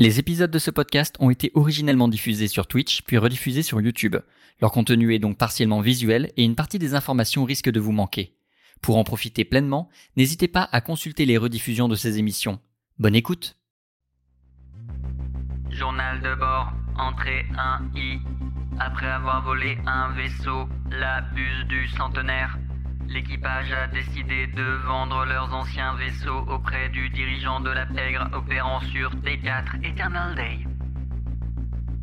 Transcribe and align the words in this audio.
Les 0.00 0.20
épisodes 0.20 0.52
de 0.52 0.60
ce 0.60 0.70
podcast 0.70 1.16
ont 1.18 1.28
été 1.28 1.50
originellement 1.54 2.06
diffusés 2.06 2.46
sur 2.46 2.68
Twitch, 2.68 3.02
puis 3.02 3.18
rediffusés 3.18 3.64
sur 3.64 3.80
YouTube. 3.80 4.14
Leur 4.60 4.70
contenu 4.70 5.12
est 5.12 5.18
donc 5.18 5.36
partiellement 5.36 5.80
visuel 5.80 6.30
et 6.36 6.44
une 6.44 6.54
partie 6.54 6.78
des 6.78 6.94
informations 6.94 7.42
risque 7.42 7.68
de 7.68 7.80
vous 7.80 7.90
manquer. 7.90 8.36
Pour 8.80 8.96
en 8.96 9.02
profiter 9.02 9.44
pleinement, 9.44 9.88
n'hésitez 10.16 10.46
pas 10.46 10.68
à 10.70 10.80
consulter 10.80 11.24
les 11.24 11.36
rediffusions 11.36 11.88
de 11.88 11.96
ces 11.96 12.20
émissions. 12.20 12.60
Bonne 13.00 13.16
écoute 13.16 13.58
Journal 15.68 16.20
de 16.20 16.34
bord, 16.36 16.72
entrée 16.96 17.44
1I. 17.56 18.20
Après 18.78 19.08
avoir 19.08 19.42
volé 19.42 19.78
un 19.84 20.12
vaisseau, 20.12 20.68
la 20.92 21.22
buse 21.22 21.66
du 21.66 21.88
centenaire, 21.88 22.56
L'équipage 23.08 23.72
a 23.72 23.86
décidé 23.86 24.48
de 24.48 24.62
vendre 24.86 25.24
leurs 25.24 25.54
anciens 25.54 25.94
vaisseaux 25.94 26.44
auprès 26.46 26.90
du 26.90 27.08
dirigeant 27.08 27.58
de 27.58 27.70
la 27.70 27.86
pègre 27.86 28.28
opérant 28.34 28.80
sur 28.80 29.10
T4 29.16 29.82
Eternal 29.82 30.34
Day. 30.34 30.58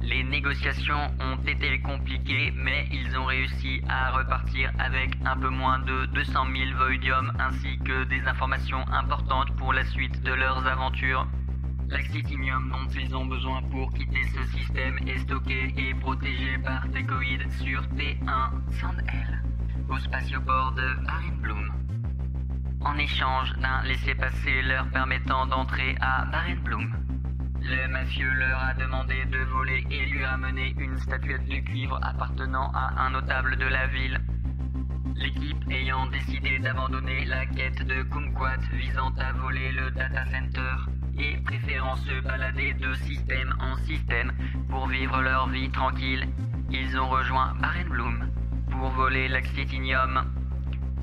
Les 0.02 0.24
négociations 0.24 1.12
ont 1.20 1.48
été 1.48 1.80
compliquées, 1.82 2.52
mais 2.56 2.88
ils 2.92 3.16
ont 3.18 3.26
réussi 3.26 3.82
à 3.88 4.12
repartir 4.12 4.72
avec 4.80 5.12
un 5.26 5.38
peu 5.38 5.50
moins 5.50 5.78
de 5.78 6.08
200 6.08 6.46
000 6.56 6.78
Voidium 6.78 7.32
ainsi 7.40 7.78
que 7.80 8.06
des 8.06 8.22
informations 8.28 8.84
importantes 8.92 9.56
pour 9.58 9.74
la 9.74 9.86
suite 9.86 10.24
de 10.24 10.34
leurs 10.34 10.66
aventures. 10.66 11.28
L'actinium 11.88 12.72
dont 12.72 12.92
ils 13.00 13.16
ont 13.16 13.26
besoin 13.26 13.62
pour 13.70 13.94
quitter 13.94 14.24
ce 14.34 14.58
système 14.58 14.98
est 15.08 15.20
stocké 15.20 15.72
et 15.78 15.94
protégé 15.94 16.58
par 16.58 16.90
Tecoid 16.90 17.52
sur 17.62 17.84
T1 17.84 18.80
Sand-L 18.80 19.55
au 19.90 19.98
spatioport 20.00 20.74
de 20.74 21.42
Bloom. 21.42 21.72
En 22.82 22.98
échange 22.98 23.54
d'un 23.58 23.82
laissez-passer 23.84 24.62
leur 24.64 24.88
permettant 24.90 25.46
d'entrer 25.48 25.96
à 26.02 26.26
Bloom. 26.64 26.94
Le 27.62 27.88
mafieux 27.88 28.32
leur 28.34 28.60
a 28.60 28.74
demandé 28.76 29.26
de 29.26 29.40
voler 29.40 29.86
et 29.90 30.06
lui 30.06 30.24
ramener 30.24 30.76
une 30.78 30.98
statuette 31.00 31.48
de 31.48 31.58
cuivre 31.58 32.00
appartenant 32.04 32.72
à 32.74 33.06
un 33.06 33.10
notable 33.12 33.58
de 33.58 33.66
la 33.66 33.88
ville. 33.88 34.20
L'équipe 35.16 35.64
ayant 35.72 36.06
décidé 36.08 36.60
d'abandonner 36.60 37.26
la 37.26 37.46
quête 37.46 37.86
de 37.86 38.04
Kumquat 38.04 38.60
visant 38.74 39.14
à 39.18 39.32
voler 39.34 39.72
le 39.72 39.90
data 39.92 40.26
center 40.26 40.76
et 41.18 41.38
préférant 41.38 41.96
se 41.96 42.22
balader 42.22 42.74
de 42.74 42.94
système 42.96 43.54
en 43.60 43.78
système 43.86 44.32
pour 44.70 44.88
vivre 44.88 45.22
leur 45.22 45.48
vie 45.50 45.70
tranquille, 45.72 46.28
ils 46.70 47.00
ont 47.00 47.08
rejoint 47.08 47.54
Bloom 47.90 48.30
pour 48.80 48.90
voler 48.90 49.28
l'axitinium, 49.28 50.24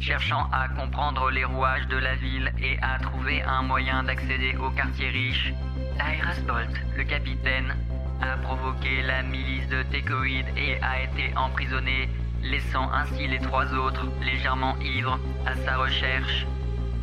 cherchant 0.01 0.49
à 0.53 0.69
comprendre 0.69 1.31
les 1.31 1.45
rouages 1.45 1.87
de 1.89 1.97
la 1.97 2.15
ville 2.17 2.53
et 2.59 2.79
à 2.83 2.99
trouver 2.99 3.43
un 3.43 3.63
moyen 3.63 4.03
d'accéder 4.03 4.57
au 4.57 4.71
quartier 4.71 5.09
riche. 5.09 5.53
Tyrus 5.99 6.41
Bolt, 6.47 6.71
le 6.97 7.05
capitaine, 7.05 7.75
a 8.21 8.37
provoqué 8.39 9.03
la 9.03 9.23
milice 9.23 9.69
de 9.69 9.83
Tecoid 9.85 10.47
et 10.57 10.81
a 10.83 11.03
été 11.03 11.37
emprisonné, 11.37 12.09
laissant 12.43 12.91
ainsi 12.93 13.27
les 13.27 13.39
trois 13.39 13.73
autres, 13.75 14.07
légèrement 14.23 14.77
ivres, 14.81 15.19
à 15.47 15.55
sa 15.55 15.77
recherche. 15.77 16.47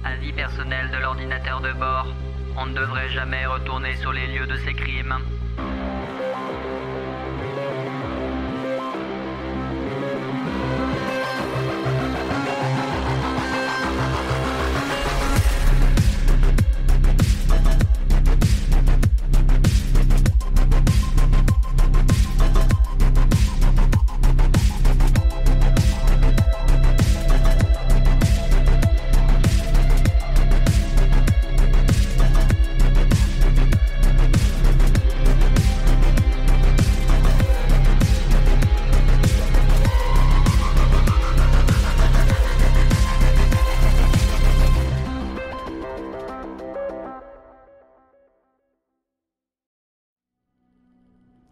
Avis 0.03 0.33
personnel 0.33 0.89
de 0.91 0.97
l'ordinateur 0.97 1.61
de 1.61 1.73
bord, 1.73 2.07
on 2.57 2.65
ne 2.67 2.73
devrait 2.73 3.09
jamais 3.09 3.45
retourner 3.45 3.95
sur 3.95 4.11
les 4.13 4.27
lieux 4.27 4.47
de 4.47 4.55
ces 4.57 4.73
crimes. 4.73 5.17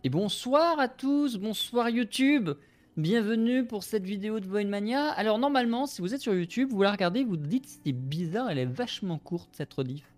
Bonsoir 0.10 0.80
à 0.80 0.88
tous, 0.88 1.38
bonsoir 1.38 1.90
YouTube. 1.90 2.52
Bienvenue 2.96 3.66
pour 3.66 3.84
cette 3.84 4.06
vidéo 4.06 4.40
de 4.40 4.48
Voidmania. 4.48 5.10
Alors 5.12 5.38
normalement, 5.40 5.86
si 5.86 6.02
vous 6.02 6.14
êtes 6.14 6.22
sur 6.22 6.34
YouTube, 6.34 6.70
vous 6.72 6.82
la 6.82 6.92
regardez, 6.92 7.24
vous 7.24 7.38
dites 7.38 7.66
c'est 7.84 7.92
bizarre, 7.92 8.50
elle 8.50 8.60
est 8.60 8.66
vachement 8.66 9.18
courte 9.18 9.50
cette 9.52 9.74
rediff. 9.74 10.14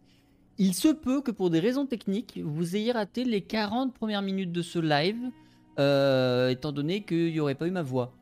Il 0.58 0.74
se 0.74 0.90
peut 0.90 1.22
que 1.22 1.32
pour 1.32 1.50
des 1.50 1.60
raisons 1.60 1.86
techniques, 1.86 2.40
vous 2.44 2.76
ayez 2.76 2.92
raté 2.92 3.24
les 3.24 3.42
40 3.42 3.94
premières 3.94 4.22
minutes 4.22 4.52
de 4.52 4.62
ce 4.62 4.80
live, 4.80 5.32
euh, 5.80 6.50
étant 6.50 6.72
donné 6.72 7.04
qu'il 7.04 7.32
n'y 7.32 7.40
aurait 7.40 7.56
pas 7.56 7.68
eu 7.68 7.72
ma 7.72 7.82
voix. 7.82 8.14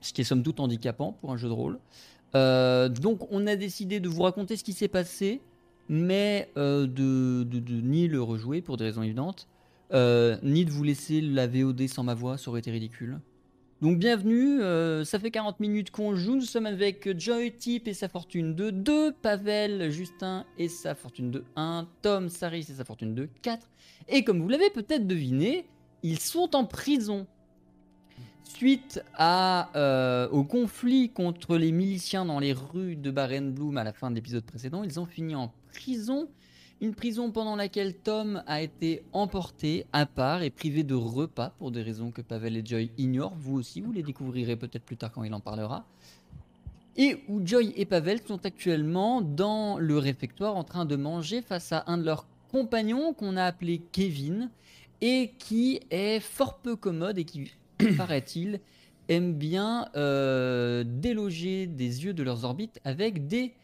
Ce 0.00 0.12
qui 0.12 0.22
est 0.22 0.24
somme 0.24 0.42
toute 0.42 0.60
handicapant 0.60 1.12
pour 1.20 1.32
un 1.32 1.36
jeu 1.36 1.48
de 1.48 1.54
rôle. 1.54 1.78
Euh, 2.34 2.88
donc 2.88 3.30
on 3.30 3.46
a 3.46 3.56
décidé 3.56 4.00
de 4.00 4.08
vous 4.08 4.22
raconter 4.22 4.56
ce 4.56 4.64
qui 4.64 4.72
s'est 4.72 4.88
passé, 4.88 5.40
mais 5.88 6.48
euh, 6.56 6.86
de, 6.86 7.44
ni 7.82 8.06
le 8.06 8.22
rejouer 8.22 8.62
pour 8.62 8.76
des 8.76 8.84
raisons 8.84 9.02
évidentes. 9.02 9.48
Euh, 9.92 10.36
ni 10.42 10.64
de 10.64 10.70
vous 10.70 10.84
laisser 10.84 11.20
la 11.20 11.46
VOD 11.48 11.88
sans 11.88 12.04
ma 12.04 12.14
voix, 12.14 12.38
ça 12.38 12.50
aurait 12.50 12.60
été 12.60 12.70
ridicule. 12.70 13.18
Donc 13.80 13.98
bienvenue, 13.98 14.60
euh, 14.60 15.04
ça 15.04 15.18
fait 15.18 15.30
40 15.30 15.58
minutes 15.58 15.90
qu'on 15.90 16.14
joue, 16.14 16.34
nous 16.34 16.42
sommes 16.42 16.66
avec 16.66 17.18
Joy 17.18 17.50
Tip 17.56 17.88
et 17.88 17.94
sa 17.94 18.08
fortune 18.08 18.54
de 18.54 18.70
2, 18.70 19.12
Pavel, 19.12 19.90
Justin 19.90 20.44
et 20.58 20.68
sa 20.68 20.94
fortune 20.94 21.30
de 21.30 21.44
1, 21.56 21.88
Tom, 22.02 22.28
Saris 22.28 22.66
et 22.68 22.74
sa 22.74 22.84
fortune 22.84 23.14
de 23.14 23.28
4. 23.40 23.66
Et 24.08 24.22
comme 24.22 24.42
vous 24.42 24.48
l'avez 24.48 24.68
peut-être 24.68 25.06
deviné, 25.06 25.66
ils 26.02 26.20
sont 26.20 26.54
en 26.54 26.64
prison. 26.66 27.26
Suite 28.44 29.02
à, 29.14 29.70
euh, 29.76 30.28
au 30.28 30.44
conflit 30.44 31.08
contre 31.08 31.56
les 31.56 31.72
miliciens 31.72 32.26
dans 32.26 32.38
les 32.38 32.52
rues 32.52 32.96
de 32.96 33.10
Barenbloom 33.10 33.78
à 33.78 33.84
la 33.84 33.94
fin 33.94 34.10
de 34.10 34.16
l'épisode 34.16 34.44
précédent, 34.44 34.82
ils 34.82 35.00
ont 35.00 35.06
fini 35.06 35.34
en 35.34 35.54
prison 35.72 36.28
une 36.80 36.94
prison 36.94 37.30
pendant 37.30 37.56
laquelle 37.56 37.94
Tom 37.94 38.42
a 38.46 38.62
été 38.62 39.02
emporté 39.12 39.86
à 39.92 40.06
part 40.06 40.42
et 40.42 40.50
privé 40.50 40.82
de 40.82 40.94
repas 40.94 41.50
pour 41.58 41.70
des 41.70 41.82
raisons 41.82 42.10
que 42.10 42.22
Pavel 42.22 42.56
et 42.56 42.64
Joy 42.64 42.90
ignorent. 42.96 43.34
Vous 43.38 43.58
aussi, 43.58 43.80
vous 43.80 43.92
les 43.92 44.02
découvrirez 44.02 44.56
peut-être 44.56 44.84
plus 44.84 44.96
tard 44.96 45.12
quand 45.12 45.22
il 45.22 45.34
en 45.34 45.40
parlera. 45.40 45.84
Et 46.96 47.22
où 47.28 47.40
Joy 47.44 47.72
et 47.76 47.84
Pavel 47.84 48.20
sont 48.26 48.44
actuellement 48.46 49.20
dans 49.20 49.78
le 49.78 49.98
réfectoire 49.98 50.56
en 50.56 50.64
train 50.64 50.86
de 50.86 50.96
manger 50.96 51.42
face 51.42 51.72
à 51.72 51.84
un 51.86 51.98
de 51.98 52.04
leurs 52.04 52.26
compagnons 52.50 53.12
qu'on 53.12 53.36
a 53.36 53.44
appelé 53.44 53.82
Kevin 53.92 54.50
et 55.00 55.32
qui 55.38 55.80
est 55.90 56.20
fort 56.20 56.58
peu 56.58 56.76
commode 56.76 57.18
et 57.18 57.24
qui, 57.24 57.52
paraît-il, 57.96 58.60
aime 59.08 59.34
bien 59.34 59.88
euh, 59.96 60.84
déloger 60.86 61.66
des 61.66 62.04
yeux 62.04 62.14
de 62.14 62.22
leurs 62.22 62.44
orbites 62.44 62.80
avec 62.84 63.26
des 63.26 63.54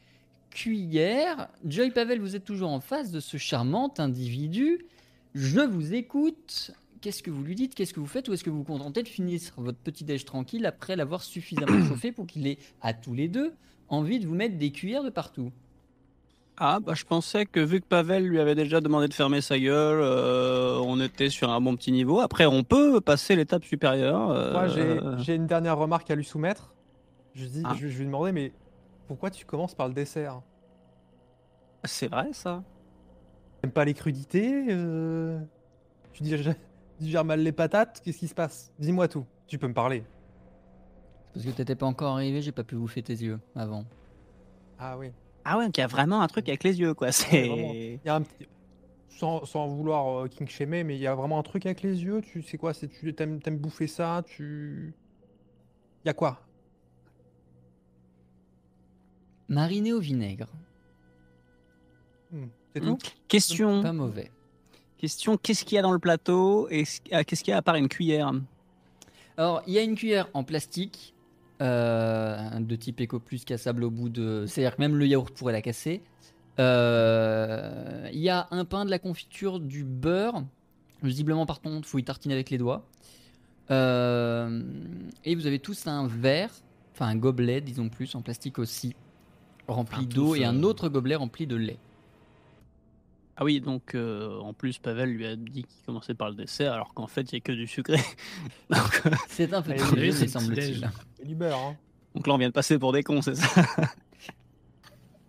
cuillère. 0.56 1.48
Joy 1.66 1.90
Pavel, 1.90 2.18
vous 2.18 2.34
êtes 2.34 2.44
toujours 2.44 2.70
en 2.70 2.80
face 2.80 3.10
de 3.10 3.20
ce 3.20 3.36
charmant 3.36 3.92
individu. 3.98 4.86
Je 5.34 5.60
vous 5.60 5.92
écoute. 5.92 6.72
Qu'est-ce 7.02 7.22
que 7.22 7.30
vous 7.30 7.42
lui 7.42 7.54
dites? 7.54 7.74
Qu'est-ce 7.74 7.92
que 7.92 8.00
vous 8.00 8.06
faites? 8.06 8.26
Ou 8.28 8.32
est-ce 8.32 8.42
que 8.42 8.48
vous 8.48 8.58
vous 8.58 8.64
contentez 8.64 9.02
de 9.02 9.08
finir 9.08 9.38
votre 9.58 9.76
petit 9.76 10.02
déj 10.02 10.24
tranquille 10.24 10.64
après 10.64 10.96
l'avoir 10.96 11.22
suffisamment 11.22 11.84
chauffé 11.88 12.10
pour 12.10 12.26
qu'il 12.26 12.46
ait, 12.46 12.56
à 12.80 12.94
tous 12.94 13.12
les 13.12 13.28
deux, 13.28 13.52
envie 13.88 14.18
de 14.18 14.26
vous 14.26 14.34
mettre 14.34 14.56
des 14.56 14.72
cuillères 14.72 15.04
de 15.04 15.10
partout? 15.10 15.52
Ah, 16.56 16.80
bah 16.80 16.94
je 16.94 17.04
pensais 17.04 17.44
que 17.44 17.60
vu 17.60 17.82
que 17.82 17.86
Pavel 17.86 18.26
lui 18.26 18.40
avait 18.40 18.54
déjà 18.54 18.80
demandé 18.80 19.08
de 19.08 19.14
fermer 19.14 19.42
sa 19.42 19.58
gueule, 19.58 20.00
euh, 20.00 20.80
on 20.82 20.98
était 21.02 21.28
sur 21.28 21.50
un 21.50 21.60
bon 21.60 21.76
petit 21.76 21.92
niveau. 21.92 22.20
Après, 22.20 22.46
on 22.46 22.64
peut 22.64 23.02
passer 23.02 23.36
l'étape 23.36 23.66
supérieure. 23.66 24.30
Euh, 24.30 24.52
Moi, 24.54 25.18
j'ai 25.18 25.34
une 25.34 25.46
dernière 25.46 25.76
remarque 25.76 26.10
à 26.10 26.14
lui 26.14 26.24
soumettre. 26.24 26.72
Je, 27.34 27.44
dis, 27.44 27.60
ah. 27.62 27.74
je, 27.78 27.88
je, 27.88 27.98
lui 27.98 28.06
demander, 28.06 28.32
mais 28.32 28.52
pourquoi 29.06 29.30
tu 29.30 29.44
commences 29.44 29.74
par 29.74 29.88
le 29.88 29.94
dessert? 29.94 30.42
C'est 31.84 32.08
vrai 32.08 32.32
ça. 32.32 32.62
T'aimes 33.60 33.72
pas 33.72 33.84
les 33.84 33.94
crudités 33.94 34.66
euh... 34.70 35.40
Tu 36.12 36.22
digères, 36.98 37.24
mal 37.24 37.40
les 37.40 37.52
patates? 37.52 38.00
Qu'est-ce 38.02 38.18
qui 38.18 38.28
se 38.28 38.34
passe? 38.34 38.72
Dis-moi 38.78 39.06
tout. 39.06 39.26
Tu 39.46 39.58
peux 39.58 39.68
me 39.68 39.74
parler. 39.74 40.02
Parce 41.34 41.44
que 41.44 41.50
t'étais 41.50 41.74
pas 41.74 41.84
encore 41.84 42.14
arrivé, 42.14 42.40
j'ai 42.40 42.52
pas 42.52 42.64
pu 42.64 42.74
vous 42.74 42.88
faire 42.88 43.02
tes 43.02 43.12
yeux 43.12 43.38
avant. 43.54 43.84
Ah 44.78 44.96
oui. 44.96 45.12
Ah 45.44 45.58
ouais, 45.58 45.66
donc 45.66 45.76
il 45.76 45.80
y 45.80 45.84
a 45.84 45.86
vraiment 45.86 46.22
un 46.22 46.26
truc 46.26 46.48
avec 46.48 46.64
les 46.64 46.80
yeux 46.80 46.94
quoi. 46.94 47.12
C'est. 47.12 48.00
y 48.02 48.08
a 48.08 48.14
un 48.14 48.22
petit... 48.22 48.48
sans, 49.10 49.44
sans, 49.44 49.68
vouloir 49.68 50.24
euh, 50.24 50.28
king 50.28 50.48
shamer, 50.48 50.82
mais 50.84 50.96
il 50.96 51.00
y 51.00 51.06
a 51.06 51.14
vraiment 51.14 51.38
un 51.38 51.42
truc 51.42 51.66
avec 51.66 51.82
les 51.82 52.02
yeux? 52.02 52.22
Tu 52.22 52.42
sais 52.42 52.56
quoi? 52.56 52.72
C'est 52.72 52.88
tu 52.88 53.14
aimes, 53.18 53.40
aimes 53.44 53.58
bouffer 53.58 53.86
ça? 53.86 54.22
Tu. 54.26 54.94
Y 56.06 56.08
a 56.08 56.14
quoi? 56.14 56.45
Mariné 59.48 59.92
au 59.92 60.00
vinaigre. 60.00 60.48
Hmm, 62.32 62.46
c'est 62.74 62.80
tout? 62.80 62.98
Question. 63.28 63.82
Pas 63.82 63.92
mauvais. 63.92 64.30
Question 64.98 65.36
qu'est-ce 65.36 65.64
qu'il 65.64 65.76
y 65.76 65.78
a 65.78 65.82
dans 65.82 65.92
le 65.92 65.98
plateau 65.98 66.68
et 66.70 66.84
ah, 67.12 67.22
qu'est-ce 67.22 67.44
qu'il 67.44 67.50
y 67.50 67.54
a 67.54 67.58
à 67.58 67.62
part 67.62 67.76
une 67.76 67.88
cuillère? 67.88 68.32
Alors, 69.36 69.62
il 69.66 69.74
y 69.74 69.78
a 69.78 69.82
une 69.82 69.94
cuillère 69.94 70.28
en 70.32 70.42
plastique 70.42 71.14
euh, 71.60 72.58
de 72.58 72.76
type 72.76 73.00
Eco 73.00 73.18
Plus 73.18 73.44
cassable 73.44 73.84
au 73.84 73.90
bout 73.90 74.08
de. 74.08 74.46
C'est-à-dire 74.46 74.76
que 74.76 74.80
même 74.80 74.96
le 74.96 75.06
yaourt 75.06 75.34
pourrait 75.36 75.52
la 75.52 75.62
casser. 75.62 76.02
Euh, 76.58 78.08
Il 78.12 78.20
y 78.20 78.30
a 78.30 78.48
un 78.50 78.64
pain, 78.64 78.84
de 78.84 78.90
la 78.90 78.98
confiture, 78.98 79.60
du 79.60 79.84
beurre. 79.84 80.42
Visiblement, 81.02 81.44
par 81.44 81.60
contre, 81.60 81.86
faut 81.86 81.98
y 81.98 82.04
tartiner 82.04 82.34
avec 82.34 82.48
les 82.48 82.58
doigts. 82.58 82.86
Euh, 83.70 84.62
et 85.24 85.34
vous 85.34 85.46
avez 85.46 85.58
tous 85.58 85.86
un 85.86 86.06
verre, 86.06 86.50
enfin 86.92 87.06
un 87.06 87.16
gobelet, 87.16 87.60
disons 87.60 87.88
plus, 87.88 88.14
en 88.14 88.22
plastique 88.22 88.58
aussi, 88.58 88.94
rempli 89.68 90.06
d'eau 90.06 90.34
et 90.34 90.44
un 90.44 90.62
autre 90.62 90.88
gobelet 90.88 91.16
rempli 91.16 91.46
de 91.46 91.56
lait. 91.56 91.78
Ah 93.38 93.44
oui, 93.44 93.60
donc 93.60 93.94
euh, 93.94 94.38
en 94.40 94.54
plus 94.54 94.78
Pavel 94.78 95.10
lui 95.10 95.26
a 95.26 95.36
dit 95.36 95.64
qu'il 95.64 95.84
commençait 95.84 96.14
par 96.14 96.30
le 96.30 96.34
dessert 96.36 96.72
alors 96.72 96.94
qu'en 96.94 97.06
fait 97.06 97.30
il 97.32 97.34
n'y 97.34 97.38
a 97.38 97.40
que 97.40 97.52
du 97.52 97.66
sucré. 97.66 97.98
euh, 98.72 98.76
C'est 99.28 99.52
un 99.52 99.60
peu 99.60 99.72
me 99.72 100.26
semble-t-il. 100.26 100.90
Et 101.20 101.24
du 101.26 101.34
beurre, 101.34 101.58
hein. 101.58 101.76
donc 102.14 102.26
là 102.26 102.32
on 102.34 102.38
vient 102.38 102.48
de 102.48 102.54
passer 102.54 102.78
pour 102.78 102.92
des 102.92 103.02
cons, 103.02 103.20
c'est 103.20 103.34
ça 103.34 103.62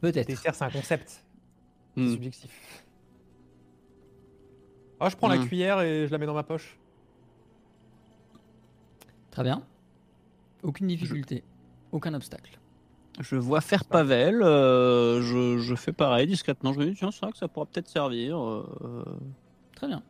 Peut-être. 0.01 0.27
Dessert, 0.27 0.53
c'est 0.55 0.63
un 0.63 0.69
concept. 0.69 1.09
C'est 1.95 2.01
Hmm. 2.01 2.11
subjectif. 2.11 2.83
Ah, 4.99 5.09
je 5.09 5.15
prends 5.15 5.27
la 5.27 5.37
Hmm. 5.37 5.47
cuillère 5.47 5.81
et 5.81 6.05
je 6.07 6.11
la 6.11 6.17
mets 6.19 6.27
dans 6.27 6.33
ma 6.35 6.43
poche. 6.43 6.77
Très 9.31 9.43
bien. 9.43 9.63
Aucune 10.63 10.87
difficulté, 10.87 11.43
aucun 11.91 12.13
obstacle. 12.13 12.57
Je 13.19 13.35
vois 13.35 13.61
faire 13.61 13.83
Pavel, 13.85 14.43
euh, 14.43 15.21
je, 15.23 15.57
je 15.57 15.75
fais 15.75 15.91
pareil 15.91 16.27
discrètement. 16.27 16.71
Je 16.73 16.79
me 16.79 16.85
dis, 16.85 16.93
tiens, 16.95 17.09
c'est 17.11 17.21
vrai 17.21 17.31
que 17.31 17.37
ça 17.37 17.47
pourra 17.47 17.65
peut-être 17.65 17.87
servir. 17.87 18.39
euh, 18.39 19.03
Très 19.75 19.87
bien. 19.87 20.03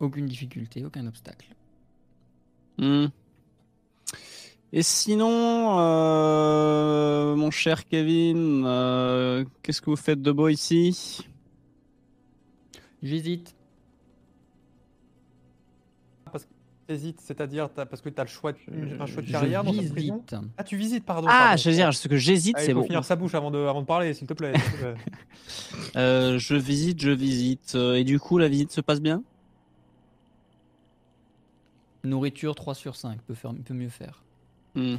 Aucune 0.00 0.26
difficulté, 0.26 0.84
aucun 0.84 1.06
obstacle. 1.06 1.46
hmm. 2.78 3.06
Et 4.72 4.82
sinon, 4.82 5.78
euh, 5.78 7.36
mon 7.36 7.50
cher 7.52 7.84
Kevin, 7.86 8.64
euh, 8.66 9.44
qu'est-ce 9.62 9.80
que 9.80 9.90
vous 9.90 9.96
faites 9.96 10.20
de 10.20 10.32
beau 10.32 10.48
ici? 10.48 11.20
J'hésite. 13.02 13.54
T'hésites, 16.86 17.20
c'est-à-dire 17.22 17.70
parce 17.70 18.02
que 18.02 18.10
t'as 18.10 18.24
le 18.24 18.28
choix, 18.28 18.52
de- 18.52 18.58
un 19.00 19.06
choix 19.06 19.22
de 19.22 19.26
Je 19.26 19.32
carrière 19.32 19.64
dans 19.64 19.72
cette 19.72 19.90
prison. 19.92 20.22
Ah, 20.58 20.64
tu 20.64 20.76
visites, 20.76 21.04
pardon. 21.06 21.26
Ah, 21.30 21.46
pardon. 21.48 21.56
je 21.62 21.70
veux 21.70 21.74
dire, 21.74 21.94
ce 21.94 22.08
que 22.08 22.16
j'hésite, 22.18 22.56
il 22.58 22.62
c'est 22.64 22.72
faut 22.74 22.80
bon. 22.80 22.84
finir 22.86 23.02
sa 23.04 23.16
bouche 23.16 23.34
avant 23.34 23.50
de, 23.50 23.58
avant 23.58 23.80
de 23.80 23.86
parler, 23.86 24.12
s'il 24.12 24.26
te 24.26 24.34
plaît. 24.34 24.52
plaît. 24.52 24.94
Euh, 25.96 26.38
je 26.38 26.54
visite, 26.56 27.00
je 27.00 27.10
visite. 27.10 27.74
Euh, 27.74 27.94
Et 27.94 28.04
du 28.04 28.18
coup, 28.18 28.36
la 28.38 28.48
visite 28.48 28.70
se 28.72 28.80
passe 28.80 29.00
bien? 29.00 29.22
Nourriture 32.02 32.54
3 32.54 32.74
sur 32.74 32.96
5, 32.96 33.20
peut, 33.22 33.34
faire, 33.34 33.52
peut 33.64 33.74
mieux 33.74 33.88
faire. 33.88 34.22
Hmm. 34.74 34.96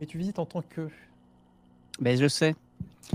Et 0.00 0.06
tu 0.06 0.18
visites 0.18 0.38
en 0.38 0.46
tant 0.46 0.62
que. 0.62 0.88
Ben, 2.00 2.18
je 2.18 2.28
sais. 2.28 2.54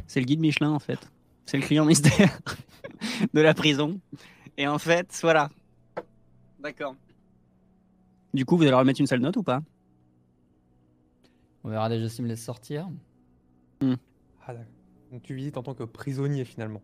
C'est 0.07 0.19
le 0.19 0.25
guide 0.25 0.39
Michelin, 0.39 0.71
en 0.71 0.79
fait. 0.79 0.99
C'est 1.45 1.57
le 1.57 1.63
client 1.63 1.85
mystère 1.85 2.39
de 3.33 3.41
la 3.41 3.53
prison. 3.53 3.99
Et 4.57 4.67
en 4.67 4.79
fait, 4.79 5.07
voilà. 5.21 5.49
D'accord. 6.59 6.95
Du 8.33 8.45
coup, 8.45 8.57
vous 8.57 8.63
allez 8.63 8.71
leur 8.71 8.85
mettre 8.85 9.01
une 9.01 9.07
sale 9.07 9.19
note 9.19 9.37
ou 9.37 9.43
pas? 9.43 9.61
On 11.63 11.69
verra 11.69 11.89
déjà 11.89 12.07
s'il 12.09 12.23
me 12.23 12.29
laisse 12.29 12.43
sortir. 12.43 12.89
Ah, 13.81 14.53
d'accord. 14.53 14.65
Donc 15.11 15.23
tu 15.23 15.33
visites 15.33 15.57
en 15.57 15.63
tant 15.63 15.73
que 15.73 15.83
prisonnier 15.83 16.45
finalement. 16.45 16.81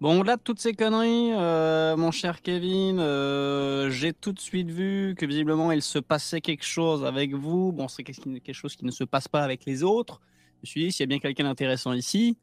Bon, 0.00 0.22
là, 0.22 0.36
de 0.36 0.42
toutes 0.42 0.60
ces 0.60 0.72
conneries, 0.72 1.32
euh, 1.32 1.96
mon 1.96 2.10
cher 2.10 2.42
Kevin, 2.42 2.98
euh, 2.98 3.90
j'ai 3.90 4.12
tout 4.12 4.32
de 4.32 4.40
suite 4.40 4.70
vu 4.70 5.14
que 5.16 5.26
visiblement 5.26 5.72
il 5.72 5.82
se 5.82 5.98
passait 5.98 6.40
quelque 6.40 6.64
chose 6.64 7.04
avec 7.04 7.34
vous. 7.34 7.72
Bon, 7.72 7.88
c'est 7.88 8.02
quelque 8.04 8.38
quelque 8.38 8.54
chose 8.54 8.76
qui 8.76 8.84
ne 8.84 8.90
se 8.90 9.04
passe 9.04 9.28
pas 9.28 9.42
avec 9.42 9.64
les 9.66 9.82
autres. 9.82 10.20
Je 10.56 10.62
me 10.62 10.66
suis 10.66 10.84
dit, 10.84 10.92
s'il 10.92 11.02
y 11.02 11.04
a 11.04 11.06
bien 11.06 11.18
quelqu'un 11.18 11.44
d'intéressant 11.44 11.92
ici, 11.92 12.38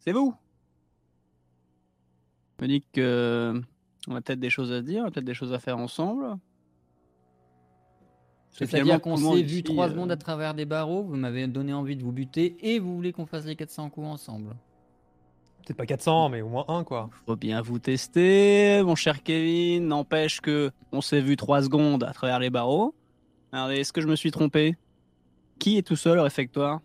c'est 0.00 0.12
vous. 0.12 0.34
Je 2.58 2.64
me 2.64 2.68
dis 2.68 2.84
que 2.92 3.62
on 4.08 4.14
a 4.14 4.20
peut-être 4.20 4.40
des 4.40 4.50
choses 4.50 4.72
à 4.72 4.78
se 4.78 4.84
dire, 4.84 5.02
on 5.02 5.06
a 5.06 5.10
peut-être 5.10 5.24
des 5.24 5.34
choses 5.34 5.52
à 5.52 5.58
faire 5.58 5.78
ensemble. 5.78 6.36
C'est-à-dire 8.50 9.00
qu'on 9.00 9.16
s'est 9.16 9.42
vu 9.42 9.62
3 9.62 9.86
euh, 9.86 9.90
secondes 9.90 10.10
à 10.10 10.16
travers 10.16 10.54
des 10.54 10.64
barreaux, 10.64 11.02
vous 11.02 11.16
m'avez 11.16 11.46
donné 11.46 11.72
envie 11.72 11.96
de 11.96 12.02
vous 12.02 12.12
buter 12.12 12.56
et 12.60 12.78
vous 12.78 12.94
voulez 12.94 13.12
qu'on 13.12 13.26
fasse 13.26 13.44
les 13.44 13.56
400 13.56 13.90
coups 13.90 14.06
ensemble. 14.06 14.56
Peut-être 15.64 15.76
pas 15.76 15.86
400, 15.86 16.30
mais 16.30 16.40
au 16.40 16.48
moins 16.48 16.64
un 16.68 16.82
quoi. 16.82 17.10
Faut 17.26 17.36
bien 17.36 17.60
vous 17.60 17.78
tester, 17.78 18.82
mon 18.82 18.96
cher 18.96 19.22
Kevin. 19.22 19.86
N'empêche 19.86 20.40
que 20.40 20.72
on 20.90 21.00
s'est 21.00 21.20
vu 21.20 21.36
trois 21.36 21.62
secondes 21.62 22.02
à 22.02 22.12
travers 22.12 22.38
les 22.38 22.50
barreaux. 22.50 22.94
Alors, 23.52 23.70
est-ce 23.70 23.92
que 23.92 24.00
je 24.00 24.08
me 24.08 24.16
suis 24.16 24.30
trompé? 24.30 24.76
Qui 25.58 25.76
est 25.76 25.82
tout 25.82 25.96
seul 25.96 26.18
au 26.18 26.22
réfectoire? 26.22 26.80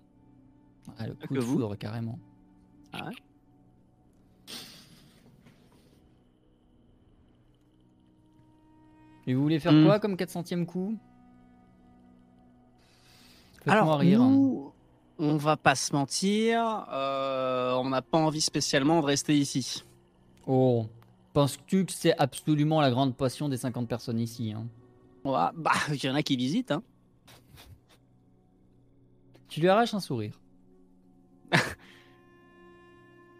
Ah, 1.00 1.08
le 1.08 1.14
coup 1.14 1.28
que 1.30 1.34
de 1.34 1.40
vous. 1.40 1.54
foudre, 1.54 1.76
carrément. 1.78 2.20
Ah 2.94 3.06
ouais 3.06 3.14
Et 9.28 9.34
vous 9.34 9.42
voulez 9.42 9.60
faire 9.60 9.72
Hmm. 9.74 9.86
quoi 9.86 10.00
comme 10.00 10.16
400ème 10.16 10.66
coup? 10.66 10.98
Alors, 13.68 13.98
rire. 14.00 14.20
nous, 14.20 14.72
on 15.18 15.38
va 15.38 15.58
pas 15.58 15.74
se 15.76 15.92
mentir, 15.94 16.86
euh, 16.92 17.74
on 17.76 17.90
n'a 17.90 18.02
pas 18.04 18.20
envie 18.20 18.42
spécialement 18.42 19.02
de 19.02 19.06
rester 19.08 19.36
ici. 19.36 19.84
Oh, 20.46 20.86
penses-tu 21.34 21.86
que 21.86 21.92
c'est 21.92 22.16
absolument 22.20 22.80
la 22.82 22.92
grande 22.92 23.16
passion 23.16 23.50
des 23.50 23.58
50 23.58 23.88
personnes 23.88 24.20
ici 24.20 24.54
hein? 24.54 24.68
Va- 25.24 25.52
bah, 25.56 25.72
il 25.92 26.04
y 26.04 26.08
en 26.10 26.14
a 26.14 26.22
qui 26.22 26.38
visitent. 26.38 26.72
Hein. 26.72 26.84
Tu 29.48 29.60
lui 29.62 29.70
arraches 29.70 29.94
un 29.96 30.00
sourire. 30.00 30.40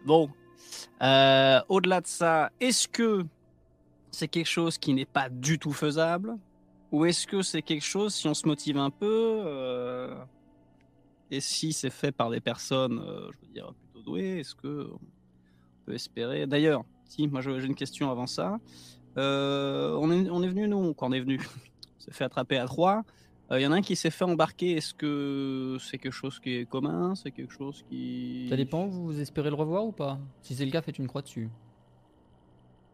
Bon, 0.04 0.30
euh, 1.02 1.60
au-delà 1.68 2.00
de 2.00 2.06
ça, 2.06 2.50
est-ce 2.60 2.86
que 2.86 3.24
c'est 4.16 4.28
quelque 4.28 4.48
chose 4.48 4.78
qui 4.78 4.94
n'est 4.94 5.04
pas 5.04 5.28
du 5.28 5.58
tout 5.58 5.74
faisable? 5.74 6.38
Ou 6.90 7.04
est-ce 7.04 7.26
que 7.26 7.42
c'est 7.42 7.60
quelque 7.60 7.84
chose, 7.84 8.14
si 8.14 8.26
on 8.26 8.32
se 8.32 8.46
motive 8.46 8.78
un 8.78 8.88
peu, 8.88 9.42
euh, 9.44 10.14
et 11.30 11.40
si 11.40 11.74
c'est 11.74 11.90
fait 11.90 12.12
par 12.12 12.30
des 12.30 12.40
personnes, 12.40 12.98
euh, 12.98 13.28
je 13.32 13.46
veux 13.46 13.52
dire, 13.52 13.74
plutôt 13.74 14.02
douées, 14.02 14.38
est-ce 14.38 14.54
que 14.54 14.88
on 14.90 14.98
peut 15.84 15.92
espérer? 15.92 16.46
D'ailleurs, 16.46 16.84
si, 17.04 17.28
moi 17.28 17.42
j'ai 17.42 17.62
une 17.62 17.74
question 17.74 18.10
avant 18.10 18.26
ça. 18.26 18.58
Euh, 19.18 19.94
on, 20.00 20.10
est, 20.10 20.30
on 20.30 20.42
est 20.42 20.48
venu, 20.48 20.66
nous, 20.66 20.94
quand 20.94 21.10
on 21.10 21.12
est 21.12 21.20
venu, 21.20 21.38
on 21.98 22.00
s'est 22.00 22.12
fait 22.12 22.24
attraper 22.24 22.56
à 22.56 22.64
trois. 22.64 23.04
Il 23.50 23.60
y 23.60 23.66
en 23.66 23.70
a 23.70 23.76
un 23.76 23.82
qui 23.82 23.96
s'est 23.96 24.10
fait 24.10 24.24
embarquer. 24.24 24.72
Est-ce 24.72 24.94
que 24.94 25.76
c'est 25.78 25.98
quelque 25.98 26.12
chose 26.12 26.40
qui 26.40 26.56
est 26.56 26.68
commun? 26.68 27.14
C'est 27.14 27.30
quelque 27.30 27.52
chose 27.52 27.84
qui. 27.88 28.46
Ça 28.48 28.56
dépend, 28.56 28.86
vous 28.86 29.20
espérez 29.20 29.50
le 29.50 29.56
revoir 29.56 29.84
ou 29.84 29.92
pas? 29.92 30.18
Si 30.40 30.54
c'est 30.54 30.64
le 30.64 30.72
cas, 30.72 30.80
faites 30.80 30.98
une 30.98 31.06
croix 31.06 31.22
dessus. 31.22 31.48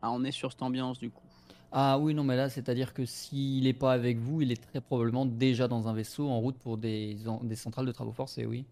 Ah, 0.02 0.10
on 0.10 0.24
est 0.24 0.32
sur 0.32 0.50
cette 0.50 0.62
ambiance 0.62 0.98
du 0.98 1.10
coup. 1.10 1.22
Ah 1.70 1.98
oui, 1.98 2.12
non, 2.12 2.22
mais 2.24 2.36
là, 2.36 2.50
c'est-à-dire 2.50 2.92
que 2.92 3.04
s'il 3.06 3.64
n'est 3.64 3.72
pas 3.72 3.92
avec 3.92 4.18
vous, 4.18 4.42
il 4.42 4.52
est 4.52 4.60
très 4.62 4.80
probablement 4.80 5.24
déjà 5.24 5.68
dans 5.68 5.88
un 5.88 5.94
vaisseau 5.94 6.28
en 6.28 6.38
route 6.38 6.56
pour 6.58 6.76
des, 6.76 7.16
en- 7.26 7.42
des 7.42 7.56
centrales 7.56 7.86
de 7.86 7.92
travaux 7.92 8.12
forcés, 8.12 8.44
oui. 8.44 8.66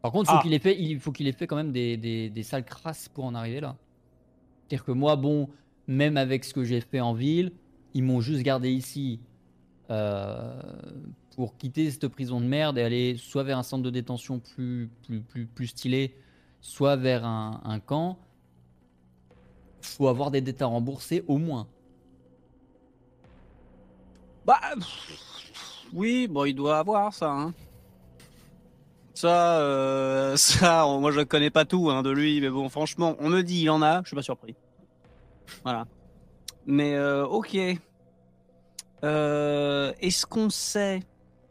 Par 0.00 0.12
contre, 0.12 0.30
faut 0.30 0.36
Ah. 0.38 0.42
qu'il 0.42 0.54
ait 0.54 0.58
fait, 0.58 0.80
il 0.80 1.00
faut 1.00 1.12
qu'il 1.12 1.26
ait 1.26 1.32
fait 1.32 1.46
quand 1.46 1.56
même 1.56 1.72
des, 1.72 1.96
des, 1.96 2.30
des 2.30 2.42
sales 2.42 2.64
crasses 2.64 3.08
pour 3.08 3.24
en 3.24 3.34
arriver 3.34 3.60
là. 3.60 3.76
C'est-à-dire 4.68 4.84
que 4.84 4.92
moi, 4.92 5.16
bon, 5.16 5.48
même 5.86 6.16
avec 6.16 6.44
ce 6.44 6.54
que 6.54 6.64
j'ai 6.64 6.80
fait 6.80 7.00
en 7.00 7.12
ville, 7.12 7.52
ils 7.94 8.02
m'ont 8.02 8.20
juste 8.20 8.42
gardé 8.42 8.70
ici 8.70 9.20
euh, 9.90 10.60
pour 11.34 11.56
quitter 11.56 11.90
cette 11.90 12.08
prison 12.08 12.40
de 12.40 12.46
merde 12.46 12.78
et 12.78 12.82
aller 12.82 13.16
soit 13.16 13.42
vers 13.42 13.58
un 13.58 13.62
centre 13.62 13.82
de 13.82 13.90
détention 13.90 14.38
plus, 14.38 14.88
plus, 15.04 15.20
plus, 15.20 15.46
plus 15.46 15.66
stylé, 15.68 16.14
soit 16.60 16.96
vers 16.96 17.24
un, 17.24 17.60
un 17.64 17.80
camp. 17.80 18.18
Faut 19.80 20.08
avoir 20.08 20.30
des 20.30 20.40
dettes 20.40 20.62
à 20.62 20.66
rembourser 20.66 21.24
au 21.26 21.38
moins. 21.38 21.66
Bah. 24.44 24.60
Oui, 25.92 26.28
bon, 26.28 26.44
il 26.44 26.54
doit 26.54 26.78
avoir 26.78 27.12
ça. 27.12 27.30
Hein. 27.30 27.54
Ça, 29.14 29.60
euh, 29.60 30.36
ça, 30.36 30.86
moi 31.00 31.10
je 31.10 31.22
connais 31.22 31.50
pas 31.50 31.64
tout 31.64 31.90
hein, 31.90 32.02
de 32.02 32.10
lui, 32.10 32.40
mais 32.40 32.50
bon, 32.50 32.68
franchement, 32.68 33.16
on 33.18 33.30
me 33.30 33.42
dit 33.42 33.62
il 33.62 33.70
en 33.70 33.82
a, 33.82 34.02
je 34.02 34.08
suis 34.08 34.16
pas 34.16 34.22
surpris. 34.22 34.54
Voilà. 35.62 35.86
Mais 36.66 36.94
euh, 36.94 37.26
ok. 37.26 37.56
Euh, 39.04 39.92
Est-ce 40.00 40.26
qu'on 40.26 40.50
sait 40.50 41.02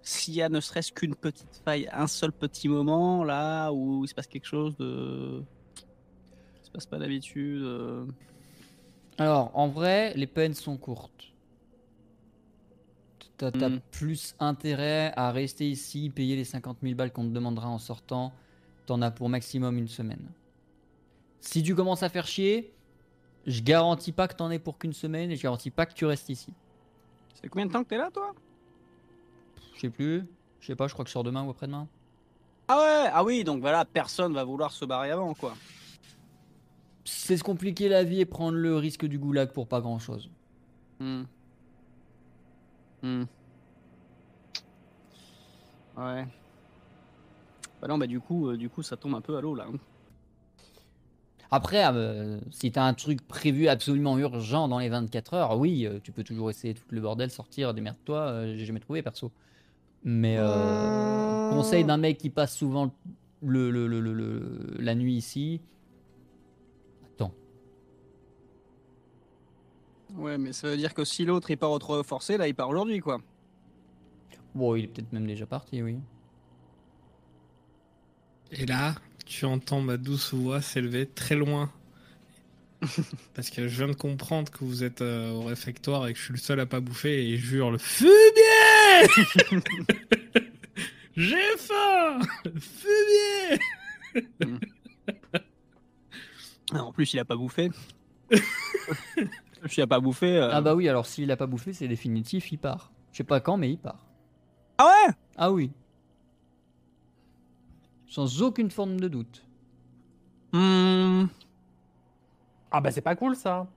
s'il 0.01 0.36
y 0.36 0.41
a 0.44 0.50
ne 0.50 0.60
serait-ce 0.60 0.91
qu'une 0.91 1.15
petite 1.15 1.62
faille, 1.65 1.89
un 1.91 2.05
seul 2.05 2.32
petit 2.32 2.70
moment 2.70 3.24
là 3.24 3.72
où 3.72 4.03
il 4.03 4.08
se 4.08 4.13
passe 4.13 4.27
quelque 4.27 4.46
chose 4.46 4.77
de. 4.77 5.44
Passe 6.75 6.86
pas 6.88 7.00
d'habitude 7.00 7.62
euh, 7.63 8.05
Alors, 9.17 9.50
en 9.53 9.70
vrai, 9.70 10.12
les 10.17 10.27
peines 10.27 10.53
sont 10.53 10.75
courtes. 10.75 11.32
T'as 13.38 13.51
t'as 13.51 13.70
Mm. 13.70 13.79
plus 13.91 14.36
intérêt 14.41 15.13
à 15.15 15.32
rester 15.32 15.70
ici, 15.70 16.10
payer 16.13 16.36
les 16.36 16.44
50 16.44 16.79
000 16.84 16.96
balles 16.96 17.13
qu'on 17.13 17.24
te 17.24 17.29
demandera 17.34 17.70
en 17.70 17.77
sortant. 17.77 18.34
T'en 18.88 19.01
as 19.01 19.10
pour 19.12 19.29
maximum 19.29 19.77
une 19.77 19.88
semaine. 19.88 20.27
Si 21.39 21.63
tu 21.63 21.75
commences 21.75 22.03
à 22.03 22.10
faire 22.10 22.27
chier, 22.27 22.74
je 23.48 23.62
garantis 23.62 24.12
pas 24.12 24.27
que 24.27 24.36
t'en 24.36 24.51
aies 24.51 24.60
pour 24.60 24.77
qu'une 24.77 24.91
semaine 24.94 25.32
et 25.32 25.38
je 25.38 25.44
garantis 25.44 25.72
pas 25.72 25.86
que 25.86 25.94
tu 25.94 26.05
restes 26.05 26.27
ici. 26.29 26.51
C'est 27.36 27.48
combien 27.48 27.67
de 27.67 27.72
temps 27.72 27.84
que 27.84 27.89
t'es 27.89 27.98
là, 27.98 28.10
toi? 28.12 28.34
Je 29.75 29.79
sais 29.82 29.89
plus. 29.89 30.24
Je 30.60 30.67
sais 30.67 30.75
pas, 30.75 30.88
je 30.88 30.94
crois 30.94 31.05
que 31.05 31.10
je 31.10 31.13
sors 31.13 31.24
demain 31.24 31.44
ou 31.44 31.51
après-demain. 31.51 31.88
Ah 32.67 32.77
ouais, 32.79 33.10
ah 33.13 33.24
oui, 33.24 33.44
donc 33.46 33.62
voilà, 33.62 33.86
personne 33.86 34.34
va 34.34 34.44
vouloir 34.44 34.72
se 34.72 34.84
barrer 34.84 35.12
avant, 35.12 35.34
quoi. 35.36 35.55
C'est 37.05 37.38
se 37.38 37.43
compliquer 37.43 37.88
la 37.88 38.03
vie 38.03 38.19
et 38.19 38.25
prendre 38.25 38.57
le 38.57 38.75
risque 38.77 39.05
du 39.05 39.17
goulag 39.19 39.51
pour 39.51 39.67
pas 39.67 39.79
grand 39.79 40.00
chose. 40.00 40.29
Hmm. 41.00 41.24
Hmm. 43.03 43.24
Ouais. 45.97 46.25
Bah 47.81 47.88
non, 47.88 47.97
bah 47.97 48.07
du 48.07 48.19
coup, 48.19 48.50
euh, 48.50 48.57
du 48.57 48.69
coup, 48.69 48.81
ça 48.83 48.97
tombe 48.97 49.13
un 49.15 49.21
peu 49.21 49.38
à 49.38 49.41
l'eau 49.41 49.55
là. 49.55 49.67
hein. 49.71 49.77
Après, 51.51 51.83
euh, 51.93 52.39
si 52.50 52.71
t'as 52.71 52.83
un 52.85 52.93
truc 52.95 53.25
prévu 53.27 53.67
absolument 53.67 54.17
urgent 54.17 54.67
dans 54.67 54.79
les 54.79 54.89
24 54.89 55.35
heures, 55.35 55.59
oui, 55.59 55.85
euh, 55.85 56.00
tu 56.03 56.12
peux 56.12 56.24
toujours 56.24 56.50
essayer 56.50 56.74
de 56.74 56.79
foutre 56.79 56.93
le 56.95 57.01
bordel, 57.01 57.29
sortir, 57.29 57.74
démerde-toi. 57.74 58.17
euh, 58.19 58.55
J'ai 58.57 58.65
jamais 58.65 58.79
trouvé 58.79 59.03
perso. 59.03 59.31
Mais 60.03 60.38
conseil 61.51 61.83
d'un 61.83 61.97
mec 61.97 62.17
qui 62.17 62.29
passe 62.29 62.55
souvent 62.55 62.93
le, 63.41 63.69
le- 63.71 63.88
le- 63.88 64.00
le- 64.00 64.13
le- 64.13 64.75
la 64.79 64.95
nuit 64.95 65.15
ici. 65.15 65.62
Ouais, 70.17 70.38
mais 70.38 70.53
ça 70.53 70.69
veut 70.69 70.77
dire 70.77 70.93
que 70.93 71.03
si 71.03 71.25
l'autre 71.25 71.51
il 71.51 71.57
part 71.57 71.72
au 71.72 71.79
trop 71.79 72.01
forcé, 72.03 72.38
là 72.38 72.48
il 72.48 72.55
part 72.55 72.69
aujourd'hui, 72.69 73.00
quoi. 73.00 73.19
Bon, 74.53 74.75
il 74.75 74.86
est 74.86 74.88
peut-être 74.88 75.12
même 75.12 75.27
déjà 75.27 75.45
parti, 75.45 75.81
oui. 75.81 75.98
Et 78.51 78.65
là, 78.65 78.95
tu 79.25 79.45
entends 79.45 79.81
ma 79.81 79.98
douce 79.98 80.34
voix 80.34 80.62
s'élever 80.62 81.05
très 81.05 81.36
loin. 81.36 81.72
Parce 83.34 83.50
que 83.50 83.67
je 83.67 83.77
viens 83.77 83.88
de 83.88 83.98
comprendre 83.98 84.51
que 84.51 84.63
vous 84.63 84.84
êtes 84.84 85.01
euh, 85.01 85.31
au 85.31 85.41
réfectoire 85.43 86.07
et 86.07 86.13
que 86.13 86.19
je 86.19 86.24
suis 86.25 86.34
le 86.34 86.39
seul 86.39 86.60
à 86.60 86.65
pas 86.65 86.79
bouffer 86.79 87.29
et 87.29 87.38
je 87.38 87.57
hurle 87.57 87.79
Fumier 87.79 88.12
J'ai 91.15 91.57
faim 91.57 92.19
Fumier 92.60 93.60
Ah, 96.74 96.84
En 96.84 96.91
plus, 96.91 97.13
il 97.13 97.19
a 97.19 97.25
pas 97.25 97.36
bouffé. 97.36 97.69
S'il 99.69 99.84
a 99.84 99.88
pas 99.88 100.00
bouffé. 100.00 100.38
euh, 100.38 100.50
Ah 100.51 100.62
bah 100.62 100.75
oui, 100.75 100.88
alors 100.89 101.05
s'il 101.05 101.31
a 101.31 101.38
pas 101.38 101.48
bouffé, 101.48 101.74
c'est 101.74 101.88
définitif, 101.88 102.51
il 102.51 102.57
part. 102.57 102.91
Je 103.12 103.17
sais 103.17 103.24
pas 103.24 103.39
quand, 103.39 103.57
mais 103.57 103.72
il 103.72 103.77
part. 103.77 104.05
Ah 104.77 104.86
ouais? 105.07 105.13
Ah 105.38 105.51
oui. 105.51 105.72
Sans 108.07 108.41
aucune 108.41 108.69
forme 108.69 109.00
de 109.00 109.07
doute. 109.07 109.43
Hmm. 110.53 111.25
Ah 112.72 112.81
bah 112.81 112.91
c'est 112.91 113.01
pas 113.01 113.15
cool 113.15 113.36
ça. 113.36 113.67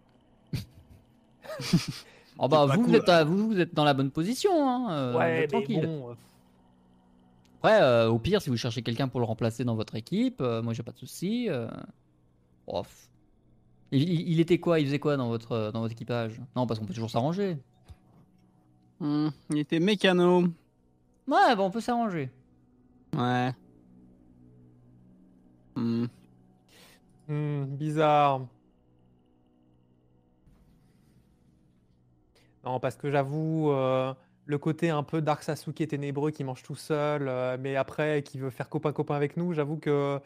Oh 2.39 2.49
bah 2.49 2.67
vous, 2.67 2.75
cool, 2.83 2.85
vous, 2.91 2.95
êtes 2.97 3.09
à- 3.09 3.25
vous, 3.25 3.47
vous 3.49 3.59
êtes 3.61 3.75
dans 3.75 3.85
la 3.85 3.95
bonne 3.95 4.11
position, 4.11 4.69
hein. 4.69 4.93
euh, 4.93 5.17
ouais, 5.19 5.47
tranquille. 5.47 5.87
bon. 5.87 6.11
euh, 6.11 6.15
Après, 7.61 7.81
euh, 7.83 8.09
au 8.11 8.19
pire, 8.19 8.43
si 8.43 8.51
vous 8.51 8.57
cherchez 8.57 8.83
quelqu'un 8.83 9.09
pour 9.09 9.21
le 9.21 9.27
remplacer 9.27 9.65
dans 9.65 9.75
votre 9.75 9.95
équipe, 9.95 10.41
euh, 10.41 10.63
moi 10.63 10.73
j'ai 10.75 10.83
pas 10.83 10.93
de 10.93 10.99
souci. 10.99 11.47
euh. 11.49 11.69
Oh. 12.67 12.83
Il, 13.93 14.03
il- 14.09 14.29
il 14.33 14.41
était 14.41 14.59
quoi? 14.59 14.81
Il 14.81 14.87
faisait 14.87 14.99
quoi 14.99 15.17
dans 15.17 15.29
votre, 15.29 15.71
dans 15.73 15.81
votre 15.81 15.93
équipage? 15.93 16.41
Non, 16.57 16.67
parce 16.67 16.81
qu'on 16.81 16.87
peut 16.87 16.95
toujours 16.95 17.11
s'arranger. 17.11 17.59
Hmm. 19.01 19.29
Il 19.51 19.59
était 19.59 19.81
mécano. 19.81 20.43
Ouais, 21.29 21.55
bah 21.57 21.61
on 21.61 21.71
peut 21.71 21.81
s'arranger. 21.81 22.31
Ouais. 23.17 23.53
Hmm. 25.77 26.07
hmm, 27.27 27.65
bizarre. 27.79 28.49
Non, 32.65 32.81
parce 32.81 32.97
que 32.97 33.11
j'avoue, 33.11 33.71
euh, 33.71 34.13
le 34.47 34.59
côté 34.59 34.91
un 34.91 35.03
peu 35.03 35.21
Dark 35.23 35.43
Sasuke 35.43 35.87
ténébreux 35.89 36.31
qui 36.31 36.45
mange 36.45 36.63
tout 36.63 36.75
seul, 36.75 37.29
euh, 37.29 37.57
mais 37.61 37.77
après 37.77 38.23
qui 38.23 38.39
veut 38.39 38.51
faire 38.51 38.69
copain-copain 38.69 39.15
avec 39.15 39.37
nous, 39.37 39.53
j'avoue 39.53 39.77
que. 39.79 40.21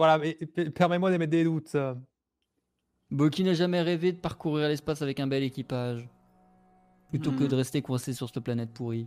Voilà, 0.00 0.16
mais 0.16 0.32
permets-moi 0.70 1.10
d'émettre 1.10 1.30
des 1.30 1.44
doutes. 1.44 1.76
Boki 3.10 3.44
n'a 3.44 3.52
jamais 3.52 3.82
rêvé 3.82 4.12
de 4.12 4.16
parcourir 4.16 4.66
l'espace 4.66 5.02
avec 5.02 5.20
un 5.20 5.26
bel 5.26 5.42
équipage. 5.42 6.08
Plutôt 7.10 7.32
que 7.32 7.42
Mhm. 7.42 7.48
de 7.48 7.54
rester 7.56 7.82
coincé 7.82 8.14
sur 8.14 8.26
cette 8.30 8.42
planète 8.42 8.70
pourrie. 8.72 9.06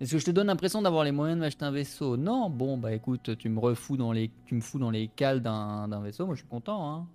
Est-ce 0.00 0.12
que 0.12 0.18
je 0.18 0.26
te 0.26 0.30
donne 0.32 0.48
l'impression 0.48 0.82
d'avoir 0.82 1.02
les 1.02 1.12
moyens 1.12 1.38
de 1.38 1.40
m'acheter 1.40 1.64
un 1.64 1.70
vaisseau? 1.70 2.18
Non, 2.18 2.50
bon 2.50 2.76
bah 2.76 2.92
écoute, 2.92 3.38
tu 3.38 3.48
me 3.48 3.58
refous 3.58 3.96
dans 3.96 4.12
les, 4.12 4.30
tu 4.44 4.54
me 4.54 4.60
fous 4.60 4.78
dans 4.78 4.90
les 4.90 5.08
cales 5.08 5.40
d'un 5.40 5.88
d'un 5.88 6.00
vaisseau, 6.02 6.26
moi 6.26 6.34
je 6.34 6.40
suis 6.40 6.48
content. 6.48 6.94
Hein. 6.94 7.06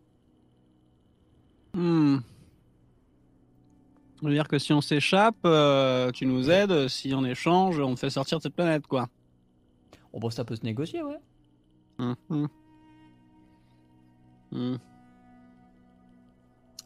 Hmm. 1.76 2.18
Ça 4.20 4.28
veut 4.28 4.34
dire 4.34 4.48
que 4.48 4.58
si 4.58 4.74
on 4.74 4.82
s'échappe, 4.82 5.38
euh, 5.46 6.10
tu 6.12 6.26
nous 6.26 6.50
aides. 6.50 6.88
Si 6.88 7.14
en 7.14 7.24
échange, 7.24 7.80
on 7.80 7.94
te 7.94 8.00
fait 8.00 8.10
sortir 8.10 8.40
de 8.40 8.42
cette 8.42 8.56
planète, 8.56 8.88
quoi. 8.88 9.08
Oh 10.18 10.20
bah 10.20 10.32
ça 10.32 10.44
peut 10.44 10.56
se 10.56 10.64
négocier, 10.64 11.04
ouais. 11.04 11.20
Hmm, 12.00 12.14
hmm. 12.30 12.46
Hmm. 14.52 14.76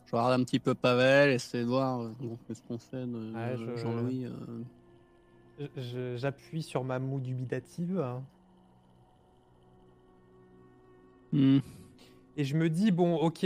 Je 0.06 0.12
regarde 0.12 0.42
un 0.42 0.44
petit 0.44 0.60
peu 0.60 0.76
Pavel, 0.76 1.30
essayer 1.30 1.64
de 1.64 1.70
voir 1.70 2.02
euh, 2.02 2.12
bon, 2.20 2.38
qu'est-ce 2.46 2.62
qu'on 2.64 2.78
fait 2.78 3.08
de, 3.08 3.34
Ouais, 3.34 3.52
de 3.56 3.58
je- 3.58 3.76
Jean-Louis. 3.78 4.26
euh. 4.26 4.64
Je- 5.78 6.18
J'appuie 6.18 6.62
sur 6.62 6.84
ma 6.84 7.00
moue 7.00 7.22
dubitative 7.22 8.04
Hmm. 11.32 11.60
et 12.36 12.44
je 12.44 12.58
me 12.58 12.70
dis, 12.70 12.92
bon, 12.92 13.16
ok, 13.16 13.46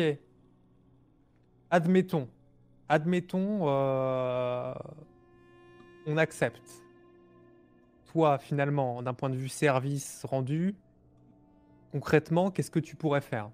admettons, 1.69 2.27
admettons, 2.89 3.67
euh, 3.69 4.73
on 6.07 6.17
accepte. 6.17 6.81
Toi, 8.15 8.37
finalement, 8.37 9.03
d'un 9.03 9.13
point 9.13 9.29
de 9.29 9.35
vue 9.35 9.49
service 9.49 10.23
rendu, 10.23 10.73
concrètement, 11.91 12.49
qu'est-ce 12.49 12.71
que 12.71 12.79
tu 12.79 12.95
pourrais 12.95 13.19
faire? 13.19 13.49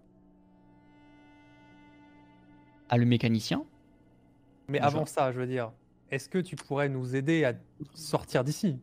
Ah, 2.87 2.99
le 2.99 3.05
mécanicien? 3.05 3.65
Mais 4.67 4.79
avant 4.79 5.07
ça, 5.07 5.31
je 5.31 5.39
veux 5.39 5.47
dire, 5.47 5.71
est-ce 6.11 6.29
que 6.29 6.37
tu 6.37 6.55
pourrais 6.55 6.89
nous 6.89 7.15
aider 7.15 7.43
à 7.43 7.55
sortir 7.95 8.43
d'ici? 8.43 8.77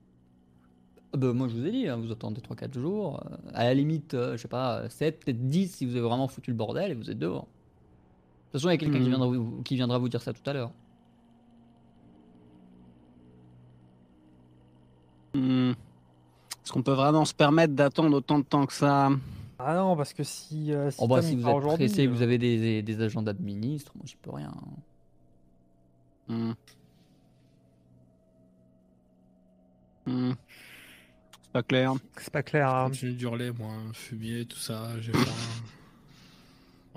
Bah, 1.13 1.33
Moi 1.33 1.47
je 1.47 1.55
vous 1.55 1.65
ai 1.65 1.71
dit, 1.71 1.87
hein, 1.87 1.97
vous 1.97 2.11
attendez 2.11 2.41
3-4 2.41 2.77
jours. 2.77 3.25
euh, 3.31 3.37
à 3.55 3.63
la 3.63 3.75
limite, 3.75 4.15
euh, 4.15 4.33
je 4.37 4.43
sais 4.43 4.49
pas, 4.49 4.91
7, 4.91 5.25
peut-être 5.25 5.47
10 5.47 5.77
si 5.77 5.87
vous 5.87 5.93
avez 5.93 6.01
vraiment 6.01 6.27
foutu 6.27 6.51
le 6.51 6.57
bordel 6.57 6.91
et 6.91 6.95
vous 6.95 7.09
êtes 7.09 7.21
dehors. 7.21 7.43
De 7.43 7.47
toute 7.47 8.53
façon, 8.55 8.71
il 8.71 8.73
y 8.73 8.75
a 8.75 8.79
quelqu'un 8.79 8.99
qui, 8.99 9.09
viendra 9.11 9.29
vous, 9.29 9.63
qui 9.63 9.77
viendra 9.77 9.99
vous 9.99 10.09
dire 10.09 10.23
ça 10.23 10.33
tout 10.33 10.51
à 10.51 10.53
l'heure. 10.53 10.73
Hmm. 15.35 15.71
Est-ce 15.71 16.73
qu'on 16.73 16.83
peut 16.83 16.93
vraiment 16.93 17.25
se 17.25 17.35
permettre 17.35 17.75
d'attendre 17.75 18.17
autant 18.17 18.39
de 18.39 18.45
temps 18.45 18.67
que 18.67 18.73
ça? 18.73 19.11
Ah 19.59 19.75
non, 19.75 19.97
parce 19.97 20.13
que 20.13 20.23
si, 20.23 20.73
euh, 20.73 20.91
si 20.91 20.99
Oh 21.01 21.09
bah 21.09 21.23
si 21.23 21.35
vous 21.35 21.49
êtes 21.49 21.61
pressé, 21.61 22.07
vous 22.07 22.21
euh, 22.21 22.25
avez 22.25 22.39
des, 22.39 22.83
des 22.83 23.01
agents 23.01 23.23
d'administre, 23.23 23.93
moi 23.97 24.05
j'y 24.07 24.17
peux 24.17 24.31
rien. 24.31 24.53
Hmm. 26.29 26.53
Hmm. 30.07 30.33
C'est 31.43 31.53
pas 31.53 31.63
clair. 31.63 31.95
c'est 32.19 32.33
pas 32.33 32.43
clair. 32.43 32.69
hein. 32.69 32.85
Continue 32.89 33.15
d'hurler, 33.15 33.51
moi, 33.51 33.73
fumier, 33.95 34.45
tout 34.45 34.59
ça, 34.59 35.01
j'ai 35.01 35.13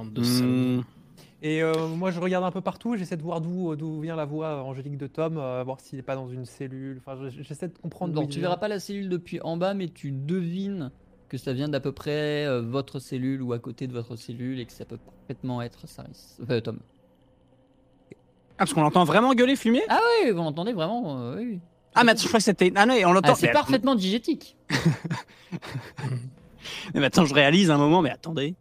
de 0.10 0.24
salauds. 0.24 0.84
Et 1.44 1.64
euh, 1.64 1.88
moi, 1.88 2.12
je 2.12 2.20
regarde 2.20 2.44
un 2.44 2.52
peu 2.52 2.62
partout, 2.62 2.96
j'essaie 2.98 3.18
de 3.18 3.24
voir 3.24 3.42
d'où 3.42 3.76
d'où 3.76 4.00
vient 4.02 4.16
la 4.16 4.26
voix 4.26 4.48
euh, 4.48 4.60
angélique 4.62 4.98
de 4.98 5.08
Tom, 5.08 5.38
euh, 5.40 5.64
voir 5.64 5.80
s'il 5.80 5.98
n'est 5.98 6.04
pas 6.04 6.16
dans 6.16 6.28
une 6.30 6.46
cellule. 6.46 7.02
Enfin, 7.06 7.18
je- 7.30 7.42
j'essaie 7.42 7.68
de 7.68 7.78
comprendre. 7.78 8.14
Donc 8.14 8.30
tu 8.30 8.40
verras 8.40 8.58
pas 8.58 8.68
la 8.68 8.80
cellule 8.80 9.10
depuis 9.10 9.42
en 9.42 9.58
bas, 9.58 9.74
mais 9.74 9.88
tu 9.88 10.12
devines 10.12 10.92
que 11.30 11.38
ça 11.38 11.54
vient 11.54 11.68
d'à 11.70 11.80
peu 11.80 11.92
près 11.94 12.46
euh, 12.46 12.62
votre 12.62 13.00
cellule 13.00 13.42
ou 13.42 13.54
à 13.54 13.60
côté 13.60 13.88
de 13.88 13.94
votre 13.94 14.16
cellule 14.18 14.60
et 14.60 14.66
que 14.66 14.72
ça 14.74 14.86
peut 14.86 14.98
parfaitement 14.98 15.62
être 15.64 15.88
Saris. 15.88 16.38
Enfin, 16.44 16.60
Tom. 16.62 16.78
Ah, 18.12 18.16
parce 18.60 18.74
qu'on 18.74 18.82
l'entend 18.82 19.04
vraiment 19.06 19.34
gueuler 19.34 19.56
fumier 19.56 19.82
Ah 19.90 20.00
oui, 20.24 20.30
vous 20.30 20.38
l'entendez 20.38 20.74
vraiment 20.74 21.22
euh, 21.22 21.38
oui, 21.38 21.46
oui. 21.54 21.60
Ah, 21.96 22.04
mais 22.04 22.12
attends, 22.12 22.22
je 22.22 22.28
crois 22.28 22.40
que 22.40 22.44
c'était. 22.44 22.72
Ah 22.76 22.86
non, 22.86 22.94
on 23.06 23.14
l'entend. 23.14 23.32
Ah, 23.32 23.36
c'est 23.36 23.48
mais- 23.48 23.54
parfaitement 23.54 23.96
digétique. 23.96 24.56
Mais 26.94 27.04
attends, 27.06 27.26
je 27.26 27.34
réalise 27.34 27.72
un 27.72 27.78
moment, 27.78 28.02
mais 28.04 28.12
attendez. 28.12 28.54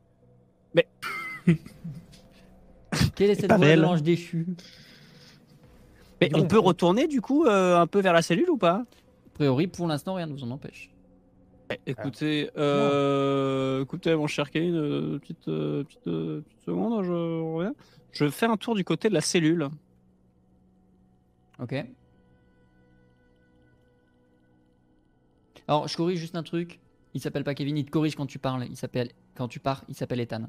Quelle 3.20 3.32
est 3.32 3.34
cette 3.34 3.48
pas 3.48 3.58
voix 3.58 3.66
de 3.66 3.72
belle. 3.72 3.80
l'ange 3.80 4.02
déchu 4.02 4.46
Mais 6.22 6.30
on 6.34 6.46
peut 6.46 6.58
retourner 6.58 7.06
du 7.06 7.20
coup 7.20 7.44
euh, 7.44 7.78
un 7.78 7.86
peu 7.86 8.00
vers 8.00 8.14
la 8.14 8.22
cellule 8.22 8.48
ou 8.48 8.56
pas? 8.56 8.76
A 8.76 9.30
priori, 9.34 9.66
pour 9.66 9.86
l'instant, 9.86 10.14
rien 10.14 10.26
ne 10.26 10.32
vous 10.32 10.42
en 10.42 10.50
empêche. 10.50 10.90
Écoutez, 11.84 12.48
euh, 12.56 13.82
écoutez, 13.82 14.16
mon 14.16 14.26
cher 14.26 14.50
Kevin, 14.50 14.74
euh, 14.74 15.18
petite, 15.18 15.48
euh, 15.48 15.84
petite, 15.84 16.06
euh, 16.06 16.40
petite 16.40 16.62
seconde, 16.62 17.04
je 17.04 17.12
reviens. 17.12 17.74
Je 18.12 18.24
vais 18.24 18.30
faire 18.30 18.50
un 18.50 18.56
tour 18.56 18.74
du 18.74 18.84
côté 18.84 19.10
de 19.10 19.14
la 19.14 19.20
cellule. 19.20 19.68
Ok. 21.58 21.74
Alors, 25.68 25.88
je 25.88 25.94
corrige 25.94 26.20
juste 26.20 26.36
un 26.36 26.42
truc. 26.42 26.80
Il 27.12 27.20
s'appelle 27.20 27.44
pas 27.44 27.54
Kevin, 27.54 27.76
il 27.76 27.84
te 27.84 27.90
corrige 27.90 28.16
quand 28.16 28.24
tu 28.24 28.38
parles. 28.38 28.64
Il 28.70 28.78
s'appelle 28.78 29.10
quand 29.34 29.46
tu 29.46 29.60
pars, 29.60 29.84
il 29.90 29.94
s'appelle 29.94 30.20
Ethan. 30.20 30.48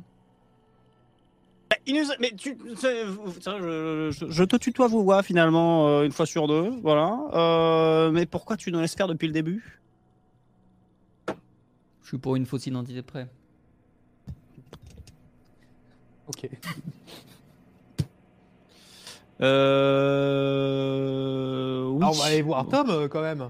Bah, 1.86 1.92
il 1.94 1.96
nous 2.02 2.12
a- 2.12 2.16
Mais 2.20 2.32
tu, 2.38 2.58
je, 2.66 4.12
je- 4.12 4.30
je 4.30 4.44
te 4.44 4.56
tutoie 4.56 4.88
vous 4.88 5.04
voix 5.04 5.24
finalement 5.24 5.88
euh, 5.88 6.04
une 6.04 6.12
fois 6.12 6.26
sur 6.26 6.48
deux, 6.48 6.70
voilà. 6.82 7.18
Euh, 7.34 8.12
mais 8.12 8.26
pourquoi 8.26 8.56
tu 8.58 8.72
nous 8.72 8.80
laisses 8.80 8.96
faire 8.96 9.08
depuis 9.08 9.28
le 9.28 9.34
début? 9.34 9.80
Je 12.04 12.08
suis 12.08 12.18
pour 12.18 12.36
une 12.36 12.46
fausse 12.46 12.66
identité 12.68 12.96
de 12.98 13.02
près. 13.02 13.28
Ok. 16.28 16.50
Euh... 20.12 21.84
Oui. 21.90 21.98
Alors, 22.02 22.12
on 22.12 22.18
va 22.20 22.26
aller 22.26 22.42
voir 22.42 22.68
Tom 22.68 22.90
euh, 22.90 23.08
quand 23.08 23.22
même. 23.22 23.50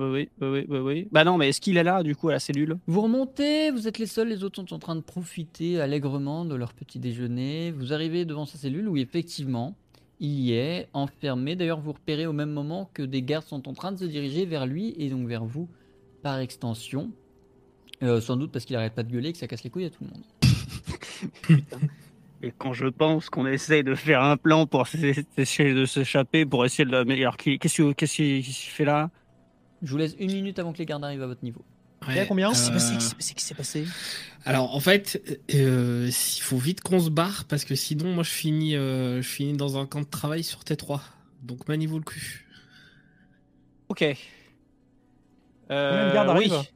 Oui, 0.00 0.30
oui, 0.40 0.66
oui, 0.68 0.78
oui. 0.78 1.08
Bah 1.12 1.24
non, 1.24 1.36
mais 1.36 1.50
est-ce 1.50 1.60
qu'il 1.60 1.76
est 1.76 1.82
là 1.82 2.02
du 2.02 2.16
coup 2.16 2.30
à 2.30 2.32
la 2.32 2.40
cellule? 2.40 2.78
Vous 2.86 3.02
remontez, 3.02 3.70
vous 3.70 3.86
êtes 3.86 3.98
les 3.98 4.06
seuls, 4.06 4.28
les 4.28 4.44
autres 4.44 4.56
sont 4.56 4.74
en 4.74 4.78
train 4.78 4.96
de 4.96 5.02
profiter 5.02 5.80
allègrement 5.80 6.44
de 6.44 6.54
leur 6.54 6.72
petit 6.72 6.98
déjeuner. 6.98 7.70
Vous 7.70 7.92
arrivez 7.92 8.24
devant 8.24 8.46
sa 8.46 8.56
cellule 8.56 8.88
où 8.88 8.96
effectivement 8.96 9.76
il 10.18 10.40
y 10.40 10.52
est 10.52 10.88
enfermé. 10.94 11.56
D'ailleurs, 11.56 11.80
vous 11.80 11.92
repérez 11.92 12.26
au 12.26 12.32
même 12.32 12.50
moment 12.50 12.90
que 12.94 13.02
des 13.02 13.22
gardes 13.22 13.46
sont 13.46 13.68
en 13.68 13.74
train 13.74 13.92
de 13.92 13.98
se 13.98 14.04
diriger 14.04 14.46
vers 14.46 14.66
lui 14.66 14.94
et 14.98 15.10
donc 15.10 15.26
vers 15.28 15.44
vous 15.44 15.68
par 16.22 16.38
extension. 16.38 17.10
Euh, 18.02 18.20
sans 18.20 18.36
doute 18.36 18.52
parce 18.52 18.64
qu'il 18.64 18.76
arrête 18.76 18.94
pas 18.94 19.02
de 19.02 19.12
gueuler 19.12 19.28
et 19.28 19.32
que 19.32 19.38
ça 19.38 19.46
casse 19.46 19.64
les 19.64 19.70
couilles 19.70 19.84
à 19.84 19.90
tout 19.90 20.04
le 20.04 20.10
monde. 20.10 21.60
Et 22.42 22.52
quand 22.56 22.72
je 22.72 22.86
pense 22.86 23.28
qu'on 23.28 23.46
essaye 23.46 23.84
de 23.84 23.94
faire 23.94 24.22
un 24.22 24.38
plan 24.38 24.66
pour 24.66 24.86
essayer 24.94 25.74
de 25.74 25.84
s'échapper, 25.84 26.46
pour 26.46 26.64
essayer 26.64 26.86
de 26.86 26.90
la 26.90 27.04
meilleure. 27.04 27.36
Qu'est-ce 27.36 27.74
qu'il 27.74 27.94
qu'est-ce 27.94 28.16
qu'il 28.16 28.42
fait 28.42 28.86
là? 28.86 29.10
Je 29.82 29.90
vous 29.90 29.96
laisse 29.96 30.14
une 30.18 30.32
minute 30.32 30.58
avant 30.58 30.72
que 30.72 30.78
les 30.78 30.86
gardes 30.86 31.04
arrivent 31.04 31.22
à 31.22 31.26
votre 31.26 31.42
niveau. 31.42 31.64
Il 32.08 32.14
y 32.16 32.18
a 32.18 32.24
combien? 32.26 32.48
Euh, 32.50 32.52
Qu'est-ce 32.52 33.34
qui 33.34 33.44
s'est 33.44 33.54
passé 33.54 33.86
Alors 34.46 34.74
en 34.74 34.80
fait, 34.80 35.22
euh, 35.54 36.06
il 36.08 36.40
faut 36.42 36.56
vite 36.56 36.80
qu'on 36.80 36.98
se 36.98 37.10
barre 37.10 37.44
parce 37.44 37.64
que 37.66 37.74
sinon 37.74 38.14
moi 38.14 38.24
je 38.24 38.30
finis, 38.30 38.74
euh, 38.74 39.20
je 39.20 39.28
finis 39.28 39.52
dans 39.54 39.76
un 39.78 39.84
camp 39.86 40.00
de 40.00 40.06
travail 40.06 40.42
sur 40.42 40.60
T3. 40.60 41.00
Donc 41.42 41.68
maniez-vous 41.68 41.98
le 41.98 42.04
cul. 42.04 42.46
Ok. 43.90 44.02
Euh, 44.02 44.14
Combien 45.90 46.08
de 46.08 46.14
gardes 46.14 46.38
oui. 46.38 46.50
arrivent? 46.52 46.68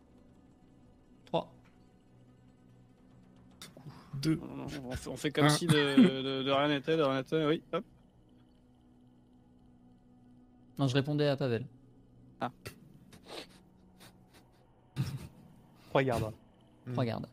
3. 1.26 1.54
Deux. 4.20 4.40
On 5.06 5.16
fait, 5.16 5.30
comme 5.30 5.46
Un. 5.46 5.48
si 5.48 5.66
de, 5.66 5.72
de- 5.72 6.42
de 6.42 6.50
rien 6.50 6.68
n'était, 6.68 6.96
de 6.98 7.02
rien 7.02 7.16
n'était. 7.18 7.44
Oui, 7.46 7.62
hop. 7.72 7.84
Non, 10.78 10.86
je 10.86 10.94
répondais 10.94 11.28
à 11.28 11.36
Pavel. 11.36 11.64
Trois 15.94 16.02
gardes. 16.02 16.32
Trois 16.92 17.04
gardes. 17.04 17.26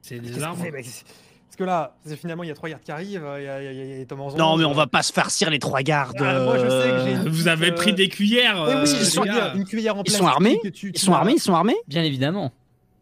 C'est 0.00 0.18
des 0.18 0.42
armes. 0.42 0.56
Parce 0.58 1.56
que 1.58 1.64
là, 1.64 1.94
c'est 2.06 2.16
finalement, 2.16 2.42
il 2.42 2.48
y 2.48 2.50
a 2.50 2.54
trois 2.54 2.70
gardes 2.70 2.82
qui 2.82 2.90
arrivent. 2.90 3.26
Il 3.36 3.44
y 3.44 3.48
a, 3.48 3.60
il 3.62 3.64
y 3.66 3.68
a- 3.68 3.84
il 3.84 3.98
y 3.98 4.00
a 4.00 4.06
Tom 4.06 4.20
Anzon, 4.22 4.38
Non, 4.38 4.56
mais 4.56 4.64
on 4.64 4.70
euh, 4.70 4.74
va 4.74 4.86
pas 4.86 5.02
se 5.02 5.12
farcir 5.12 5.50
les 5.50 5.58
trois 5.58 5.82
gardes. 5.82 6.16
Ah, 6.20 6.40
moi, 6.44 6.56
je 6.56 6.70
sais 6.70 6.88
que 6.90 6.98
j'ai- 7.04 7.16
euh, 7.16 7.30
Vous 7.30 7.48
avez 7.48 7.70
Euh, 7.70 7.74
pris 7.74 7.92
des 7.92 8.08
cuillères. 8.08 8.64
Oui, 8.66 8.72
euh, 8.72 8.82
oui, 8.84 8.90
ils 8.90 8.98
une, 8.98 9.04
sont- 9.04 9.20
cuillère, 9.22 9.36
gars. 9.52 9.54
une 9.56 9.64
cuillère 9.66 9.94
en 9.96 9.98
Ils 9.98 10.04
plastique. 10.04 10.22
sont 10.22 10.26
armés 10.28 10.58
que 10.62 10.68
tu- 10.68 10.88
Ils 10.88 10.92
tu 10.94 11.00
sont 11.04 11.12
armés, 11.12 11.32
ils 11.36 11.40
sont 11.40 11.54
armés 11.54 11.76
Bien 11.86 12.02
évidemment. 12.04 12.50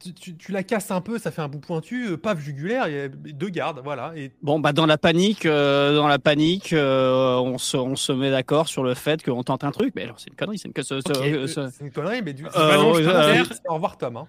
Tu, 0.06 0.14
tu- 0.14 0.36
tu 0.36 0.52
la 0.52 0.62
casses 0.62 0.90
un 0.90 1.00
peu, 1.00 1.18
ça 1.18 1.30
fait 1.30 1.42
un 1.42 1.48
bout 1.48 1.58
pointu, 1.58 2.08
euh, 2.10 2.16
paf 2.16 2.38
jugulaire, 2.38 2.86
il 2.88 2.94
y 2.94 2.98
a 3.00 3.08
deux 3.08 3.48
gardes, 3.48 3.80
voilà. 3.82 4.12
Et 4.16 4.30
Bon, 4.42 4.60
bah 4.60 4.72
dans 4.72 4.86
la 4.86 4.98
panique, 4.98 5.46
euh, 5.46 5.94
dans 5.96 6.06
la 6.08 6.18
panique, 6.18 6.72
euh, 6.72 7.34
on, 7.36 7.58
se, 7.58 7.76
on 7.76 7.96
se 7.96 8.12
met 8.12 8.30
d'accord 8.30 8.68
sur 8.68 8.84
le 8.84 8.94
fait 8.94 9.22
qu'on 9.24 9.42
tente 9.42 9.64
un 9.64 9.72
truc. 9.72 9.92
Mais 9.96 10.02
alors, 10.04 10.20
c'est 10.20 10.30
une 10.30 10.36
connerie, 10.36 10.58
c'est 10.58 10.68
une, 10.68 10.74
que 10.74 10.82
ce- 10.82 11.00
ce- 11.00 11.12
Ok, 11.12 11.26
euh, 11.26 11.46
ce- 11.46 11.70
c'est 11.70 11.84
une 11.84 11.90
connerie, 11.90 12.22
mais 12.22 12.32
du 12.34 12.44
Euh, 12.44 12.48
je 12.48 12.52
par 12.52 12.82
pense 12.84 12.98
que 12.98 13.04
terre. 13.04 13.60
au 13.68 13.74
revoir 13.74 13.98
Tom. 13.98 14.16
Hein. 14.16 14.28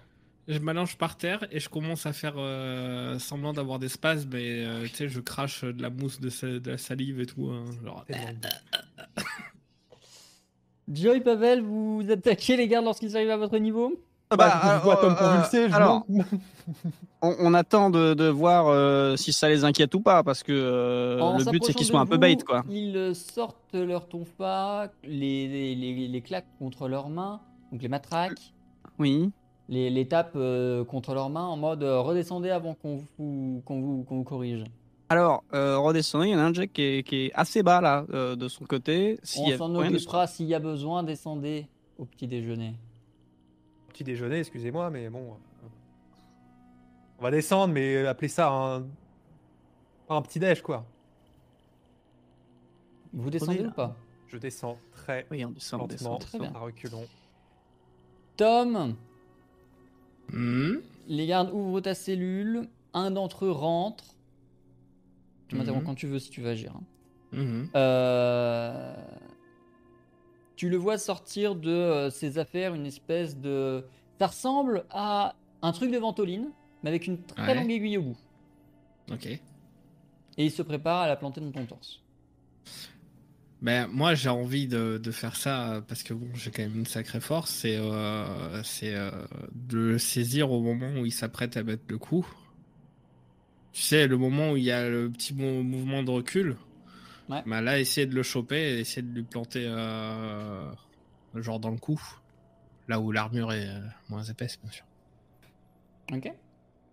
Je 0.50 0.58
m'allonge 0.60 0.96
par 0.96 1.16
terre 1.18 1.46
et 1.52 1.60
je 1.60 1.68
commence 1.68 2.06
à 2.06 2.14
faire 2.14 2.32
euh, 2.38 3.18
semblant 3.18 3.52
d'avoir 3.52 3.78
des 3.78 3.88
spasmes, 3.90 4.30
mais 4.32 4.64
euh, 4.64 4.84
tu 4.84 4.94
sais, 4.94 5.08
je 5.08 5.20
crache 5.20 5.62
de 5.62 5.82
la 5.82 5.90
mousse, 5.90 6.20
de, 6.20 6.30
sa- 6.30 6.46
de 6.58 6.70
la 6.70 6.78
salive 6.78 7.20
et 7.20 7.26
tout. 7.26 7.50
hein, 7.52 7.64
genre. 7.84 8.04
Joy, 10.90 11.20
Pavel, 11.20 11.60
vous 11.60 12.02
attaquez 12.10 12.56
les 12.56 12.66
gardes 12.66 12.86
lorsqu'ils 12.86 13.14
arrivent 13.14 13.30
à 13.30 13.36
votre 13.36 13.58
niveau? 13.58 14.02
Bah, 14.30 14.36
Bah, 14.36 14.50
du 14.54 14.60
coup, 14.60 14.68
je 14.78 14.82
vois 14.82 14.98
euh, 14.98 15.00
Tom 15.00 15.12
euh, 15.12 15.16
convulsé, 15.16 15.68
je 15.70 15.74
alors, 15.74 16.04
monte. 16.08 16.26
on, 17.22 17.34
on 17.40 17.54
attend 17.54 17.88
de, 17.90 18.14
de 18.14 18.28
voir 18.28 18.66
euh, 18.68 19.16
si 19.16 19.32
ça 19.32 19.48
les 19.48 19.64
inquiète 19.64 19.94
ou 19.94 20.00
pas, 20.00 20.22
parce 20.22 20.42
que 20.42 20.52
euh, 20.52 21.16
le 21.38 21.50
but 21.50 21.64
c'est 21.64 21.72
qu'ils 21.74 21.86
soient 21.86 22.00
un 22.00 22.06
peu 22.06 22.18
bait, 22.18 22.36
quoi. 22.36 22.62
Ils 22.68 22.96
euh, 22.96 23.14
sortent 23.14 23.74
leur 23.74 24.06
tonfa, 24.08 24.90
les, 25.04 25.48
les, 25.48 25.74
les, 25.74 26.08
les 26.08 26.20
claquent 26.20 26.58
contre 26.58 26.88
leurs 26.88 27.08
mains, 27.08 27.40
donc 27.72 27.80
les 27.82 27.88
matraques, 27.88 28.52
Oui. 28.98 29.30
les, 29.70 29.88
les 29.88 30.06
tapent 30.08 30.32
euh, 30.36 30.84
contre 30.84 31.14
leurs 31.14 31.30
mains 31.30 31.46
en 31.46 31.56
mode 31.56 31.82
euh, 31.82 32.00
redescendez 32.00 32.50
avant 32.50 32.74
qu'on 32.74 33.00
vous, 33.18 33.62
qu'on 33.64 33.80
vous, 33.80 34.04
qu'on 34.04 34.16
vous 34.18 34.24
corrige. 34.24 34.64
Alors, 35.10 35.42
euh, 35.54 35.78
redescendez, 35.78 36.26
il 36.26 36.32
y 36.32 36.34
en 36.36 36.38
a 36.40 36.42
un 36.42 36.52
Jack 36.52 36.70
qui 36.74 36.82
est, 36.82 37.02
qui 37.02 37.16
est 37.26 37.32
assez 37.34 37.62
bas 37.62 37.80
là, 37.80 38.04
euh, 38.12 38.36
de 38.36 38.46
son 38.46 38.66
côté. 38.66 39.18
S'il 39.22 39.48
y 39.48 39.54
On 39.54 39.56
s'en 39.56 39.68
de- 39.70 39.78
occupera 39.78 40.26
s'il 40.26 40.44
y 40.46 40.54
a 40.54 40.58
besoin, 40.58 41.02
descendez 41.02 41.66
au 41.96 42.04
petit 42.04 42.26
déjeuner. 42.26 42.74
Petit 43.98 44.04
déjeuner, 44.04 44.38
excusez-moi, 44.38 44.90
mais 44.90 45.08
bon. 45.10 45.32
euh, 45.32 45.66
On 47.18 47.22
va 47.24 47.32
descendre, 47.32 47.74
mais 47.74 48.06
appeler 48.06 48.28
ça 48.28 48.48
un. 48.48 48.82
pas 50.06 50.14
un 50.14 50.22
petit 50.22 50.38
déj, 50.38 50.62
quoi. 50.62 50.86
Vous 53.12 53.28
descendez 53.28 53.64
ou 53.66 53.72
pas? 53.72 53.96
Je 54.28 54.36
descends 54.36 54.78
très 54.92 55.26
Oui, 55.32 55.44
on 55.44 55.50
descend, 55.50 55.80
on 55.82 55.86
descend. 55.88 56.12
lentement, 56.12 56.28
Très 56.28 56.38
bien. 56.38 56.52
à 56.54 56.58
reculons. 56.60 57.06
Tom, 58.36 58.94
Hmm? 60.30 60.76
les 61.08 61.26
gardes 61.26 61.50
ouvrent 61.50 61.80
ta 61.80 61.96
cellule, 61.96 62.68
un 62.94 63.10
d'entre 63.10 63.46
eux 63.46 63.50
rentre. 63.50 64.14
Tu 65.48 65.56
m'interromps 65.56 65.80
Mhm. 65.82 65.86
quand 65.88 65.94
tu 65.96 66.06
veux 66.06 66.20
si 66.20 66.30
tu 66.30 66.40
veux 66.40 66.50
agir. 66.50 66.72
hein. 66.76 66.82
Mhm. 67.32 67.68
Euh, 67.74 68.94
Tu 70.58 70.68
le 70.68 70.76
vois 70.76 70.98
sortir 70.98 71.54
de 71.54 71.70
euh, 71.70 72.10
ses 72.10 72.36
affaires 72.38 72.74
une 72.74 72.84
espèce 72.84 73.36
de. 73.38 73.84
Ça 74.18 74.26
ressemble 74.26 74.84
à 74.90 75.36
un 75.62 75.70
truc 75.70 75.92
de 75.92 75.98
ventoline, 75.98 76.48
mais 76.82 76.90
avec 76.90 77.06
une 77.06 77.22
très 77.22 77.46
Ouais. 77.46 77.54
longue 77.54 77.70
aiguille 77.70 77.96
au 77.98 78.02
bout. 78.02 78.16
Ok. 79.12 79.26
Et 79.26 79.40
il 80.36 80.50
se 80.50 80.62
prépare 80.62 81.02
à 81.02 81.06
la 81.06 81.14
planter 81.14 81.40
dans 81.40 81.52
ton 81.52 81.64
torse. 81.64 82.02
Ben, 83.62 83.86
moi, 83.88 84.14
j'ai 84.14 84.28
envie 84.28 84.66
de, 84.68 84.98
de 85.02 85.10
faire 85.12 85.36
ça 85.36 85.82
parce 85.88 86.02
que 86.02 86.12
bon, 86.14 86.28
j'ai 86.34 86.50
quand 86.50 86.62
même 86.62 86.76
une 86.76 86.86
sacrée 86.86 87.20
force. 87.20 87.50
C'est 87.52 87.76
euh, 87.76 88.60
euh, 88.82 89.10
de 89.52 89.78
le 89.78 89.98
saisir 89.98 90.50
au 90.50 90.60
moment 90.60 90.90
où 91.00 91.06
il 91.06 91.12
s'apprête 91.12 91.56
à 91.56 91.62
mettre 91.62 91.84
le 91.88 91.98
coup. 91.98 92.26
Tu 93.72 93.82
sais, 93.82 94.08
le 94.08 94.16
moment 94.16 94.52
où 94.52 94.56
il 94.56 94.64
y 94.64 94.70
a 94.72 94.88
le 94.88 95.08
petit 95.10 95.34
mou- 95.34 95.62
mouvement 95.62 96.02
de 96.02 96.10
recul. 96.10 96.56
Ouais. 97.28 97.42
Ben 97.46 97.60
là, 97.60 97.78
essayer 97.78 98.06
de 98.06 98.14
le 98.14 98.22
choper 98.22 98.56
et 98.76 98.80
essayer 98.80 99.02
de 99.02 99.12
lui 99.14 99.22
planter 99.22 99.64
euh, 99.66 100.70
genre 101.34 101.60
dans 101.60 101.70
le 101.70 101.76
cou. 101.76 102.00
Là 102.88 103.00
où 103.00 103.12
l'armure 103.12 103.52
est 103.52 103.68
euh, 103.68 103.80
moins 104.08 104.22
épaisse, 104.22 104.58
bien 104.62 104.70
sûr. 104.72 104.84
Ok 106.12 106.32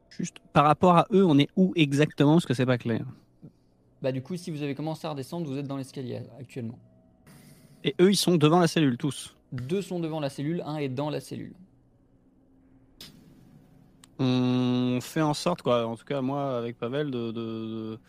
Juste 0.10 0.38
par 0.54 0.66
rapport 0.66 0.98
à 0.98 1.08
eux, 1.12 1.26
on 1.26 1.38
est 1.38 1.50
où 1.56 1.72
exactement? 1.76 2.34
Parce 2.34 2.46
que 2.46 2.54
c'est 2.54 2.66
pas 2.66 2.78
clair. 2.78 3.06
Bah, 4.02 4.12
du 4.12 4.22
coup, 4.22 4.36
si 4.38 4.52
vous 4.52 4.62
avez 4.62 4.76
commencé 4.76 5.08
à 5.08 5.12
redescendre, 5.12 5.50
vous 5.50 5.58
êtes 5.58 5.68
dans 5.68 5.78
l'escalier 5.78 6.22
actuellement. 6.40 6.78
Et 7.84 7.96
eux, 8.02 8.12
ils 8.12 8.16
sont 8.18 8.36
devant 8.36 8.60
la 8.60 8.68
cellule, 8.68 8.98
tous. 8.98 9.36
Deux 9.52 9.82
sont 9.82 10.00
devant 10.00 10.20
la 10.20 10.30
cellule, 10.30 10.62
un 10.66 10.78
est 10.78 10.90
dans 10.90 11.10
la 11.10 11.20
cellule. 11.20 11.54
On 14.20 15.00
fait 15.02 15.22
en 15.22 15.34
sorte, 15.34 15.62
quoi, 15.62 15.86
en 15.86 15.96
tout 15.98 16.06
cas 16.06 16.22
moi 16.22 16.58
avec 16.58 16.78
Pavel, 16.78 17.12
de, 17.12 17.32
de, 17.32 17.32
de- 17.32 18.00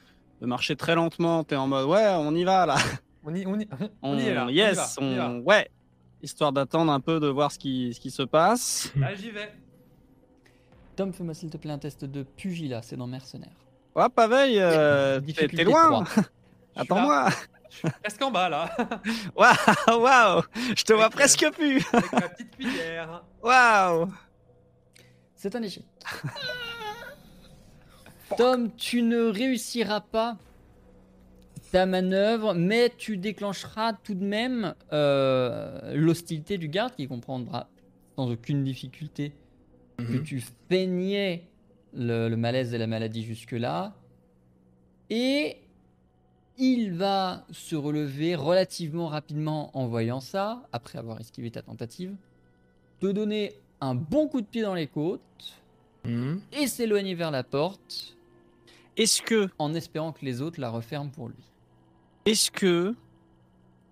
de 0.41 0.47
marcher 0.47 0.77
très 0.77 0.95
lentement. 0.95 1.45
T'es 1.45 1.57
en 1.57 1.67
mode, 1.67 1.87
ouais, 1.87 2.07
on 2.19 2.35
y 2.35 2.45
va 2.45 2.67
là. 2.67 2.77
On 3.25 3.35
y, 3.35 3.47
on 3.47 3.59
y, 3.59 3.67
on 4.03 4.11
On, 4.13 4.19
y 4.19 4.27
est 4.27 4.35
là. 4.35 4.45
on 4.47 4.49
y 4.49 4.55
yes, 4.55 4.77
va, 4.77 4.87
on 5.01 5.11
y 5.13 5.17
va. 5.17 5.29
on- 5.31 5.39
ouais. 5.41 5.71
Histoire 6.23 6.53
d'attendre 6.53 6.91
un 6.93 7.01
peu 7.01 7.21
de 7.21 7.27
voir 7.29 7.53
ce 7.53 7.59
qui, 7.59 7.93
ce 7.95 8.01
qui 8.01 8.11
se 8.11 8.23
passe. 8.23 8.91
Là, 8.97 9.15
j'y 9.15 9.31
vais. 9.31 9.53
Tom, 10.97 11.13
fais-moi 11.13 11.35
s'il 11.35 11.51
te 11.51 11.57
plaît 11.59 11.73
un 11.73 11.79
test 11.79 12.05
de 12.05 12.23
pugilat, 12.23 12.81
c'est 12.83 12.97
dans 12.97 13.07
Mercenaire. 13.07 13.53
Ouais, 13.95 14.09
Pavel, 14.09 14.51
euh, 14.57 15.21
t'es- 15.21 15.65
loin. 15.65 16.05
Attends-moi. 16.77 17.29
Je 17.71 17.77
suis 17.79 17.89
presque 18.01 18.23
en 18.23 18.31
bas, 18.31 18.49
là. 18.49 18.71
Waouh, 19.37 20.01
waouh. 20.01 20.43
Je 20.77 20.83
te 20.85 20.93
vois 20.95 21.07
Ok. 21.09 21.13
presque 21.13 21.51
plus. 21.53 21.85
avec 21.93 22.13
ma 22.13 22.21
petite 22.29 22.57
cuillère. 22.57 23.23
Waouh. 23.43 24.11
C'est 25.35 25.55
un 25.55 25.63
échec. 25.63 25.85
Tom, 28.37 28.71
tu 28.77 29.03
ne 29.03 29.25
réussiras 29.25 30.01
pas 30.01 30.37
ta 31.73 31.87
manœuvre, 31.87 32.55
mais 32.55 32.93
tu 32.97 33.17
déclencheras 33.17 33.93
tout 33.95 34.15
de 34.15 34.25
même 34.25 34.75
euh, 34.93 35.95
l'hostilité 35.95 36.59
du 36.59 36.69
garde 36.69 36.95
qui 36.95 37.07
comprendra 37.07 37.69
sans 38.17 38.31
aucune 38.31 38.65
difficulté 38.65 39.33
que 39.99 40.03
Mhm. 40.03 40.23
tu 40.25 40.43
feignais 40.69 41.43
le, 41.95 42.29
le 42.29 42.37
malaise 42.37 42.75
et 42.75 42.79
la 42.79 42.87
maladie 42.87 43.23
jusque-là. 43.25 43.95
Et 45.11 45.57
il 46.59 46.93
va 46.93 47.45
se 47.53 47.77
relever 47.77 48.35
relativement 48.35 49.09
rapidement 49.09 49.71
en 49.77 49.87
voyant 49.87 50.21
ça, 50.21 50.67
après 50.73 50.99
avoir 50.99 51.21
esquivé 51.21 51.51
ta 51.51 51.63
tentative, 51.63 52.15
te 53.01 53.07
donner 53.07 53.53
un 53.81 53.95
bon 53.95 54.27
coup 54.29 54.41
de 54.41 54.47
pied 54.47 54.63
dans 54.63 54.75
les 54.75 54.87
côtes 54.87 55.21
Mhm. 56.05 56.41
et 56.53 56.67
s'éloigner 56.67 57.15
vers 57.15 57.31
la 57.31 57.43
porte 57.43 58.16
Est-ce 58.97 59.23
que, 59.23 59.49
en 59.59 59.75
espérant 59.75 60.13
que 60.13 60.25
les 60.25 60.41
autres 60.41 60.61
la 60.61 60.71
referment 60.71 61.11
pour 61.11 61.29
lui. 61.29 61.37
est-ce 62.25 62.51
que, 62.51 62.95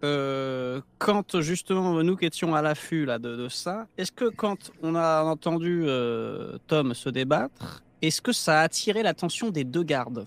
euh, 0.03 0.81
quand 0.99 1.41
justement 1.41 2.03
nous 2.03 2.17
qui 2.17 2.27
étions 2.27 2.55
à 2.55 2.63
l'affût 2.63 3.05
là 3.05 3.19
de, 3.19 3.37
de 3.37 3.49
ça, 3.49 3.87
est-ce 3.99 4.13
que 4.13 4.29
quand 4.29 4.71
on 4.83 4.95
a 4.95 5.23
entendu 5.25 5.85
euh, 5.87 6.59
Tom 6.67 6.95
se 6.95 7.09
débattre, 7.09 7.83
est-ce 8.03 8.21
que 8.21 8.33
ça 8.33 8.61
a 8.61 8.63
attiré 8.63 9.03
l'attention 9.03 9.51
des 9.51 9.65
deux 9.65 9.83
gardes 9.83 10.27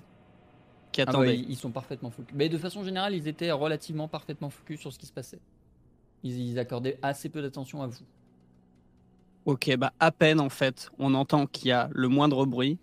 qui 0.92 1.02
Ah 1.02 1.06
bah, 1.06 1.12
attendaient 1.12 1.38
ils 1.38 1.52
ils 1.52 1.58
sont 1.58 1.72
parfaitement 1.72 2.12
focus. 2.12 2.36
Mais 2.36 2.50
de 2.50 2.58
façon 2.58 2.84
générale, 2.84 3.16
ils 3.16 3.28
étaient 3.28 3.52
relativement 3.52 4.08
parfaitement 4.08 4.50
focus 4.50 4.80
sur 4.80 4.94
ce 4.94 5.00
qui 5.00 5.06
se 5.06 5.14
passait. 5.14 5.40
Ils, 6.24 6.52
ils 6.52 6.60
accordaient 6.60 6.98
assez 7.02 7.30
peu 7.30 7.42
d'attention 7.42 7.82
à 7.82 7.88
vous. 7.88 8.06
Ok, 9.46 9.76
bah 9.78 9.94
à 10.00 10.12
peine 10.12 10.40
en 10.40 10.50
fait, 10.50 10.90
on 11.00 11.14
entend 11.14 11.48
qu'il 11.48 11.70
y 11.70 11.72
a 11.72 11.90
le 11.94 12.08
moindre 12.10 12.46
bruit. 12.46 12.78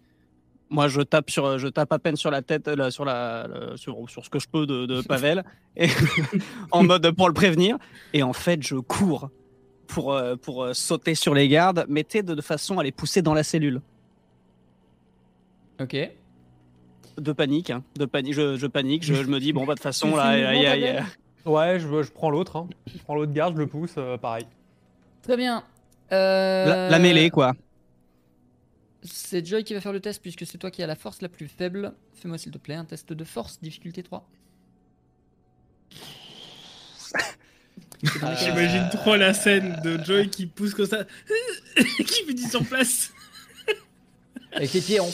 Moi, 0.74 0.88
je 0.88 1.00
tape 1.02 1.30
sur, 1.30 1.56
je 1.58 1.68
tape 1.68 1.92
à 1.92 1.98
peine 2.00 2.16
sur 2.16 2.30
la 2.32 2.42
tête, 2.42 2.66
là, 2.66 2.90
sur 2.90 3.04
la, 3.04 3.46
sur, 3.76 3.96
sur 4.10 4.24
ce 4.24 4.30
que 4.30 4.40
je 4.40 4.48
peux 4.48 4.66
de, 4.66 4.86
de 4.86 5.02
Pavel, 5.02 5.44
et, 5.76 5.88
en 6.72 6.82
mode 6.82 7.08
pour 7.12 7.28
le 7.28 7.34
prévenir. 7.34 7.76
Et 8.12 8.22
en 8.24 8.32
fait, 8.32 8.60
je 8.62 8.74
cours 8.76 9.30
pour, 9.86 10.12
euh, 10.12 10.34
pour 10.34 10.64
euh, 10.64 10.72
sauter 10.74 11.14
sur 11.14 11.32
les 11.32 11.46
gardes, 11.46 11.84
mais 11.88 12.02
de, 12.02 12.34
de 12.34 12.42
façon 12.42 12.78
à 12.78 12.82
les 12.82 12.90
pousser 12.92 13.22
dans 13.22 13.34
la 13.34 13.44
cellule. 13.44 13.80
Ok. 15.80 15.96
De 17.18 17.32
panique, 17.32 17.70
hein, 17.70 17.82
de 17.96 18.04
panique. 18.06 18.34
Je, 18.34 18.56
je 18.56 18.66
panique, 18.66 19.04
je, 19.04 19.14
je 19.14 19.22
me 19.28 19.38
dis 19.38 19.52
bon 19.52 19.60
bah 19.64 19.74
de 19.74 19.78
toute 19.78 19.82
façon 19.84 20.16
là, 20.16 20.36
il 20.54 20.62
y 20.62 20.66
a- 20.66 21.00
a- 21.00 21.48
Ouais, 21.48 21.78
je, 21.78 22.02
je 22.02 22.10
prends 22.10 22.30
l'autre. 22.30 22.56
hein. 22.56 22.66
Je 22.92 22.98
prends 23.02 23.14
l'autre 23.14 23.32
garde, 23.32 23.54
je 23.54 23.60
le 23.60 23.66
pousse, 23.68 23.94
euh, 23.98 24.16
pareil. 24.16 24.46
Très 25.22 25.36
bien. 25.36 25.62
Euh, 26.10 26.66
la, 26.66 26.90
la 26.90 26.98
mêlée 26.98 27.30
quoi. 27.30 27.52
C'est 29.04 29.46
Joy 29.46 29.64
qui 29.64 29.74
va 29.74 29.80
faire 29.80 29.92
le 29.92 30.00
test 30.00 30.22
puisque 30.22 30.46
c'est 30.46 30.58
toi 30.58 30.70
qui 30.70 30.82
as 30.82 30.86
la 30.86 30.96
force 30.96 31.20
la 31.20 31.28
plus 31.28 31.48
faible. 31.48 31.94
Fais-moi 32.14 32.38
s'il 32.38 32.52
te 32.52 32.58
plaît 32.58 32.74
un 32.74 32.84
test 32.84 33.12
de 33.12 33.24
force, 33.24 33.60
difficulté 33.60 34.02
3. 34.02 34.26
Euh, 38.04 38.34
J'imagine 38.38 38.88
trop 38.90 39.16
la 39.16 39.32
scène 39.34 39.80
de 39.82 40.02
Joy 40.02 40.28
qui 40.28 40.46
pousse 40.46 40.74
comme 40.74 40.86
ça, 40.86 41.04
qui 41.76 42.24
fait 42.26 42.34
du 42.34 42.42
sur 42.42 42.64
place. 42.64 43.12
Avec 44.52 44.72
les 44.72 44.80
pieds 44.80 45.00
en 45.00 45.08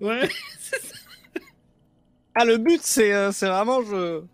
Ouais. 0.00 0.28
Ah 2.36 2.44
le 2.44 2.58
but 2.58 2.80
c'est 2.82 3.14
euh, 3.14 3.30
c'est 3.30 3.46
vraiment 3.46 3.80
je. 3.84 4.24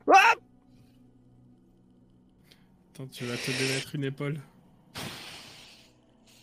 Attends, 2.95 3.07
tu 3.13 3.27
vas 3.27 3.37
te 3.37 3.51
démettre 3.51 3.95
une 3.95 4.05
épaule. 4.05 4.41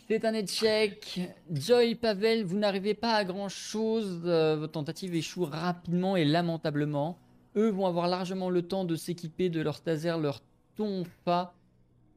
C'est 0.09 0.23
un 0.23 0.33
échec. 0.33 1.19
Joy, 1.51 1.95
Pavel, 1.95 2.45
vous 2.45 2.55
n'arrivez 2.57 2.93
pas 2.93 3.15
à 3.15 3.25
grand 3.25 3.49
chose. 3.49 4.21
votre 4.21 4.71
tentative 4.71 5.13
échoue 5.13 5.43
rapidement 5.43 6.15
et 6.15 6.23
lamentablement. 6.23 7.19
Eux 7.57 7.69
vont 7.69 7.85
avoir 7.87 8.07
largement 8.07 8.49
le 8.49 8.61
temps 8.61 8.85
de 8.85 8.95
s'équiper 8.95 9.49
de 9.49 9.59
leur 9.59 9.81
taser, 9.81 10.17
leur 10.17 10.41
tonfa, 10.77 11.53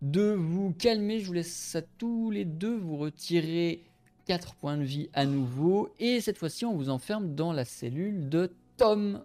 de 0.02 0.30
vous 0.30 0.72
calmer. 0.78 1.18
Je 1.18 1.26
vous 1.26 1.32
laisse 1.32 1.74
à 1.74 1.82
tous 1.82 2.30
les 2.30 2.44
deux 2.44 2.76
vous 2.76 2.96
retirer 2.96 3.82
4 4.26 4.54
points 4.54 4.76
de 4.76 4.84
vie 4.84 5.10
à 5.12 5.26
nouveau. 5.26 5.92
Et 5.98 6.20
cette 6.20 6.38
fois-ci, 6.38 6.64
on 6.64 6.76
vous 6.76 6.90
enferme 6.90 7.34
dans 7.34 7.52
la 7.52 7.64
cellule 7.64 8.28
de 8.28 8.52
Tom. 8.76 9.24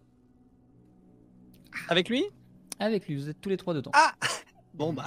Avec 1.87 2.09
lui? 2.09 2.23
Avec 2.79 3.07
lui, 3.07 3.15
vous 3.15 3.29
êtes 3.29 3.39
tous 3.39 3.49
les 3.49 3.57
trois 3.57 3.75
dedans. 3.75 3.91
Bon 4.73 4.91
bah. 4.91 5.05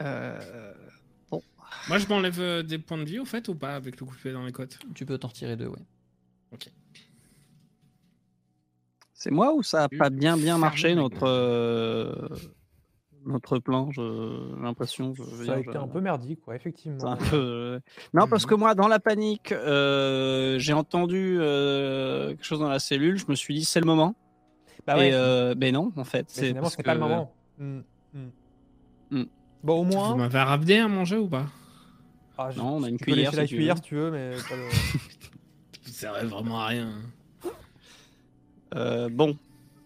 Euh... 0.00 0.72
Moi, 1.88 1.98
je 1.98 2.06
m'enlève 2.08 2.40
euh, 2.40 2.62
des 2.62 2.78
points 2.78 2.98
de 2.98 3.04
vie, 3.04 3.18
au 3.18 3.24
fait, 3.24 3.48
ou 3.48 3.54
pas, 3.54 3.74
avec 3.76 4.00
le 4.00 4.06
coup 4.06 4.14
de 4.14 4.20
pied 4.20 4.32
dans 4.32 4.44
les 4.44 4.52
côtes? 4.52 4.78
Tu 4.94 5.06
peux 5.06 5.18
t'en 5.18 5.28
retirer 5.28 5.56
deux, 5.56 5.68
ouais. 5.68 5.78
C'est 9.18 9.30
moi 9.30 9.54
ou 9.54 9.62
ça 9.62 9.84
a 9.84 9.88
pas 9.88 10.10
bien 10.10 10.36
bien 10.36 10.58
marché 10.58 10.94
notre 10.94 11.26
euh, 11.26 12.28
notre 13.24 13.58
plan 13.58 13.90
J'ai 13.90 14.02
l'impression. 14.60 15.14
Ça 15.44 15.54
a 15.54 15.58
été 15.58 15.72
je- 15.72 15.78
un 15.78 15.88
peu 15.88 16.00
merdique, 16.00 16.40
quoi, 16.42 16.54
c'est 16.54 16.60
effectivement. 16.60 17.12
un 17.12 17.16
peu, 17.16 17.34
euh, 17.36 17.80
Non, 18.12 18.28
parce 18.28 18.44
que 18.46 18.54
moi, 18.54 18.74
dans 18.74 18.88
la 18.88 19.00
panique, 19.00 19.52
euh, 19.52 20.58
j'ai 20.58 20.74
entendu 20.74 21.38
euh, 21.40 22.28
quelque 22.30 22.44
chose 22.44 22.60
dans 22.60 22.68
la 22.68 22.78
cellule. 22.78 23.16
Je 23.16 23.24
me 23.28 23.34
suis 23.34 23.54
dit, 23.54 23.64
c'est 23.64 23.80
le 23.80 23.86
moment. 23.86 24.14
Bah 24.86 24.96
ouais, 24.96 25.08
Et 25.08 25.14
euh, 25.14 25.54
ben 25.56 25.72
non, 25.74 25.92
en 25.96 26.04
fait. 26.04 26.26
mais 26.36 26.42
C'est 26.48 26.54
parce 26.54 26.72
c'était 26.72 26.82
pas 26.84 26.94
le 26.94 27.00
que- 27.00 27.04
moment. 27.04 27.34
Hmm, 27.58 27.80
hmm. 28.12 28.28
Hmm. 29.10 29.24
Bon, 29.64 29.80
au 29.80 29.84
Vous 29.84 29.92
moins. 29.92 30.14
m'avez 30.16 30.38
ramené 30.42 30.78
à 30.80 30.88
manger 30.88 31.16
ou 31.16 31.26
pas? 31.28 31.46
Ah, 32.38 32.50
je- 32.50 32.58
Non, 32.58 32.76
on 32.76 32.82
a 32.82 32.88
une 32.88 32.98
tu 32.98 33.04
peux 33.04 33.12
cuillère, 33.12 33.34
la 33.34 33.46
tu 33.46 33.56
cuillère 33.56 33.74
veux. 33.76 33.82
si 33.82 33.88
tu 33.88 33.94
veux, 33.94 34.10
mais 34.10 34.36
Ça 34.38 34.54
servait 35.92 36.26
vraiment 36.26 36.60
à 36.60 36.66
rien. 36.66 36.92
Euh, 38.74 39.08
bon, 39.08 39.36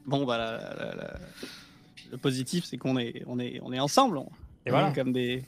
bon, 0.06 0.24
bah, 0.24 0.38
la- 0.38 0.74
la- 0.74 0.94
la- 0.94 1.18
le 2.10 2.16
positif, 2.18 2.64
c'est 2.64 2.76
qu'on 2.76 2.98
est, 2.98 3.22
on 3.26 3.38
est, 3.38 3.60
on 3.62 3.72
est 3.72 3.78
ensemble. 3.80 4.18
On, 4.18 4.28
Et 4.66 4.70
voilà. 4.70 4.90
est 4.90 4.94
comme 4.94 5.12
des. 5.12 5.44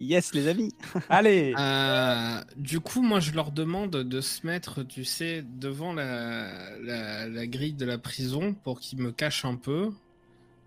Yes, 0.00 0.32
les 0.32 0.46
amis. 0.46 0.72
Allez 1.10 1.54
Euh, 1.58 2.40
du 2.56 2.78
coup, 2.80 3.02
moi, 3.02 3.18
je 3.20 3.32
leur 3.32 3.50
demande 3.50 3.90
de 3.90 4.20
se 4.20 4.46
mettre, 4.46 4.84
tu 4.84 5.04
sais, 5.04 5.44
devant 5.58 5.92
la, 5.92 6.78
la, 6.78 7.26
la 7.28 7.46
grille 7.48 7.72
de 7.74 7.84
la 7.84 7.98
prison 7.98 8.54
pour 8.64 8.78
qu'ils 8.80 9.00
me 9.00 9.10
cachent 9.10 9.44
un 9.44 9.56
peu. 9.56 9.90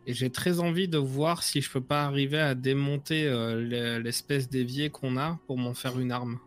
Et 0.08 0.14
j'ai 0.14 0.30
très 0.32 0.60
envie 0.60 0.88
de 0.88 0.98
voir 0.98 1.44
si 1.44 1.62
je 1.62 1.70
peux 1.70 1.82
pas 1.82 2.04
arriver 2.06 2.40
à 2.40 2.56
démonter 2.56 3.28
euh, 3.28 3.62
l'e- 3.62 4.00
l'espèce 4.02 4.50
d'évier 4.50 4.90
qu'on 4.90 5.16
a 5.18 5.40
pour 5.48 5.58
m'en 5.58 5.74
faire 5.74 6.00
une 6.00 6.12
arme. 6.12 6.40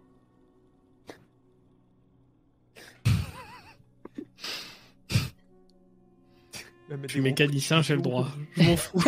Je 6.89 6.97
Je 7.03 7.09
suis 7.09 7.21
mécanicien, 7.21 7.83
j'ai 7.83 7.97
le 7.97 8.03
droit. 8.03 8.29
Je 8.57 8.63
m'en 8.63 8.77
fous. 8.77 9.01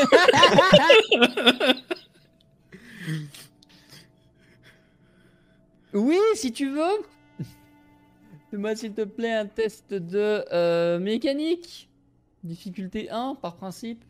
Oui, 5.94 6.18
si 6.34 6.52
tu 6.52 6.70
veux. 6.70 7.02
Fais-moi 8.50 8.76
s'il 8.76 8.92
te 8.92 9.02
plaît 9.02 9.32
un 9.32 9.46
test 9.46 9.92
de 9.92 10.44
euh, 10.52 10.98
mécanique. 10.98 11.88
Difficulté 12.44 13.10
1 13.10 13.36
par 13.36 13.56
principe. 13.56 14.04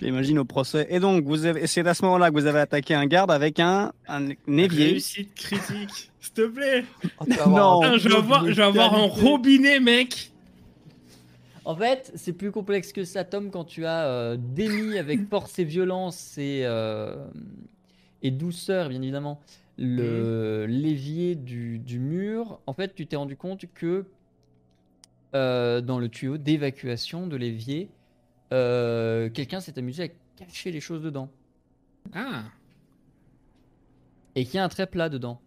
Je 0.00 0.06
l'imagine 0.06 0.38
au 0.38 0.44
procès. 0.44 0.86
Et 0.90 0.98
donc, 0.98 1.24
vous 1.24 1.44
avez, 1.44 1.66
c'est 1.66 1.86
à 1.86 1.92
ce 1.94 2.04
moment-là 2.06 2.30
que 2.30 2.34
vous 2.34 2.46
avez 2.46 2.60
attaqué 2.60 2.94
un 2.94 3.06
garde 3.06 3.30
avec 3.30 3.60
un, 3.60 3.92
un 4.08 4.28
évier. 4.48 4.86
Réussite 4.86 5.34
critique, 5.34 6.10
s'il 6.20 6.32
te 6.32 6.46
plaît. 6.46 6.84
Oh, 7.20 7.24
Non. 7.46 7.82
un 7.84 7.98
je 7.98 8.08
vais 8.08 8.16
avoir, 8.16 8.46
je 8.46 8.52
vais 8.52 8.62
avoir 8.62 8.94
un 8.94 9.06
robinet, 9.06 9.78
mec. 9.78 10.32
En 11.66 11.76
fait, 11.76 12.10
c'est 12.14 12.32
plus 12.32 12.50
complexe 12.50 12.92
que 12.92 13.04
ça, 13.04 13.24
Tom, 13.24 13.50
quand 13.50 13.64
tu 13.64 13.84
as 13.84 14.06
euh, 14.06 14.36
démis 14.38 14.96
avec 14.96 15.28
force 15.28 15.58
et 15.58 15.64
violence 15.64 16.38
et, 16.38 16.62
euh, 16.64 17.14
et 18.22 18.30
douceur, 18.30 18.88
bien 18.88 19.02
évidemment, 19.02 19.40
le 19.76 20.64
l'évier 20.66 21.34
du, 21.34 21.78
du 21.78 21.98
mur. 21.98 22.60
En 22.66 22.72
fait, 22.72 22.94
tu 22.94 23.06
t'es 23.06 23.16
rendu 23.16 23.36
compte 23.36 23.66
que 23.74 24.06
euh, 25.34 25.80
dans 25.82 25.98
le 25.98 26.08
tuyau 26.08 26.38
d'évacuation 26.38 27.26
de 27.26 27.36
l'évier, 27.36 27.90
euh, 28.52 29.28
quelqu'un 29.30 29.60
s'est 29.60 29.78
amusé 29.78 30.04
à 30.04 30.44
cacher 30.44 30.70
les 30.72 30.80
choses 30.80 31.02
dedans. 31.02 31.30
Ah, 32.14 32.42
Et 34.34 34.44
qu'il 34.44 34.54
y 34.54 34.58
a 34.58 34.64
un 34.64 34.68
trait 34.68 34.86
plat 34.86 35.08
dedans. 35.08 35.40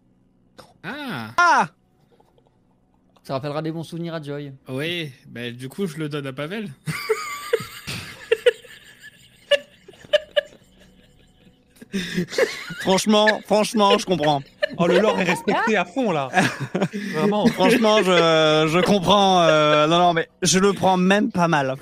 ah. 0.83 1.31
Ah 1.37 1.69
Ça 3.23 3.33
rappellera 3.33 3.61
des 3.61 3.71
bons 3.71 3.83
souvenirs 3.83 4.13
à 4.13 4.21
Joy. 4.21 4.53
Oui, 4.69 5.11
bah, 5.27 5.51
du 5.51 5.69
coup, 5.69 5.87
je 5.87 5.97
le 5.97 6.09
donne 6.09 6.27
à 6.27 6.33
Pavel. 6.33 6.69
Franchement, 12.81 13.27
franchement, 13.45 13.97
je 13.97 14.05
comprends. 14.05 14.41
Oh, 14.77 14.87
le 14.87 14.99
lore 14.99 15.19
est 15.19 15.23
respecté 15.25 15.77
à 15.77 15.85
fond, 15.85 16.11
là 16.11 16.29
Vraiment 17.13 17.45
Franchement, 17.47 17.97
je, 17.99 18.67
je 18.71 18.79
comprends. 18.83 19.41
euh, 19.43 19.85
non, 19.87 19.99
non, 19.99 20.13
mais 20.13 20.27
je 20.41 20.57
le 20.59 20.73
prends 20.73 20.97
même 20.97 21.31
pas 21.31 21.47
mal. 21.47 21.75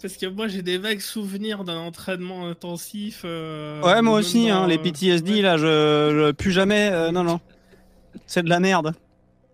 Parce 0.00 0.16
que 0.16 0.26
moi, 0.26 0.48
j'ai 0.48 0.62
des 0.62 0.78
vagues 0.78 1.00
souvenirs 1.00 1.64
d'un 1.64 1.78
entraînement 1.78 2.46
intensif. 2.48 3.22
euh, 3.24 3.82
Ouais, 3.82 4.00
moi 4.00 4.18
aussi, 4.18 4.48
dans, 4.48 4.62
hein, 4.62 4.66
les 4.66 4.78
PTSD, 4.78 5.32
ouais. 5.34 5.42
là, 5.42 5.56
je, 5.58 5.62
je 5.64 6.32
plus 6.32 6.52
jamais. 6.52 6.88
euh, 6.90 7.10
non, 7.12 7.22
non. 7.22 7.40
C'est 8.26 8.42
de 8.42 8.48
la 8.48 8.60
merde. 8.60 8.94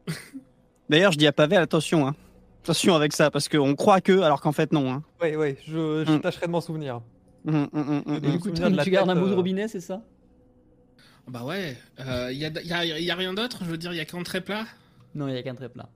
D'ailleurs, 0.89 1.13
je 1.13 1.19
dis 1.19 1.27
à 1.27 1.33
Pavel, 1.33 1.59
attention, 1.59 2.07
hein. 2.07 2.15
Attention 2.63 2.95
avec 2.95 3.13
ça, 3.13 3.31
parce 3.31 3.49
qu'on 3.49 3.75
croit 3.75 4.01
que, 4.01 4.21
alors 4.21 4.41
qu'en 4.41 4.53
fait, 4.53 4.73
non. 4.73 4.93
Hein. 4.93 5.03
Ouais, 5.21 5.37
ouais, 5.37 5.57
je, 5.67 6.05
je 6.07 6.13
Hmm. 6.13 6.21
tâcherai 6.21 6.47
de 6.47 6.51
m'en 6.53 6.61
souvenir. 6.61 7.01
Et 7.47 7.51
Et 7.51 7.53
hum. 7.55 8.03
du 8.33 8.39
coup, 8.41 8.51
tu 8.51 8.91
gardes 8.91 9.11
un 9.11 9.15
bout 9.17 9.27
de 9.29 9.33
euh, 9.33 9.37
robinet, 9.37 9.69
c'est 9.69 9.81
ça? 9.81 10.01
Bah 11.29 11.43
ouais, 11.45 11.77
il 11.99 12.05
euh, 12.09 12.33
y, 12.33 12.45
a, 12.45 12.51
y 12.63 12.73
a- 12.73 12.85
y 13.01 13.11
a 13.11 13.15
rien 13.17 13.35
d'autre 13.35 13.59
Je 13.65 13.71
veux 13.71 13.79
dire, 13.79 13.93
il 13.93 13.97
y 13.97 14.01
a 14.01 14.05
qu'un 14.05 14.23
trait 14.23 14.41
plat? 14.41 14.65
Non, 15.15 15.27
il 15.27 15.33
n'y 15.33 15.39
a 15.39 15.43
qu'un 15.43 15.57
trait 15.57 15.69
plat. 15.69 15.89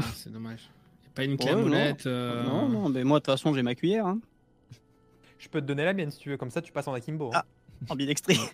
Ah, 0.00 0.04
c'est 0.14 0.32
dommage. 0.32 0.68
Pas 1.18 1.24
une 1.24 1.36
clé 1.36 1.52
Ouais, 1.52 1.62
à 1.62 1.64
non. 1.64 1.96
euh, 2.06 2.44
Non, 2.44 2.68
non, 2.68 2.88
mais 2.90 3.02
moi, 3.02 3.18
de 3.18 3.24
toute 3.24 3.32
façon, 3.34 3.52
j'ai 3.52 3.62
ma 3.62 3.74
cuillère. 3.74 4.06
Hein. 4.06 4.20
Je 5.40 5.48
peux 5.48 5.60
te 5.60 5.66
donner 5.66 5.84
la 5.84 5.92
mienne 5.92 6.12
si 6.12 6.18
tu 6.20 6.30
veux, 6.30 6.36
comme 6.36 6.52
ça 6.52 6.62
tu 6.62 6.70
passes 6.70 6.86
en 6.86 6.92
akimbo. 6.94 7.30
hein. 7.34 7.42
Ah. 7.42 7.44
Ambidextrie. 7.88 8.38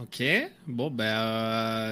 Ok, 0.00 0.22
bon, 0.66 0.90
bah, 0.90 1.04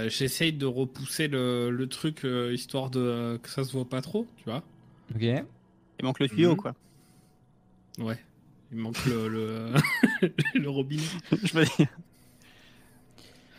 euh, 0.03 0.09
j'essaye 0.09 0.53
de 0.53 0.67
repousser 0.67 1.29
le, 1.29 1.71
le 1.71 1.87
truc 1.89 2.25
euh, 2.25 2.53
histoire 2.53 2.91
de 2.91 2.99
euh, 3.01 3.39
que 3.39 3.49
ça 3.49 3.63
se 3.63 3.73
voit 3.73 3.89
pas 3.89 4.01
trop, 4.01 4.27
tu 4.39 4.45
vois. 4.45 4.63
Ok. 5.15 5.21
Il 5.23 5.45
manque 6.03 6.19
le 6.19 6.29
tuyau, 6.29 6.51
Mhm. 6.53 6.57
quoi. 6.57 6.75
Ouais, 7.99 8.19
il 8.73 8.79
manque 8.79 9.05
le, 9.05 9.29
le, 9.29 9.73
le 10.55 10.71
robinet. 10.71 11.03
Je 11.45 11.53
veux 11.57 11.65
dire. 11.65 11.87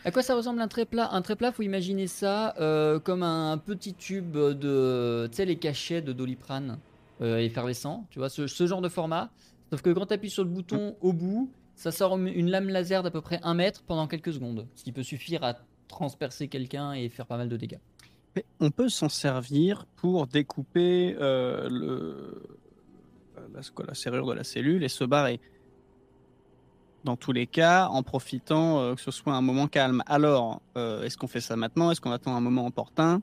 À 0.04 0.10
quoi 0.10 0.22
ça 0.22 0.34
ressemble 0.34 0.60
un 0.60 0.68
tréplat? 0.68 1.10
Un 1.12 1.22
tréplat, 1.22 1.52
faut 1.52 1.62
imaginer 1.62 2.08
ça 2.08 2.54
euh, 2.58 2.98
comme 2.98 3.22
un, 3.22 3.56
petit 3.58 3.94
tube 3.94 4.32
de, 4.32 5.28
tu 5.30 5.36
sais, 5.36 5.44
les 5.44 5.56
cachets 5.56 6.02
de 6.02 6.12
Doliprane 6.12 6.78
euh, 7.20 7.38
effervescent, 7.38 8.06
tu 8.10 8.18
vois, 8.18 8.28
ce, 8.28 8.48
ce 8.48 8.66
genre 8.66 8.80
de 8.80 8.88
format. 8.88 9.30
Sauf 9.70 9.80
que 9.80 9.90
quand 9.90 10.06
tu 10.06 10.14
appuies 10.14 10.30
sur 10.30 10.42
le 10.42 10.50
bouton 10.50 10.96
au 11.00 11.12
bout, 11.12 11.52
ça 11.76 11.92
sort 11.92 12.18
une- 12.18 12.50
lame 12.50 12.68
laser 12.68 13.02
d'à 13.04 13.10
peu 13.10 13.20
près 13.20 13.38
un 13.44 13.54
mètre 13.54 13.82
pendant 13.84 14.08
quelques 14.08 14.32
secondes, 14.32 14.66
ce 14.74 14.82
qui 14.82 14.92
peut 14.92 15.04
suffire 15.04 15.44
à 15.44 15.54
transpercer 15.86 16.48
quelqu'un 16.48 16.92
et 16.94 17.08
faire 17.08 17.26
pas 17.26 17.36
mal 17.36 17.48
de 17.48 17.56
dégâts. 17.56 17.78
Mais 18.34 18.44
on 18.60 18.70
peut 18.70 18.88
s'en 18.88 19.08
servir 19.08 19.86
pour 19.96 20.26
découper 20.26 21.14
euh, 21.20 21.68
le, 21.70 22.42
la, 23.54 23.60
quoi, 23.74 23.84
la 23.86 23.94
serrure 23.94 24.26
de 24.26 24.32
la 24.32 24.44
cellule 24.44 24.82
et 24.82 24.88
se 24.88 25.04
barrer. 25.04 25.40
Dans 27.04 27.16
tous 27.16 27.32
les 27.32 27.46
cas, 27.48 27.88
en 27.88 28.02
profitant 28.02 28.78
euh, 28.78 28.94
que 28.94 29.00
ce 29.00 29.10
soit 29.10 29.34
un 29.34 29.40
moment 29.40 29.66
calme. 29.66 30.02
Alors, 30.06 30.60
euh, 30.76 31.02
est-ce 31.02 31.16
qu'on 31.16 31.26
fait 31.26 31.40
ça 31.40 31.56
maintenant? 31.56 31.90
Est-ce 31.90 32.00
qu'on 32.00 32.12
attend 32.12 32.36
un 32.36 32.40
moment 32.40 32.66
opportun? 32.66 33.20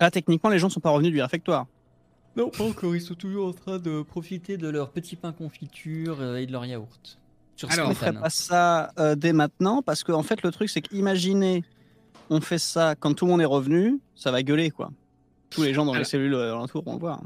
Là, 0.00 0.10
techniquement, 0.10 0.50
les 0.50 0.58
gens 0.58 0.68
sont 0.68 0.80
pas 0.80 0.90
revenus 0.90 1.12
du 1.12 1.20
réfectoire. 1.22 1.66
Non, 2.36 2.50
pas 2.50 2.64
encore, 2.64 2.94
ils 2.94 3.00
sont 3.00 3.14
toujours 3.14 3.48
en 3.48 3.52
train 3.52 3.78
de 3.78 4.02
profiter 4.02 4.56
de 4.58 4.68
leur 4.68 4.90
petit 4.90 5.16
pain 5.16 5.32
confiture 5.32 6.18
euh, 6.20 6.36
et 6.36 6.46
de 6.46 6.52
leur 6.52 6.66
yaourt. 6.66 7.18
Sur 7.56 7.70
Alors, 7.72 7.88
on 7.88 7.94
Spartan. 7.94 8.12
ferait 8.12 8.22
pas 8.22 8.30
ça 8.30 8.92
euh, 8.98 9.16
dès 9.16 9.32
maintenant 9.32 9.82
parce 9.82 10.04
qu'en 10.04 10.22
fait, 10.22 10.42
le 10.42 10.52
truc, 10.52 10.68
c'est 10.68 10.80
qu'imaginez, 10.82 11.64
on 12.30 12.40
fait 12.40 12.58
ça 12.58 12.94
quand 12.94 13.14
tout 13.14 13.24
le 13.24 13.32
monde 13.32 13.40
est 13.40 13.46
revenu, 13.46 13.98
ça 14.14 14.30
va 14.30 14.42
gueuler, 14.42 14.70
quoi. 14.70 14.90
Tous 15.50 15.62
les 15.62 15.72
gens 15.74 15.84
dans 15.86 15.94
les 15.94 16.04
cellules 16.04 16.34
alentours 16.34 16.84
vont 16.84 16.92
le 16.92 17.00
voir. 17.00 17.20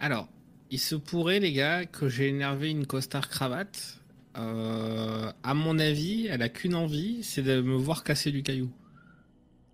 Alors, 0.00 0.26
il 0.70 0.78
se 0.80 0.94
pourrait, 0.94 1.40
les 1.40 1.52
gars, 1.52 1.84
que 1.86 2.08
j'ai 2.08 2.28
énervé 2.28 2.70
une 2.70 2.86
costard 2.86 3.28
cravate. 3.28 4.00
Euh, 4.36 5.30
à 5.42 5.54
mon 5.54 5.78
avis, 5.78 6.26
elle 6.26 6.42
a 6.42 6.48
qu'une 6.48 6.74
envie, 6.74 7.22
c'est 7.22 7.42
de 7.42 7.60
me 7.60 7.76
voir 7.76 8.02
casser 8.04 8.32
du 8.32 8.42
caillou. 8.42 8.70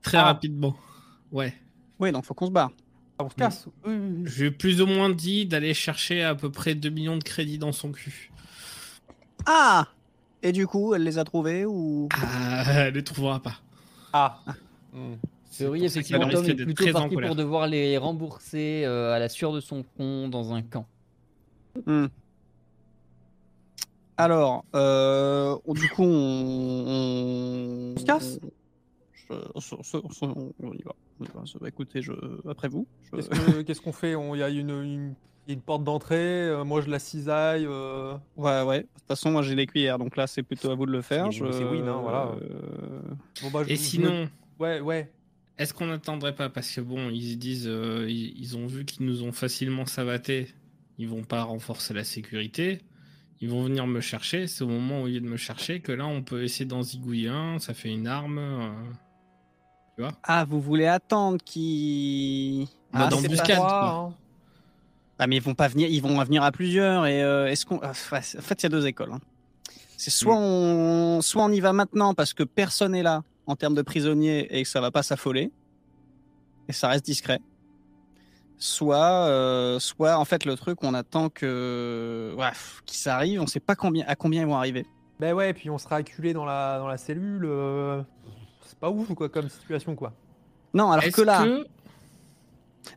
Très 0.03 0.19
Ah. 0.19 0.25
rapidement. 0.25 0.77
Ouais. 1.33 1.55
Oui, 1.99 2.13
donc 2.13 2.25
faut 2.25 2.35
qu'on 2.35 2.47
se 2.47 2.51
barre. 2.51 2.71
Ah, 3.19 3.25
on 3.25 3.31
se 3.31 3.35
casse. 3.35 3.67
Oui, 3.87 3.95
oui, 3.95 4.09
oui. 4.19 4.23
J'ai 4.27 4.51
plus 4.51 4.81
ou 4.83 4.87
moins 4.87 5.11
dit 5.11 5.47
d'aller 5.47 5.75
chercher 5.75 6.23
à 6.23 6.35
peu 6.35 6.51
près 6.51 6.75
2 6.75 6.89
millions 6.91 7.17
de 7.19 7.23
crédits 7.25 7.59
dans 7.59 7.73
son 7.73 7.93
cul. 7.93 8.31
Ah 9.47 9.87
Et 10.43 10.53
du 10.53 10.67
coup, 10.67 10.95
elle 10.95 11.03
les 11.05 11.19
a 11.19 11.25
trouvés 11.25 11.65
ou? 11.67 12.09
Ah, 12.13 12.65
elle 12.87 12.95
les 12.95 13.05
trouvera 13.05 13.41
pas. 13.43 13.61
Ah. 14.13 14.41
Hmm. 14.93 15.15
Ça 15.51 15.65
effectivement, 15.77 16.29
Tom 16.29 16.45
est 16.47 16.55
plutôt 16.55 16.93
parti 16.93 17.15
colère. 17.15 17.29
pour 17.29 17.37
devoir 17.37 17.67
les 17.67 17.99
rembourser 17.99 18.85
euh, 18.87 19.13
à 19.13 19.19
la 19.19 19.29
sueur 19.29 19.53
de 19.53 19.61
son 19.61 19.83
front 19.83 20.29
dans 20.29 20.55
un 20.55 20.63
camp. 20.63 20.87
Hmm. 21.87 22.07
Alors, 24.17 24.65
euh, 24.75 25.57
on- 25.65 25.75
du 25.75 25.89
coup, 25.89 26.03
on, 26.03 26.85
on... 26.87 27.95
On 27.97 27.99
se 27.99 28.05
casse? 28.05 28.39
Je- 29.13 29.35
on, 29.55 29.61
se- 29.61 29.75
on 29.77 29.83
se- 29.83 29.97
on 29.97 30.11
se- 30.11 30.25
on 30.25 30.73
y 30.75 30.83
va. 30.83 30.93
On 31.21 31.25
y 31.25 31.29
va. 31.61 31.69
Écoutez, 31.69 32.03
je... 32.03 32.13
après 32.49 32.69
vous. 32.69 32.87
je- 33.11 33.17
Qu'est-ce 33.17 33.29
que- 33.29 33.63
qu'est-ce 33.63 33.81
qu'on 33.81 33.93
fait? 33.93 34.15
On- 34.15 34.35
Il 34.35 34.39
y 34.39 34.43
a 34.43 34.49
une, 34.51 34.71
une- 34.71 35.15
il 35.47 35.51
y 35.51 35.53
a 35.53 35.55
une 35.55 35.63
porte 35.63 35.85
d'entrée, 35.85 36.17
euh, 36.49 36.65
moi 36.65 36.81
je 36.83 36.91
la 36.91 36.99
cisaille. 36.99 37.65
euh, 37.67 38.15
Ouais, 38.37 38.63
ouais. 38.63 38.81
De 38.81 38.87
toute 38.99 39.07
façon, 39.09 39.31
moi 39.31 39.43
j'ai 39.43 39.55
les 39.55 39.67
cuillères, 39.67 39.99
donc 39.99 40.17
là 40.17 40.27
c'est 40.27 40.43
plutôt 40.43 40.71
à 40.71 40.75
vous 40.75 40.85
de 40.87 40.93
le 40.93 41.01
faire. 41.03 41.33
C'est- 41.33 41.51
c'est 41.53 41.65
win, 41.65 41.89
hein, 41.89 41.99
voilà. 42.03 42.31
Euh, 42.43 43.01
Bon, 43.43 43.51
bah, 43.51 43.63
je- 43.67 43.73
Et 43.73 43.77
sinon, 43.77 44.29
Ouais, 44.59 44.81
ouais. 44.81 45.11
Est-ce 45.61 45.73
qu'on 45.75 45.87
n'attendrait 45.87 46.35
pas 46.35 46.49
Parce 46.49 46.71
que 46.75 46.81
bon, 46.81 47.11
ils 47.11 47.33
se 47.33 47.37
disent, 47.37 47.67
euh, 47.69 48.07
ils, 48.09 48.35
ils 48.39 48.57
ont 48.57 48.67
vu 48.67 48.85
qu'ils 48.85 49.07
nous 49.07 49.23
ont 49.23 49.33
facilement 49.33 49.87
savaté. 49.87 50.49
Ils 50.99 51.09
vont 51.09 51.23
pas 51.25 51.43
renforcer 51.45 51.95
la 51.95 52.05
sécurité. 52.05 52.81
Ils 53.41 53.49
vont 53.49 53.63
venir 53.63 53.87
me 53.87 54.01
chercher. 54.01 54.47
C'est 54.47 54.65
au 54.65 54.69
moment 54.69 55.03
où 55.03 55.07
ils 55.07 55.13
viennent 55.13 55.25
me 55.31 55.37
chercher 55.39 55.81
que 55.81 55.93
là, 55.93 56.07
on 56.07 56.23
peut 56.23 56.43
essayer 56.45 56.67
d'en 56.67 56.83
zigouiller 56.83 57.29
un. 57.29 57.59
Ça 57.59 57.73
fait 57.75 57.91
une 57.91 58.07
arme. 58.07 58.39
euh. 58.39 58.71
Ah, 60.23 60.45
vous 60.49 60.61
voulez 60.61 60.87
attendre 60.87 61.39
qu'ils. 61.45 62.65
Bah, 62.93 63.05
ah, 63.05 63.07
dans 63.09 63.19
c'est 63.19 63.29
le 63.29 63.37
pas- 63.37 63.43
buscade, 63.43 63.59
hein. 63.61 64.15
Ah, 65.19 65.27
mais 65.27 65.37
ils 65.37 65.43
vont 65.43 65.55
pas 65.55 65.69
venir, 65.69 65.89
ils 65.91 66.01
vont 66.01 66.23
venir 66.25 66.43
à 66.43 66.51
plusieurs. 66.53 67.07
Et 67.07 67.23
euh, 67.23 67.47
est-ce 67.49 67.67
qu'on. 67.67 67.79
ah, 67.83 67.91
En 67.91 67.95
fait, 68.21 68.63
il 68.63 68.63
y 68.63 68.67
a 68.67 68.69
deux 68.71 68.87
écoles. 68.87 69.13
hein. 69.13 69.21
C'est 69.99 70.11
soit 70.11 70.35
on, 70.37 71.21
soit 71.21 71.45
on 71.45 71.51
y 71.53 71.61
va 71.61 71.75
maintenant 71.75 72.15
parce 72.15 72.33
que 72.33 72.43
personne 72.43 72.95
est 72.95 73.03
là 73.03 73.23
en 73.47 73.57
termes 73.57 73.75
de 73.75 73.83
prisonniers 73.83 74.47
et 74.59 74.63
que 74.63 74.69
ça 74.69 74.81
va 74.81 74.91
pas 74.91 75.03
s'affoler 75.03 75.51
et 76.69 76.73
ça 76.73 76.89
reste 76.89 77.05
discret. 77.05 77.41
Soit, 78.59 79.27
euh, 79.29 79.79
soit 79.79 80.19
en 80.19 80.25
fait 80.27 80.45
le 80.45 80.55
truc, 80.55 80.83
on 80.85 80.93
attend 80.93 81.31
que, 81.31 82.35
pff, 82.39 82.83
qu'ils 82.85 83.09
arrivent. 83.09 83.41
On 83.41 83.47
sait 83.47 83.59
pas 83.61 83.75
combien, 83.75 84.05
à 84.07 84.17
combien 84.17 84.43
ils 84.43 84.47
vont 84.47 84.57
arriver. 84.57 84.85
Ben 85.19 85.33
ouais, 85.35 85.51
et 85.51 85.55
puis 85.55 85.71
on 85.71 85.79
sera 85.79 85.97
acculé 85.97 86.33
dans 86.35 86.45
la, 86.45 86.79
dans 86.79 86.87
la 86.87 86.99
cellule. 86.99 87.45
euh, 87.47 88.03
C'est 88.67 88.79
pas 88.79 88.91
ouf 88.91 89.13
quoi, 89.15 89.29
comme 89.31 89.49
situation 89.49 89.95
quoi. 89.95 90.13
Non, 90.75 90.91
alors 90.93 91.05
que 91.05 91.23
là, 91.23 91.45
que- 91.45 91.67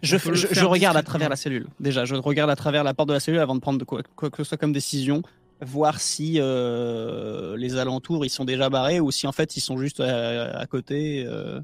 je, 0.02 0.18
je, 0.18 0.66
regarde 0.66 0.98
à 0.98 1.04
travers 1.04 1.30
la 1.30 1.36
cellule. 1.36 1.68
Déjà, 1.80 2.06
je 2.06 2.16
regarde 2.16 2.50
à 2.50 2.56
travers 2.56 2.84
la 2.84 2.94
porte 2.94 3.10
de 3.10 3.14
la 3.14 3.20
cellule 3.20 3.40
avant 3.40 3.56
de 3.56 3.60
prendre 3.62 3.80
de 3.80 3.84
quoi, 3.86 4.02
quoi 4.16 4.30
que 4.30 4.38
ce 4.38 4.44
soit 4.44 4.58
comme 4.58 4.74
décision, 4.74 5.22
voir 5.64 6.00
si 6.00 6.36
euh, 6.38 7.56
les 7.58 7.78
alentours 7.78 8.26
ils 8.26 8.30
sont 8.30 8.46
déjà 8.46 8.70
barrés 8.70 9.00
ou 9.00 9.12
si 9.12 9.28
en 9.28 9.32
fait 9.32 9.58
ils 9.58 9.62
sont 9.62 9.78
juste 9.78 10.00
à, 10.00 10.58
à 10.58 10.66
côté. 10.66 11.24
euh. 11.26 11.62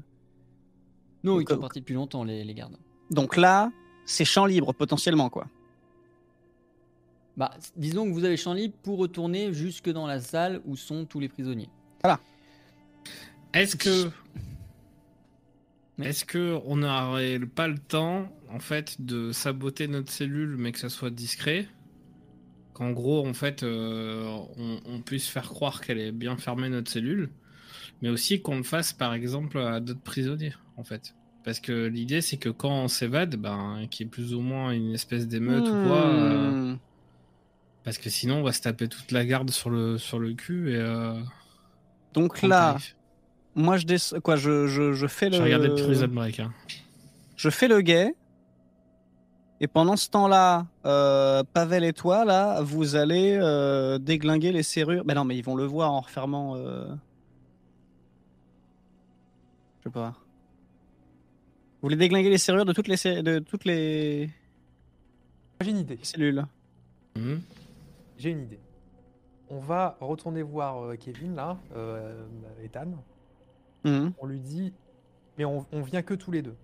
Non, 1.22 1.40
ils 1.40 1.48
sont 1.48 1.54
euh, 1.54 1.58
partis 1.58 1.80
depuis 1.80 1.94
longtemps, 1.94 2.24
les, 2.24 2.44
les 2.44 2.54
gardes. 2.54 2.76
Donc 3.10 3.36
là, 3.36 3.70
c'est 4.06 4.24
champ 4.24 4.46
libre 4.46 4.72
potentiellement 4.72 5.28
quoi. 5.28 5.46
Bah, 7.36 7.52
disons 7.76 8.06
que 8.06 8.12
vous 8.12 8.24
avez 8.24 8.36
champ 8.36 8.52
libre 8.52 8.74
pour 8.82 8.98
retourner 8.98 9.52
jusque 9.52 9.88
dans 9.88 10.06
la 10.06 10.20
salle 10.20 10.60
où 10.66 10.76
sont 10.76 11.04
tous 11.06 11.20
les 11.20 11.28
prisonniers. 11.28 11.70
Est-ce 13.52 13.76
que. 13.76 14.10
Est-ce 16.02 16.24
que 16.24 16.58
on 16.64 16.76
n'aurait 16.76 17.38
pas 17.40 17.68
le 17.68 17.78
temps, 17.78 18.28
en 18.50 18.58
fait, 18.58 19.00
de 19.04 19.32
saboter 19.32 19.86
notre 19.86 20.10
cellule, 20.10 20.56
mais 20.56 20.72
que 20.72 20.78
ça 20.78 20.88
soit 20.88 21.10
discret? 21.10 21.66
Qu'en 22.80 22.92
gros, 22.92 23.26
en 23.28 23.34
fait, 23.34 23.62
euh, 23.62 24.24
on, 24.56 24.80
on 24.86 25.00
puisse 25.02 25.28
faire 25.28 25.50
croire 25.50 25.82
qu'elle 25.82 25.98
est 25.98 26.12
bien 26.12 26.38
fermée, 26.38 26.70
notre 26.70 26.90
cellule, 26.90 27.28
mais 28.00 28.08
aussi 28.08 28.40
qu'on 28.40 28.56
le 28.56 28.62
fasse, 28.62 28.94
par 28.94 29.12
exemple, 29.12 29.58
à 29.58 29.80
d'autres 29.80 30.00
prisonniers, 30.00 30.54
en 30.78 30.82
fait. 30.84 31.14
Parce 31.44 31.60
que 31.60 31.86
l'idée, 31.86 32.22
c'est 32.22 32.38
que 32.38 32.48
quand 32.48 32.70
on 32.84 32.88
s'évade, 32.88 33.36
ben, 33.36 33.86
qu'il 33.90 34.06
y 34.06 34.08
ait 34.08 34.10
plus 34.10 34.32
ou 34.32 34.40
moins 34.40 34.70
une 34.72 34.94
espèce 34.94 35.28
d'émeute 35.28 35.68
ou 35.68 35.86
quoi. 35.88 36.06
euh, 36.06 36.72
Hmm. 36.72 36.78
parce 37.84 37.98
que 37.98 38.08
sinon, 38.08 38.36
on 38.36 38.42
va 38.42 38.52
se 38.52 38.62
taper 38.62 38.88
toute 38.88 39.12
la 39.12 39.26
garde 39.26 39.50
sur 39.50 39.68
le, 39.68 39.98
sur 39.98 40.18
le 40.18 40.32
cul 40.32 40.72
et. 40.72 40.76
Euh, 40.76 41.20
Donc 42.14 42.40
là, 42.40 42.72
tarif. 42.72 42.96
moi 43.54 43.76
je 43.76 44.18
quoi, 44.20 44.36
je, 44.36 44.66
je, 44.68 44.94
je 44.94 45.06
fais 45.06 45.28
le. 45.28 45.36
J'ai 45.36 45.42
regardé 45.42 45.68
Prison 45.68 46.08
Break. 46.08 46.40
Hein. 46.40 46.52
Je 47.36 47.50
fais 47.50 47.68
le 47.68 47.82
guet. 47.82 48.14
Et 49.62 49.66
pendant 49.68 49.96
ce 49.96 50.08
temps-là, 50.08 50.66
euh, 50.86 51.42
Pavel 51.52 51.84
et 51.84 51.92
toi, 51.92 52.24
là, 52.24 52.62
vous 52.62 52.96
allez 52.96 53.38
euh, 53.40 53.98
déglinguer 53.98 54.52
les 54.52 54.62
serrures. 54.62 55.04
Mais 55.04 55.12
non, 55.14 55.24
mais 55.24 55.36
ils 55.36 55.44
vont 55.44 55.54
le 55.56 55.64
voir 55.64 55.92
en 55.92 56.00
refermant. 56.00 56.56
euh, 56.56 56.86
Je 59.80 59.84
sais 59.84 59.90
pas. 59.90 60.10
Vous 61.80 61.86
voulez 61.86 61.96
déglinguer 61.96 62.30
les 62.30 62.38
serrures 62.38 62.64
de 62.64 62.72
toutes 62.72 62.88
les, 62.88 62.96
sé- 62.96 63.22
de 63.22 63.38
toutes 63.38 63.64
les 63.64 64.30
J'ai 65.60 65.70
une 65.70 65.78
idée. 65.78 65.98
cellules 66.02 66.44
Mhm. 67.16 67.40
J'ai 68.18 68.30
une 68.30 68.42
idée. 68.42 68.60
On 69.50 69.58
va 69.58 69.96
retourner 70.00 70.42
voir 70.42 70.84
euh, 70.84 70.96
Kevin 70.96 71.34
là, 71.34 71.58
euh, 71.74 72.22
Ethan. 72.62 72.86
Mhm. 73.84 74.12
On 74.20 74.26
lui 74.26 74.38
dit, 74.40 74.72
mais 75.36 75.44
on, 75.44 75.66
on 75.72 75.82
vient 75.82 76.02
que 76.02 76.14
tous 76.14 76.30
les 76.30 76.40
deux, 76.42 76.54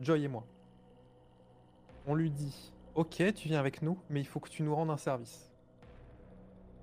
Joy 0.00 0.24
et 0.24 0.28
moi. 0.28 0.44
On 2.08 2.14
lui 2.14 2.30
dit, 2.30 2.72
ok, 2.94 3.34
tu 3.34 3.48
viens 3.48 3.60
avec 3.60 3.82
nous, 3.82 3.98
mais 4.08 4.20
il 4.20 4.26
faut 4.26 4.40
que 4.40 4.48
tu 4.48 4.62
nous 4.62 4.74
rendes 4.74 4.88
un 4.88 4.96
service. 4.96 5.52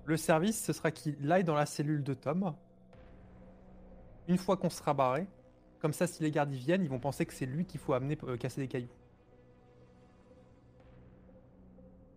Le 0.05 0.17
service, 0.17 0.63
ce 0.63 0.71
sera 0.71 0.91
qu'il 0.91 1.31
aille 1.31 1.43
dans 1.43 1.55
la 1.55 1.65
cellule 1.65 2.03
de 2.03 2.13
Tom. 2.13 2.53
Une 4.27 4.37
fois 4.37 4.55
qu'on 4.55 4.69
sera 4.69 4.93
barré, 4.93 5.25
comme 5.79 5.93
ça, 5.93 6.05
si 6.05 6.21
les 6.21 6.29
gardes 6.29 6.53
y 6.53 6.57
viennent, 6.59 6.83
ils 6.83 6.89
vont 6.89 6.99
penser 6.99 7.25
que 7.25 7.33
c'est 7.33 7.47
lui 7.47 7.65
qu'il 7.65 7.79
faut 7.79 7.93
amener 7.93 8.19
euh, 8.23 8.37
casser 8.37 8.61
des 8.61 8.67
cailloux. 8.67 8.87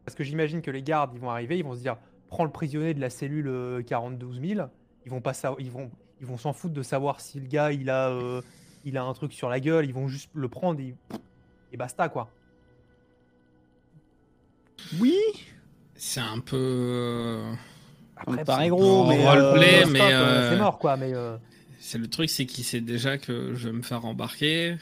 Parce 0.05 0.14
que 0.14 0.23
j'imagine 0.23 0.61
que 0.61 0.71
les 0.71 0.83
gardes, 0.83 1.12
ils 1.14 1.21
vont 1.21 1.31
arriver, 1.31 1.57
ils 1.57 1.64
vont 1.64 1.75
se 1.75 1.81
dire, 1.81 1.97
prends 2.29 2.44
le 2.44 2.51
prisonnier 2.51 2.92
de 2.92 3.01
la 3.01 3.09
cellule 3.09 3.49
euh, 3.49 3.83
42 3.83 4.55
000. 4.55 4.68
Ils 5.07 5.11
vont 5.11 5.23
pas 5.23 5.33
ils 5.57 6.38
s'en 6.38 6.53
foutre 6.53 6.75
de 6.75 6.83
savoir 6.83 7.21
si 7.23 7.40
le 7.40 7.47
gars, 7.47 7.73
il 7.73 7.88
a, 7.88 8.11
euh, 8.11 8.42
il 8.85 8.99
a 8.99 9.03
un 9.03 9.14
truc 9.14 9.33
sur 9.33 9.49
la 9.49 9.61
gueule, 9.61 9.87
ils 9.87 9.94
vont 9.94 10.09
juste 10.09 10.29
le 10.35 10.49
prendre 10.51 10.79
et 10.81 11.77
basta 11.79 12.11
quoi. 12.11 12.29
Oui. 15.01 15.17
C'est 15.95 16.21
un 16.21 16.38
peu. 16.41 16.57
euh, 16.57 17.53
Après, 18.17 18.45
paraît 18.45 18.64
c'est- 18.64 18.71
gros, 18.71 19.07
mais. 19.07 19.29
roleplay, 19.29 19.83
euh, 19.83 19.87
mais, 19.88 19.99
stop, 19.99 20.11
euh, 20.12 20.51
c'est 20.51 20.57
mort 20.59 20.79
quoi. 20.79 20.97
Mais 20.97 21.12
euh, 21.14 21.37
C'est 21.81 21.99
le 21.99 22.09
truc, 22.09 22.31
c'est 22.31 22.47
qu'il 22.47 22.64
sait 22.64 22.81
déjà 22.81 23.19
que 23.19 23.55
je 23.55 23.69
vais 23.69 23.75
me 23.75 23.83
faire 23.83 24.05
embarquer. 24.05 24.77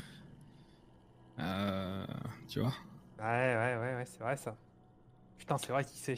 Euh, 1.39 2.07
tu 2.49 2.61
vois. 2.61 2.73
ouais, 3.19 3.25
ouais, 3.25 3.77
ouais, 3.81 3.95
ouais, 3.97 4.05
c'est 4.07 4.21
vrai 4.23 4.37
ça. 4.37 4.55
Putain, 5.39 5.59
c'est 5.59 5.73
vrai 5.73 5.85
qu'il 5.85 5.99
sait. 5.99 6.17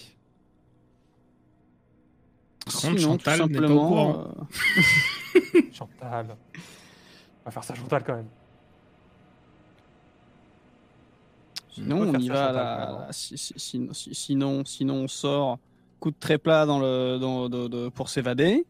Par 2.64 2.75
contre, 2.75 2.99
Sinon, 2.99 3.12
Chantal 3.12 3.47
n'est 3.49 3.59
pas 3.61 3.67
au 3.73 3.79
courant. 3.88 4.25
euh, 4.37 5.61
Chantal. 5.73 6.37
On 6.55 7.45
va 7.47 7.51
faire 7.51 7.64
ça 7.64 7.75
Chantal 7.75 8.05
quand 8.05 8.14
même. 8.17 8.29
Sinon, 11.70 12.00
On 12.00 12.18
y 12.18 12.28
va. 12.28 12.48
Hein. 12.50 12.52
là, 12.52 13.07
si- 13.11 13.37
si- 13.38 13.54
si- 13.57 13.88
si- 13.92 14.14
sinon, 14.14 14.64
sinon, 14.64 14.94
on 14.94 15.09
sort 15.09 15.59
coup 16.00 16.11
de 16.11 16.16
tréplat 16.18 16.64
dans 16.66 16.78
le, 16.81 17.18
dans, 17.18 17.48
de- 17.48 17.68
de- 17.68 17.88
pour 17.88 18.09
s'évader. 18.09 18.64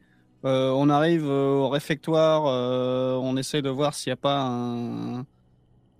Euh, 0.45 0.71
on 0.71 0.89
arrive 0.89 1.27
au 1.27 1.69
réfectoire. 1.69 2.45
euh, 2.47 3.17
on 3.17 3.37
essaye 3.37 3.63
de 3.63 3.71
voir 3.71 3.95
s'il 3.95 4.11
n'y 4.11 4.15
a 4.15 4.17
pas 4.17 4.41
un, 4.41 5.25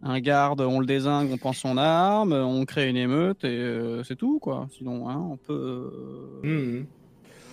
un 0.03 0.21
garde. 0.21 0.61
On 0.61 0.79
le 0.81 0.87
désingue, 0.87 1.31
on 1.33 1.39
prend 1.39 1.53
son 1.53 1.77
arme, 1.77 2.33
on 2.33 2.65
crée 2.65 2.89
une 2.89 2.97
émeute 2.97 3.45
et 3.45 3.49
euh, 3.49 4.03
c'est 4.05 4.17
tout 4.17 4.39
quoi. 4.39 4.69
Sinon, 4.77 5.09
hein, 5.09 5.17
on 5.33 5.37
peut. 5.37 5.91
euh, 6.45 6.47
Mhm. 6.79 6.87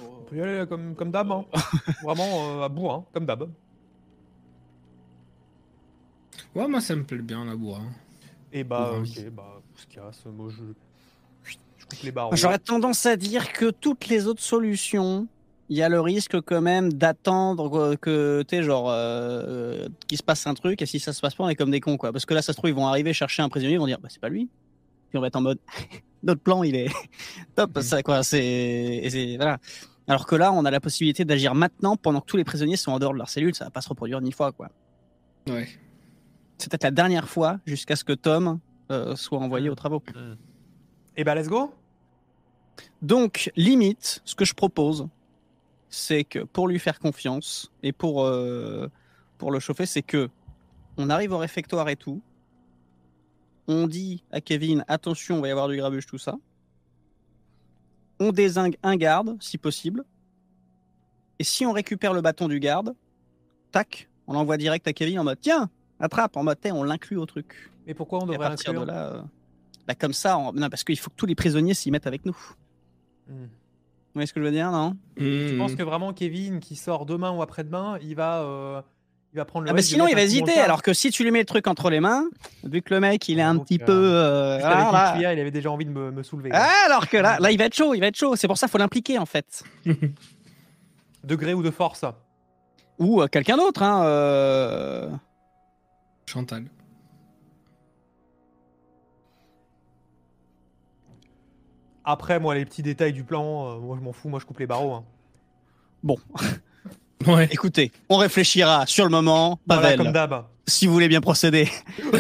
On 0.04 0.30
peut 0.30 0.38
y 0.38 0.42
aller 0.42 0.66
comme, 0.68 0.96
comme 0.96 1.12
d'hab. 1.12 1.32
hein. 1.32 1.46
Vraiment 2.04 2.60
euh, 2.60 2.64
à 2.66 2.70
bout, 2.70 2.90
hein, 2.90 3.04
comme 3.14 3.26
d'hab. 3.26 3.48
Ouais, 6.56 6.68
moi 6.68 6.80
ça 6.82 6.96
me 6.96 7.04
plaît 7.04 7.18
bien 7.20 7.44
la 7.46 7.56
bourre. 7.56 7.82
Et 8.56 8.64
bah, 8.64 8.94
ok, 8.98 9.30
bah. 9.32 9.62
Moi, 10.28 10.50
je. 10.50 10.64
Je 11.44 11.86
coupe 11.86 12.04
les 12.04 12.12
barreaux. 12.12 12.36
J'aurais 12.36 12.58
tendance 12.58 13.06
à 13.06 13.18
dire 13.18 13.52
que 13.52 13.70
toutes 13.70 14.08
les 14.08 14.28
autres 14.28 14.42
solutions, 14.42 15.28
il 15.68 15.78
y 15.78 15.84
a 15.84 15.90
le 15.90 16.00
risque 16.00 16.40
quand 16.40 16.62
même 16.62 16.94
d'attendre 16.94 17.96
que, 17.96 18.44
tu 18.48 18.56
sais, 18.56 18.64
genre, 18.64 18.88
euh, 18.90 19.90
qu'il 20.08 20.18
se 20.18 20.24
passe 20.24 20.48
un 20.48 20.54
truc, 20.54 20.82
et 20.82 20.86
si 20.86 21.02
ça 21.02 21.12
se 21.12 21.20
passe 21.20 21.36
pas, 21.36 21.44
on 21.44 21.50
est 21.50 21.56
comme 21.56 21.70
des 21.70 21.82
cons, 21.82 21.98
quoi. 21.98 22.14
Parce 22.14 22.26
que 22.26 22.34
là, 22.34 22.42
ça 22.42 22.54
se 22.54 22.58
trouve, 22.58 22.70
ils 22.70 22.76
vont 22.76 22.88
arriver 22.88 23.12
chercher 23.12 23.44
un 23.44 23.50
prisonnier, 23.50 23.74
ils 23.74 23.80
vont 23.80 23.88
dire, 23.88 24.00
bah, 24.00 24.08
c'est 24.10 24.22
pas 24.22 24.30
lui. 24.30 24.50
Puis 25.10 25.18
on 25.18 25.22
va 25.22 25.28
être 25.28 25.36
en 25.36 25.42
mode, 25.42 25.60
notre 26.24 26.42
plan, 26.42 26.64
il 26.64 26.78
est 26.78 26.90
top, 27.56 27.78
ça, 27.82 28.04
quoi. 28.04 28.24
C'est, 28.24 29.36
voilà. 29.36 29.58
Alors 30.08 30.26
que 30.28 30.36
là, 30.36 30.54
on 30.54 30.64
a 30.64 30.72
la 30.72 30.80
possibilité 30.80 31.26
d'agir 31.26 31.56
maintenant 31.56 31.98
pendant 31.98 32.22
que 32.22 32.28
tous 32.28 32.38
les 32.38 32.46
prisonniers 32.46 32.78
sont 32.78 32.94
en 32.94 33.00
dehors 33.00 33.12
de 33.12 33.18
leur 33.18 33.30
cellule, 33.30 33.54
ça 33.54 33.66
va 33.66 33.72
pas 33.72 33.82
se 33.82 33.90
reproduire 33.90 34.22
ni 34.22 34.32
fois, 34.32 34.54
quoi. 34.54 34.70
Ouais. 35.50 35.68
C'est 36.58 36.70
peut-être 36.70 36.84
la 36.84 36.92
dernière 36.92 37.28
fois 37.28 37.60
jusqu'à 37.66 37.96
ce 37.96 38.04
que 38.04 38.14
Tom 38.14 38.60
euh, 38.92 39.16
soit 39.16 39.40
envoyé 39.40 39.70
aux 39.70 39.76
travaux. 39.76 40.02
Et 41.18 41.24
bah, 41.24 41.36
let's 41.36 41.48
go. 41.48 41.74
Donc, 43.02 43.52
limite, 43.56 44.22
ce 44.26 44.36
que 44.36 44.46
je 44.46 44.54
propose, 44.54 45.08
c'est 45.90 46.24
que 46.24 46.40
pour 46.40 46.68
lui 46.68 46.80
faire 46.80 47.00
confiance 47.00 47.72
et 47.84 47.92
pour, 47.92 48.26
euh, 48.26 48.90
pour 49.38 49.52
le 49.52 49.60
chauffer, 49.60 49.86
c'est 49.86 50.02
que 50.02 50.30
on 50.98 51.10
arrive 51.10 51.34
au 51.34 51.38
réfectoire 51.38 51.90
et 51.90 51.96
tout. 51.96 52.22
On 53.68 53.88
dit 53.88 54.24
à 54.32 54.42
Kevin, 54.42 54.86
attention, 54.88 55.38
il 55.38 55.42
va 55.42 55.48
y 55.48 55.52
avoir 55.52 55.68
du 55.68 55.78
grabuge, 55.78 56.06
tout 56.06 56.18
ça. 56.18 56.36
On 58.20 58.32
désingue 58.32 58.78
un 58.84 58.96
garde, 58.96 59.36
si 59.42 59.58
possible. 59.58 60.04
Et 61.40 61.44
si 61.44 61.66
on 61.66 61.74
récupère 61.74 62.14
le 62.14 62.22
bâton 62.22 62.48
du 62.48 62.60
garde, 62.60 62.96
tac, 63.72 64.10
on 64.28 64.34
l'envoie 64.34 64.58
direct 64.58 64.88
à 64.88 64.94
Kevin 64.94 65.20
en 65.20 65.24
mode, 65.26 65.40
tiens, 65.42 65.70
attrape, 66.00 66.36
en 66.38 66.44
mode, 66.44 66.58
on 66.72 66.84
l'inclus 66.84 67.18
au 67.18 67.26
truc. 67.26 67.72
Mais 67.88 67.94
pourquoi 67.94 68.20
on 68.20 68.26
devrait 68.26 68.38
partir 68.40 68.74
de 68.74 68.80
l'inclure? 68.80 68.94
là, 68.96 69.02
euh, 69.14 69.22
bah, 69.88 69.96
comme 69.96 70.14
ça, 70.14 70.38
on- 70.38 70.52
non, 70.54 70.70
parce 70.70 70.84
qu'il 70.84 70.98
faut 70.98 71.10
que 71.10 71.16
tous 71.16 71.26
les 71.26 71.36
prisonniers 71.36 71.74
s'y 71.74 71.92
mettent 71.92 72.08
avec 72.08 72.26
nous. 72.26 72.38
Hmm. 73.28 73.34
Vous 73.44 74.20
voyez 74.20 74.28
ce 74.28 74.34
que 74.34 74.40
je 74.40 74.46
veux 74.46 74.52
dire, 74.52 74.72
non? 74.72 74.96
Je 75.18 75.52
Mhm. 75.54 75.58
pense 75.58 75.76
que 75.76 75.84
vraiment 75.84 76.14
Kevin 76.14 76.60
qui 76.62 76.76
sort 76.78 77.06
demain 77.06 77.32
ou 77.32 77.42
après-demain, 77.42 77.98
il 78.02 78.16
va, 78.16 78.40
euh, 78.44 78.82
il 79.34 79.38
va 79.38 79.44
prendre 79.46 79.66
le. 79.66 79.72
Ah 79.72 79.74
bah 79.74 79.82
sinon, 79.82 80.08
il 80.08 80.16
va 80.16 80.22
hésiter. 80.24 80.58
Alors 80.58 80.82
que 80.82 80.94
si 80.94 81.12
tu 81.12 81.24
lui 81.24 81.32
mets 81.32 81.40
le 81.40 81.46
truc 81.46 81.68
entre 81.68 81.90
les 81.90 82.00
mains, 82.00 82.24
vu 82.64 82.82
que 82.82 82.94
le 82.94 83.02
mec, 83.02 83.28
il 83.28 83.40
est 83.40 83.42
Ah, 83.42 83.50
un 83.50 83.56
donc, 83.56 83.66
petit 83.68 83.80
euh, 83.82 83.86
peu. 83.86 83.92
euh, 83.92 84.56
Juste 84.56 84.66
avec 84.68 84.84
voilà. 84.86 85.08
une 85.08 85.12
cuillère, 85.14 85.34
il 85.34 85.40
avait 85.42 85.52
déjà 85.52 85.70
envie 85.70 85.84
de 85.86 85.90
me, 85.92 86.12
me 86.12 86.24
soulever. 86.24 86.50
Ah, 86.54 86.70
alors 86.86 87.10
que 87.10 87.18
là, 87.18 87.38
là, 87.42 87.52
il 87.52 87.58
va 87.58 87.66
être 87.66 87.76
chaud, 87.76 87.94
il 87.94 88.00
va 88.00 88.08
être 88.08 88.16
chaud. 88.16 88.36
C'est 88.38 88.48
pour 88.48 88.58
ça 88.58 88.68
qu'il 88.68 88.72
faut 88.72 88.78
l'impliquer, 88.78 89.20
en 89.20 89.26
fait. 89.26 89.64
Degré 91.26 91.54
ou 91.54 91.62
de 91.64 91.72
force. 91.72 92.06
Ou 93.00 93.22
euh, 93.22 93.28
quelqu'un 93.28 93.58
d'autre, 93.58 93.84
hein. 93.84 95.20
Chantal. 96.26 96.66
Après, 102.04 102.40
moi, 102.40 102.54
les 102.56 102.66
petits 102.66 102.84
détails 102.84 103.14
du 103.14 103.24
plan, 103.24 103.72
euh, 103.78 103.80
moi, 103.80 103.96
je 104.00 104.04
m'en 104.04 104.12
fous. 104.14 104.30
Moi, 104.30 104.40
je 104.40 104.46
coupe 104.46 104.60
les 104.60 104.68
barreaux. 104.68 104.94
hein. 104.94 105.04
Bon, 106.04 106.18
Ouais. 107.28 107.48
écoutez, 107.52 107.92
on 108.10 108.18
réfléchira 108.18 108.86
sur 108.86 109.06
le 109.06 109.10
moment. 109.10 109.60
Voilà, 109.66 109.82
Pavel, 109.82 109.98
comme 109.98 110.12
d'hab. 110.12 110.46
si 110.68 110.86
vous 110.86 110.94
voulez 110.94 111.08
bien 111.08 111.22
procéder. 111.22 111.68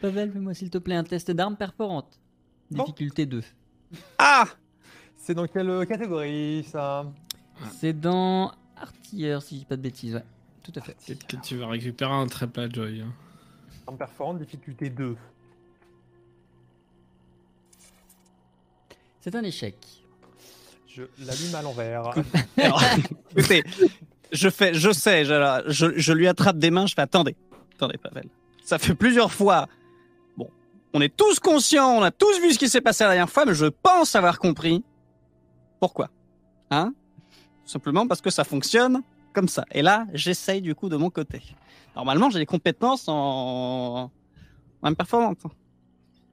Pavel, 0.00 0.30
fais-moi 0.32 0.54
s'il 0.54 0.70
te 0.70 0.78
plaît 0.78 0.94
un 0.94 1.02
test 1.02 1.30
d'armes 1.32 1.56
perforantes. 1.56 2.20
Bon. 2.70 2.84
Difficulté 2.84 3.26
2. 3.26 3.42
Ah 4.18 4.44
C'est 5.16 5.34
dans 5.34 5.46
quelle 5.48 5.68
euh, 5.70 5.84
catégorie 5.84 6.64
ça? 6.70 7.10
C'est 7.80 7.98
dans 7.98 8.52
artilleur, 8.76 9.42
si 9.42 9.54
je 9.56 9.60
dis 9.60 9.66
pas 9.66 9.76
de 9.76 9.82
bêtises, 9.82 10.14
ouais. 10.14 10.24
Tout 10.66 10.72
à 10.80 10.82
fait. 10.82 10.96
Peut-être 11.06 11.26
que 11.28 11.36
tu 11.36 11.56
vas 11.56 11.68
récupérer 11.68 12.12
un 12.12 12.26
très 12.26 12.48
plat 12.48 12.68
Joy. 12.68 13.00
hein. 13.00 13.12
Arme 13.86 13.96
perforante, 13.96 14.38
difficulté 14.38 14.90
2. 14.90 15.16
C'est 19.20 19.34
un 19.36 19.44
échec. 19.44 19.76
Je 20.88 21.02
l'allume 21.24 21.54
à 21.54 21.62
l'envers. 21.62 22.10
Alors, 22.56 22.82
écoutez, 23.36 23.62
je 24.32 24.48
fais, 24.48 24.74
je 24.74 24.90
sais, 24.90 25.24
je, 25.24 25.62
je, 25.68 25.86
je 25.96 26.12
lui 26.12 26.26
attrape 26.26 26.58
des 26.58 26.72
mains, 26.72 26.86
je 26.86 26.94
fais 26.94 27.02
attendez, 27.02 27.36
attendez, 27.74 27.98
Pavel. 27.98 28.28
Ça 28.64 28.78
fait 28.78 28.94
plusieurs 28.96 29.32
fois. 29.32 29.68
Bon, 30.36 30.50
on 30.94 31.00
est 31.00 31.14
tous 31.14 31.38
conscients, 31.38 31.90
on 31.90 32.02
a 32.02 32.10
tous 32.10 32.40
vu 32.40 32.52
ce 32.54 32.58
qui 32.58 32.68
s'est 32.68 32.80
passé 32.80 33.04
la 33.04 33.10
dernière 33.10 33.30
fois, 33.30 33.44
mais 33.44 33.54
je 33.54 33.66
pense 33.66 34.16
avoir 34.16 34.40
compris 34.40 34.82
pourquoi. 35.78 36.10
Hein? 36.70 36.92
Tout 37.64 37.70
Simplement 37.70 38.08
parce 38.08 38.20
que 38.20 38.30
ça 38.30 38.42
fonctionne 38.42 39.02
comme 39.36 39.48
ça. 39.48 39.64
Et 39.70 39.82
là, 39.82 40.06
j'essaye 40.14 40.62
du 40.62 40.74
coup 40.74 40.88
de 40.88 40.96
mon 40.96 41.10
côté. 41.10 41.42
Normalement, 41.94 42.30
j'ai 42.30 42.38
des 42.38 42.46
compétences 42.46 43.04
en, 43.06 44.10
en 44.82 44.94
performante. 44.94 45.42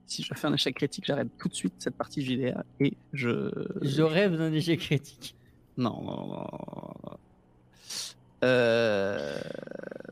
Si 0.06 0.22
je 0.22 0.32
fais 0.34 0.46
un 0.46 0.54
échec 0.54 0.74
critique, 0.74 1.04
j'arrête 1.06 1.28
tout 1.38 1.48
de 1.48 1.54
suite 1.54 1.74
cette 1.78 1.96
partie 1.96 2.24
JDR 2.24 2.62
et 2.80 2.94
je. 3.12 3.50
Je 3.82 4.02
rêve 4.02 4.36
d'un 4.38 4.52
échec 4.52 4.80
critique. 4.80 5.34
Non, 5.76 6.00
non, 6.02 6.26
non. 6.28 6.46
Euh... 8.44 9.38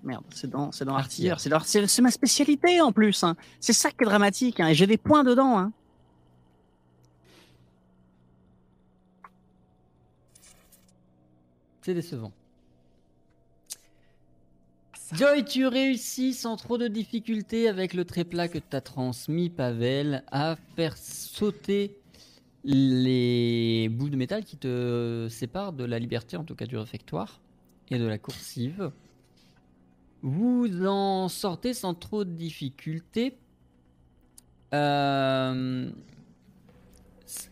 Merde, 0.02 0.24
c'est 0.35 0.50
dans, 0.50 0.70
c'est 0.72 0.85
dans 0.85 0.96
Artilleur. 0.96 1.40
C'est, 1.40 1.48
dans- 1.50 1.61
c'est, 1.61 1.87
c'est 1.87 2.02
ma 2.02 2.11
spécialité 2.11 2.81
en 2.83 2.92
plus. 2.92 3.22
hein. 3.24 3.37
C'est 3.61 3.72
ça 3.74 3.90
qui 3.90 3.96
est 4.02 4.05
dramatique. 4.07 4.61
hein, 4.61 4.68
Et 4.68 4.74
j'ai 4.74 4.87
des 4.87 4.98
points 4.98 5.24
dedans. 5.24 5.59
Hein. 5.59 5.72
C'est 11.83 11.94
décevant. 11.94 12.33
Joy, 15.12 15.44
tu 15.44 15.66
réussis 15.66 16.33
sans 16.33 16.57
trop 16.57 16.79
de 16.79 16.88
difficultés 16.88 17.68
avec 17.68 17.92
le 17.92 18.07
tréplat 18.07 18.48
que 18.48 18.59
t'as 18.59 18.81
transmis, 18.81 19.51
Pavel, 19.51 20.25
à 20.33 20.57
faire 20.75 20.96
sauter 20.96 21.98
les 22.64 23.91
bouts 23.91 24.09
de 24.09 24.16
métal 24.16 24.43
qui 24.43 24.57
te 24.57 25.26
séparent 25.28 25.74
de 25.74 25.84
la 25.84 25.99
liberté, 25.99 26.39
en 26.39 26.45
tout 26.45 26.55
cas 26.55 26.64
du 26.64 26.78
réfectoire, 26.78 27.43
et 27.91 27.99
de 27.99 28.07
la 28.07 28.16
coursive. 28.16 28.91
Vous 30.22 30.86
en 30.86 31.28
sortez 31.28 31.74
sans 31.74 31.93
trop 31.93 32.24
de 32.24 32.30
difficultés. 32.30 33.36
Euh, 34.72 35.91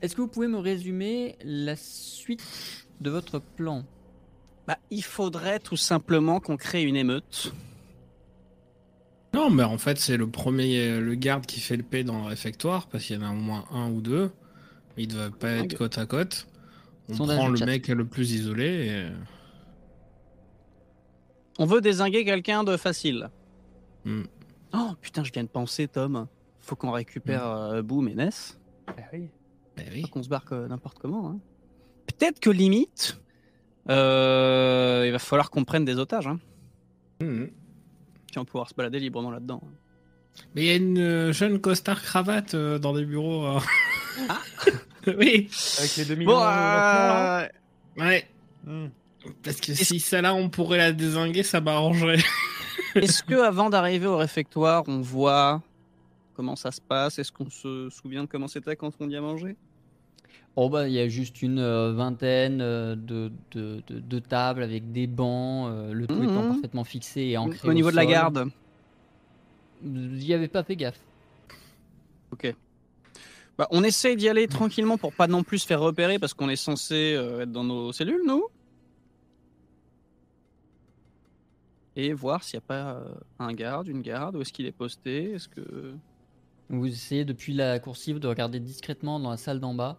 Est-ce 0.00 0.16
que 0.16 0.22
vous 0.22 0.28
pouvez 0.28 0.48
me 0.48 0.58
résumer 0.58 1.36
la 1.44 1.76
suite 1.76 2.86
de 3.02 3.10
votre 3.10 3.38
plan? 3.38 3.84
Bah, 4.70 4.78
il 4.92 5.02
faudrait 5.02 5.58
tout 5.58 5.76
simplement 5.76 6.38
qu'on 6.38 6.56
crée 6.56 6.84
une 6.84 6.94
émeute. 6.94 7.52
Non, 9.34 9.50
mais 9.50 9.64
en 9.64 9.78
fait, 9.78 9.98
c'est 9.98 10.16
le 10.16 10.30
premier, 10.30 11.00
le 11.00 11.16
garde 11.16 11.44
qui 11.44 11.58
fait 11.58 11.76
le 11.76 11.82
P 11.82 12.04
dans 12.04 12.20
le 12.22 12.28
réfectoire, 12.28 12.86
parce 12.86 13.02
qu'il 13.02 13.16
y 13.16 13.18
en 13.18 13.22
a 13.28 13.30
au 13.32 13.34
moins 13.36 13.64
un 13.72 13.90
ou 13.90 14.00
deux. 14.00 14.30
Il 14.96 15.08
ne 15.08 15.14
doit 15.14 15.30
pas 15.36 15.50
être 15.54 15.72
Ok. 15.72 15.78
côte 15.78 15.98
à 15.98 16.06
côte. 16.06 16.46
On 17.08 17.14
Sondage 17.14 17.36
prend 17.38 17.48
le 17.48 17.56
chat. 17.56 17.66
mec 17.66 17.88
le 17.88 18.04
plus 18.04 18.30
isolé 18.30 18.86
et... 18.86 19.08
On 21.58 21.66
veut 21.66 21.80
désinguer 21.80 22.24
quelqu'un 22.24 22.62
de 22.62 22.76
facile. 22.76 23.28
Hmm. 24.04 24.22
Oh 24.72 24.90
putain, 25.00 25.24
je 25.24 25.32
viens 25.32 25.42
de 25.42 25.48
penser, 25.48 25.88
Tom. 25.88 26.28
Faut 26.60 26.76
qu'on 26.76 26.92
récupère 26.92 27.44
euh, 27.44 27.82
Boom 27.82 28.06
et 28.06 28.14
Ness. 28.14 28.56
Eh 28.96 29.16
oui. 29.16 29.30
Eh 29.78 29.90
oui. 29.94 30.02
Qu'on 30.02 30.22
se 30.22 30.28
barre 30.28 30.44
que 30.44 30.68
n'importe 30.68 31.00
comment. 31.00 31.28
hein. 31.30 31.38
Peut-être 32.06 32.38
que 32.38 32.50
limite, 32.50 33.20
euh, 33.88 35.04
il 35.06 35.12
va 35.12 35.18
falloir 35.18 35.50
qu'on 35.50 35.64
prenne 35.64 35.84
des 35.84 35.98
otages. 35.98 36.26
hein. 36.26 36.38
Puis 37.20 38.38
on 38.38 38.40
va 38.40 38.44
pouvoir 38.44 38.68
se 38.68 38.74
balader 38.74 39.00
librement 39.00 39.30
là-dedans. 39.30 39.62
Mais 40.54 40.62
il 40.62 40.66
y 40.66 40.70
a 40.70 40.76
une 40.76 40.98
euh, 40.98 41.32
jeune 41.32 41.60
costard 41.60 42.00
cravate 42.02 42.54
euh, 42.54 42.78
dans 42.78 42.92
les 42.92 43.04
bureaux. 43.04 43.44
Ah. 44.28 44.40
oui. 45.06 45.48
Avec 45.78 45.96
les 45.96 46.04
2 46.04 46.14
millions 46.14 46.30
Bon, 46.32 46.42
euh, 46.44 47.46
Ouais. 47.96 48.26
Hmm. 48.64 48.86
Parce 49.42 49.60
que 49.60 49.74
si 49.74 50.00
celle-là, 50.00 50.34
on 50.34 50.48
pourrait 50.48 50.78
la 50.78 50.92
désinguer, 50.92 51.42
ça 51.42 51.60
m'arrangerait. 51.60 52.18
est-ce 52.94 53.22
que 53.22 53.34
avant 53.34 53.68
d'arriver 53.68 54.06
au 54.06 54.16
réfectoire, 54.16 54.84
on 54.86 55.00
voit 55.00 55.60
comment 56.34 56.56
ça 56.56 56.70
se 56.70 56.80
passe? 56.80 57.18
Est-ce 57.18 57.32
qu'on 57.32 57.50
se 57.50 57.88
souvient 57.90 58.22
de 58.22 58.28
comment 58.28 58.48
c'était 58.48 58.76
quand 58.76 58.92
on 59.00 59.08
y 59.10 59.16
a 59.16 59.20
mangé? 59.20 59.56
Oh 60.56 60.68
bah 60.68 60.88
il 60.88 60.92
y 60.94 60.98
a 60.98 61.08
juste 61.08 61.42
une 61.42 61.58
euh, 61.60 61.92
vingtaine 61.92 62.60
euh, 62.60 62.94
de, 62.96 63.30
de, 63.52 63.82
de- 63.86 64.00
de 64.00 64.18
tables 64.18 64.62
avec 64.62 64.90
des 64.92 65.06
bancs, 65.06 65.70
euh, 65.70 65.92
le 65.92 66.06
tout 66.06 66.22
étant 66.22 66.42
Mhm. 66.42 66.48
parfaitement 66.48 66.84
fixé 66.84 67.20
et 67.22 67.36
ancré 67.38 67.68
Au 67.68 67.72
niveau 67.72 67.90
de 67.90 67.96
la 67.96 68.04
garde 68.06 68.50
Vous 69.82 70.24
y 70.24 70.34
avez 70.34 70.48
pas 70.48 70.62
fait 70.64 70.76
gaffe. 70.76 71.00
Bah, 73.58 73.68
on 73.72 73.84
essaye 73.84 74.16
d'y 74.16 74.28
aller 74.28 74.48
tranquillement 74.48 74.96
pour 74.96 75.12
pas 75.12 75.26
non 75.26 75.42
plus 75.42 75.58
se 75.58 75.66
faire 75.66 75.80
repérer 75.80 76.18
parce 76.18 76.32
qu'on 76.32 76.48
est 76.48 76.56
censé 76.56 77.14
euh, 77.14 77.42
être 77.42 77.52
dans 77.52 77.64
nos 77.64 77.92
cellules, 77.92 78.22
nous. 78.26 78.44
Et 81.96 82.12
voir 82.14 82.42
s'il 82.42 82.56
n'y 82.58 82.62
a 82.64 82.66
pas 82.66 83.02
un 83.38 83.52
garde, 83.52 83.88
une 83.88 84.00
garde, 84.00 84.36
où 84.36 84.40
est-ce 84.40 84.52
qu'il 84.52 84.64
est 84.66 84.72
posté, 84.72 85.32
est-ce 85.32 85.48
que... 85.48 85.92
Vous 86.70 86.86
essayez 86.86 87.24
depuis 87.24 87.52
la 87.52 87.78
coursive 87.80 88.18
de 88.20 88.28
regarder 88.28 88.60
discrètement 88.60 89.18
dans 89.20 89.30
la 89.30 89.36
salle 89.36 89.58
d'en 89.60 89.74
bas 89.74 89.98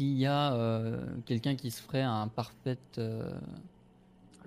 s'il 0.00 0.16
y 0.16 0.24
a 0.24 0.54
euh, 0.54 0.96
quelqu'un 1.26 1.56
qui 1.56 1.70
se 1.70 1.82
ferait 1.82 2.00
un 2.00 2.26
parfait. 2.28 2.78
euh, 2.96 3.30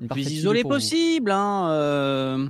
une 0.02 0.08
plus 0.08 0.32
isolé 0.32 0.64
vous. 0.64 0.70
possible, 0.70 1.30
hein 1.30 1.70
euh, 1.70 2.48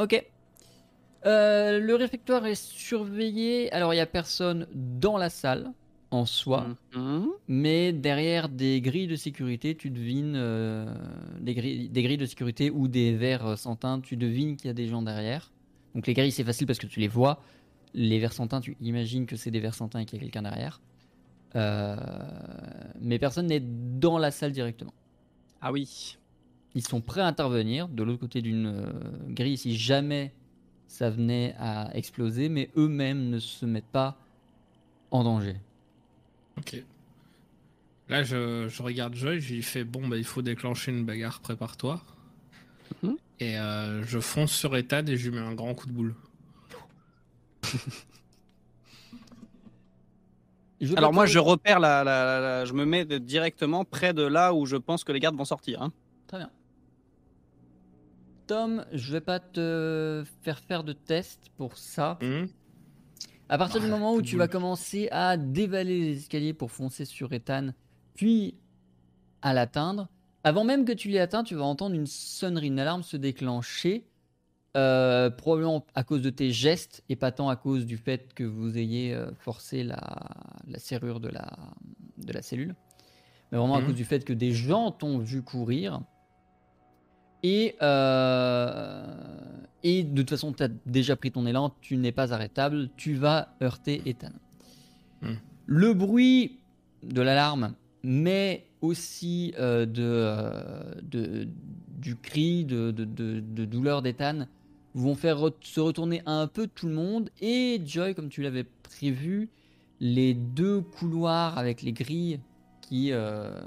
Ok. 0.00 0.24
Euh, 1.26 1.78
le 1.78 1.94
réfectoire 1.94 2.44
est 2.44 2.60
surveillé. 2.60 3.72
Alors 3.72 3.94
il 3.94 3.98
y 3.98 4.00
a 4.00 4.06
personne 4.06 4.66
dans 4.74 5.16
la 5.16 5.30
salle 5.30 5.70
en 6.10 6.26
soi. 6.26 6.66
mhm. 6.96 7.28
Mais 7.46 7.92
derrière 7.92 8.48
des 8.48 8.80
grilles 8.80 9.06
de 9.06 9.14
sécurité, 9.14 9.76
tu 9.76 9.90
devines 9.90 10.32
des, 11.40 11.54
grilles, 11.54 11.88
des 11.88 12.02
grilles 12.02 12.18
de 12.18 12.26
sécurité 12.26 12.68
ou 12.68 12.88
des 12.88 13.14
verres 13.14 13.56
sans 13.56 13.76
teint, 13.76 14.00
tu 14.00 14.16
devines 14.16 14.56
qu'il 14.56 14.66
y 14.66 14.70
a 14.70 14.74
des 14.74 14.88
gens 14.88 15.02
derrière. 15.02 15.52
Donc 15.94 16.08
les 16.08 16.14
grilles, 16.14 16.32
c'est 16.32 16.42
facile 16.42 16.66
parce 16.66 16.80
que 16.80 16.88
tu 16.88 16.98
les 16.98 17.06
vois. 17.08 17.40
Les 17.94 18.26
teint, 18.28 18.60
tu 18.60 18.76
imagines 18.80 19.26
que 19.26 19.36
c'est 19.36 19.50
des 19.50 19.60
teint 19.60 20.00
et 20.00 20.04
qu'il 20.04 20.18
y 20.18 20.20
a 20.20 20.24
quelqu'un 20.24 20.42
derrière. 20.42 20.80
Euh, 21.56 21.96
mais 23.00 23.18
personne 23.18 23.46
n'est 23.46 23.60
dans 23.60 24.18
la 24.18 24.30
salle 24.30 24.52
directement. 24.52 24.94
Ah 25.60 25.72
oui. 25.72 26.18
Ils 26.74 26.86
sont 26.86 27.00
prêts 27.00 27.20
à 27.20 27.26
intervenir 27.26 27.88
de 27.88 28.02
l'autre 28.02 28.18
côté 28.18 28.42
d'une 28.42 28.66
euh, 28.66 28.92
grille 29.28 29.56
si 29.56 29.76
jamais 29.76 30.32
ça 30.88 31.10
venait 31.10 31.54
à 31.58 31.90
exploser, 31.94 32.48
mais 32.48 32.70
eux-mêmes 32.76 33.30
ne 33.30 33.38
se 33.38 33.64
mettent 33.64 33.84
pas 33.84 34.18
en 35.10 35.22
danger. 35.22 35.56
Ok. 36.58 36.82
Là, 38.08 38.22
je, 38.22 38.68
je 38.68 38.82
regarde 38.82 39.14
Joy, 39.14 39.40
je 39.40 39.54
lui 39.54 39.62
fais 39.62 39.84
bon, 39.84 40.06
bah, 40.08 40.16
il 40.16 40.24
faut 40.24 40.42
déclencher 40.42 40.92
une 40.92 41.04
bagarre, 41.04 41.40
prépare-toi. 41.40 42.02
Mhm. 43.02 43.16
Et 43.40 43.58
euh, 43.58 44.04
je 44.04 44.18
fonce 44.18 44.52
sur 44.52 44.76
Ethan 44.76 45.06
et 45.06 45.16
je 45.16 45.30
lui 45.30 45.36
mets 45.38 45.44
un 45.44 45.54
grand 45.54 45.74
coup 45.74 45.86
de 45.86 45.92
boule. 45.92 46.14
Je 50.80 50.94
Alors 50.96 51.12
moi, 51.12 51.24
je 51.26 51.38
repère 51.38 51.80
la, 51.80 52.04
la- 52.04 52.24
la- 52.24 52.40
la- 52.40 52.64
Je 52.64 52.72
me 52.72 52.84
mets 52.84 53.04
directement 53.04 53.84
près 53.84 54.12
de 54.12 54.22
là 54.22 54.52
où 54.52 54.66
je 54.66 54.76
pense 54.76 55.04
que 55.04 55.12
les 55.12 55.20
gardes 55.20 55.36
vont 55.36 55.44
sortir. 55.44 55.80
hein. 55.82 55.92
Très 56.26 56.38
bien. 56.38 56.50
Tom, 58.46 58.84
je 58.92 59.12
vais 59.12 59.20
pas 59.22 59.40
te 59.40 60.24
faire 60.42 60.58
faire 60.58 60.84
de 60.84 60.92
test 60.92 61.50
pour 61.56 61.78
ça. 61.78 62.18
Mhm. 62.20 62.48
À 63.48 63.56
partir 63.58 63.80
du 63.80 63.86
Ah, 63.86 63.90
moment 63.90 64.14
où 64.14 64.22
tu 64.22 64.36
vas 64.36 64.48
commencer 64.48 65.08
à 65.10 65.36
dévaler 65.36 66.00
les 66.00 66.16
escaliers 66.18 66.52
pour 66.54 66.70
foncer 66.70 67.04
sur 67.04 67.32
Ethan, 67.32 67.70
puis 68.14 68.54
à 69.42 69.54
l'atteindre, 69.54 70.08
avant 70.44 70.64
même 70.64 70.84
que 70.84 70.92
tu 70.92 71.08
l'aies 71.08 71.20
atteint, 71.20 71.44
tu 71.44 71.54
vas 71.54 71.64
entendre 71.64 71.94
une 71.94 72.06
sonnerie, 72.06 72.66
une 72.66 72.78
alarme 72.80 73.02
se 73.02 73.16
déclencher, 73.16 74.06
euh, 74.76 75.30
probablement 75.30 75.84
à 75.94 76.02
cause 76.04 76.20
de 76.22 76.30
tes 76.30 76.50
gestes 76.50 77.02
et 77.08 77.16
pas 77.16 77.30
tant 77.32 77.48
à 77.48 77.56
cause 77.56 77.86
du 77.86 77.96
fait 77.96 78.34
que 78.34 78.44
vous 78.44 78.76
ayez 78.76 79.14
euh, 79.14 79.30
forcé 79.38 79.84
la, 79.84 80.00
la 80.66 80.78
serrure 80.78 81.20
de 81.20 81.28
la, 81.28 81.48
de 82.18 82.32
la 82.32 82.42
cellule, 82.42 82.74
mais 83.52 83.58
vraiment 83.58 83.76
à 83.76 83.80
Mhm. 83.80 83.86
cause 83.86 83.94
du 83.94 84.04
fait 84.04 84.24
que 84.24 84.32
des 84.32 84.52
gens 84.52 84.90
t'ont 84.90 85.18
vu 85.18 85.42
courir. 85.42 86.00
Et, 87.42 87.76
euh, 87.82 89.04
et 89.82 90.02
de 90.02 90.22
toute 90.22 90.30
façon, 90.30 90.52
tu 90.52 90.62
as 90.62 90.68
déjà 90.86 91.14
pris 91.14 91.30
ton 91.30 91.46
élan, 91.46 91.74
tu 91.80 91.96
n'es 91.96 92.12
pas 92.12 92.32
arrêtable, 92.32 92.88
tu 92.96 93.14
vas 93.14 93.54
heurter 93.62 94.02
Ethan. 94.06 94.32
Hmm. 95.22 95.34
Le 95.66 95.92
bruit 95.94 96.58
de 97.02 97.20
l'alarme, 97.20 97.74
mais 98.02 98.66
aussi 98.80 99.54
euh, 99.58 99.84
de, 99.86 101.02
de- 101.02 101.48
du 101.98 102.16
cri 102.16 102.64
de- 102.64 102.90
de 102.90 103.64
douleur 103.64 104.02
d'Ethan, 104.02 104.46
vont 104.94 105.14
faire 105.14 105.38
re- 105.38 105.54
se 105.60 105.80
retourner 105.80 106.22
un 106.26 106.46
peu 106.46 106.66
tout 106.66 106.86
le 106.86 106.94
monde. 106.94 107.30
Et 107.40 107.80
Joy, 107.84 108.14
comme 108.14 108.28
tu 108.28 108.42
l'avais 108.42 108.64
prévu, 108.64 109.48
les 110.00 110.34
deux 110.34 110.80
couloirs 110.80 111.58
avec 111.58 111.82
les 111.82 111.92
grilles 111.92 112.40
qui, 112.80 113.12
euh, 113.12 113.60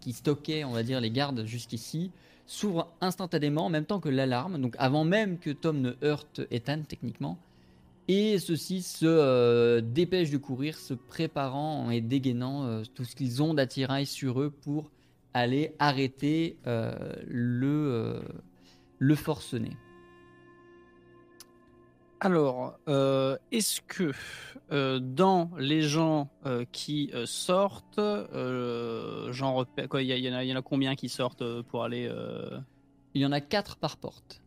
qui, 0.00 0.12
stockaient, 0.12 0.64
on 0.64 0.72
va 0.72 0.82
dire, 0.82 1.00
les 1.00 1.10
gardes 1.10 1.44
jusqu'ici, 1.44 2.10
s'ouvre 2.46 2.92
instantanément 3.00 3.66
en 3.66 3.70
même 3.70 3.84
temps 3.84 4.00
que 4.00 4.08
l'alarme, 4.08 4.60
donc 4.60 4.74
avant 4.78 5.04
même 5.04 5.38
que 5.38 5.50
Tom 5.50 5.80
ne 5.80 5.92
heurte 6.02 6.40
Ethan 6.50 6.82
techniquement. 6.86 7.38
Et 8.08 8.38
ceux-ci 8.38 8.82
se 8.82 9.06
euh, 9.06 9.80
dépêchent 9.80 10.30
de 10.30 10.38
courir, 10.38 10.76
se 10.76 10.92
préparant 10.94 11.90
et 11.90 12.00
dégainant 12.00 12.64
euh, 12.64 12.82
tout 12.94 13.04
ce 13.04 13.14
qu'ils 13.14 13.42
ont 13.42 13.54
d'attirail 13.54 14.06
sur 14.06 14.40
eux 14.40 14.50
pour 14.50 14.90
aller 15.34 15.74
arrêter 15.78 16.56
le 17.26 18.20
forcené. 19.14 19.70
Alors, 22.24 22.78
euh, 22.88 23.36
est-ce 23.50 23.80
que 23.80 24.12
euh, 24.70 25.00
dans 25.00 25.50
les 25.58 25.82
gens 25.82 26.28
euh, 26.46 26.64
qui 26.70 27.10
sortent, 27.24 27.98
Il 27.98 28.04
y, 28.04 28.06
en 30.30 30.34
a- 30.34 30.44
il 30.44 30.48
y 30.48 30.52
en 30.52 30.56
a 30.56 30.62
combien 30.62 30.94
qui 30.94 31.08
sortent 31.08 31.42
euh, 31.42 31.64
pour 31.64 31.82
aller 31.82 32.08
Il 33.14 33.20
y 33.20 33.26
en 33.26 33.32
a 33.32 33.40
4 33.40 33.74
par 33.76 33.96
porte, 33.96 34.40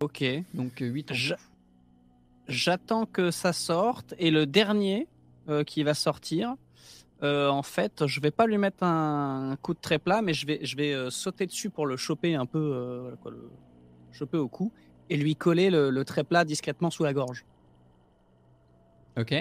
Ok. 0.00 0.22
donc 0.54 0.78
8 0.78 1.10
en 1.10 1.14
Je- 1.14 1.34
tout. 1.34 1.40
J'attends 2.46 3.04
que 3.04 3.32
ça 3.32 3.52
sorte 3.52 4.14
et 4.18 4.30
le 4.30 4.46
dernier 4.46 5.08
qui 5.66 5.82
va 5.82 5.94
sortir, 5.94 6.54
en 7.22 7.62
fait, 7.64 8.06
je 8.06 8.20
vais 8.20 8.30
pas 8.30 8.46
lui 8.46 8.58
mettre 8.58 8.84
un, 8.84 9.56
coup 9.60 9.74
de 9.74 9.80
tréplat, 9.80 10.22
mais 10.22 10.34
je 10.34 10.46
vais, 10.46 10.60
je 10.64 10.76
vais 10.76 11.10
sauter 11.10 11.46
dessus 11.46 11.68
pour 11.70 11.86
le 11.86 11.96
choper 11.96 12.36
un 12.36 12.46
peu, 12.46 13.00
voilà 13.02 13.16
quoi, 13.16 13.32
le 13.32 13.50
choper 14.12 14.38
au 14.38 14.46
cou 14.48 14.72
et 15.10 15.16
lui 15.16 15.36
coller 15.36 15.68
le, 15.70 15.90
le 15.90 16.04
tréplat 16.04 16.44
discrètement 16.44 16.90
sous 16.90 17.04
la 17.04 17.12
gorge, 17.12 17.44
Ok. 19.18 19.34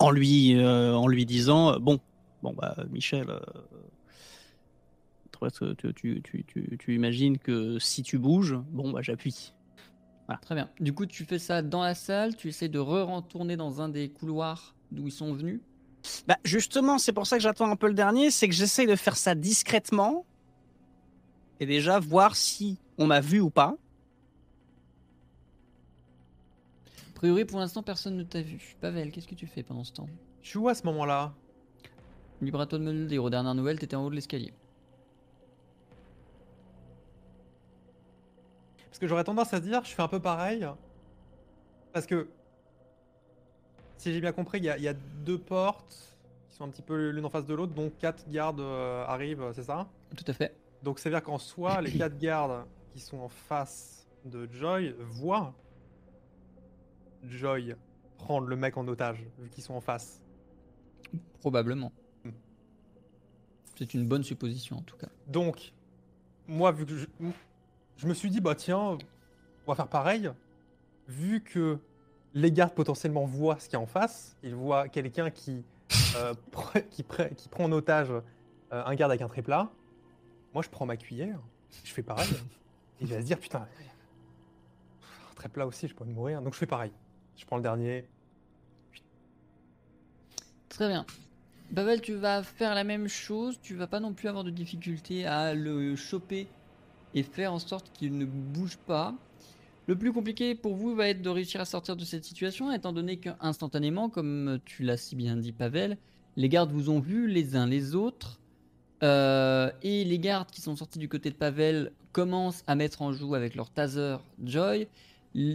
en 0.00 0.10
lui, 0.10 0.56
euh, 0.56 0.94
en 0.94 1.06
lui 1.08 1.24
disant 1.24 1.72
euh, 1.74 1.78
bon, 1.78 1.98
bon 2.42 2.52
bah 2.52 2.76
Michel. 2.90 3.30
euh, 3.30 3.40
toi, 5.32 5.50
tu, 5.50 5.94
tu, 5.94 6.20
tu, 6.22 6.44
tu, 6.44 6.78
tu 6.78 6.94
imagines 6.94 7.38
que 7.38 7.78
si 7.78 8.02
tu 8.02 8.18
bouges, 8.18 8.56
bon 8.70 8.90
bah 8.90 9.00
j'appuie. 9.02 9.54
Très 10.42 10.54
bien. 10.54 10.68
Du 10.78 10.92
coup, 10.92 11.06
tu 11.06 11.24
fais 11.24 11.38
ça 11.38 11.62
dans 11.62 11.82
la 11.82 11.94
salle, 11.94 12.36
tu 12.36 12.48
essaies 12.48 12.68
de 12.68 12.78
re-retourner 12.78 13.56
dans 13.56 13.80
un 13.80 13.88
des 13.88 14.10
couloirs 14.10 14.74
d'où 14.90 15.06
ils 15.06 15.12
sont 15.12 15.32
venus? 15.32 15.60
Bah 16.26 16.36
justement, 16.44 16.98
c'est 16.98 17.12
pour 17.12 17.26
ça 17.26 17.36
que 17.36 17.42
j'attends 17.42 17.70
un 17.70 17.76
peu 17.76 17.86
le 17.86 17.94
dernier, 17.94 18.30
c'est 18.30 18.48
que 18.48 18.54
j'essaye 18.54 18.86
de 18.86 18.96
faire 18.96 19.16
ça 19.16 19.34
discrètement 19.34 20.26
et 21.60 21.66
déjà 21.66 21.98
voir 21.98 22.36
si 22.36 22.78
on 22.98 23.06
m'a 23.06 23.20
vu 23.20 23.40
ou 23.40 23.48
pas. 23.50 23.76
A 27.07 27.07
priori, 27.18 27.44
pour 27.44 27.58
l'instant, 27.58 27.82
personne 27.82 28.16
ne 28.16 28.22
t'a 28.22 28.40
vu. 28.42 28.76
Pavel, 28.80 29.10
qu'est-ce 29.10 29.26
que 29.26 29.34
tu 29.34 29.48
fais 29.48 29.64
pendant 29.64 29.82
ce 29.82 29.92
temps? 29.92 30.08
Je 30.40 30.50
suis 30.50 30.58
où 30.58 30.68
à 30.68 30.74
ce 30.76 30.84
moment-là? 30.84 31.34
Libre 32.40 32.60
à 32.60 32.66
toi 32.66 32.78
de 32.78 32.84
me 32.84 32.92
le 32.92 33.06
dire. 33.06 33.24
Aux 33.24 33.28
dernières 33.28 33.56
nouvelles, 33.56 33.78
t'étais 33.80 33.96
en 33.96 34.04
haut 34.04 34.10
de 34.10 34.14
l'escalier. 34.14 34.54
Parce 38.88 39.00
que 39.00 39.08
j'aurais 39.08 39.24
tendance 39.24 39.52
à 39.52 39.58
dire, 39.58 39.84
je 39.84 39.90
fais 39.90 40.02
un 40.02 40.08
peu 40.08 40.20
pareil. 40.20 40.64
Parce 41.92 42.06
que, 42.06 42.28
si 43.96 44.12
j'ai 44.12 44.20
bien 44.20 44.32
compris, 44.32 44.58
il 44.58 44.64
y, 44.64 44.70
a- 44.70 44.76
il 44.78 44.84
y 44.84 44.88
a 44.88 44.94
deux 44.94 45.38
portes 45.38 46.16
qui 46.48 46.54
sont 46.54 46.64
un 46.64 46.68
petit 46.68 46.82
peu 46.82 47.10
l'une 47.10 47.24
en 47.24 47.30
face 47.30 47.46
de 47.46 47.54
l'autre, 47.54 47.74
donc 47.74 47.98
quatre 47.98 48.28
gardes 48.30 48.60
euh, 48.60 49.04
arrivent, 49.06 49.50
c'est 49.54 49.64
ça? 49.64 49.88
Tout 50.16 50.24
à 50.28 50.32
fait. 50.32 50.56
Donc 50.84 51.00
ça 51.00 51.08
veut 51.08 51.16
dire 51.16 51.24
qu'en 51.24 51.38
soi, 51.38 51.80
les 51.82 51.90
quatre 51.90 52.16
gardes 52.16 52.64
qui 52.92 53.00
sont 53.00 53.18
en 53.18 53.28
face 53.28 54.06
de 54.24 54.48
Joy 54.52 54.94
voient 55.00 55.52
Joy 57.24 57.74
prendre 58.16 58.46
le 58.48 58.56
mec 58.56 58.76
en 58.76 58.86
otage, 58.88 59.24
vu 59.38 59.48
qu'ils 59.48 59.62
sont 59.64 59.74
en 59.74 59.80
face. 59.80 60.20
Probablement. 61.40 61.92
Hmm. 62.24 62.30
C'est 63.76 63.94
une 63.94 64.06
bonne 64.06 64.24
supposition 64.24 64.78
en 64.78 64.82
tout 64.82 64.96
cas. 64.96 65.08
Donc, 65.26 65.72
moi, 66.46 66.72
vu 66.72 66.84
que 66.86 66.96
je, 66.96 67.06
je 67.96 68.06
me 68.06 68.14
suis 68.14 68.30
dit, 68.30 68.40
bah 68.40 68.54
tiens, 68.54 68.78
on 68.78 68.98
va 69.66 69.74
faire 69.74 69.88
pareil. 69.88 70.30
Vu 71.06 71.40
que 71.42 71.78
les 72.34 72.52
gardes 72.52 72.74
potentiellement 72.74 73.24
voient 73.24 73.58
ce 73.58 73.64
qu'il 73.68 73.74
y 73.74 73.76
a 73.76 73.80
en 73.80 73.86
face, 73.86 74.36
ils 74.42 74.54
voient 74.54 74.88
quelqu'un 74.88 75.30
qui, 75.30 75.64
euh, 76.16 76.34
pre- 76.52 76.86
qui, 76.88 77.02
pre- 77.02 77.34
qui 77.34 77.48
prend 77.48 77.64
en 77.64 77.72
otage 77.72 78.10
euh, 78.10 78.22
un 78.70 78.94
garde 78.94 79.12
avec 79.12 79.22
un 79.22 79.28
tréplat. 79.28 79.70
Moi, 80.54 80.62
je 80.62 80.68
prends 80.68 80.86
ma 80.86 80.96
cuillère, 80.96 81.38
je 81.84 81.92
fais 81.92 82.02
pareil. 82.02 82.28
Il 83.00 83.06
va 83.06 83.20
se 83.20 83.26
dire, 83.26 83.38
putain, 83.38 83.66
un 85.30 85.34
tréplat 85.36 85.66
aussi, 85.66 85.86
je 85.86 85.94
peux 85.94 86.04
mourir. 86.04 86.42
Donc 86.42 86.54
je 86.54 86.58
fais 86.58 86.66
pareil. 86.66 86.90
Je 87.38 87.46
prends 87.46 87.56
le 87.56 87.62
dernier. 87.62 88.04
Très 90.68 90.88
bien. 90.88 91.06
Pavel, 91.74 92.00
tu 92.00 92.14
vas 92.14 92.42
faire 92.42 92.74
la 92.74 92.84
même 92.84 93.08
chose. 93.08 93.58
Tu 93.62 93.74
vas 93.74 93.86
pas 93.86 94.00
non 94.00 94.12
plus 94.12 94.28
avoir 94.28 94.44
de 94.44 94.50
difficulté 94.50 95.24
à 95.24 95.54
le 95.54 95.96
choper 95.96 96.48
et 97.14 97.22
faire 97.22 97.52
en 97.52 97.58
sorte 97.58 97.90
qu'il 97.92 98.18
ne 98.18 98.26
bouge 98.26 98.76
pas. 98.76 99.14
Le 99.86 99.96
plus 99.96 100.12
compliqué 100.12 100.54
pour 100.54 100.74
vous 100.74 100.94
va 100.94 101.08
être 101.08 101.22
de 101.22 101.30
réussir 101.30 101.62
à 101.62 101.64
sortir 101.64 101.96
de 101.96 102.04
cette 102.04 102.24
situation, 102.24 102.70
étant 102.70 102.92
donné 102.92 103.16
qu'instantanément, 103.16 104.10
comme 104.10 104.58
tu 104.66 104.82
l'as 104.82 104.98
si 104.98 105.16
bien 105.16 105.36
dit, 105.36 105.52
Pavel, 105.52 105.96
les 106.36 106.50
gardes 106.50 106.70
vous 106.70 106.90
ont 106.90 107.00
vus 107.00 107.26
les 107.26 107.56
uns 107.56 107.66
les 107.66 107.94
autres. 107.94 108.38
Euh, 109.02 109.70
et 109.82 110.04
les 110.04 110.18
gardes 110.18 110.50
qui 110.50 110.60
sont 110.60 110.74
sortis 110.76 110.98
du 110.98 111.08
côté 111.08 111.30
de 111.30 111.36
Pavel 111.36 111.92
commencent 112.12 112.64
à 112.66 112.74
mettre 112.74 113.00
en 113.00 113.12
joue 113.12 113.34
avec 113.34 113.54
leur 113.54 113.70
taser 113.70 114.16
Joy. 114.42 114.88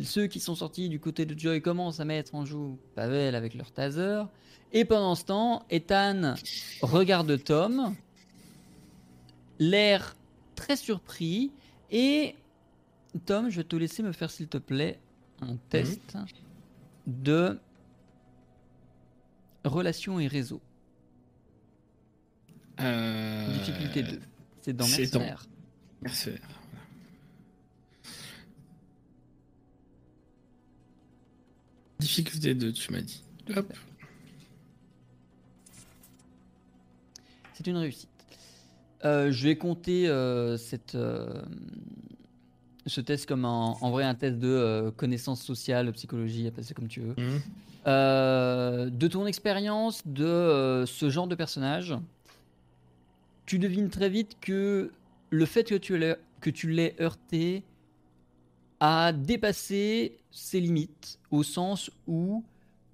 Ceux 0.03 0.27
qui 0.27 0.39
sont 0.39 0.55
sortis 0.55 0.88
du 0.89 0.99
côté 0.99 1.25
de 1.25 1.38
Joy 1.38 1.61
commencent 1.61 1.99
à 1.99 2.05
mettre 2.05 2.36
en 2.36 2.45
joue 2.45 2.77
Pavel 2.95 3.36
avec 3.36 3.53
leur 3.53 3.71
taser. 3.71 4.23
Et 4.71 4.86
pendant 4.86 5.15
ce 5.15 5.25
temps, 5.25 5.65
Ethan 5.69 6.36
regarde 6.81 7.43
Tom, 7.43 7.95
l'air 9.59 10.15
très 10.55 10.75
surpris. 10.75 11.51
Et 11.91 12.36
Tom, 13.25 13.49
je 13.49 13.57
vais 13.57 13.63
te 13.63 13.75
laisser 13.75 14.03
me 14.03 14.11
faire, 14.11 14.31
s'il 14.31 14.47
te 14.47 14.57
plaît, 14.57 14.99
un 15.41 15.57
test 15.69 16.17
de 17.05 17.59
relations 19.65 20.19
et 20.19 20.27
réseau. 20.27 20.61
Euh, 22.79 23.53
Difficulté 23.53 24.03
2. 24.03 24.19
C'est 24.61 24.73
dans 24.73 24.86
c'est 24.86 25.11
dans- 25.11 25.19
Mercenaire. 25.19 25.47
Difficulté 31.99 32.53
2, 32.55 32.71
tu 32.73 32.91
m'as 32.91 33.01
dit. 33.01 33.23
Hop. 33.55 33.71
C'est 37.53 37.67
une 37.67 37.77
réussite. 37.77 38.09
Euh, 39.05 39.31
je 39.31 39.43
vais 39.47 39.57
compter 39.57 40.07
euh, 40.07 40.57
cette, 40.57 40.95
euh, 40.95 41.41
ce 42.87 43.01
test 43.01 43.27
comme 43.27 43.45
un- 43.45 43.75
en 43.79 43.91
vrai 43.91 44.03
un 44.05 44.15
test 44.15 44.37
de 44.39 44.91
connaissance 44.97 45.41
sociale, 45.41 45.91
psychologie, 45.91 46.47
appelle 46.47 46.63
ça 46.63 46.73
comme 46.73 46.87
tu 46.87 47.01
veux. 47.01 47.15
Mhm. 47.17 47.41
De 47.85 49.07
ton 49.07 49.25
expérience 49.27 50.01
de 50.07 50.83
ce 50.87 51.09
genre 51.09 51.27
de 51.27 51.35
personnage, 51.35 51.93
tu 53.45 53.59
devines 53.59 53.89
très 53.89 54.09
vite 54.09 54.37
que 54.39 54.91
le 55.29 55.45
fait 55.45 55.65
que 55.65 55.75
tu 55.75 55.97
l'aies, 55.97 56.15
que 56.39 56.49
tu 56.49 56.69
l'aies 56.69 56.95
heurté 57.01 57.63
a 58.86 59.13
dépassé 59.13 60.17
ses 60.29 60.59
limites, 60.59 61.17
au 61.31 61.41
sens 61.41 61.89
où 62.05 62.43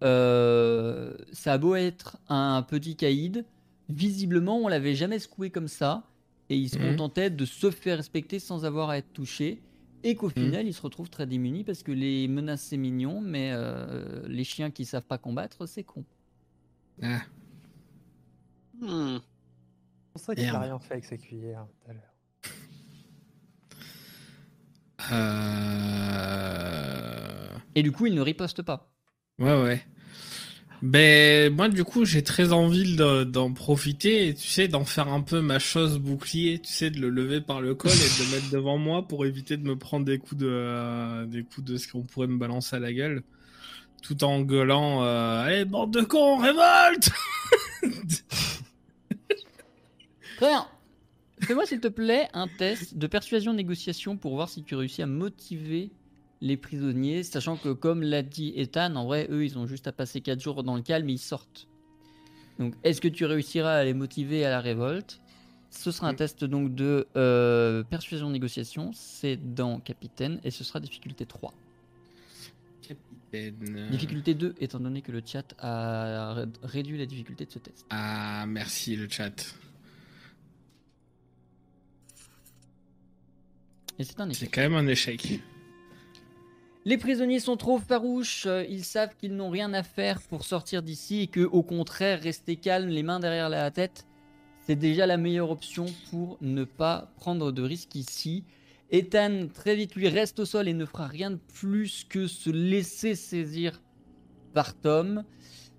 euh, 0.04 1.16
ça 1.34 1.54
a 1.54 1.58
beau 1.58 1.74
être 1.74 2.18
un 2.30 2.62
petit 2.62 2.96
caïd, 2.96 3.44
visiblement 3.90 4.58
on 4.60 4.68
l'avait 4.68 4.94
jamais 4.94 5.18
secoué 5.18 5.50
comme 5.50 5.68
ça, 5.68 6.04
et 6.50 6.56
il 6.58 6.70
se 6.70 6.78
Mhm. 6.78 6.92
contentait 6.92 7.32
de 7.32 7.44
se 7.44 7.72
faire 7.72 7.98
respecter 7.98 8.38
sans 8.40 8.66
avoir 8.66 8.92
à 8.92 8.98
être 9.00 9.12
touché. 9.14 9.64
Et 10.04 10.16
qu'au 10.16 10.30
final, 10.30 10.66
il 10.66 10.74
se 10.74 10.82
retrouve 10.82 11.10
très 11.10 11.26
démuni 11.28 11.64
parce 11.66 11.84
que 11.84 11.92
les 11.92 12.28
menaces 12.30 12.62
c'est 12.62 12.78
mignon, 12.78 13.20
mais 13.20 13.52
euh, 13.52 14.26
les 14.28 14.44
chiens 14.46 14.70
qui 14.72 14.86
savent 14.86 15.06
pas 15.08 15.18
combattre, 15.18 15.66
c'est 15.66 15.84
con. 15.84 16.06
Ah. 17.02 17.22
Hmm. 18.80 19.18
C'est 19.18 20.12
pour 20.14 20.22
ça 20.22 20.36
qu'il 20.36 20.46
n'a 20.46 20.60
rien 20.60 20.80
fait 20.80 20.94
avec 20.94 21.06
ses 21.06 21.18
cuillères 21.18 21.66
tout 21.84 21.92
à 21.92 21.94
l'heure. 21.94 22.09
Euh... 25.12 26.96
Et 27.76 27.84
du 27.84 27.92
coup, 27.92 28.06
il 28.08 28.16
ne 28.16 28.22
riposte 28.22 28.62
pas. 28.62 28.90
Ouais, 29.40 29.62
ouais. 29.62 29.84
Ben, 30.82 31.54
moi, 31.54 31.68
du 31.68 31.84
coup, 31.84 32.06
j'ai 32.06 32.24
très 32.24 32.54
envie 32.54 32.96
de- 32.96 33.26
d'en 33.26 33.52
profiter, 33.52 34.30
et, 34.30 34.34
tu 34.34 34.48
sais, 34.48 34.70
d'en 34.70 34.86
faire 34.86 35.10
un 35.10 35.20
peu 35.22 35.42
ma 35.42 35.60
chose 35.60 35.98
bouclier, 36.00 36.60
tu 36.60 36.72
sais, 36.72 36.90
de 36.90 37.00
le 37.02 37.10
lever 37.10 37.42
par 37.42 37.60
le 37.60 37.76
col 37.76 37.92
et 37.92 37.96
de 37.96 38.24
le 38.24 38.32
mettre 38.36 38.50
devant 38.50 38.78
moi 38.78 39.06
pour 39.08 39.26
éviter 39.26 39.58
de 39.58 39.64
me 39.68 39.76
prendre 39.78 40.06
des 40.06 40.20
coups 40.20 40.40
de, 40.40 40.48
euh, 40.50 41.26
des 41.26 41.44
coups 41.44 41.68
de 41.70 41.76
ce 41.78 41.88
qu'on 41.90 42.04
pourrait 42.04 42.28
me 42.28 42.38
balancer 42.38 42.78
à 42.78 42.80
la 42.80 42.94
gueule, 42.94 43.24
tout 44.02 44.24
en 44.24 44.40
gueulant, 44.42 45.04
euh, 45.04 45.44
allez, 45.44 45.66
bande 45.66 45.92
de 45.92 46.02
cons, 46.02 46.38
révolte! 46.38 47.10
Très 50.38 50.48
bien. 50.48 50.66
Fais-moi, 51.50 51.66
s'il 51.66 51.80
te 51.80 51.88
plaît, 51.88 52.28
un 52.34 52.48
test 52.48 52.96
de 52.96 53.08
persuasion-négociation 53.08 54.18
pour 54.18 54.36
voir 54.36 54.50
si 54.50 54.62
tu 54.62 54.76
réussis 54.76 55.02
à 55.02 55.08
motiver 55.08 55.90
les 56.42 56.58
prisonniers, 56.58 57.24
sachant 57.24 57.58
que, 57.58 57.70
comme 57.70 58.04
l'a 58.04 58.22
dit 58.22 58.54
Ethan, 58.56 58.96
en 58.96 59.08
vrai, 59.08 59.26
eux, 59.32 59.44
ils 59.44 59.58
ont 59.58 59.66
juste 59.66 59.88
à 59.88 59.92
passer 59.92 60.22
4 60.22 60.40
jours 60.40 60.62
dans 60.62 60.76
le 60.76 60.84
calme 60.84 61.10
et 61.10 61.14
ils 61.14 61.18
sortent. 61.18 61.68
Donc, 62.60 62.76
est-ce 62.84 63.02
que 63.02 63.08
tu 63.08 63.26
réussiras 63.26 63.78
à 63.78 63.84
les 63.84 63.96
motiver 63.96 64.46
à 64.46 64.52
la 64.52 64.62
révolte? 64.62 65.22
Ce 65.72 65.90
sera 65.90 66.08
un 66.08 66.14
test 66.14 66.44
donc 66.46 66.76
de 66.76 67.08
euh, 67.18 67.82
persuasion-négociation, 67.82 68.92
c'est 68.94 69.36
dans 69.56 69.80
Capitaine, 69.80 70.40
et 70.44 70.52
ce 70.52 70.64
sera 70.64 70.80
difficulté 70.80 71.26
3. 71.26 71.52
Capitaine. 72.84 73.88
Difficulté 73.90 74.36
2, 74.36 74.54
étant 74.60 74.80
donné 74.80 75.02
que 75.02 75.12
le 75.12 75.24
chat 75.26 75.56
a 75.58 76.34
ré- 76.36 76.46
réduit 76.62 77.00
la 77.00 77.08
difficulté 77.08 77.48
de 77.48 77.52
ce 77.52 77.58
test. 77.58 77.88
Ah, 77.90 78.46
merci, 78.48 78.96
le 78.96 79.10
chat. 79.10 79.56
Et 84.00 84.04
c'est 84.04 84.20
un 84.20 84.26
C'est 84.32 84.44
échec. 84.44 84.52
quand 84.54 84.62
même 84.62 84.76
un 84.76 84.88
échec. 84.88 85.42
Les 86.86 86.98
prisonniers 86.98 87.40
sont 87.42 87.58
trop 87.58 87.78
farouches, 87.78 88.46
euh, 88.46 88.64
ils 88.70 88.86
savent 88.86 89.16
qu'ils 89.18 89.36
n'ont 89.36 89.50
rien 89.50 89.74
à 89.74 89.84
faire 89.84 90.22
pour 90.22 90.46
sortir 90.46 90.82
d'ici 90.82 91.22
et 91.22 91.28
que, 91.28 91.42
au 91.42 91.62
contraire, 91.62 92.22
rester 92.22 92.56
calme, 92.56 92.88
les 92.88 93.04
mains 93.04 93.20
derrière 93.20 93.50
la 93.50 93.70
tête, 93.70 94.08
c'est 94.66 94.78
déjà 94.78 95.06
la 95.06 95.18
meilleure 95.18 95.52
option 95.52 95.86
pour 96.10 96.38
ne 96.42 96.64
pas 96.64 97.12
prendre 97.18 97.52
de 97.52 97.62
risques 97.62 97.96
ici. 97.96 98.46
Ethan, 98.92 99.48
très 99.54 99.76
vite, 99.76 99.96
lui 99.96 100.08
reste 100.08 100.40
au 100.40 100.46
sol 100.46 100.68
et 100.68 100.74
ne 100.74 100.86
fera 100.86 101.06
rien 101.06 101.32
de 101.32 101.40
plus 101.60 102.06
que 102.08 102.26
se 102.28 102.50
laisser 102.50 103.16
saisir 103.16 103.82
par 104.54 104.74
Tom. 104.80 105.26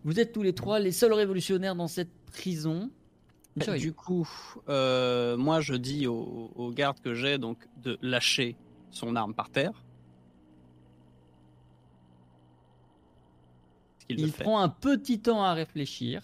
Vous 0.05 0.21
êtes 0.21 0.33
tous 0.33 0.43
les 0.43 0.53
trois 0.53 0.79
les 0.79 0.93
seuls 0.93 1.13
révolutionnaires 1.13 1.75
dans 1.75 1.89
cette 1.89 2.13
prison. 2.33 2.91
Joy. 3.57 3.81
Du 3.81 3.93
coup, 3.93 4.29
euh, 4.69 5.37
moi 5.37 5.61
je 5.61 5.75
dis 5.75 6.07
au, 6.07 6.51
au 6.55 6.71
garde 6.71 7.01
que 7.01 7.15
j'ai 7.15 7.39
donc 7.39 7.59
de 7.83 7.99
lâcher 8.03 8.57
son 8.91 9.17
arme 9.17 9.35
par 9.35 9.51
terre. 9.51 9.73
Il 14.09 14.33
prend 14.33 14.61
un 14.61 14.69
petit 14.69 15.21
temps 15.21 15.43
à 15.43 15.53
réfléchir. 15.55 16.23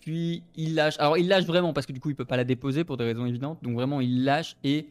Puis 0.00 0.42
il 0.54 0.74
lâche. 0.74 0.94
Alors 0.98 1.18
il 1.18 1.28
lâche 1.28 1.44
vraiment 1.44 1.72
parce 1.72 1.86
que 1.86 1.92
du 1.92 2.00
coup 2.00 2.10
il 2.10 2.16
peut 2.16 2.24
pas 2.24 2.36
la 2.36 2.44
déposer 2.44 2.84
pour 2.84 2.96
des 2.96 3.04
raisons 3.04 3.26
évidentes. 3.26 3.62
Donc 3.62 3.74
vraiment 3.74 4.00
il 4.00 4.24
lâche 4.24 4.56
et 4.64 4.88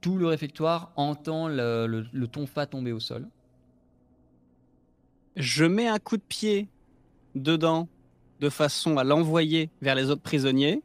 tout 0.00 0.16
le 0.16 0.26
réfectoire 0.26 0.92
entend 0.96 1.48
le, 1.48 1.86
le, 1.86 2.06
le 2.12 2.26
tonfa 2.28 2.66
tomber 2.66 2.92
au 2.92 3.00
sol. 3.00 3.28
Je 5.36 5.64
mets 5.64 5.86
un 5.86 5.98
coup 5.98 6.16
de 6.16 6.22
pied 6.22 6.68
dedans 7.34 7.88
de 8.40 8.48
façon 8.50 8.96
à 8.98 9.04
l'envoyer 9.04 9.70
vers 9.82 9.94
les 9.94 10.10
autres 10.10 10.22
prisonniers. 10.22 10.82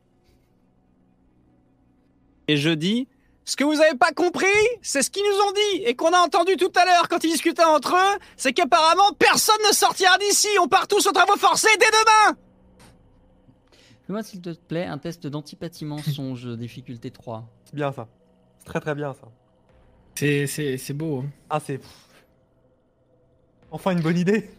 Et 2.47 2.57
je 2.57 2.69
dis 2.71 3.07
Ce 3.45 3.55
que 3.55 3.63
vous 3.63 3.75
n'avez 3.75 3.97
pas 3.97 4.11
compris, 4.11 4.45
c'est 4.81 5.01
ce 5.01 5.09
qu'ils 5.09 5.23
nous 5.23 5.39
ont 5.47 5.51
dit 5.51 5.83
et 5.83 5.95
qu'on 5.95 6.11
a 6.13 6.17
entendu 6.19 6.55
tout 6.57 6.71
à 6.75 6.85
l'heure 6.85 7.07
quand 7.09 7.23
ils 7.23 7.31
discutaient 7.31 7.63
entre 7.63 7.95
eux 7.95 8.19
c'est 8.37 8.53
qu'apparemment 8.53 9.13
personne 9.17 9.55
ne 9.67 9.73
sortira 9.73 10.17
d'ici. 10.17 10.47
On 10.61 10.67
part 10.67 10.87
tous 10.87 11.05
aux 11.07 11.11
travaux 11.11 11.37
forcés 11.37 11.67
dès 11.79 11.85
demain 11.87 12.37
Fais-moi 14.05 14.23
s'il 14.23 14.41
te 14.41 14.49
plaît 14.53 14.85
un 14.85 14.97
test 14.97 15.27
d'antipathie 15.27 15.85
mensonge 15.85 16.47
difficulté 16.57 17.09
3. 17.11 17.47
C'est 17.65 17.75
bien 17.75 17.91
ça. 17.93 18.07
C'est 18.59 18.65
très 18.65 18.79
très 18.81 18.95
bien 18.95 19.13
ça. 19.13 19.27
C'est, 20.15 20.45
c'est, 20.47 20.77
c'est 20.77 20.93
beau. 20.93 21.19
hein. 21.19 21.29
Ah, 21.49 21.59
c'est. 21.59 21.79
Enfin 23.71 23.91
une 23.91 24.01
bonne 24.01 24.17
idée. 24.17 24.49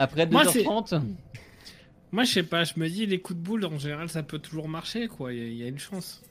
Après 0.00 0.26
Moi, 0.26 0.44
c'est- 0.46 0.64
2h30, 0.64 1.02
Moi, 2.10 2.24
je 2.24 2.32
sais 2.32 2.42
pas, 2.42 2.64
je 2.64 2.72
me 2.76 2.88
dis, 2.88 3.06
les 3.06 3.20
coups 3.20 3.38
de 3.38 3.44
boule, 3.44 3.64
en 3.66 3.78
général, 3.78 4.08
ça 4.08 4.22
peut 4.24 4.38
toujours 4.40 4.66
marcher, 4.68 5.06
quoi. 5.06 5.32
Il 5.32 5.38
y, 5.38 5.42
a- 5.42 5.46
il 5.46 5.56
y 5.58 5.62
a 5.62 5.68
une 5.68 5.78
chance. 5.78 6.22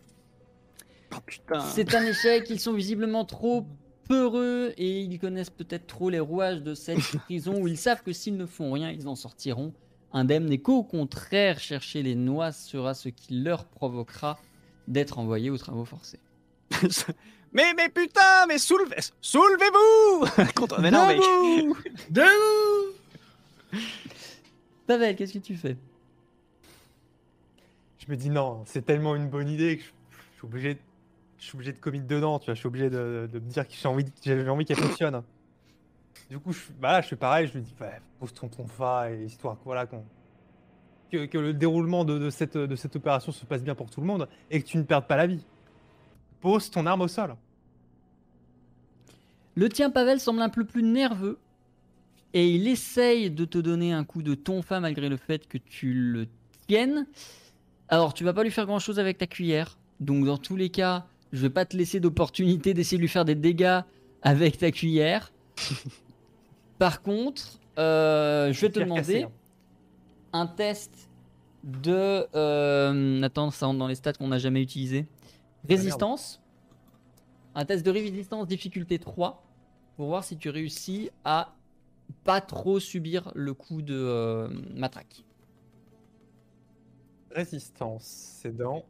Oh 1.15 1.20
putain. 1.26 1.59
c'est 1.61 1.95
un 1.95 2.03
échec. 2.05 2.47
Ils 2.49 2.59
sont 2.59 2.74
visiblement 2.74 3.26
trop 3.26 3.65
peureux 4.07 4.74
et 4.78 5.01
ils 5.01 5.17
connaissent 5.20 5.49
peut-être 5.49 5.88
trop 5.88 6.09
les 6.09 6.20
rouages 6.20 6.61
de 6.61 6.74
cette 6.74 6.97
prison 7.26 7.61
où 7.61 7.67
ils 7.67 7.78
savent 7.78 8.03
que 8.03 8.11
s'ils 8.11 8.36
ne 8.38 8.45
font 8.45 8.72
rien, 8.72 8.91
ils 8.91 9.07
en 9.07 9.15
sortiront 9.15 9.74
indemnes 10.11 10.51
et 10.51 10.59
qu'au 10.59 10.84
contraire, 10.84 11.59
chercher 11.59 12.01
les 12.03 12.15
noix 12.15 12.51
sera 12.51 12.93
ce 12.95 13.09
qui 13.09 13.39
leur 13.39 13.65
provoquera 13.65 14.39
d'être 14.88 15.17
envoyés 15.20 15.49
aux 15.51 15.57
travaux 15.57 15.86
forcés. 15.86 16.20
mais, 17.53 17.74
mais 17.76 17.89
putain, 17.89 18.45
mais 18.47 18.57
soulevez, 18.57 18.97
soulevez-vous 19.22 20.43
Contre... 20.55 20.82
Mais 20.82 20.91
non, 20.91 21.05
mais... 21.07 21.15
Debout 22.09 22.95
Pavel, 24.88 25.15
qu'est-ce 25.15 25.34
que 25.34 25.39
tu 25.39 25.55
fais? 25.55 25.78
Je 27.99 28.11
me 28.11 28.17
dis 28.17 28.30
non, 28.30 28.63
c'est 28.65 28.84
tellement 28.86 29.15
une 29.15 29.30
bonne 29.30 29.49
idée 29.49 29.78
que 29.78 29.84
je, 29.84 29.89
je 30.32 30.38
suis 30.38 30.45
obligé, 30.45 30.74
de- 30.76 30.80
je 31.38 31.43
suis 31.45 31.55
obligé 31.55 31.74
de 31.74 31.80
commit 31.80 32.01
dedans. 32.01 32.39
Tu 32.39 32.45
vois, 32.45 32.53
je 32.55 32.59
suis 32.59 32.67
obligé 32.67 32.89
de, 32.89 33.30
de 33.32 33.39
me 33.39 33.49
dire 33.49 33.67
que 33.67 33.74
j'ai 33.74 33.88
envie, 33.88 34.05
j'ai 34.24 34.49
envie 34.49 34.65
qu'elle 34.65 34.78
fonctionne. 34.78 35.22
Du 36.30 36.39
coup, 36.39 36.51
je, 36.53 36.59
bah 36.80 36.91
là, 36.93 37.01
je 37.01 37.07
fais 37.07 37.15
pareil. 37.15 37.47
Je 37.47 37.53
lui 37.53 37.61
dis, 37.61 37.76
pose 38.20 38.34
ton 38.34 38.47
tonfa 38.47 39.11
et 39.11 39.26
histoire 39.26 39.57
que 39.59 39.63
voilà 39.63 39.86
que, 41.11 41.26
que 41.26 41.38
le 41.38 41.53
déroulement 41.53 42.05
de, 42.05 42.17
de 42.17 42.30
cette, 42.30 42.57
de 42.57 42.76
cette 42.76 42.95
opération 42.95 43.32
se 43.32 43.45
passe 43.45 43.63
bien 43.63 43.76
pour 43.76 43.89
tout 43.89 44.01
le 44.01 44.07
monde 44.07 44.28
et 44.49 44.61
que 44.61 44.67
tu 44.67 44.78
ne 44.78 44.84
perdes 44.84 45.05
pas 45.07 45.17
la 45.17 45.28
vie. 45.28 45.45
Pose 46.41 46.70
ton 46.72 46.86
arme 46.86 47.01
au 47.01 47.07
sol. 47.07 47.36
Le 49.55 49.67
tien, 49.70 49.89
Pavel, 49.89 50.20
semble 50.20 50.41
un 50.41 50.49
peu 50.49 50.63
plus 50.63 50.84
nerveux 50.84 51.38
et 52.34 52.50
il 52.50 52.68
essaye 52.68 53.32
de 53.32 53.46
te 53.46 53.58
donner 53.58 53.94
un 53.94 54.04
coup 54.04 54.22
de 54.22 54.36
tonfa 54.36 54.80
malgré 54.80 55.10
le 55.10 55.18
fait 55.18 55.48
que 55.48 55.58
tu 55.58 55.94
le 55.94 56.28
tiennes. 56.68 57.08
Alors, 57.88 58.14
tu 58.14 58.24
vas 58.24 58.34
pas 58.34 58.44
lui 58.44 58.52
faire 58.52 58.66
grand 58.66 58.80
chose 58.80 59.00
avec 59.00 59.18
ta 59.18 59.28
cuillère. 59.28 59.80
Donc, 60.00 60.26
dans 60.26 60.38
tous 60.38 60.56
les 60.56 60.70
cas, 60.70 61.08
je 61.32 61.42
vais 61.42 61.50
pas 61.50 61.66
te 61.66 61.76
laisser 61.76 62.00
d'opportunité 62.00 62.74
d'essayer 62.74 62.98
de 62.98 63.02
lui 63.02 63.08
faire 63.08 63.26
des 63.26 63.36
dégâts 63.36 63.82
avec 64.22 64.58
ta 64.58 64.72
cuillère. 64.72 65.32
Par 66.78 67.02
contre, 67.02 67.60
euh, 67.78 68.54
je 68.54 68.62
vais 68.62 68.70
te 68.70 68.80
demander 68.80 69.02
cassé, 69.02 69.24
hein. 69.24 69.32
un 70.34 70.48
test 70.48 71.10
de. 71.64 72.28
euh, 72.36 73.22
attends, 73.24 73.52
ça 73.52 73.66
rentre 73.66 73.80
dans 73.80 73.88
les 73.88 73.96
stats 73.96 74.14
qu'on 74.14 74.28
n'a 74.28 74.38
jamais 74.38 74.62
utilisés. 74.62 75.06
Résistance. 75.68 76.42
Un 77.56 77.66
test 77.66 77.86
de 77.86 77.92
résistance 77.92 78.48
difficulté 78.48 79.00
3 79.00 79.44
pour 79.98 80.08
voir 80.08 80.24
si 80.24 80.38
tu 80.38 80.50
réussis 80.50 81.10
à 81.26 81.54
pas 82.24 82.41
trop 82.41 82.80
subir 82.80 83.32
le 83.36 83.53
coup 83.53 83.82
de 83.82 83.95
euh, 83.95 84.47
matraque. 84.76 85.24
Résistance, 87.32 88.03
c'est 88.41 88.55
dans. 88.55 88.84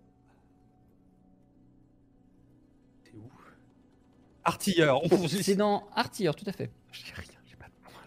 C'est 3.03 3.13
où? 3.15 3.29
Artilleur. 4.43 5.01
C'est 5.27 5.55
dans 5.55 5.87
artilleur, 5.95 6.35
tout 6.35 6.45
à 6.47 6.53
fait. 6.53 6.71
J'ai 6.91 7.13
rien, 7.13 7.39
j'ai 7.45 7.55
pas 7.57 7.65
de 7.67 7.71
points. 7.83 8.01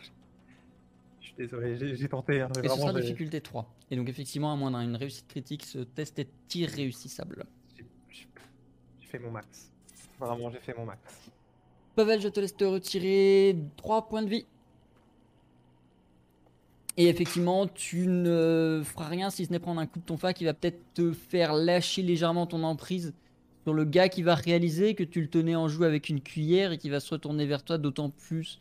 Je 1.21 1.27
suis 1.27 1.35
désolé, 1.37 1.95
j'ai 1.97 2.09
tenté. 2.09 2.41
hein, 2.41 2.49
Et 2.63 2.69
ce 2.69 2.77
sera 2.77 2.93
difficulté 2.95 3.41
3. 3.41 3.71
Et 3.91 3.97
donc 3.97 4.09
effectivement, 4.09 4.53
à 4.53 4.57
moins 4.57 4.71
d'une 4.83 4.97
réussite 4.97 5.29
critique, 5.29 5.65
ce 5.65 5.79
test 5.81 6.19
est 6.19 6.31
irréussissable. 6.55 7.45
J'ai 7.77 9.07
fait 9.07 9.19
mon 9.19 9.31
max. 9.31 9.71
Vraiment, 10.19 10.51
j'ai 10.51 10.61
fait 10.61 10.75
mon 10.77 10.87
max. 10.87 11.01
Pavel, 11.95 12.21
je 12.23 12.29
te 12.29 12.41
laisse 12.41 12.57
te 12.57 12.65
retirer 12.65 13.55
3 13.77 14.09
points 14.09 14.23
de 14.23 14.31
vie. 14.31 14.47
Et 16.97 17.09
effectivement, 17.09 17.67
tu 17.67 18.07
ne 18.07 18.83
feras 18.85 19.09
rien 19.09 19.31
si 19.31 19.47
ce 19.47 19.51
n'est 19.51 19.59
prendre 19.59 19.81
un 19.81 19.87
coup 19.87 19.99
de 19.99 20.05
ton 20.05 20.19
fa 20.19 20.35
qui 20.35 20.45
va 20.45 20.53
peut-être 20.53 20.81
te 20.95 21.13
faire 21.13 21.55
lâcher 21.55 22.03
légèrement 22.03 22.47
ton 22.47 22.63
emprise 22.63 23.15
sur 23.65 23.73
le 23.73 23.85
gars 23.85 24.09
qui 24.09 24.23
va 24.23 24.35
réaliser 24.35 24.95
que 24.95 25.05
tu 25.05 25.21
le 25.21 25.29
tenais 25.29 25.55
en 25.55 25.69
joue 25.69 25.85
avec 25.85 26.09
une 26.09 26.21
cuillère 26.21 26.73
et 26.73 26.79
qui 26.79 26.91
va 26.91 27.01
se 27.01 27.11
retourner 27.11 27.47
vers 27.47 27.63
toi 27.63 27.79
d'autant 27.79 28.11
plus 28.11 28.61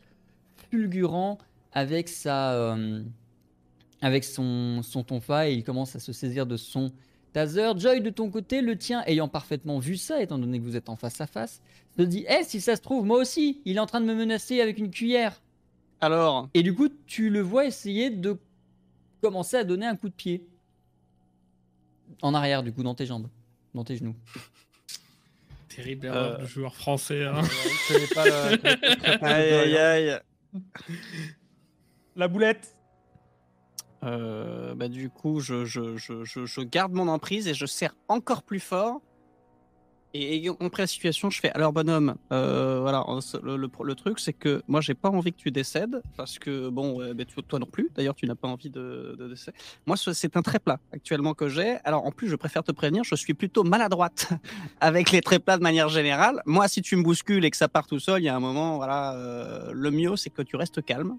fulgurant 0.70 1.38
avec 1.72 2.08
sa 2.08 2.52
euh, 2.52 3.02
avec 4.00 4.24
son, 4.24 4.82
son 4.82 5.02
tonfa 5.02 5.48
et 5.48 5.54
il 5.54 5.64
commence 5.64 5.94
à 5.96 6.00
se 6.00 6.12
saisir 6.12 6.46
de 6.46 6.56
son 6.56 6.92
taser. 7.32 7.72
Joy 7.76 8.00
de 8.00 8.10
ton 8.10 8.30
côté, 8.30 8.62
le 8.62 8.76
tien 8.76 9.02
ayant 9.06 9.28
parfaitement 9.28 9.78
vu 9.78 9.96
ça 9.96 10.22
étant 10.22 10.38
donné 10.38 10.58
que 10.58 10.64
vous 10.64 10.76
êtes 10.76 10.88
en 10.88 10.96
face 10.96 11.20
à 11.20 11.26
face, 11.26 11.60
te 11.96 12.02
dit 12.02 12.24
Eh, 12.28 12.44
si 12.44 12.60
ça 12.60 12.76
se 12.76 12.82
trouve, 12.82 13.04
moi 13.04 13.18
aussi, 13.18 13.60
il 13.64 13.76
est 13.76 13.80
en 13.80 13.86
train 13.86 14.00
de 14.00 14.06
me 14.06 14.14
menacer 14.14 14.60
avec 14.60 14.78
une 14.78 14.90
cuillère. 14.90 15.40
Alors, 16.02 16.48
Et 16.52 16.62
du 16.62 16.74
coup, 16.74 16.88
tu 17.06 17.30
le 17.30 17.40
vois 17.40 17.64
essayer 17.64 18.10
de 18.10 18.36
commencer 19.22 19.56
à 19.56 19.64
donner 19.64 19.86
un 19.86 19.96
coup 19.96 20.08
de 20.08 20.14
pied. 20.14 20.46
En 22.20 22.34
arrière, 22.34 22.62
du 22.62 22.72
coup, 22.72 22.82
dans 22.82 22.94
tes 22.94 23.06
jambes, 23.06 23.28
dans 23.74 23.84
tes 23.84 23.96
genoux. 23.96 24.14
Terrible 25.68 26.06
erreur 26.06 26.38
de 26.40 26.44
joueur 26.44 26.74
français. 26.74 27.24
hein. 27.24 27.40
Pas 28.14 28.26
le- 28.26 28.64
aïe 29.24 29.52
aïe 29.54 29.76
aïe. 29.78 30.20
La 32.16 32.28
boulette. 32.28 32.76
Euh, 34.02 34.74
bah, 34.74 34.88
du 34.88 35.08
coup, 35.08 35.40
je, 35.40 35.64
je, 35.64 35.96
je, 35.96 36.24
je, 36.24 36.44
je 36.44 36.60
garde 36.60 36.92
mon 36.92 37.08
emprise 37.08 37.46
et 37.48 37.54
je 37.54 37.64
serre 37.64 37.94
encore 38.08 38.42
plus 38.42 38.60
fort. 38.60 39.00
Et 40.14 40.36
ayant 40.36 40.54
compris 40.54 40.82
la 40.82 40.86
situation, 40.86 41.30
je 41.30 41.40
fais 41.40 41.50
alors 41.52 41.72
bonhomme, 41.72 42.16
euh, 42.32 42.80
voilà, 42.82 43.02
le, 43.42 43.56
le, 43.56 43.94
truc 43.94 44.20
c'est 44.20 44.34
que 44.34 44.62
moi 44.68 44.82
j'ai 44.82 44.92
pas 44.92 45.08
envie 45.08 45.32
que 45.32 45.38
tu 45.38 45.50
décèdes 45.50 46.02
parce 46.18 46.38
que 46.38 46.68
bon, 46.68 47.00
tu- 47.26 47.42
toi 47.42 47.58
non 47.58 47.64
plus. 47.64 47.88
D'ailleurs, 47.94 48.14
tu 48.14 48.26
n'as 48.26 48.34
pas 48.34 48.48
envie 48.48 48.68
de, 48.68 49.16
de. 49.18 49.34
Moi, 49.86 49.96
ce- 49.96 50.12
c'est 50.12 50.36
un 50.36 50.42
tréplat 50.42 50.78
actuellement 50.92 51.32
que 51.32 51.48
j'ai. 51.48 51.78
Alors 51.84 52.04
en 52.04 52.10
plus, 52.10 52.28
je 52.28 52.36
préfère 52.36 52.62
te 52.62 52.72
prévenir, 52.72 53.04
je 53.04 53.14
suis 53.14 53.32
plutôt 53.32 53.64
maladroite 53.64 54.28
avec 54.80 55.12
les 55.12 55.22
tréplats 55.22 55.56
de 55.56 55.62
manière 55.62 55.88
générale. 55.88 56.42
Moi, 56.44 56.68
si 56.68 56.82
tu 56.82 56.94
me 56.96 57.02
bouscules 57.02 57.44
et 57.46 57.50
que 57.50 57.56
ça 57.56 57.68
part 57.68 57.86
tout 57.86 57.98
seul, 57.98 58.20
il 58.20 58.24
y 58.26 58.28
a 58.28 58.36
un 58.36 58.40
moment, 58.40 58.76
voilà, 58.76 59.14
euh, 59.14 59.70
le 59.72 59.90
mieux 59.90 60.14
c'est 60.16 60.28
que 60.30 60.42
tu 60.42 60.56
restes 60.56 60.84
calme. 60.84 61.16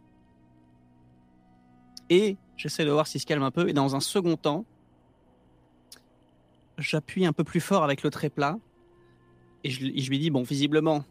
Et 2.11 2.37
j'essaie 2.57 2.85
de 2.85 2.91
voir 2.91 3.07
s'il 3.07 3.19
se 3.21 3.25
calme 3.25 3.41
un 3.41 3.49
peu. 3.49 3.67
Et 3.69 3.73
dans 3.73 3.95
un 3.95 3.99
second 3.99 4.35
temps, 4.37 4.65
j'appuie 6.77 7.25
un 7.25 7.33
peu 7.33 7.43
plus 7.43 7.59
fort 7.61 7.83
avec 7.83 8.03
le 8.03 8.11
tréplat. 8.11 8.57
Et 9.64 9.70
je, 9.70 9.86
et 9.86 9.99
je 9.99 10.09
lui 10.09 10.20
dis, 10.20 10.30
bon, 10.30 10.43
visiblement, 10.43 11.05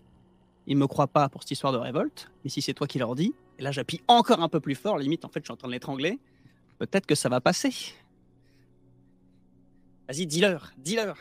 il 0.67 0.77
me 0.77 0.87
croit 0.87 1.07
pas 1.09 1.29
pour 1.29 1.43
cette 1.43 1.53
histoire 1.53 1.73
de 1.73 1.79
révolte. 1.79 2.31
Mais 2.45 2.51
si 2.51 2.61
c'est 2.63 2.75
toi 2.75 2.87
qui 2.87 2.99
leur 2.99 3.15
dis, 3.15 3.35
et 3.59 3.63
là 3.63 3.73
j'appuie 3.73 4.01
encore 4.09 4.41
un 4.43 4.49
peu 4.49 4.61
plus 4.61 4.75
fort, 4.75 4.99
limite, 4.99 5.25
en 5.25 5.29
fait, 5.29 5.41
je 5.41 5.45
suis 5.47 5.53
en 5.53 5.57
train 5.57 5.69
de 5.69 5.73
l'étrangler. 5.73 6.19
Peut-être 6.79 7.07
que 7.07 7.15
ça 7.15 7.29
va 7.29 7.41
passer. 7.41 7.73
Vas-y, 10.09 10.27
dis-leur, 10.27 10.73
dis-leur. 10.79 11.17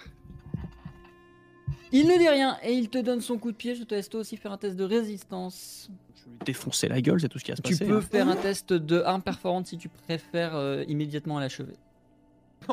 Il 1.94 2.08
ne 2.08 2.18
dit 2.18 2.30
rien 2.30 2.58
et 2.64 2.72
il 2.74 2.90
te 2.90 2.98
donne 2.98 3.20
son 3.22 3.38
coup 3.38 3.52
de 3.52 3.58
pied. 3.58 3.76
Je 3.76 3.84
te 3.84 3.94
laisse 3.94 4.10
toi 4.10 4.22
aussi 4.22 4.38
faire 4.38 4.52
un 4.54 4.58
test 4.58 4.76
de 4.78 4.84
résistance. 4.86 5.90
Je 6.16 6.24
vais 6.26 6.32
lui 6.32 6.38
défoncer 6.46 6.88
la 6.88 7.02
gueule, 7.02 7.20
c'est 7.20 7.28
tout 7.30 7.38
ce 7.38 7.44
qui 7.44 7.52
va 7.52 7.58
se 7.58 7.62
Tu 7.62 7.74
passer. 7.74 7.86
peux 7.86 7.98
hein. 7.98 8.02
faire 8.02 8.28
un 8.30 8.36
test 8.38 8.72
de 8.74 9.02
arme 9.02 9.22
performante 9.22 9.68
si 9.68 9.78
tu 9.78 9.90
préfères 9.90 10.56
euh, 10.56 10.84
immédiatement 10.88 11.38
à 11.38 11.42
l'achever. 11.42 11.74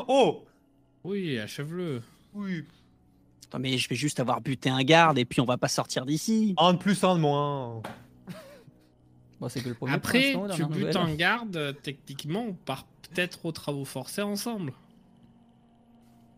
Oh 0.07 0.43
Oui, 1.03 1.37
achève-le. 1.37 2.01
Oui. 2.33 2.63
Attends, 3.49 3.59
mais 3.59 3.77
je 3.79 3.89
vais 3.89 3.95
juste 3.95 4.19
avoir 4.19 4.41
buté 4.41 4.69
un 4.69 4.83
garde 4.83 5.17
et 5.17 5.25
puis 5.25 5.41
on 5.41 5.45
va 5.45 5.57
pas 5.57 5.67
sortir 5.67 6.05
d'ici. 6.05 6.53
Un 6.57 6.73
de 6.73 6.77
plus, 6.77 7.03
un 7.03 7.15
de 7.15 7.19
moins. 7.21 7.81
Bon, 9.39 9.49
c'est 9.49 9.61
que 9.63 9.69
le 9.69 9.75
premier 9.75 9.93
Après, 9.93 10.33
pour 10.33 10.49
tu 10.49 10.63
butes 10.65 10.77
nouvelle. 10.77 10.97
en 10.97 11.13
garde, 11.15 11.55
euh, 11.55 11.71
techniquement, 11.73 12.41
on 12.49 12.53
part 12.53 12.85
peut-être 13.09 13.45
aux 13.45 13.51
travaux 13.51 13.85
forcés 13.85 14.21
ensemble. 14.21 14.73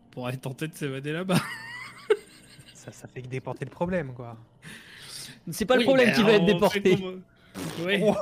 On 0.06 0.10
pourrait 0.10 0.36
tenter 0.38 0.68
de 0.68 0.74
s'évader 0.74 1.12
là-bas. 1.12 1.40
Ça, 2.74 2.90
ça 2.92 3.06
fait 3.08 3.22
que 3.22 3.28
déporter 3.28 3.64
le 3.64 3.70
problème, 3.70 4.12
quoi. 4.14 4.36
C'est 5.50 5.64
pas 5.66 5.76
le 5.76 5.84
problème 5.84 6.08
mais 6.08 6.14
qui 6.14 6.22
va 6.22 6.32
être 6.32 6.46
déporté. 6.46 6.98
comme- 6.98 7.22
Ouais, 7.84 8.02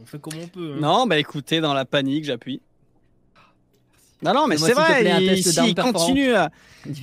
on 0.00 0.04
fait 0.06 0.18
comme 0.20 0.38
on 0.42 0.46
peut. 0.46 0.74
hein. 0.76 0.80
Non, 0.80 1.06
bah 1.06 1.18
écoutez, 1.18 1.60
dans 1.60 1.74
la 1.74 1.84
panique, 1.84 2.24
j'appuie. 2.24 2.62
Non, 4.22 4.32
non, 4.32 4.46
mais 4.46 4.56
c'est 4.66 4.72
vrai, 4.74 5.02
il- 5.22 5.44
s'il 5.66 5.74
continue, 5.92 6.34
à, 6.34 6.50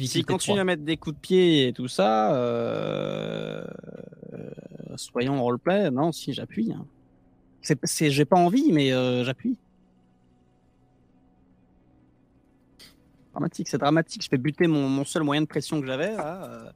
s'il 0.08 0.26
peut-être 0.26 0.26
continue 0.28 0.60
à 0.60 0.64
mettre 0.64 0.84
des 0.84 0.98
coups 0.98 1.16
de 1.16 1.22
pied 1.22 1.68
et 1.68 1.74
tout 1.74 1.88
ça, 1.88 2.34
euh, 2.36 3.64
euh, 4.34 4.50
soyons 4.96 5.36
en 5.38 5.44
roleplay, 5.44 5.92
non, 5.92 6.12
si 6.12 6.34
j'appuie. 6.34 6.74
hein. 6.74 6.86
C'est, 7.62 8.10
j'ai 8.10 8.26
pas 8.26 8.36
envie, 8.38 8.72
mais 8.74 8.92
euh, 8.92 9.24
j'appuie. 9.24 9.58
Dramatique, 13.32 13.68
c'est 13.70 13.78
dramatique. 13.78 14.24
Je 14.24 14.28
fais 14.30 14.38
buter 14.38 14.68
mon, 14.68 14.88
mon 14.90 15.06
seul 15.06 15.24
moyen 15.24 15.42
de 15.42 15.48
pression 15.48 15.80
que 15.82 15.88
j'avais. 15.88 16.16
Là, 16.16 16.44
euh. 16.44 16.72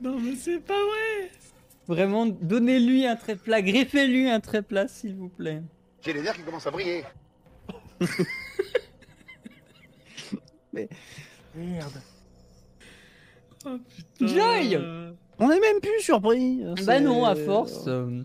Non, 0.01 0.19
mais 0.19 0.35
c'est 0.35 0.61
pas 0.61 0.73
vrai. 0.75 1.31
Vraiment, 1.91 2.25
donnez-lui 2.27 3.05
un 3.05 3.17
trait 3.17 3.35
plat, 3.35 3.61
greffez-lui 3.61 4.31
un 4.31 4.39
trait 4.39 4.63
plat, 4.63 4.87
s'il 4.87 5.17
vous 5.17 5.29
plaît. 5.29 5.61
J'ai 6.05 6.13
les 6.13 6.23
nerfs 6.23 6.37
qui 6.37 6.43
commencent 6.43 6.69
à 6.69 6.71
briller. 6.71 7.03
Merde. 10.73 11.93
Oh, 13.67 13.77
putain. 14.19 14.27
Joy 14.27 14.79
On 15.41 15.51
est 15.51 15.59
même 15.61 15.81
plus 15.81 16.01
surpris. 16.01 16.63
Bah 16.87 17.01
non, 17.01 17.25
à 17.25 17.35
force. 17.35 17.85
euh, 17.89 18.23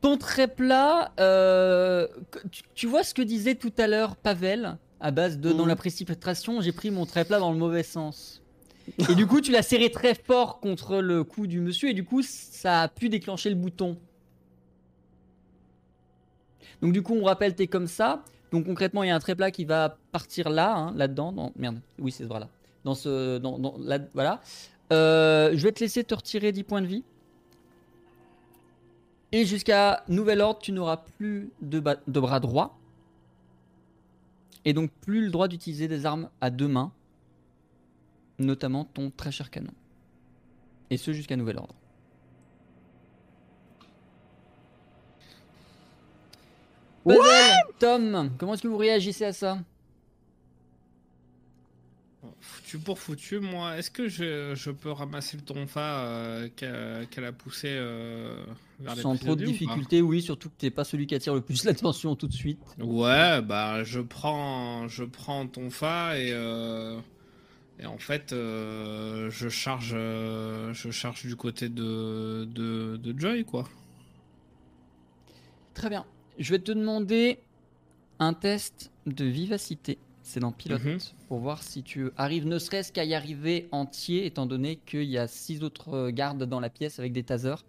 Ton 0.00 0.16
trait 0.16 0.48
plat, 0.48 1.12
euh, 1.20 2.08
tu, 2.50 2.62
tu 2.74 2.86
vois 2.86 3.02
ce 3.04 3.12
que 3.12 3.20
disait 3.22 3.54
tout 3.56 3.72
à 3.76 3.86
l'heure 3.86 4.16
Pavel, 4.16 4.78
à 5.00 5.10
base 5.10 5.38
de 5.38 5.52
dans 5.52 5.64
Mhm. 5.64 5.68
la 5.68 5.76
précipitation, 5.76 6.60
j'ai 6.62 6.72
pris 6.72 6.90
mon 6.90 7.04
trait 7.04 7.24
plat 7.26 7.38
dans 7.38 7.52
le 7.52 7.58
mauvais 7.58 7.82
sens. 7.82 8.37
Et 9.10 9.14
du 9.14 9.26
coup, 9.26 9.40
tu 9.40 9.50
l'as 9.50 9.62
serré 9.62 9.90
très 9.90 10.14
fort 10.14 10.60
contre 10.60 10.98
le 10.98 11.24
cou 11.24 11.46
du 11.46 11.60
monsieur, 11.60 11.90
et 11.90 11.94
du 11.94 12.04
coup, 12.04 12.22
ça 12.22 12.82
a 12.82 12.88
pu 12.88 13.08
déclencher 13.08 13.50
le 13.50 13.56
bouton. 13.56 13.98
Donc, 16.82 16.92
du 16.92 17.02
coup, 17.02 17.14
on 17.14 17.24
rappelle, 17.24 17.54
t'es 17.54 17.66
comme 17.66 17.86
ça. 17.86 18.24
Donc, 18.52 18.66
concrètement, 18.66 19.02
il 19.02 19.08
y 19.08 19.10
a 19.10 19.14
un 19.16 19.20
trait-plat 19.20 19.50
qui 19.50 19.64
va 19.64 19.98
partir 20.12 20.48
là, 20.48 20.74
hein, 20.74 20.94
là-dedans. 20.96 21.32
Dans... 21.32 21.52
Merde, 21.56 21.80
oui, 21.98 22.12
c'est 22.12 22.22
ce 22.22 22.28
bras-là. 22.28 22.48
Dans 22.84 22.94
ce. 22.94 23.38
Dans, 23.38 23.76
là, 23.78 23.98
voilà. 24.14 24.40
Euh, 24.92 25.50
je 25.54 25.62
vais 25.62 25.72
te 25.72 25.80
laisser 25.80 26.04
te 26.04 26.14
retirer 26.14 26.52
10 26.52 26.62
points 26.64 26.82
de 26.82 26.86
vie. 26.86 27.04
Et 29.32 29.44
jusqu'à 29.44 30.04
nouvel 30.08 30.40
ordre, 30.40 30.60
tu 30.60 30.72
n'auras 30.72 30.96
plus 31.18 31.50
de 31.60 31.80
bras 31.80 32.40
droit. 32.40 32.78
Et 34.64 34.72
donc 34.72 34.90
plus 35.02 35.24
le 35.24 35.30
droit 35.30 35.48
d'utiliser 35.48 35.88
des 35.88 36.06
armes 36.06 36.30
à 36.40 36.50
deux 36.50 36.68
mains. 36.68 36.92
Notamment 38.38 38.84
ton 38.84 39.10
très 39.10 39.32
cher 39.32 39.50
canon. 39.50 39.72
Et 40.90 40.96
ce 40.96 41.12
jusqu'à 41.12 41.36
nouvel 41.36 41.58
ordre. 41.58 41.74
Tom, 47.78 48.30
comment 48.38 48.54
est-ce 48.54 48.62
que 48.62 48.68
vous 48.68 48.76
réagissez 48.76 49.24
à 49.24 49.32
ça? 49.32 49.58
Foutu 52.40 52.78
pour 52.78 52.98
foutu, 52.98 53.40
moi, 53.40 53.76
est-ce 53.78 53.90
que 53.90 54.08
je, 54.08 54.54
je 54.54 54.70
peux 54.70 54.90
ramasser 54.90 55.36
le 55.36 55.42
tonfa 55.42 55.80
euh, 55.80 56.48
qu'elle 56.56 57.24
a 57.24 57.32
poussé 57.32 57.68
euh, 57.70 58.44
vers 58.80 58.94
les 58.94 59.02
Sans 59.02 59.16
trop 59.16 59.36
de 59.36 59.44
difficultés, 59.44 60.02
oui, 60.02 60.22
surtout 60.22 60.48
que 60.48 60.54
t'es 60.58 60.70
pas 60.70 60.84
celui 60.84 61.06
qui 61.06 61.14
attire 61.14 61.34
le 61.34 61.40
plus 61.40 61.64
l'attention 61.64 62.16
tout 62.16 62.26
de 62.26 62.32
suite. 62.32 62.58
Ouais, 62.78 63.40
bah 63.42 63.84
je 63.84 64.00
prends, 64.00 64.88
je 64.88 65.04
prends 65.04 65.46
ton 65.46 65.70
fa 65.70 66.18
et 66.18 66.30
euh, 66.32 66.98
et 67.80 67.86
en 67.86 67.98
fait 67.98 68.32
euh, 68.32 69.30
je 69.30 69.48
charge, 69.48 69.92
euh, 69.94 70.72
je 70.74 70.90
charge 70.90 71.24
du 71.26 71.36
côté 71.36 71.68
de, 71.68 72.44
de 72.52 72.96
de 72.96 73.18
Joy 73.18 73.44
quoi. 73.44 73.68
Très 75.74 75.88
bien. 75.88 76.04
Je 76.38 76.50
vais 76.50 76.58
te 76.58 76.72
demander 76.72 77.38
un 78.18 78.32
test 78.34 78.90
de 79.06 79.24
vivacité. 79.24 79.98
C'est 80.22 80.40
dans 80.40 80.52
pilote 80.52 80.84
Mhm. 80.84 80.98
pour 81.28 81.38
voir 81.38 81.62
si 81.62 81.82
tu 81.82 82.10
arrives 82.16 82.46
ne 82.46 82.58
serait-ce 82.58 82.92
qu'à 82.92 83.04
y 83.04 83.14
arriver 83.14 83.68
entier, 83.72 84.26
étant 84.26 84.44
donné 84.44 84.76
qu'il 84.76 85.04
y 85.04 85.16
a 85.16 85.26
six 85.26 85.62
autres 85.62 86.10
gardes 86.10 86.44
dans 86.44 86.60
la 86.60 86.68
pièce 86.68 86.98
avec 86.98 87.12
des 87.12 87.22
tasers 87.22 87.64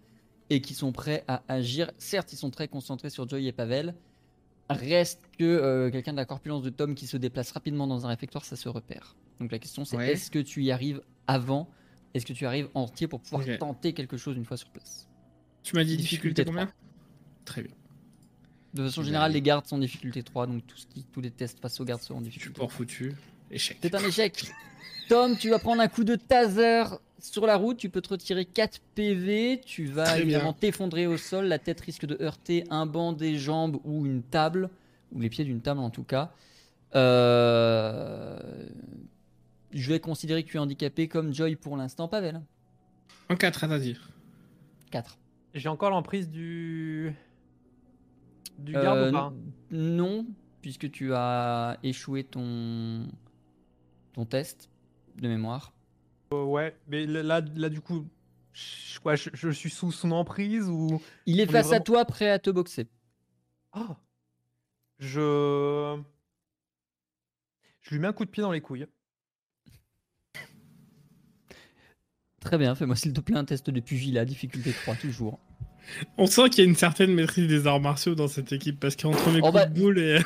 et 0.50 0.60
qui 0.60 0.74
sont 0.74 0.92
prêts 0.92 1.24
à 1.28 1.42
agir. 1.48 1.90
Certes, 1.98 2.32
ils 2.32 2.36
sont 2.36 2.50
très 2.50 2.68
concentrés 2.68 3.08
sur 3.08 3.26
Joy 3.28 3.46
et 3.46 3.52
Pavel. 3.52 3.94
Reste 4.68 5.22
que 5.38 5.44
euh, 5.44 5.90
quelqu'un 5.90 6.12
de 6.12 6.16
la 6.18 6.24
corpulence 6.26 6.62
de 6.62 6.70
Tom 6.70 6.94
qui 6.94 7.06
se 7.06 7.16
déplace 7.16 7.50
rapidement 7.52 7.86
dans 7.86 8.04
un 8.04 8.08
réfectoire, 8.08 8.44
ça 8.44 8.56
se 8.56 8.68
repère. 8.68 9.16
Donc 9.40 9.50
la 9.52 9.58
question 9.58 9.84
c'est 9.84 9.96
Ouais. 9.96 10.12
est-ce 10.12 10.30
que 10.30 10.38
tu 10.38 10.62
y 10.62 10.70
arrives 10.70 11.00
avant? 11.26 11.68
Est-ce 12.14 12.26
que 12.26 12.32
tu 12.32 12.44
arrives 12.46 12.68
entier 12.74 13.06
pour 13.08 13.20
pouvoir 13.20 13.44
tenter 13.58 13.92
quelque 13.92 14.16
chose 14.16 14.36
une 14.36 14.44
fois 14.44 14.56
sur 14.56 14.68
place? 14.68 15.08
Tu 15.62 15.74
m'as 15.76 15.84
dit 15.84 15.96
Difficulté 15.96 16.42
difficulté 16.42 16.44
combien? 16.44 16.72
Très 17.44 17.62
bien. 17.62 17.72
De 18.74 18.84
façon 18.84 19.02
générale, 19.02 19.32
les 19.32 19.42
gardes 19.42 19.66
sont 19.66 19.76
en 19.76 19.80
difficulté 19.80 20.22
3, 20.22 20.46
donc 20.46 20.64
tout 20.66 20.76
ce 20.76 20.86
qui- 20.86 21.04
tous 21.04 21.20
les 21.20 21.30
tests 21.30 21.58
face 21.60 21.80
aux 21.80 21.84
gardes 21.84 22.02
sont 22.02 22.14
en 22.14 22.20
difficulté 22.20 22.58
pour 22.58 22.72
foutu. 22.72 23.14
Échec. 23.50 23.78
C'est 23.82 23.94
un 23.94 24.04
échec. 24.04 24.44
Tom, 25.08 25.36
tu 25.36 25.50
vas 25.50 25.58
prendre 25.58 25.82
un 25.82 25.88
coup 25.88 26.04
de 26.04 26.14
taser 26.14 26.84
sur 27.18 27.46
la 27.46 27.56
route. 27.56 27.76
Tu 27.78 27.90
peux 27.90 28.00
te 28.00 28.10
retirer 28.10 28.44
4 28.44 28.80
PV. 28.94 29.60
Tu 29.66 29.86
vas 29.86 30.04
Très 30.04 30.20
évidemment 30.22 30.52
t'effondrer 30.52 31.08
au 31.08 31.16
sol. 31.16 31.46
La 31.46 31.58
tête 31.58 31.80
risque 31.80 32.06
de 32.06 32.16
heurter 32.22 32.62
un 32.70 32.86
banc, 32.86 33.12
des 33.12 33.36
jambes 33.38 33.80
ou 33.84 34.06
une 34.06 34.22
table. 34.22 34.70
Ou 35.12 35.20
les 35.20 35.28
pieds 35.30 35.44
d'une 35.44 35.60
table 35.60 35.80
en 35.80 35.90
tout 35.90 36.04
cas. 36.04 36.32
Euh, 36.94 38.38
Je 39.72 39.88
vais 39.88 40.00
considérer 40.00 40.42
que 40.42 40.48
tu 40.50 40.56
es 40.56 40.60
handicapé 40.60 41.08
comme 41.08 41.32
Joy 41.32 41.56
pour 41.56 41.76
l'instant, 41.76 42.08
Pavel. 42.08 42.42
En 43.28 43.36
4, 43.36 43.66
vas-y. 43.66 43.96
4. 44.90 45.18
J'ai 45.54 45.68
encore 45.68 45.90
l'emprise 45.90 46.28
du. 46.28 47.12
Du 48.58 48.72
garde 48.72 49.08
ou 49.08 49.12
pas 49.12 49.32
Non, 49.70 50.26
puisque 50.60 50.90
tu 50.90 51.14
as 51.14 51.78
échoué 51.82 52.24
ton, 52.24 53.08
ton 54.12 54.26
test 54.26 54.68
de 55.16 55.28
mémoire. 55.28 55.72
Euh, 56.32 56.44
Ouais, 56.44 56.76
mais 56.88 57.06
là, 57.06 57.40
là, 57.40 57.68
du 57.68 57.80
coup, 57.80 58.06
je, 58.52 59.00
quoi, 59.00 59.16
je, 59.16 59.30
je 59.32 59.50
suis 59.50 59.70
sous 59.70 59.92
son 59.92 60.10
emprise 60.12 60.68
ou. 60.68 61.00
Il 61.26 61.40
est 61.40 61.44
On 61.46 61.48
est 61.48 61.52
face 61.52 61.72
à 61.72 61.80
toi, 61.80 62.04
prêt 62.04 62.30
à 62.30 62.38
te 62.38 62.50
boxer. 62.50 62.88
Ah 63.72 63.96
Je. 64.98 65.98
Je 67.80 67.90
lui 67.90 67.98
mets 68.00 68.08
un 68.08 68.12
coup 68.12 68.24
de 68.24 68.30
pied 68.30 68.42
dans 68.42 68.52
les 68.52 68.60
couilles. 68.60 68.86
Très 72.40 72.56
bien, 72.58 72.74
fais-moi 72.74 72.96
s'il 72.96 73.12
te 73.12 73.20
plaît 73.20 73.36
un 73.36 73.44
test 73.44 73.68
de 73.70 73.80
pugilat, 73.80 74.24
difficulté 74.24 74.72
3 74.72 74.94
toujours. 74.96 75.38
On 76.16 76.26
sent 76.26 76.48
qu'il 76.50 76.64
y 76.64 76.66
a 76.66 76.70
une 76.70 76.76
certaine 76.76 77.12
maîtrise 77.14 77.48
des 77.48 77.66
arts 77.66 77.80
martiaux 77.80 78.14
dans 78.14 78.28
cette 78.28 78.52
équipe 78.52 78.78
parce 78.80 78.96
qu'entre 78.96 79.30
mes 79.30 79.38
Oh 79.40 79.46
coups 79.46 79.54
bah- 79.54 79.66
de 79.66 79.78
boule 79.78 79.98
et 79.98 80.20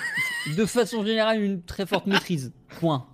De 0.56 0.66
façon 0.66 1.04
générale, 1.04 1.42
une 1.42 1.62
très 1.62 1.86
forte 1.86 2.06
maîtrise. 2.06 2.52
Point. 2.80 3.06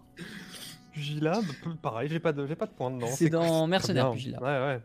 Pugilat, 0.92 1.40
pareil, 1.80 2.08
j'ai 2.10 2.18
pas 2.18 2.32
de, 2.32 2.46
j'ai 2.46 2.56
pas 2.56 2.66
de 2.66 2.72
points 2.72 2.90
dedans. 2.90 3.06
C'est 3.10 3.30
dans 3.30 3.66
Mercenaire. 3.66 4.10
Pugilat. 4.10 4.40
Ouais, 4.42 4.74
ouais. 4.74 4.80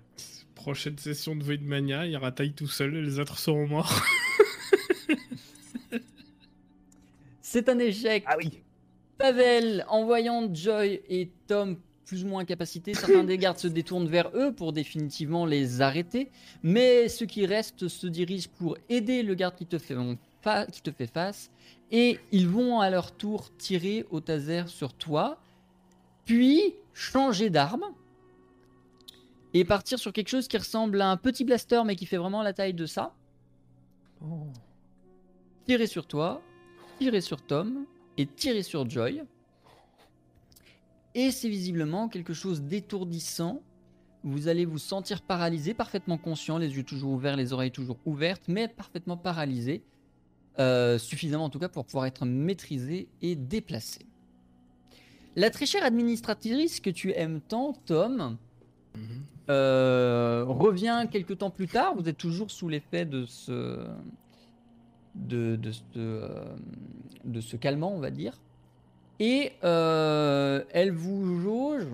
prochaine 0.53 0.97
session 0.97 1.35
de 1.35 1.43
Voidmania, 1.43 2.05
il 2.05 2.15
rataille 2.17 2.53
tout 2.53 2.67
seul 2.67 2.95
et 2.95 3.01
les 3.01 3.19
autres 3.19 3.39
seront 3.39 3.67
morts. 3.67 4.01
C'est 7.41 7.69
un 7.69 7.79
échec. 7.79 8.23
Ah 8.27 8.35
oui. 8.37 8.61
Pavel, 9.17 9.85
en 9.87 10.05
voyant 10.05 10.53
Joy 10.53 11.01
et 11.09 11.31
Tom 11.47 11.77
plus 12.05 12.23
ou 12.23 12.27
moins 12.27 12.41
incapacités, 12.41 12.93
certains 12.93 13.23
des 13.23 13.37
gardes 13.37 13.57
se 13.57 13.67
détournent 13.67 14.07
vers 14.07 14.29
eux 14.35 14.51
pour 14.53 14.73
définitivement 14.73 15.45
les 15.45 15.81
arrêter, 15.81 16.29
mais 16.63 17.09
ceux 17.09 17.25
qui 17.25 17.45
restent 17.45 17.87
se 17.87 18.07
dirigent 18.07 18.49
pour 18.57 18.77
aider 18.89 19.23
le 19.23 19.33
garde 19.35 19.55
qui 19.55 19.65
te 19.65 19.77
fait, 19.77 19.95
fa- 20.41 20.65
qui 20.67 20.81
te 20.81 20.91
fait 20.91 21.07
face, 21.11 21.49
et 21.91 22.19
ils 22.31 22.47
vont 22.47 22.79
à 22.79 22.89
leur 22.89 23.11
tour 23.11 23.49
tirer 23.57 24.05
au 24.11 24.19
taser 24.19 24.63
sur 24.67 24.93
toi, 24.93 25.39
puis 26.25 26.75
changer 26.93 27.49
d'arme, 27.49 27.83
et 29.53 29.63
partir 29.65 29.97
sur 29.99 30.11
quelque 30.13 30.27
chose 30.29 30.47
qui 30.47 30.57
ressemble 30.57 31.01
à 31.01 31.09
un 31.09 31.17
petit 31.17 31.43
blaster, 31.45 31.81
mais 31.85 31.95
qui 31.95 32.05
fait 32.05 32.17
vraiment 32.17 32.41
la 32.43 32.53
taille 32.53 32.73
de 32.73 32.85
ça, 32.85 33.13
Oh. 34.21 34.47
tirer 35.65 35.87
sur 35.87 36.07
toi, 36.07 36.41
tirer 36.99 37.21
sur 37.21 37.41
Tom 37.41 37.85
et 38.17 38.25
tirer 38.25 38.63
sur 38.63 38.89
Joy. 38.89 39.23
Et 41.15 41.31
c'est 41.31 41.49
visiblement 41.49 42.07
quelque 42.09 42.33
chose 42.33 42.61
d'étourdissant. 42.61 43.61
Vous 44.23 44.47
allez 44.47 44.65
vous 44.65 44.77
sentir 44.79 45.21
paralysé, 45.21 45.73
parfaitement 45.73 46.17
conscient, 46.17 46.57
les 46.57 46.75
yeux 46.75 46.83
toujours 46.83 47.11
ouverts, 47.13 47.35
les 47.37 47.53
oreilles 47.53 47.71
toujours 47.71 47.97
ouvertes, 48.05 48.43
mais 48.47 48.67
parfaitement 48.67 49.17
paralysé. 49.17 49.81
Euh, 50.59 50.97
suffisamment 50.97 51.45
en 51.45 51.49
tout 51.49 51.59
cas 51.59 51.67
pour 51.67 51.85
pouvoir 51.85 52.05
être 52.05 52.25
maîtrisé 52.25 53.09
et 53.21 53.35
déplacé. 53.35 54.05
La 55.35 55.49
très 55.49 55.65
chère 55.65 55.83
administratrice 55.83 56.79
que 56.79 56.89
tu 56.89 57.11
aimes 57.13 57.41
tant, 57.41 57.73
Tom, 57.85 58.37
euh, 59.49 60.45
revient 60.47 61.07
quelques 61.11 61.37
temps 61.39 61.49
plus 61.49 61.67
tard. 61.67 61.93
Vous 61.95 62.07
êtes 62.07 62.17
toujours 62.17 62.51
sous 62.51 62.69
l'effet 62.69 63.05
de 63.05 63.25
ce, 63.25 63.85
de, 65.13 65.57
de, 65.57 65.71
ce- 65.71 65.81
euh, 65.97 66.55
de 67.25 67.41
ce 67.41 67.57
calmant, 67.57 67.93
on 67.93 67.99
va 67.99 68.11
dire. 68.11 68.39
Et 69.19 69.53
euh, 69.63 70.63
elle 70.71 70.91
vous 70.91 71.39
jauge 71.41 71.87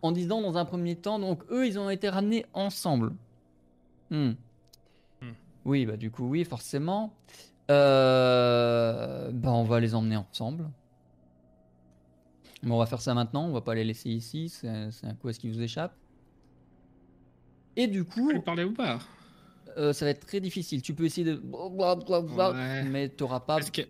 en 0.00 0.12
disant 0.12 0.40
dans 0.40 0.56
un 0.56 0.64
premier 0.64 0.96
temps, 0.96 1.18
donc 1.18 1.42
eux, 1.50 1.66
ils 1.66 1.78
ont 1.78 1.90
été 1.90 2.08
ramenés 2.08 2.46
ensemble. 2.54 3.12
Hmm. 4.10 4.32
Hmm. 5.20 5.32
Oui, 5.64 5.86
bah 5.86 5.96
du 5.96 6.10
coup, 6.10 6.28
oui, 6.28 6.44
forcément. 6.44 7.12
Euh, 7.70 9.30
bah, 9.32 9.50
on 9.52 9.64
va 9.64 9.80
les 9.80 9.94
emmener 9.94 10.16
ensemble. 10.16 10.68
Mais 12.62 12.70
on 12.70 12.78
va 12.78 12.86
faire 12.86 13.00
ça 13.00 13.12
maintenant, 13.14 13.46
on 13.46 13.52
va 13.52 13.60
pas 13.60 13.74
les 13.74 13.84
laisser 13.84 14.10
ici, 14.10 14.48
c'est 14.48 14.68
un 14.68 15.14
coup 15.14 15.28
à 15.28 15.32
ce 15.32 15.40
qui 15.40 15.48
vous 15.50 15.60
échappe. 15.60 15.94
Et 17.76 17.86
du 17.88 18.04
coup, 18.04 18.30
Tu 18.32 18.40
parlais 18.40 18.64
ou 18.64 18.72
pas? 18.72 18.98
euh, 19.78 19.92
ça 19.92 20.04
va 20.04 20.10
être 20.10 20.26
très 20.26 20.40
difficile. 20.40 20.82
Tu 20.82 20.94
peux 20.94 21.04
essayer 21.04 21.24
de. 21.24 21.40
Ouais. 21.42 22.82
Mais 22.84 23.08
tu 23.08 23.22
n'auras 23.22 23.40
pas 23.40 23.60
que 23.60 23.82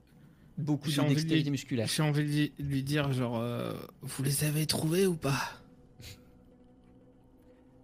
beaucoup 0.59 0.89
de 0.91 1.09
dextérité 1.09 1.51
musculaire. 1.51 1.87
j'ai 1.89 2.03
envie 2.03 2.51
de 2.59 2.63
lui- 2.65 2.83
dire 2.83 3.13
genre 3.13 3.39
euh, 3.39 3.73
vous 4.03 4.23
les 4.23 4.45
avez 4.45 4.67
trouvés 4.67 5.07
ou 5.07 5.15
pas? 5.17 5.39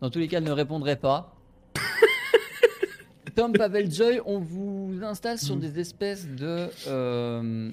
Dans 0.01 0.11
tous 0.11 0.19
les 0.21 0.29
cas, 0.29 0.39
elle 0.39 0.45
ne 0.45 0.53
répondrait 0.53 0.97
pas. 0.99 1.35
Tom 3.35 3.53
Pavel 3.53 3.91
Joy, 3.93 4.21
on 4.27 4.39
vous 4.39 5.01
installe 5.03 5.39
sur 5.39 5.57
Mm. 5.57 5.61
des 5.61 5.81
espèces 5.81 6.27
de 6.29 6.69
euh, 6.87 7.71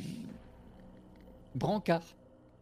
brancards. 1.55 2.03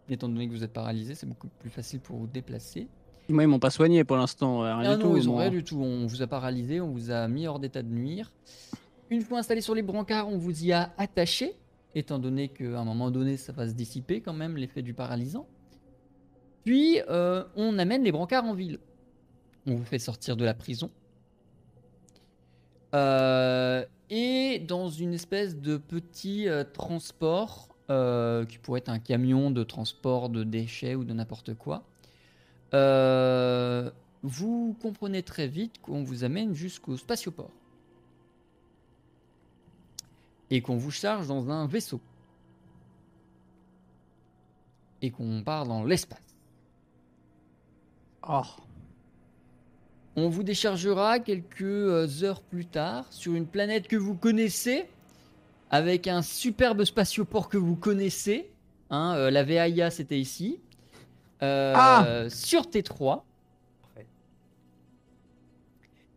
Étant 0.09 0.27
donné 0.27 0.47
que 0.47 0.53
vous 0.53 0.63
êtes 0.63 0.73
paralysé, 0.73 1.15
c'est 1.15 1.25
beaucoup 1.25 1.47
plus 1.59 1.69
facile 1.69 1.99
pour 2.01 2.17
vous 2.17 2.27
déplacer. 2.27 2.87
Moi, 3.29 3.43
ils 3.43 3.47
m'ont 3.47 3.59
pas 3.59 3.69
soigné 3.69 4.03
pour 4.03 4.17
l'instant. 4.17 4.59
Rien 4.61 4.79
Ah 4.79 4.95
du 4.97 5.03
non, 5.03 5.11
tout. 5.11 5.17
ils 5.17 5.29
ont 5.29 5.37
rien 5.37 5.49
du 5.49 5.63
tout. 5.63 5.79
On 5.81 6.05
vous 6.07 6.21
a 6.21 6.27
paralysé, 6.27 6.81
on 6.81 6.91
vous 6.91 7.09
a 7.09 7.25
mis 7.29 7.47
hors 7.47 7.57
d'état 7.59 7.81
de 7.81 7.87
nuire. 7.87 8.31
Une 9.09 9.21
fois 9.21 9.39
installé 9.39 9.61
sur 9.61 9.73
les 9.75 9.81
brancards, 9.81 10.27
on 10.27 10.37
vous 10.37 10.65
y 10.65 10.73
a 10.73 10.91
attaché, 10.97 11.53
étant 11.95 12.19
donné 12.19 12.49
qu'à 12.49 12.79
un 12.79 12.85
moment 12.85 13.11
donné, 13.11 13.37
ça 13.37 13.51
va 13.51 13.67
se 13.67 13.73
dissiper 13.73 14.21
quand 14.21 14.33
même, 14.33 14.57
l'effet 14.57 14.81
du 14.81 14.93
paralysant. 14.93 15.47
Puis, 16.63 16.99
euh, 17.09 17.43
on 17.55 17.77
amène 17.77 18.03
les 18.03 18.11
brancards 18.11 18.45
en 18.45 18.53
ville. 18.53 18.79
On 19.67 19.75
vous 19.75 19.85
fait 19.85 19.99
sortir 19.99 20.35
de 20.35 20.45
la 20.45 20.53
prison. 20.53 20.89
Euh, 22.95 23.85
et 24.09 24.59
dans 24.59 24.89
une 24.89 25.13
espèce 25.13 25.57
de 25.57 25.77
petit 25.77 26.47
euh, 26.47 26.63
transport, 26.63 27.69
qui 28.47 28.57
pourrait 28.57 28.79
être 28.79 28.89
un 28.89 28.97
camion 28.97 29.51
de 29.51 29.63
transport 29.63 30.29
de 30.29 30.43
déchets 30.43 30.95
ou 30.95 31.03
de 31.03 31.13
n'importe 31.13 31.53
quoi, 31.53 31.83
vous 34.23 34.75
comprenez 34.81 35.21
très 35.21 35.47
vite 35.47 35.79
qu'on 35.79 36.01
vous 36.01 36.23
amène 36.23 36.55
jusqu'au 36.55 36.97
spatioport. 36.97 37.51
Et 40.49 40.61
qu'on 40.61 40.77
vous 40.77 40.91
charge 40.91 41.27
dans 41.27 41.49
un 41.49 41.67
vaisseau. 41.67 41.99
Et 45.01 45.11
qu'on 45.11 45.43
part 45.43 45.65
dans 45.65 45.83
l'espace. 45.83 46.19
Oh. 48.27 48.41
On 50.15 50.29
vous 50.29 50.43
déchargera 50.43 51.19
quelques 51.19 51.61
euh, 51.61 52.07
heures 52.21 52.41
plus 52.41 52.65
tard 52.65 53.05
sur 53.09 53.33
une 53.33 53.47
planète 53.47 53.87
que 53.87 53.95
vous 53.95 54.13
connaissez, 54.13 54.85
avec 55.71 56.07
un 56.07 56.21
superbe 56.21 56.83
spatioport 56.85 57.49
que 57.49 57.57
vous 57.57 57.75
connaissez. 57.75 58.51
Hein, 58.91 59.15
euh, 59.15 59.31
la 59.31 59.43
VAIA, 59.43 59.89
c'était 59.89 60.19
ici. 60.19 60.59
Euh, 61.41 61.73
Ah 61.75 62.29
Sur 62.29 62.63
T3. 62.63 63.23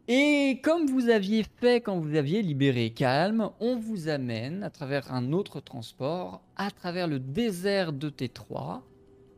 Et 0.08 0.60
comme 0.62 0.86
vous 0.86 1.08
aviez 1.08 1.44
fait 1.60 1.80
quand 1.80 1.98
vous 1.98 2.14
aviez 2.14 2.40
libéré 2.40 2.90
Calme, 2.90 3.50
on 3.58 3.76
vous 3.76 4.08
amène 4.08 4.62
à 4.62 4.70
travers 4.70 5.12
un 5.12 5.32
autre 5.32 5.58
transport, 5.60 6.42
à 6.56 6.70
travers 6.70 7.08
le 7.08 7.18
désert 7.18 7.92
de 7.92 8.08
T3, 8.08 8.82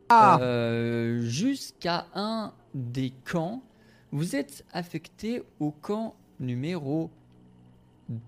Ah 0.09 0.39
euh, 0.41 1.21
jusqu'à 1.21 2.05
un 2.13 2.53
des 2.75 3.11
camps. 3.31 3.63
Vous 4.11 4.35
êtes 4.35 4.63
affecté 4.71 5.41
au 5.59 5.71
camp 5.71 6.15
numéro 6.39 7.09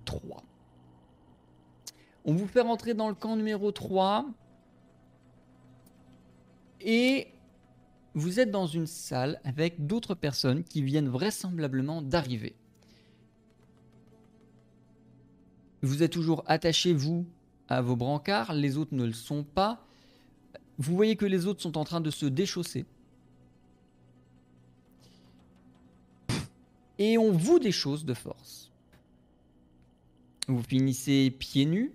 3. 0.05 0.43
On 2.25 2.33
vous 2.33 2.47
fait 2.47 2.61
rentrer 2.61 2.95
dans 2.95 3.09
le 3.09 3.15
camp 3.15 3.35
numéro 3.35 3.71
3 3.71 4.25
et 6.81 7.27
vous 8.13 8.39
êtes 8.39 8.51
dans 8.51 8.67
une 8.67 8.87
salle 8.87 9.39
avec 9.43 9.85
d'autres 9.85 10.15
personnes 10.15 10.63
qui 10.63 10.81
viennent 10.81 11.07
vraisemblablement 11.07 12.01
d'arriver. 12.01 12.55
Vous 15.81 16.03
êtes 16.03 16.11
toujours 16.11 16.43
attaché, 16.45 16.93
vous, 16.93 17.25
à 17.67 17.81
vos 17.81 17.95
brancards, 17.95 18.53
les 18.53 18.77
autres 18.77 18.93
ne 18.93 19.05
le 19.05 19.13
sont 19.13 19.43
pas. 19.43 19.85
Vous 20.77 20.95
voyez 20.95 21.15
que 21.15 21.25
les 21.25 21.47
autres 21.47 21.61
sont 21.61 21.77
en 21.77 21.83
train 21.83 22.01
de 22.01 22.11
se 22.11 22.25
déchausser. 22.25 22.85
Et 26.99 27.17
on 27.17 27.31
vous 27.31 27.59
choses 27.71 28.05
de 28.05 28.13
force. 28.13 28.71
Vous 30.47 30.61
finissez 30.61 31.31
pieds 31.31 31.65
nus 31.65 31.93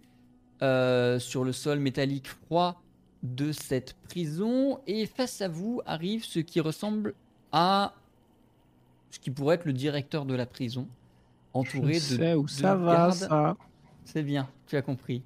euh, 0.63 1.19
sur 1.19 1.45
le 1.45 1.53
sol 1.53 1.79
métallique 1.79 2.27
froid 2.27 2.83
de 3.23 3.53
cette 3.53 3.95
prison 4.09 4.81
et 4.87 5.07
face 5.07 5.41
à 5.41 5.49
vous 5.49 5.81
arrive 5.87 6.25
ce 6.25 6.39
qui 6.39 6.61
ressemble 6.61 7.15
à 7.53 7.95
ce 9.11 9.19
qui 9.19 9.31
pourrait 9.31 9.55
être 9.57 9.65
le 9.65 9.73
directeur 9.73 10.25
de 10.27 10.35
la 10.35 10.47
prison, 10.47 10.87
entouré 11.55 11.95
Je 11.95 12.15
de 12.15 12.19
sais 12.23 12.35
où 12.35 12.45
de 12.45 12.51
ça 12.51 12.75
va, 12.75 12.95
gardes. 12.97 13.15
ça. 13.15 13.57
C'est 14.05 14.23
bien, 14.23 14.49
tu 14.67 14.77
as 14.77 14.83
compris. 14.83 15.23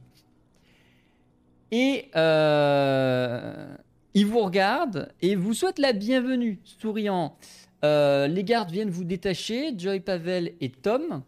Et 1.73 2.09
euh, 2.17 3.75
il 4.15 4.27
vous 4.27 4.41
regarde 4.41 5.13
et 5.21 5.35
vous 5.37 5.55
souhaite 5.55 5.79
la 5.79 5.93
bienvenue, 5.93 6.59
souriant. 6.65 7.37
Euh, 7.85 8.27
les 8.27 8.45
gardes 8.45 8.71
viennent 8.71 8.91
vous 8.91 9.05
détacher, 9.05 9.73
Joy 9.79 10.01
Pavel 10.01 10.53
et 10.61 10.71
Tom. 10.71 11.23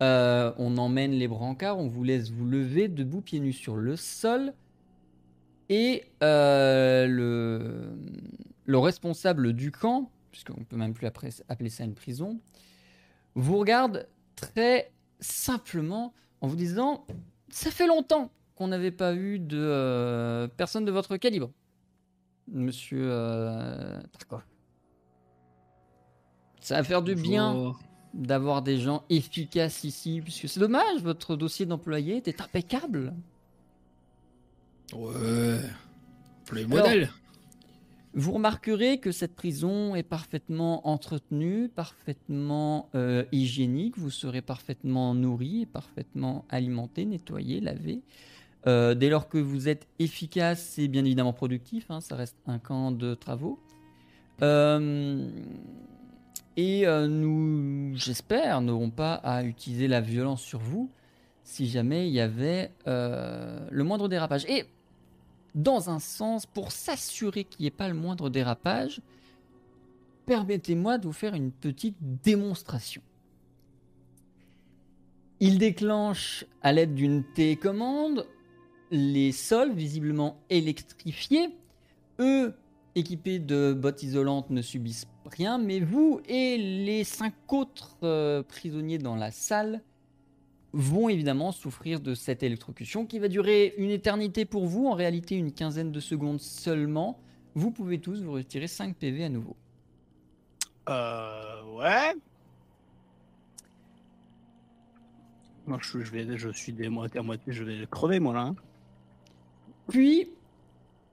Euh, 0.00 0.52
on 0.58 0.78
emmène 0.78 1.12
les 1.12 1.26
brancards, 1.26 1.78
on 1.78 1.88
vous 1.88 2.04
laisse 2.04 2.30
vous 2.30 2.46
lever 2.46 2.88
debout, 2.88 3.20
pieds 3.20 3.40
nus 3.40 3.52
sur 3.52 3.76
le 3.76 3.96
sol. 3.96 4.52
Et 5.68 6.04
euh, 6.22 7.06
le, 7.06 7.90
le 8.64 8.78
responsable 8.78 9.52
du 9.52 9.70
camp, 9.70 10.10
puisqu'on 10.30 10.64
peut 10.64 10.76
même 10.76 10.94
plus 10.94 11.06
après 11.06 11.30
appeler 11.48 11.68
ça 11.68 11.84
une 11.84 11.94
prison, 11.94 12.40
vous 13.34 13.58
regarde 13.58 14.08
très 14.36 14.92
simplement 15.20 16.14
en 16.40 16.46
vous 16.46 16.56
disant 16.56 17.04
ça 17.50 17.70
fait 17.70 17.86
longtemps 17.86 18.30
qu'on 18.54 18.68
n'avait 18.68 18.92
pas 18.92 19.14
eu 19.14 19.38
de 19.38 19.58
euh, 19.58 20.48
personne 20.48 20.84
de 20.84 20.92
votre 20.92 21.16
calibre, 21.16 21.50
Monsieur 22.46 23.08
Tarkov. 24.12 24.42
Ça 26.60 26.76
va 26.76 26.84
faire 26.84 27.02
du 27.02 27.14
bien. 27.14 27.74
D'avoir 28.14 28.62
des 28.62 28.78
gens 28.78 29.04
efficaces 29.10 29.84
ici, 29.84 30.20
puisque 30.22 30.48
c'est 30.48 30.60
dommage, 30.60 31.02
votre 31.02 31.36
dossier 31.36 31.66
d'employé 31.66 32.16
était 32.16 32.40
impeccable. 32.40 33.12
Ouais. 34.94 35.60
Vous 38.14 38.32
remarquerez 38.32 38.98
que 38.98 39.12
cette 39.12 39.34
prison 39.36 39.94
est 39.94 40.02
parfaitement 40.02 40.88
entretenue, 40.88 41.68
parfaitement 41.68 42.88
euh, 42.94 43.24
hygiénique, 43.32 43.98
vous 43.98 44.10
serez 44.10 44.40
parfaitement 44.40 45.14
nourri 45.14 45.66
parfaitement 45.66 46.44
alimenté, 46.48 47.04
nettoyé, 47.04 47.60
lavé. 47.60 48.00
Euh, 48.66 48.94
dès 48.94 49.08
lors 49.08 49.28
que 49.28 49.38
vous 49.38 49.68
êtes 49.68 49.86
efficace 49.98 50.78
et 50.78 50.88
bien 50.88 51.04
évidemment 51.04 51.32
productif, 51.32 51.90
hein, 51.90 52.00
ça 52.00 52.16
reste 52.16 52.36
un 52.46 52.58
camp 52.58 52.90
de 52.90 53.14
travaux. 53.14 53.60
Euh, 54.42 55.28
et 56.56 56.86
nous, 56.86 57.77
j'espère, 57.98 58.60
n'aurons 58.60 58.90
pas 58.90 59.14
à 59.14 59.44
utiliser 59.44 59.88
la 59.88 60.00
violence 60.00 60.42
sur 60.42 60.60
vous 60.60 60.90
si 61.42 61.66
jamais 61.66 62.08
il 62.08 62.12
y 62.12 62.20
avait 62.20 62.70
euh, 62.86 63.66
le 63.70 63.82
moindre 63.82 64.08
dérapage. 64.08 64.44
Et 64.46 64.66
dans 65.54 65.88
un 65.88 65.98
sens, 65.98 66.44
pour 66.44 66.72
s'assurer 66.72 67.44
qu'il 67.44 67.62
n'y 67.62 67.68
ait 67.68 67.70
pas 67.70 67.88
le 67.88 67.94
moindre 67.94 68.28
dérapage, 68.28 69.00
permettez-moi 70.26 70.98
de 70.98 71.06
vous 71.06 71.12
faire 71.12 71.34
une 71.34 71.50
petite 71.50 71.96
démonstration. 72.00 73.00
Il 75.40 75.58
déclenche 75.58 76.44
à 76.62 76.72
l'aide 76.72 76.94
d'une 76.94 77.24
télécommande 77.24 78.26
les 78.90 79.32
sols 79.32 79.72
visiblement 79.72 80.38
électrifiés. 80.50 81.56
Eux, 82.18 82.54
équipés 82.94 83.38
de 83.38 83.72
bottes 83.72 84.02
isolantes, 84.02 84.50
ne 84.50 84.62
subissent 84.62 85.06
rien, 85.26 85.58
mais 85.58 85.80
vous 85.80 86.20
et 86.28 86.56
les 86.58 87.04
cinq 87.04 87.34
autres 87.48 87.96
euh, 88.02 88.42
prisonniers 88.42 88.98
dans 88.98 89.16
la 89.16 89.30
salle 89.30 89.82
vont 90.72 91.08
évidemment 91.08 91.52
souffrir 91.52 92.00
de 92.00 92.14
cette 92.14 92.42
électrocution 92.42 93.06
qui 93.06 93.18
va 93.18 93.28
durer 93.28 93.74
une 93.78 93.90
éternité 93.90 94.44
pour 94.44 94.66
vous, 94.66 94.86
en 94.86 94.94
réalité 94.94 95.34
une 95.36 95.52
quinzaine 95.52 95.92
de 95.92 96.00
secondes 96.00 96.40
seulement. 96.40 97.18
Vous 97.54 97.70
pouvez 97.70 97.98
tous 97.98 98.22
vous 98.22 98.32
retirer 98.32 98.66
5 98.66 98.94
PV 98.94 99.24
à 99.24 99.28
nouveau. 99.28 99.56
Euh, 100.88 101.62
ouais. 101.76 102.14
Moi, 105.66 105.78
je, 105.82 106.00
je 106.00 106.10
vais, 106.12 106.38
je 106.38 106.48
suis 106.50 106.72
des 106.72 106.88
moitiés 106.88 107.20
à 107.20 107.22
moitié, 107.22 107.52
je 107.52 107.62
vais 107.64 107.86
crever, 107.90 108.20
moi, 108.20 108.34
là. 108.34 108.40
hein. 108.40 108.56
Puis, 109.88 110.30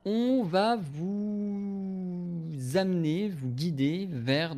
on 0.06 0.44
va 0.44 0.76
vous 0.78 2.54
amener, 2.76 3.30
vous 3.30 3.50
guider 3.50 4.08
vers 4.12 4.56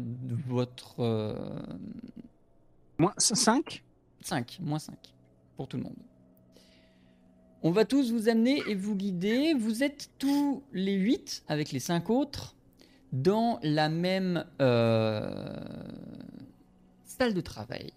votre 0.48 1.00
euh, 1.00 1.34
Moi, 2.98 3.14
5 3.18 3.84
5, 4.22 4.60
moins 4.62 4.80
5 4.80 4.95
pour 5.56 5.68
tout 5.68 5.78
le 5.78 5.84
monde. 5.84 5.95
On 7.64 7.72
va 7.72 7.86
tous 7.86 8.12
vous 8.12 8.30
amener 8.30 8.62
et 8.68 8.76
vous 8.76 8.95
guider. 8.95 9.54
Vous 9.54 9.84
êtes 9.84 10.10
tous 10.20 10.62
les 10.74 10.93
8 10.93 11.45
avec 11.48 11.72
les 11.72 11.80
5 11.80 12.10
autres 12.10 12.56
dans 13.14 13.60
la 13.64 13.89
même 13.89 14.45
euh, 14.62 15.64
salle 17.06 17.34
de 17.34 17.41
travail. 17.41 17.91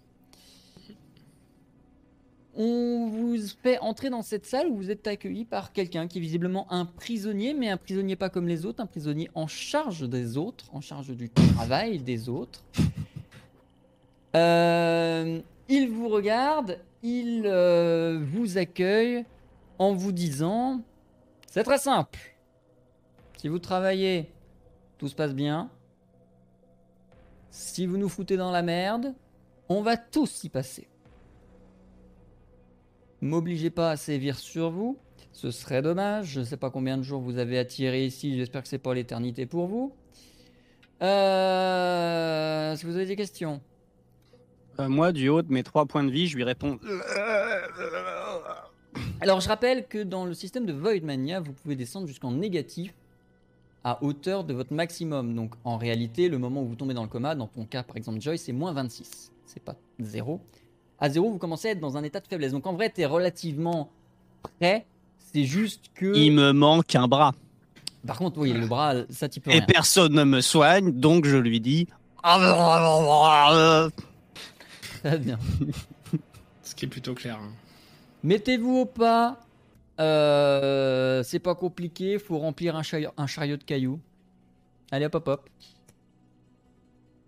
On 2.55 3.07
vous 3.07 3.37
fait 3.63 3.79
entrer 3.79 4.09
dans 4.09 4.21
cette 4.21 4.45
salle 4.45 4.67
où 4.67 4.75
vous 4.75 4.91
êtes 4.91 5.07
accueillis 5.07 5.45
par 5.45 5.71
quelqu'un 5.71 6.07
qui 6.07 6.17
est 6.17 6.21
visiblement 6.21 6.71
un 6.71 6.85
prisonnier, 6.85 7.53
mais 7.53 7.69
un 7.69 7.77
prisonnier 7.77 8.17
pas 8.17 8.29
comme 8.29 8.47
les 8.47 8.65
autres, 8.65 8.81
un 8.81 8.87
prisonnier 8.87 9.29
en 9.35 9.47
charge 9.47 10.07
des 10.09 10.37
autres, 10.37 10.65
en 10.73 10.81
charge 10.81 11.15
du 11.15 11.29
travail 11.29 11.99
des 11.99 12.27
autres. 12.27 12.63
Euh, 14.35 15.41
il 15.69 15.89
vous 15.89 16.09
regarde, 16.09 16.79
il 17.03 17.43
euh, 17.45 18.19
vous 18.21 18.57
accueille 18.57 19.25
en 19.79 19.93
vous 19.93 20.11
disant 20.11 20.81
C'est 21.47 21.63
très 21.63 21.77
simple. 21.77 22.19
Si 23.37 23.47
vous 23.47 23.59
travaillez, 23.59 24.29
tout 24.97 25.07
se 25.07 25.15
passe 25.15 25.33
bien. 25.33 25.69
Si 27.49 27.85
vous 27.85 27.97
nous 27.97 28.09
foutez 28.09 28.37
dans 28.37 28.51
la 28.51 28.61
merde, 28.61 29.13
on 29.67 29.81
va 29.81 29.97
tous 29.97 30.43
y 30.43 30.49
passer. 30.49 30.90
M'obligez 33.21 33.69
pas 33.69 33.91
à 33.91 33.97
sévir 33.97 34.37
sur 34.37 34.71
vous. 34.71 34.97
Ce 35.31 35.51
serait 35.51 35.81
dommage. 35.81 36.27
Je 36.27 36.39
ne 36.39 36.45
sais 36.45 36.57
pas 36.57 36.69
combien 36.69 36.97
de 36.97 37.03
jours 37.03 37.21
vous 37.21 37.37
avez 37.37 37.57
attiré 37.59 38.05
ici. 38.05 38.35
J'espère 38.35 38.63
que 38.63 38.67
c'est 38.67 38.79
pas 38.79 38.93
l'éternité 38.93 39.45
pour 39.45 39.67
vous. 39.67 39.93
Euh... 41.01 42.73
Est-ce 42.73 42.81
que 42.81 42.87
vous 42.87 42.95
avez 42.95 43.05
des 43.05 43.15
questions? 43.15 43.61
Euh, 44.79 44.89
moi, 44.89 45.11
du 45.11 45.29
haut 45.29 45.41
de 45.41 45.51
mes 45.51 45.63
trois 45.63 45.85
points 45.85 46.03
de 46.03 46.11
vie, 46.11 46.27
je 46.27 46.35
lui 46.35 46.43
réponds. 46.43 46.79
Alors, 49.19 49.39
je 49.39 49.47
rappelle 49.47 49.87
que 49.87 50.01
dans 50.01 50.25
le 50.25 50.33
système 50.33 50.65
de 50.65 50.73
Void 50.73 51.01
Mania, 51.03 51.39
vous 51.39 51.53
pouvez 51.53 51.75
descendre 51.75 52.07
jusqu'en 52.07 52.31
négatif 52.31 52.93
à 53.83 54.03
hauteur 54.03 54.43
de 54.43 54.53
votre 54.53 54.73
maximum. 54.73 55.35
Donc, 55.35 55.53
en 55.63 55.77
réalité, 55.77 56.27
le 56.27 56.39
moment 56.39 56.63
où 56.63 56.67
vous 56.67 56.75
tombez 56.75 56.93
dans 56.93 57.03
le 57.03 57.09
coma, 57.09 57.35
dans 57.35 57.47
ton 57.47 57.65
cas, 57.65 57.83
par 57.83 57.97
exemple, 57.97 58.19
Joy, 58.19 58.37
c'est 58.37 58.53
moins 58.53 58.73
26. 58.73 59.31
C'est 59.45 59.63
pas 59.63 59.75
0. 59.99 60.41
À 61.01 61.09
0, 61.09 61.31
vous 61.31 61.37
commencez 61.39 61.67
à 61.67 61.71
être 61.71 61.79
dans 61.81 61.97
un 61.97 62.03
état 62.03 62.19
de 62.21 62.27
faiblesse. 62.27 62.51
Donc, 62.53 62.65
en 62.67 62.73
vrai, 62.73 62.89
tu 62.93 63.01
es 63.01 63.05
relativement 63.05 63.89
prêt. 64.59 64.85
C'est 65.33 65.43
juste 65.45 65.85
que. 65.95 66.15
Il 66.15 66.31
me 66.33 66.51
manque 66.53 66.95
un 66.95 67.07
bras. 67.07 67.33
Par 68.07 68.17
contre, 68.17 68.39
oui, 68.39 68.53
le 68.53 68.65
bras, 68.67 68.93
ça, 69.09 69.27
tu 69.29 69.39
peux 69.41 69.51
Et 69.51 69.55
rien. 69.55 69.65
personne 69.65 70.13
ne 70.13 70.23
me 70.23 70.41
soigne, 70.41 70.91
donc 70.91 71.25
je 71.25 71.37
lui 71.37 71.59
dis. 71.59 71.87
Très 75.03 75.17
bien. 75.17 75.37
Ce 76.63 76.75
qui 76.75 76.85
est 76.85 76.87
plutôt 76.87 77.13
clair. 77.15 77.37
hein. 77.41 77.51
Mettez-vous 78.23 78.77
au 78.79 78.85
pas. 78.85 79.39
Euh, 79.99 81.21
c'est 81.23 81.39
pas 81.39 81.55
compliqué. 81.55 82.17
Faut 82.19 82.37
remplir 82.39 82.75
un 82.75 82.83
chariot 83.27 83.57
de 83.57 83.63
cailloux. 83.63 83.99
Allez 84.91 85.05
hop 85.05 85.15
hop 85.15 85.27
hop. 85.27 85.49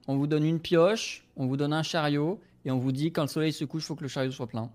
On 0.08 0.16
vous 0.18 0.28
donne 0.28 0.44
une 0.46 0.60
pioche, 0.60 1.24
on 1.38 1.48
vous 1.48 1.56
donne 1.56 1.72
un 1.74 1.84
chariot 1.84 2.40
et 2.66 2.72
on 2.72 2.78
vous 2.80 2.92
dit 2.92 3.12
quand 3.12 3.24
le 3.24 3.28
soleil 3.28 3.54
se 3.54 3.66
couche, 3.66 3.84
faut 3.86 3.96
que 3.96 4.04
le 4.04 4.08
chariot 4.08 4.32
soit 4.32 4.48
plein. 4.48 4.70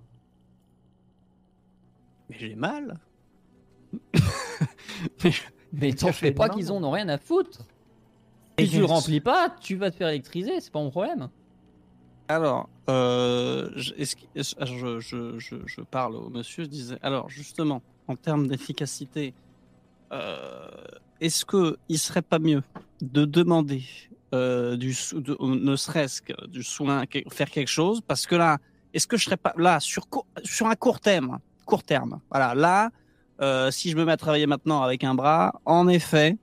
Mais 2.28 2.36
j'ai 2.39 2.55
mal. 2.55 2.99
Mais 5.72 5.93
t'en 5.93 6.07
cache 6.09 6.16
fais 6.16 6.26
les 6.28 6.34
pas 6.34 6.49
qu'ils 6.49 6.72
en 6.72 6.82
ont 6.82 6.91
rien 6.91 7.09
à 7.09 7.18
foutre. 7.18 7.61
Et 8.57 8.64
Si 8.64 8.72
tu 8.72 8.76
le 8.78 8.82
je- 8.86 8.89
remplis 8.89 9.20
pas, 9.20 9.51
tu 9.61 9.76
vas 9.76 9.91
te 9.91 9.97
faire 9.97 10.09
électriser, 10.09 10.61
c'est 10.61 10.72
pas 10.72 10.80
mon 10.80 10.91
problème. 10.91 11.28
Alors, 12.28 12.68
euh, 12.91 13.70
je, 13.76 13.93
je, 14.34 14.99
je, 15.01 15.39
je, 15.39 15.57
je 15.66 15.80
parle 15.80 16.16
au 16.16 16.28
monsieur, 16.28 16.64
je 16.64 16.68
disais, 16.68 16.99
alors 17.03 17.28
justement, 17.30 17.80
en 18.07 18.16
termes 18.16 18.49
d'efficacité, 18.49 19.32
euh, 20.12 20.68
est-ce 21.20 21.45
que 21.45 21.78
il 21.89 21.99
serait 21.99 22.20
pas 22.22 22.39
mieux 22.39 22.62
de 23.01 23.24
demander 23.24 23.82
euh, 24.35 24.76
du, 24.76 24.95
de- 25.12 25.37
ne 25.41 25.76
serait-ce 25.76 26.20
que 26.22 26.47
du 26.47 26.62
soin, 26.62 27.05
faire 27.31 27.51
quelque 27.51 27.68
chose, 27.68 28.01
parce 28.07 28.26
que 28.26 28.35
là, 28.35 28.59
est-ce 28.93 29.07
que 29.07 29.16
je 29.16 29.24
serais 29.24 29.37
pas 29.37 29.53
là 29.57 29.81
sur 29.81 30.07
sur 30.45 30.66
un 30.66 30.74
court 30.74 31.01
terme, 31.01 31.39
court 31.64 31.83
terme, 31.83 32.20
voilà, 32.31 32.55
là, 32.55 32.91
euh, 33.41 33.70
si 33.70 33.91
je 33.91 33.97
me 33.97 34.05
mets 34.05 34.12
à 34.12 34.16
travailler 34.16 34.47
maintenant 34.47 34.83
avec 34.83 35.05
un 35.05 35.14
bras, 35.14 35.61
en 35.64 35.89
effet, 35.89 36.37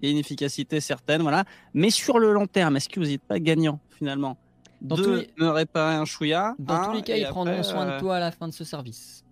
il 0.00 0.06
y 0.06 0.08
a 0.08 0.12
une 0.12 0.18
efficacité 0.18 0.80
certaine, 0.80 1.22
voilà, 1.22 1.44
mais 1.74 1.90
sur 1.90 2.18
le 2.18 2.32
long 2.32 2.46
terme, 2.46 2.76
est-ce 2.76 2.88
que 2.88 3.00
vous 3.00 3.06
n'êtes 3.06 3.22
pas 3.22 3.38
gagnant 3.38 3.80
finalement? 3.90 4.36
Dans 4.80 4.96
de 4.96 5.10
les- 5.18 5.30
me 5.38 5.48
réparer 5.50 5.94
un 5.94 6.06
chouïa. 6.06 6.54
Dans 6.58 6.76
hein, 6.76 6.82
tous 6.86 6.92
les 6.94 7.02
cas, 7.02 7.16
ils 7.16 7.26
prendront 7.26 7.52
après, 7.58 7.64
soin 7.70 7.84
de 7.84 7.90
euh, 7.90 8.00
toi 8.00 8.16
à 8.16 8.20
la 8.20 8.30
fin 8.30 8.48
de 8.48 8.54
ce 8.54 8.64
service. 8.64 9.22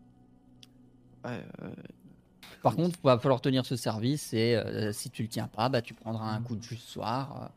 ouais, 1.25 1.43
euh, 1.63 1.71
Par 2.63 2.77
contre, 2.77 2.99
il 3.03 3.07
va 3.07 3.19
falloir 3.19 3.41
tenir 3.41 3.65
ce 3.65 3.75
service 3.77 4.35
et 4.35 4.57
euh, 4.57 4.93
si 4.93 5.09
tu 5.09 5.23
le 5.23 5.29
tiens 5.29 5.49
pas, 5.49 5.71
bah, 5.71 5.81
tu 5.81 5.95
prendras 5.95 6.27
un 6.27 6.43
coup 6.43 6.55
de 6.55 6.63
jus 6.63 6.77
ce 6.77 6.93
soir. 6.93 7.51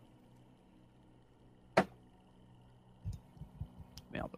euh. 1.78 1.84
merde. 4.14 4.32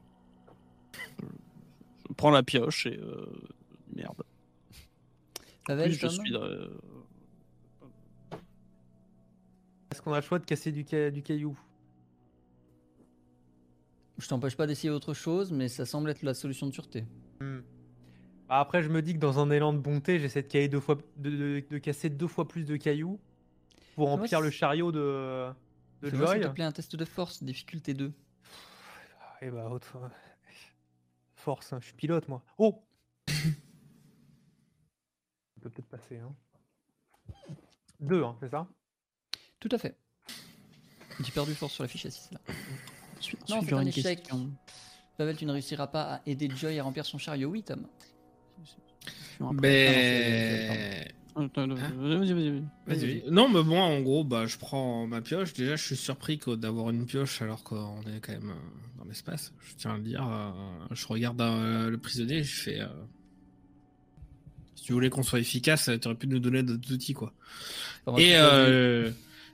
Je, 1.19 1.25
je 1.25 2.02
prends 2.13 2.31
la 2.31 2.43
pioche 2.43 2.85
et 2.87 2.97
euh, 2.97 3.25
merde. 3.95 4.23
Pavel, 5.65 5.89
Plus 5.91 5.99
je 5.99 6.07
suis. 6.07 6.35
euh, 6.35 6.67
Est-ce 9.91 10.01
qu'on 10.01 10.13
a 10.13 10.17
le 10.17 10.21
choix 10.25 10.39
de 10.39 10.45
casser 10.45 10.71
du, 10.71 10.85
ca- 10.87 11.11
du 11.11 11.21
caillou? 11.21 11.57
Je 14.17 14.27
t'empêche 14.27 14.55
pas 14.55 14.67
d'essayer 14.67 14.89
autre 14.89 15.13
chose, 15.13 15.51
mais 15.51 15.67
ça 15.67 15.85
semble 15.85 16.09
être 16.09 16.23
la 16.23 16.33
solution 16.33 16.67
de 16.67 16.71
sûreté. 16.71 17.05
Hmm. 17.41 17.59
Bah, 18.47 18.59
Après, 18.59 18.81
je 18.83 18.89
me 18.89 19.01
dis 19.01 19.13
que 19.13 19.19
dans 19.19 19.39
un 19.39 19.49
élan 19.51 19.73
de 19.73 19.79
bonté, 19.79 20.19
j'essaie 20.19 20.41
de, 20.43 20.47
cailler 20.47 20.67
deux 20.69 20.79
fois, 20.79 20.97
de, 21.17 21.29
de- 21.29 21.63
de 21.69 21.77
casser 21.77 22.09
deux 22.09 22.27
fois 22.27 22.47
plus 22.47 22.65
de 22.65 22.75
cailloux 22.77 23.19
pour 23.95 24.09
remplir 24.09 24.41
le 24.41 24.49
chariot 24.49 24.91
de, 24.91 25.49
de 26.01 26.09
Fais-moi, 26.09 26.27
s'il 26.27 26.41
Joy. 26.41 26.49
te 26.49 26.53
plaît, 26.53 26.63
un 26.63 26.71
test 26.71 26.95
de 26.95 27.05
force, 27.05 27.43
difficulté 27.43 27.93
2. 27.93 28.11
Et 29.41 29.49
bah, 29.51 29.67
haute 29.71 29.83
force, 31.43 31.73
hein, 31.73 31.79
je 31.81 31.85
suis 31.87 31.93
pilote 31.95 32.27
moi. 32.29 32.41
Oh 32.57 32.81
Ça 33.27 33.33
peut 35.61 35.69
peut-être 35.69 35.87
passer. 35.89 36.17
Hein. 36.17 36.33
Deux, 37.99 38.23
hein, 38.23 38.35
c'est 38.39 38.49
ça? 38.49 38.67
Tout 39.59 39.69
à 39.71 39.77
fait. 39.77 39.95
J'ai 41.23 41.31
perdu 41.31 41.53
force 41.53 41.73
sur 41.73 41.83
la 41.83 41.87
fiche 41.89 42.05
assise 42.07 42.31
là. 42.31 42.39
ensuite, 43.17 43.49
Non, 43.49 43.61
c'est 43.61 43.73
un 43.73 43.85
échec. 43.85 44.19
question. 44.19 44.49
Pavel, 45.17 45.37
tu 45.37 45.45
ne 45.45 45.51
réussiras 45.51 45.87
pas 45.87 46.15
à 46.15 46.21
aider 46.25 46.49
Joy 46.49 46.79
à 46.79 46.83
remplir 46.83 47.05
son 47.05 47.17
chariot. 47.19 47.49
Oui, 47.49 47.61
Tom. 47.63 47.85
Après. 49.39 51.13
Hein 51.35 51.49
vas-y, 51.55 52.63
vas-y. 52.87 53.23
Non, 53.31 53.49
mais 53.49 53.63
bon, 53.63 53.79
en 53.79 54.01
gros, 54.01 54.23
bah, 54.23 54.45
je 54.45 54.57
prends 54.57 55.07
ma 55.07 55.21
pioche. 55.21 55.53
Déjà, 55.53 55.75
je 55.75 55.83
suis 55.83 55.95
surpris 55.95 56.39
d'avoir 56.57 56.89
une 56.89 57.05
pioche 57.05 57.41
alors 57.41 57.63
qu'on 57.63 58.01
est 58.01 58.19
quand 58.21 58.33
même 58.33 58.51
euh, 58.51 58.99
dans 58.99 59.05
l'espace. 59.05 59.53
Je 59.67 59.73
tiens 59.75 59.93
à 59.93 59.97
le 59.97 60.03
dire. 60.03 60.27
euh, 60.27 60.51
je 60.91 61.07
regarde 61.07 61.41
euh, 61.41 61.89
le 61.89 61.97
prisonnier 61.97 62.37
et 62.37 62.43
je 62.43 62.55
fais. 62.61 62.79
Si 64.75 64.83
tu 64.83 64.93
voulais 64.93 65.09
qu'on 65.09 65.23
soit 65.23 65.39
efficace, 65.39 65.89
tu 66.01 66.07
aurais 66.07 66.17
pu 66.17 66.27
nous 66.27 66.39
donner 66.39 66.61
d'autres 66.63 66.91
outils, 66.93 67.13
quoi. 67.13 67.33
Moi, 68.05 68.19
Et 68.21 68.31
je- 68.31 68.35
euh, 68.35 69.11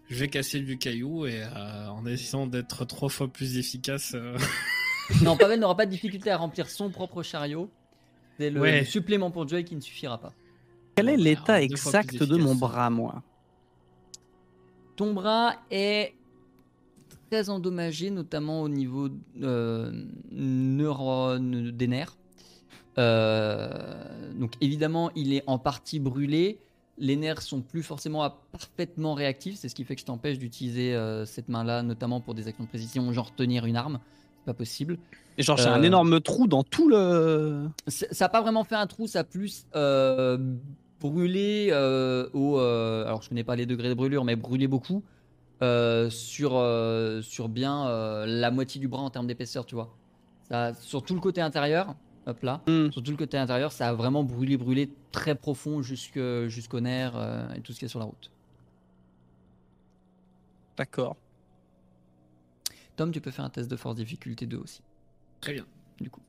je 0.09 0.15
vais 0.15 0.27
casser 0.27 0.59
du 0.61 0.77
caillou 0.77 1.27
et 1.27 1.43
euh, 1.43 1.88
en 1.89 2.05
essayant 2.05 2.47
d'être 2.47 2.86
trois 2.86 3.09
fois 3.09 3.27
plus 3.27 3.57
efficace. 3.57 4.13
euh, 4.15 4.38
Non, 5.23 5.38
Pavel 5.38 5.59
n'aura 5.59 5.75
pas 5.77 5.86
de 5.86 5.91
difficulté 5.91 6.30
à 6.32 6.38
remplir 6.38 6.69
son 6.69 6.89
propre 6.89 7.23
chariot. 7.23 7.69
C'est 8.38 8.49
le, 8.49 8.59
Ouais. 8.59 8.80
le 8.80 8.86
supplément 8.86 9.32
pour 9.32 9.47
Joy 9.47 9.63
qui 9.65 9.75
ne 9.75 9.82
suffira 9.82 10.19
pas. 10.19 10.34
Quel 10.95 11.09
est 11.09 11.17
l'état 11.17 11.61
exact 11.61 12.23
de 12.23 12.37
mon 12.37 12.55
bras, 12.55 12.89
moi? 12.89 13.23
Ton 14.95 15.13
bras 15.13 15.55
est 15.71 16.13
très 17.29 17.49
endommagé, 17.49 18.09
notamment 18.09 18.61
au 18.61 18.69
niveau 18.69 19.09
euh, 19.41 19.91
neurone 20.31 21.71
des 21.71 21.87
nerfs. 21.87 22.17
Euh, 22.97 24.33
donc 24.33 24.53
évidemment, 24.61 25.11
il 25.15 25.33
est 25.33 25.43
en 25.47 25.57
partie 25.57 25.99
brûlé. 25.99 26.59
Les 26.97 27.15
nerfs 27.15 27.41
sont 27.41 27.61
plus 27.61 27.83
forcément 27.83 28.29
parfaitement 28.51 29.13
réactifs. 29.13 29.55
C'est 29.55 29.69
ce 29.69 29.75
qui 29.75 29.85
fait 29.85 29.95
que 29.95 30.01
je 30.01 30.05
t'empêche 30.05 30.37
d'utiliser 30.37 30.93
euh, 30.93 31.25
cette 31.25 31.47
main-là, 31.47 31.81
notamment 31.81 32.19
pour 32.19 32.35
des 32.35 32.47
actions 32.47 32.65
de 32.65 32.69
précision, 32.69 33.11
genre 33.13 33.33
tenir 33.33 33.65
une 33.65 33.77
arme. 33.77 33.99
C'est 34.39 34.45
pas 34.45 34.53
possible. 34.53 34.97
Et 35.39 35.43
genre, 35.43 35.57
j'ai 35.57 35.67
un 35.67 35.79
Euh, 35.81 35.83
énorme 35.85 36.19
trou 36.21 36.47
dans 36.47 36.63
tout 36.63 36.87
le. 36.89 37.67
Ça 37.87 38.25
n'a 38.25 38.29
pas 38.29 38.41
vraiment 38.41 38.63
fait 38.65 38.75
un 38.75 38.85
trou, 38.87 39.07
ça 39.07 39.19
a 39.19 39.23
plus 39.23 39.65
euh, 39.75 40.37
brûlé 40.99 41.69
euh, 41.71 42.29
au. 42.33 42.57
alors 42.59 43.21
je 43.23 43.29
connais 43.29 43.45
pas 43.45 43.55
les 43.55 43.65
degrés 43.65 43.89
de 43.89 43.93
brûlure, 43.95 44.25
mais 44.25 44.35
brûlé 44.35 44.67
beaucoup 44.67 45.01
sur, 45.61 46.51
sur 47.23 47.49
bien 47.49 48.25
la 48.27 48.51
moitié 48.51 48.79
du 48.81 48.87
bras 48.87 49.01
en 49.01 49.09
termes 49.09 49.27
d'épaisseur, 49.27 49.65
tu 49.65 49.75
vois. 49.75 49.95
Ça, 50.49 50.73
sur 50.73 51.03
tout 51.03 51.13
le 51.15 51.21
côté 51.21 51.41
intérieur, 51.41 51.95
hop 52.25 52.43
là, 52.43 52.61
Hmm. 52.67 52.91
sur 52.91 53.01
tout 53.01 53.11
le 53.11 53.17
côté 53.17 53.37
intérieur, 53.37 53.71
ça 53.71 53.87
a 53.89 53.93
vraiment 53.93 54.23
brûlé, 54.23 54.57
brûlé 54.57 54.91
très 55.11 55.35
profond 55.35 55.81
jusqu'au 55.81 56.79
nerf 56.81 57.13
euh, 57.15 57.47
et 57.53 57.61
tout 57.61 57.71
ce 57.71 57.79
qui 57.79 57.85
est 57.85 57.89
sur 57.89 57.99
la 57.99 58.05
route. 58.05 58.29
D'accord. 60.77 61.15
Tom, 62.95 63.11
tu 63.11 63.21
peux 63.21 63.31
faire 63.31 63.45
un 63.45 63.49
test 63.49 63.69
de 63.71 63.75
force 63.77 63.95
difficulté 63.95 64.45
2 64.45 64.57
aussi. 64.57 64.81
Très 65.41 65.53
bien. 65.53 65.65
Du 65.99 66.09
coup. 66.09 66.21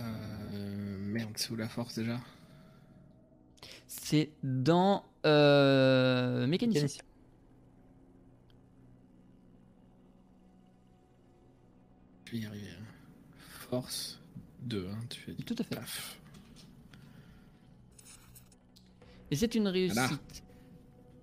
Euh, 0.00 0.98
merde, 0.98 1.32
c'est 1.36 1.50
où 1.50 1.56
la 1.56 1.68
force 1.68 1.98
déjà? 1.98 2.18
C'est 3.86 4.30
dans 4.42 5.04
euh, 5.26 6.46
mécanicien. 6.46 6.82
Mécanicien. 6.82 7.04
Je 12.24 12.32
vais 12.32 12.38
y 12.38 12.46
arriver. 12.46 12.70
hein. 12.70 12.84
Force 13.70 14.20
2, 14.62 14.88
hein, 14.90 14.98
tu 15.10 15.30
as 15.30 15.34
dit. 15.34 15.44
Tout 15.44 15.56
à 15.58 15.64
fait. 15.64 15.78
Et 19.30 19.36
c'est 19.36 19.54
une 19.54 19.68
réussite. 19.68 19.94
Voilà. 19.98 20.18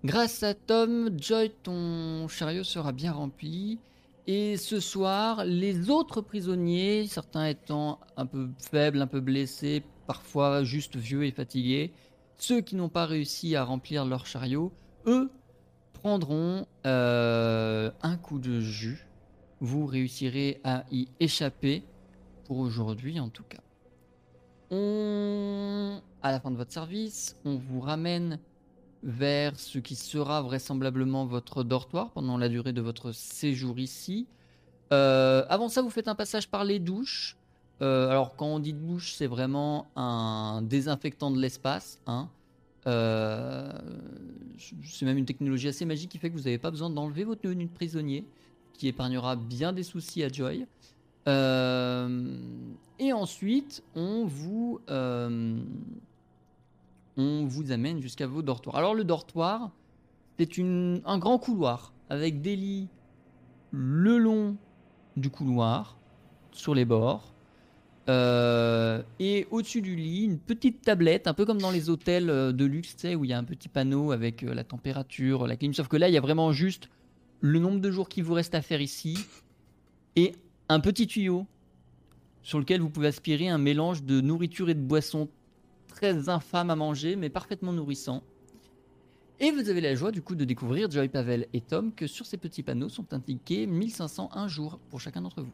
Grâce 0.04 0.44
à 0.44 0.54
Tom, 0.54 1.20
Joy, 1.20 1.52
ton 1.64 2.28
chariot 2.28 2.64
sera 2.64 2.92
bien 2.92 3.12
rempli. 3.12 3.80
Et 4.28 4.58
ce 4.58 4.80
soir, 4.80 5.44
les 5.46 5.90
autres 5.90 6.22
prisonniers, 6.22 7.08
certains 7.08 7.48
étant 7.48 8.00
un 8.18 8.26
peu 8.26 8.50
faibles, 8.60 9.02
un 9.02 9.08
peu 9.08 9.22
blessés, 9.22 9.84
parfois 10.08 10.64
juste 10.64 10.96
vieux 10.96 11.26
et 11.26 11.32
fatigués, 11.32 11.94
ceux 12.38 12.62
qui 12.62 12.76
n'ont 12.76 12.90
pas 12.90 13.06
réussi 13.06 13.56
à 13.56 13.64
remplir 13.64 14.06
leur 14.06 14.26
chariot, 14.26 14.72
eux 15.06 15.30
prendront 15.94 16.66
euh, 16.86 17.92
un 18.02 18.18
coup 18.18 18.40
de 18.40 18.60
jus. 18.60 19.06
Vous 19.60 19.86
réussirez 19.86 20.62
à 20.64 20.86
y 20.92 21.10
échapper 21.20 21.84
pour 22.46 22.60
aujourd'hui 22.60 23.20
en 23.20 23.30
tout 23.30 23.44
cas. 23.44 23.62
On... 24.72 26.02
À 26.22 26.32
la 26.32 26.40
fin 26.40 26.52
de 26.52 26.56
votre 26.56 26.72
service, 26.72 27.36
on 27.46 27.56
vous 27.56 27.80
ramène 27.80 28.40
vers 29.04 29.60
ce 29.60 29.80
qui 29.80 29.96
sera 29.96 30.42
vraisemblablement 30.42 31.26
votre 31.26 31.64
dortoir 31.64 32.12
pendant 32.12 32.38
la 32.38 32.50
durée 32.50 32.74
de 32.74 32.82
votre 32.82 33.12
séjour 33.12 33.80
ici. 33.80 34.28
Euh, 34.92 35.46
avant 35.50 35.70
ça, 35.70 35.82
vous 35.82 35.90
faites 35.90 36.08
un 36.08 36.16
passage 36.16 36.50
par 36.50 36.64
les 36.64 36.80
douches. 36.80 37.38
Euh, 37.82 38.10
alors, 38.10 38.36
quand 38.36 38.48
on 38.48 38.60
dit 38.60 38.74
douche, 38.74 39.14
c'est 39.14 39.28
vraiment 39.28 39.88
un 39.96 40.62
désinfectant 40.64 41.32
de 41.32 41.40
l'espace. 41.40 42.00
Hein. 42.08 42.28
Euh, 42.88 43.72
c'est 44.84 45.06
même 45.06 45.18
une 45.18 45.26
technologie 45.26 45.68
assez 45.68 45.86
magique 45.86 46.10
qui 46.10 46.18
fait 46.18 46.30
que 46.30 46.36
vous 46.36 46.44
n'avez 46.44 46.58
pas 46.58 46.72
besoin 46.72 46.90
d'enlever 46.90 47.24
votre 47.24 47.42
tenue 47.42 47.66
de 47.66 47.72
prisonnier, 47.72 48.26
qui 48.74 48.88
épargnera 48.88 49.36
bien 49.36 49.72
des 49.72 49.84
soucis 49.84 50.24
à 50.24 50.30
Joy. 50.30 50.66
Et 53.02 53.14
ensuite, 53.14 53.84
on 53.96 54.26
vous, 54.26 54.82
on 57.20 57.46
vous 57.46 57.72
amène 57.72 58.02
jusqu'à 58.02 58.28
vos 58.28 58.42
dortoirs. 58.42 58.78
Alors 58.78 58.96
le 58.96 59.04
dortoir, 59.04 59.72
c'est 60.38 60.58
un 60.60 61.18
grand 61.18 61.38
couloir 61.38 61.94
avec 62.10 62.42
des 62.42 62.56
lits 62.56 62.88
le 63.72 64.18
long 64.18 64.56
du 65.18 65.30
couloir, 65.30 65.98
sur 66.52 66.74
les 66.74 66.86
bords. 66.86 67.34
Euh, 68.08 69.04
et 69.20 69.48
au-dessus 69.52 69.82
du 69.82 69.96
lit, 69.96 70.24
une 70.24 70.40
petite 70.40 70.82
tablette, 70.82 71.28
un 71.28 71.34
peu 71.34 71.46
comme 71.46 71.60
dans 71.60 71.70
les 71.70 71.90
hôtels 71.90 72.30
euh, 72.30 72.52
de 72.52 72.66
luxe, 72.66 72.96
où 73.16 73.26
il 73.26 73.30
y 73.30 73.34
a 73.34 73.38
un 73.38 73.44
petit 73.44 73.70
panneau 73.70 74.12
avec 74.12 74.44
euh, 74.44 74.54
la 74.54 74.64
température, 74.64 75.46
la 75.46 75.58
clim. 75.58 75.74
Sauf 75.74 75.88
que 75.90 75.98
là, 75.98 76.08
il 76.08 76.14
y 76.14 76.18
a 76.18 76.22
vraiment 76.22 76.52
juste 76.52 76.90
le 77.42 77.60
nombre 77.60 77.80
de 77.80 77.92
jours 77.92 78.10
qu'il 78.10 78.24
vous 78.24 78.34
reste 78.34 78.56
à 78.56 78.62
faire 78.62 78.82
ici 78.82 79.18
et 80.16 80.34
un 80.70 80.80
petit 80.80 81.06
tuyau 81.06 81.46
sur 82.42 82.60
lequel 82.60 82.82
vous 82.82 82.90
pouvez 82.90 83.08
aspirer 83.08 83.48
un 83.48 83.60
mélange 83.60 84.04
de 84.04 84.22
nourriture 84.22 84.70
et 84.70 84.74
de 84.74 84.82
boissons 84.82 85.30
très 85.90 86.30
infâme 86.30 86.70
à 86.70 86.76
manger, 86.76 87.16
mais 87.18 87.30
parfaitement 87.30 87.74
nourrissant. 87.74 88.24
Et 89.42 89.52
vous 89.52 89.70
avez 89.70 89.82
la 89.82 89.96
joie 89.96 90.12
du 90.12 90.22
coup 90.22 90.36
de 90.36 90.46
découvrir, 90.46 90.90
Joy, 90.92 91.08
Pavel 91.10 91.48
et 91.54 91.62
Tom, 91.62 91.94
que 91.94 92.08
sur 92.08 92.26
ces 92.26 92.38
petits 92.38 92.64
panneaux 92.64 92.90
sont 92.90 93.14
indiqués 93.14 93.66
1501 93.68 94.48
jours 94.48 94.80
pour 94.90 95.00
chacun 95.00 95.22
d'entre 95.22 95.42
vous. 95.42 95.54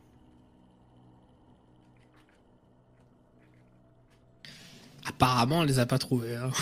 Apparemment, 5.08 5.62
elle 5.62 5.68
les 5.68 5.80
a 5.80 5.86
pas 5.86 6.00
trouvés. 6.00 6.36
hein. 6.36 6.50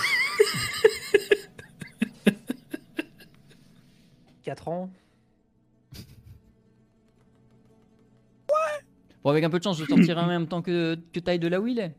4 4.43 4.67
ans. 4.67 4.89
Bon, 9.24 9.30
avec 9.30 9.45
un 9.45 9.49
peu 9.49 9.57
de 9.59 9.63
chance, 9.63 9.78
je 9.78 9.86
sortirai 9.86 10.19
en 10.19 10.28
même 10.28 10.47
temps 10.47 10.61
que, 10.61 10.99
que 11.13 11.19
taille 11.21 11.39
de 11.39 11.47
là 11.47 11.61
où 11.61 11.67
il 11.67 11.80
est. 11.80 11.95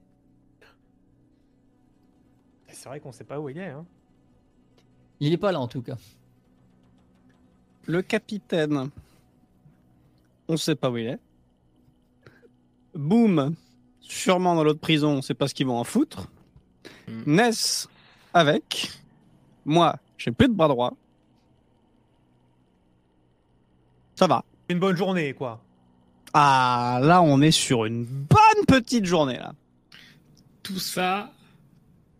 C'est 2.85 2.91
vrai 2.91 3.01
qu'on 3.01 3.13
sait 3.13 3.25
pas 3.25 3.41
où 3.41 3.49
il 3.49 3.57
est. 3.57 3.71
Hein. 3.71 3.87
Il 5.19 5.33
est 5.33 5.39
pas 5.39 5.53
là 5.53 5.59
en 5.59 5.69
tout 5.69 5.81
cas. 5.81 5.97
Le 7.87 8.03
capitaine, 8.03 8.91
on 10.49 10.59
sait 10.59 10.75
pas 10.75 10.91
où 10.91 10.99
il 10.99 11.07
est. 11.07 11.19
Boom, 12.95 13.55
sûrement 14.01 14.55
dans 14.55 14.65
l'autre 14.65 14.81
prison, 14.81 15.13
on 15.13 15.23
sait 15.23 15.33
pas 15.33 15.49
ce 15.49 15.55
qu'ils 15.55 15.67
vont 15.67 15.79
en 15.79 15.85
foutre. 15.85 16.29
Mm. 17.09 17.37
Ness, 17.37 17.89
avec. 18.35 18.91
Moi, 19.65 19.97
j'ai 20.19 20.33
plus 20.33 20.49
de 20.49 20.53
bras 20.53 20.69
droit. 20.69 20.93
Ça 24.15 24.27
va. 24.27 24.45
Une 24.69 24.79
bonne 24.79 24.97
journée, 24.97 25.33
quoi. 25.33 25.59
Ah, 26.35 27.01
là, 27.03 27.23
on 27.23 27.41
est 27.41 27.51
sur 27.51 27.87
une 27.87 28.05
bonne 28.05 28.67
petite 28.69 29.07
journée, 29.07 29.39
là. 29.39 29.55
Tout 30.63 30.79
ça 30.79 31.33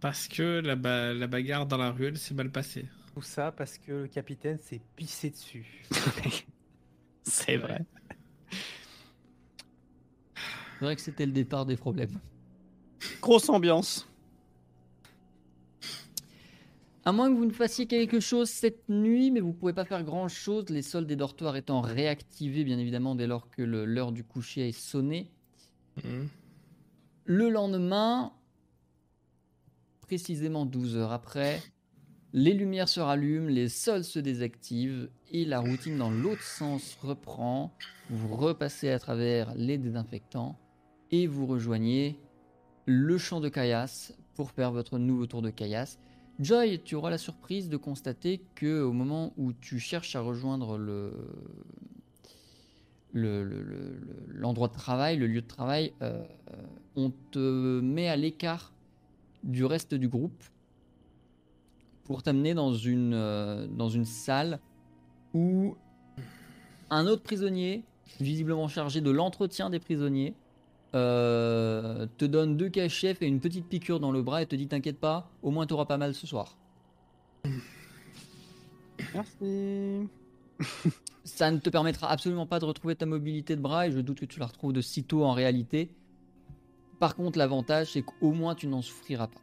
parce 0.05 0.29
que 0.29 0.61
la, 0.61 0.77
ba- 0.77 1.15
la 1.15 1.27
bagarre 1.27 1.65
dans 1.65 1.79
la 1.79 1.91
ruelle 1.91 2.19
s'est 2.19 2.35
mal 2.35 2.51
passée. 2.51 2.85
Tout 3.15 3.23
ça 3.23 3.51
parce 3.51 3.79
que 3.79 3.91
le 4.03 4.07
capitaine 4.07 4.59
s'est 4.59 4.83
pissé 4.97 5.31
dessus. 5.31 5.83
C'est 7.23 7.57
vrai. 7.57 7.87
C'est 10.79 10.85
vrai 10.85 10.95
que 10.95 11.01
c'était 11.01 11.25
le 11.25 11.33
départ 11.33 11.65
des 11.65 11.79
problèmes. 11.79 12.21
Grosse 13.23 13.49
ambiance. 13.49 14.07
À 17.07 17.13
moins 17.13 17.33
que 17.33 17.39
vous 17.39 17.47
ne 17.47 17.53
fassiez 17.53 17.87
quelque 17.87 18.21
chose 18.21 18.51
cette 18.51 18.87
nuit, 18.91 19.31
mais 19.31 19.41
vous 19.41 19.55
pouvez 19.55 19.73
pas 19.73 19.87
faire 19.87 20.05
grand 20.05 20.29
chose, 20.29 20.69
les 20.69 20.83
soldes 20.83 21.07
des 21.07 21.17
dortoirs 21.17 21.57
étant 21.57 21.81
réactivés 21.81 22.65
bien 22.65 22.79
évidemment 22.79 23.15
dès 23.15 23.27
lors 23.27 23.49
que 23.49 23.63
l'heure 23.63 24.13
du 24.13 24.23
coucher 24.23 24.69
est 24.69 24.79
sonnée. 24.79 25.31
Mhm. 26.05 26.29
Le 27.25 27.49
lendemain, 27.49 28.35
précisément 30.05 30.67
12 30.67 30.97
heures 30.97 31.13
après, 31.13 31.63
les 32.35 32.53
lumières 32.53 32.89
se 32.91 33.01
rallument, 33.01 33.49
les 33.49 33.71
sols 33.71 34.05
se 34.05 34.19
désactivent 34.19 35.09
et 35.33 35.47
la 35.47 35.61
routine 35.61 35.97
dans 35.97 36.11
l'autre 36.11 36.43
sens 36.43 36.99
reprend. 37.01 37.73
Vous 38.11 38.37
repassez 38.37 38.91
à 38.91 38.99
travers 38.99 39.55
les 39.55 39.79
désinfectants 39.79 40.59
et 41.11 41.27
vous 41.27 41.47
rejoignez 41.47 42.19
le 42.85 43.17
champ 43.17 43.41
de 43.41 43.49
caillasse 43.49 44.15
pour 44.35 44.51
faire 44.51 44.73
votre 44.73 44.99
nouveau 44.99 45.27
tour 45.27 45.41
de 45.41 45.49
caillasse. 45.51 45.99
Joy, 46.39 46.83
tu 46.85 46.97
auras 46.97 47.09
la 47.11 47.19
surprise 47.19 47.71
de 47.71 47.79
constater 47.79 48.43
que 48.55 48.83
au 48.83 48.93
moment 48.93 49.33
où 49.39 49.53
tu 49.55 49.79
cherches 49.79 50.15
à 50.17 50.21
rejoindre 50.21 50.77
le 50.77 51.13
le- 53.13 53.45
le- 53.45 53.63
le- 53.63 53.97
le- 53.97 54.27
l'endroit 54.41 54.67
de 54.69 54.73
travail, 54.75 55.17
le 55.17 55.29
lieu 55.29 55.41
de 55.41 55.47
travail, 55.47 55.93
euh, 56.03 56.25
euh, 56.51 56.57
on 56.97 57.11
te 57.31 57.81
met 57.81 58.09
à 58.09 58.17
l'écart 58.17 58.74
du 59.45 59.65
reste 59.65 59.95
du 59.95 60.09
groupe 60.09 60.43
pour 62.05 62.23
t'amener 62.23 62.55
dans 62.55 62.73
une, 62.73 63.15
euh, 63.15 63.67
dans 63.67 63.89
une 63.89 64.05
salle 64.05 64.61
où 65.33 65.77
un 66.91 67.07
autre 67.07 67.23
prisonnier, 67.23 67.85
visiblement 68.21 68.69
chargé 68.69 69.01
de 69.01 69.11
l'entretien 69.11 69.71
des 69.71 69.79
prisonniers, 69.79 70.35
euh, 70.95 72.07
te 72.19 72.25
donne 72.25 72.57
deux 72.57 72.69
cachets 72.69 73.17
et 73.21 73.27
une 73.27 73.41
petite 73.41 73.67
piqûre 73.67 73.99
dans 73.99 74.13
le 74.13 74.23
bras 74.23 74.43
et 74.43 74.47
te 74.47 74.55
dit 74.55 74.69
T'inquiète 74.69 75.01
pas, 75.01 75.31
au 75.43 75.51
moins 75.51 75.67
tu 75.67 75.75
auras 75.75 75.87
pas 75.87 75.97
mal 75.97 76.15
ce 76.15 76.27
soir. 76.27 76.57
Merci. 79.15 80.09
Ça 81.25 81.51
ne 81.51 81.59
te 81.59 81.71
permettra 81.71 82.09
absolument 82.11 82.47
pas 82.47 82.61
de 82.61 82.65
retrouver 82.65 82.95
ta 82.95 83.07
mobilité 83.07 83.57
de 83.57 83.61
bras 83.61 83.89
et 83.89 83.91
je 83.91 83.99
doute 83.99 84.21
que 84.21 84.25
tu 84.27 84.39
la 84.39 84.47
retrouves 84.47 84.73
de 84.73 84.81
sitôt 84.81 85.25
en 85.25 85.33
réalité. 85.33 85.91
Par 86.99 87.17
contre, 87.17 87.39
l'avantage, 87.39 87.93
c'est 87.93 88.03
qu'au 88.03 88.33
moins 88.33 88.55
tu 88.55 88.67
n'en 88.67 88.83
souffriras 88.83 89.27
pas. 89.27 89.41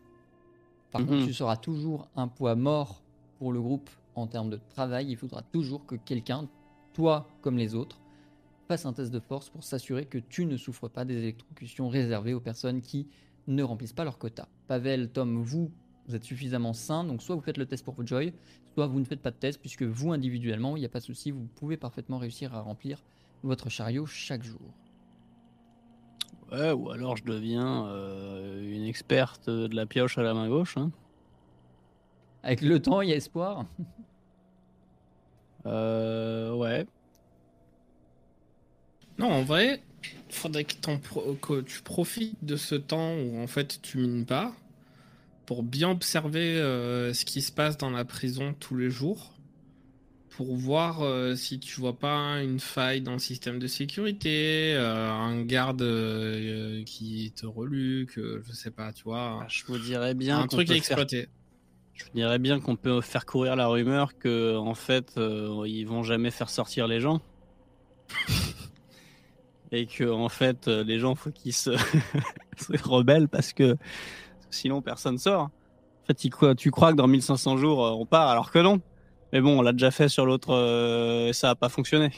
Par 0.91 1.01
contre, 1.01 1.19
Mhm. 1.19 1.25
tu 1.25 1.33
seras 1.33 1.57
toujours 1.57 2.09
un 2.15 2.27
poids 2.27 2.55
mort 2.55 3.01
pour 3.39 3.53
le 3.53 3.61
groupe 3.61 3.89
en 4.15 4.27
termes 4.27 4.49
de 4.49 4.59
travail. 4.69 5.09
Il 5.09 5.17
faudra 5.17 5.41
toujours 5.41 5.85
que 5.85 5.95
quelqu'un, 5.95 6.49
toi 6.93 7.27
comme 7.41 7.57
les 7.57 7.75
autres, 7.75 8.01
fasse 8.67 8.85
un 8.85 8.93
test 8.93 9.11
de 9.11 9.19
force 9.19 9.49
pour 9.49 9.63
s'assurer 9.63 10.05
que 10.05 10.17
tu 10.17 10.45
ne 10.45 10.57
souffres 10.57 10.87
pas 10.87 11.05
des 11.05 11.17
électrocutions 11.17 11.89
réservées 11.89 12.33
aux 12.33 12.39
personnes 12.39 12.81
qui 12.81 13.07
ne 13.47 13.63
remplissent 13.63 13.93
pas 13.93 14.03
leur 14.03 14.17
quota. 14.17 14.47
Pavel, 14.67 15.09
Tom, 15.11 15.41
vous, 15.41 15.71
vous 16.07 16.15
êtes 16.15 16.23
suffisamment 16.23 16.73
sains, 16.73 17.03
donc 17.03 17.21
soit 17.21 17.35
vous 17.35 17.41
faites 17.41 17.57
le 17.57 17.65
test 17.65 17.83
pour 17.83 18.05
Joy, 18.05 18.33
soit 18.73 18.87
vous 18.87 18.99
ne 18.99 19.05
faites 19.05 19.21
pas 19.21 19.31
de 19.31 19.35
test, 19.35 19.59
puisque 19.59 19.83
vous, 19.83 20.11
individuellement, 20.11 20.77
il 20.77 20.81
n'y 20.81 20.85
a 20.85 20.89
pas 20.89 20.99
de 20.99 21.05
souci, 21.05 21.31
vous 21.31 21.47
pouvez 21.55 21.77
parfaitement 21.77 22.17
réussir 22.17 22.53
à 22.55 22.61
remplir 22.61 23.03
votre 23.43 23.69
chariot 23.69 24.05
chaque 24.05 24.43
jour. 24.43 24.61
Ouais, 26.51 26.71
ou 26.71 26.89
alors 26.91 27.15
je 27.17 27.23
deviens 27.23 27.87
euh, 27.87 28.61
une 28.69 28.83
experte 28.85 29.49
de 29.49 29.73
la 29.75 29.85
pioche 29.85 30.17
à 30.17 30.23
la 30.23 30.33
main 30.33 30.49
gauche. 30.49 30.77
hein. 30.77 30.91
Avec 32.43 32.61
le 32.61 32.81
temps, 32.81 33.01
il 33.01 33.09
y 33.09 33.13
a 33.13 33.15
espoir. 33.15 33.65
Euh, 35.65 36.53
ouais. 36.55 36.85
Non, 39.17 39.31
en 39.31 39.43
vrai, 39.43 39.81
faudrait 40.29 40.63
que, 40.63 40.73
t'en 40.75 40.97
pro- 40.97 41.35
que 41.35 41.61
tu 41.61 41.81
profites 41.81 42.37
de 42.43 42.55
ce 42.55 42.75
temps 42.75 43.13
où 43.15 43.37
en 43.39 43.47
fait 43.47 43.79
tu 43.81 43.97
mines 43.99 44.25
pas 44.25 44.53
pour 45.45 45.63
bien 45.63 45.91
observer 45.91 46.57
euh, 46.59 47.13
ce 47.13 47.25
qui 47.25 47.41
se 47.41 47.51
passe 47.51 47.77
dans 47.77 47.89
la 47.91 48.05
prison 48.05 48.55
tous 48.59 48.77
les 48.77 48.89
jours 48.89 49.33
pour 50.31 50.55
voir 50.55 51.01
euh, 51.01 51.35
si 51.35 51.59
tu 51.59 51.79
vois 51.81 51.97
pas 51.97 52.41
une 52.41 52.59
faille 52.59 53.01
dans 53.01 53.13
le 53.13 53.19
système 53.19 53.59
de 53.59 53.67
sécurité, 53.67 54.73
euh, 54.75 55.11
un 55.11 55.43
garde 55.43 55.81
euh, 55.81 56.83
qui 56.85 57.33
te 57.35 57.45
reluque, 57.45 58.15
je 58.15 58.51
sais 58.53 58.71
pas, 58.71 58.93
tu 58.93 59.03
vois, 59.03 59.45
Je 59.49 59.65
vous 59.65 59.77
dirais 59.77 60.13
bien 60.13 60.39
un 60.39 60.47
truc 60.47 60.69
à 60.69 60.73
faire 60.73 60.77
exploiter. 60.77 61.27
Je 61.93 62.05
dirais 62.15 62.39
bien 62.39 62.59
qu'on 62.59 62.77
peut 62.77 63.01
faire 63.01 63.25
courir 63.25 63.55
la 63.55 63.67
rumeur 63.67 64.17
que 64.17 64.55
en 64.57 64.73
fait 64.73 65.13
ils 65.17 65.83
vont 65.83 66.01
jamais 66.01 66.31
faire 66.31 66.49
sortir 66.49 66.87
les 66.87 66.99
gens. 66.99 67.21
Et 69.73 69.85
que 69.85 70.09
en 70.09 70.29
fait 70.29 70.67
les 70.67 70.99
gens 70.99 71.15
faut 71.15 71.31
qu'ils 71.31 71.53
se... 71.53 71.71
se 72.57 72.83
rebellent 72.83 73.27
parce 73.27 73.53
que 73.53 73.75
sinon 74.49 74.81
personne 74.81 75.17
sort. 75.17 75.43
En 75.43 76.05
fait, 76.07 76.15
tu 76.55 76.71
crois 76.71 76.91
que 76.91 76.97
dans 76.97 77.07
1500 77.07 77.57
jours 77.57 77.79
on 77.99 78.05
part 78.05 78.29
alors 78.29 78.51
que 78.51 78.59
non. 78.59 78.81
Mais 79.33 79.41
bon, 79.41 79.59
on 79.59 79.61
l'a 79.61 79.71
déjà 79.71 79.91
fait 79.91 80.09
sur 80.09 80.25
l'autre 80.25 80.49
euh, 80.51 81.27
et 81.29 81.33
ça 81.33 81.51
a 81.51 81.55
pas 81.55 81.69
fonctionné. 81.69 82.11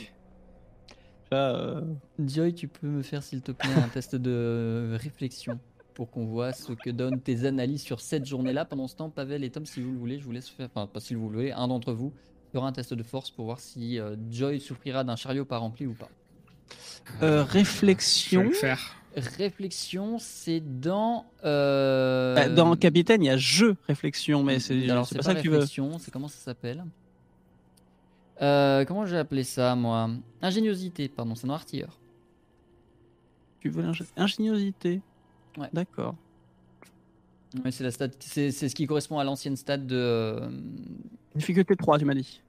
là. 1.32 1.56
euh, 1.56 1.82
Joy, 2.20 2.54
tu 2.54 2.68
peux 2.68 2.88
me 2.88 3.02
faire 3.04 3.24
s'il 3.24 3.42
te 3.42 3.52
plaît 3.52 3.74
un 3.74 3.90
test 3.90 4.16
de 4.16 4.98
réflexion 5.02 5.60
pour 5.94 6.10
qu'on 6.10 6.26
voit 6.26 6.54
ce 6.54 6.74
que 6.74 6.90
donnent 6.90 7.22
tes 7.22 7.46
analyses 7.46 7.84
sur 7.84 8.02
cette 8.02 8.26
journée-là. 8.26 8.66
Pendant 8.66 8.88
ce 8.88 8.96
temps, 8.96 9.10
Pavel 9.10 9.44
et 9.44 9.52
Tom, 9.52 9.66
si 9.66 9.82
vous 9.82 9.92
le 9.92 9.98
voulez, 9.98 10.20
je 10.20 10.26
vous 10.26 10.32
laisse 10.32 10.50
faire, 10.50 10.68
enfin 10.74 10.88
pas 10.88 11.00
si 11.00 11.14
vous 11.14 11.30
le 11.30 11.36
voulez, 11.38 11.52
un 11.52 11.68
d'entre 11.68 11.94
vous 11.94 12.14
fera 12.52 12.68
un 12.68 12.72
test 12.72 12.94
de 12.94 13.04
force 13.04 13.32
pour 13.32 13.46
voir 13.46 13.60
si 13.60 14.00
euh, 14.00 14.16
Joy 14.32 14.60
souffrira 14.60 15.04
d'un 15.04 15.16
chariot 15.16 15.46
pas 15.46 15.58
rempli 15.58 15.86
ou 15.88 15.94
pas. 15.94 16.10
euh, 17.22 17.38
Je 17.40 17.44
vais 17.46 17.52
réflexion. 17.60 18.44
le 18.44 18.52
faire. 18.52 18.96
Réflexion, 19.16 20.18
c'est 20.20 20.60
dans. 20.82 21.26
euh, 21.46 22.36
Bah, 22.36 22.50
Dans 22.50 22.76
Capitaine, 22.76 23.24
il 23.24 23.28
y 23.28 23.30
a 23.30 23.38
jeu 23.38 23.76
réflexion, 23.88 24.44
mais 24.44 24.60
c'est 24.60 24.90
Alors, 24.90 25.06
c'est 25.06 25.14
c'est 25.14 25.20
pas 25.20 25.24
pas 25.24 25.30
ça 25.30 25.36
que 25.36 25.42
tu 25.42 25.50
veux. 25.50 25.56
réflexion, 25.58 26.00
c'est 26.00 26.10
comment 26.12 26.28
ça 26.28 26.38
s'appelle? 26.38 26.84
Euh, 28.44 28.84
Comment 28.86 29.06
j'ai 29.06 29.18
appelé 29.18 29.44
ça, 29.44 29.76
moi? 29.76 30.10
Ingéniosité, 30.42 31.08
pardon, 31.08 31.34
c'est 31.36 31.48
dans 31.48 31.54
artilleur. 31.54 31.98
Tu 33.62 33.70
veux 33.70 33.82
l'ingé- 33.82 34.04
ingéniosité? 34.18 35.02
Ouais. 35.58 35.70
D'accord. 35.72 36.16
Ouais, 37.64 37.72
c'est 37.72 37.84
la 37.84 37.92
stat, 37.92 38.10
c'est 38.20 38.52
c'est 38.52 38.68
ce 38.68 38.76
qui 38.76 38.88
correspond 38.88 39.20
à 39.20 39.24
l'ancienne 39.24 39.56
stat 39.56 39.78
de. 39.78 39.96
euh, 39.96 40.50
Difficulté 41.36 41.76
3, 41.76 42.00
tu 42.00 42.06
m'as 42.06 42.16
dit. 42.16 42.42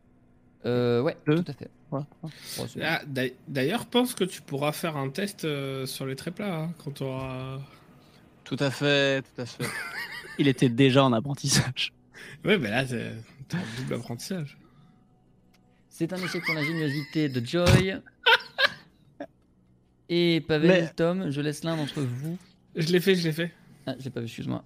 euh, 0.66 1.02
ouais, 1.02 1.16
Deux. 1.26 1.42
tout 1.42 1.50
à 1.50 1.54
fait. 1.54 1.70
Ouais. 1.92 2.00
C'est- 2.66 2.82
Ah, 2.82 3.02
d'a- 3.06 3.28
D'ailleurs, 3.46 3.86
pense 3.86 4.14
que 4.14 4.24
tu 4.24 4.40
pourras 4.42 4.72
faire 4.72 4.96
un 4.96 5.10
test 5.10 5.44
euh, 5.44 5.84
sur 5.86 6.06
les 6.06 6.16
traits 6.16 6.34
plats 6.34 6.56
hein, 6.62 6.72
quand 6.82 6.90
tu 6.92 7.02
auras. 7.04 7.60
Tout 8.44 8.56
à 8.58 8.70
fait, 8.70 9.22
tout 9.22 9.42
à 9.42 9.46
fait. 9.46 9.64
il 10.38 10.48
était 10.48 10.68
déjà 10.70 11.04
en 11.04 11.12
apprentissage. 11.12 11.92
Ouais, 12.44 12.58
mais 12.58 12.70
là, 12.70 12.84
t'as 13.48 13.58
un 13.58 13.62
double 13.78 13.94
apprentissage. 13.94 14.58
C'est 15.96 16.12
un 16.12 16.16
échec 16.16 16.42
pour 16.44 16.54
l'ingéniosité 16.54 17.28
de 17.28 17.44
Joy. 17.46 17.94
Et 20.08 20.40
Pavel 20.46 20.68
Mais- 20.70 20.84
et 20.86 20.88
Tom, 20.94 21.30
je 21.30 21.40
laisse 21.40 21.62
l'un 21.62 21.76
d'entre 21.76 22.00
vous. 22.00 22.36
Je 22.74 22.88
l'ai 22.92 22.98
fait, 23.00 23.14
je 23.14 23.22
l'ai 23.28 23.32
fait. 23.32 23.52
Ah, 23.86 23.94
j'ai 24.00 24.10
pas 24.10 24.18
vu, 24.18 24.26
excuse-moi. 24.26 24.64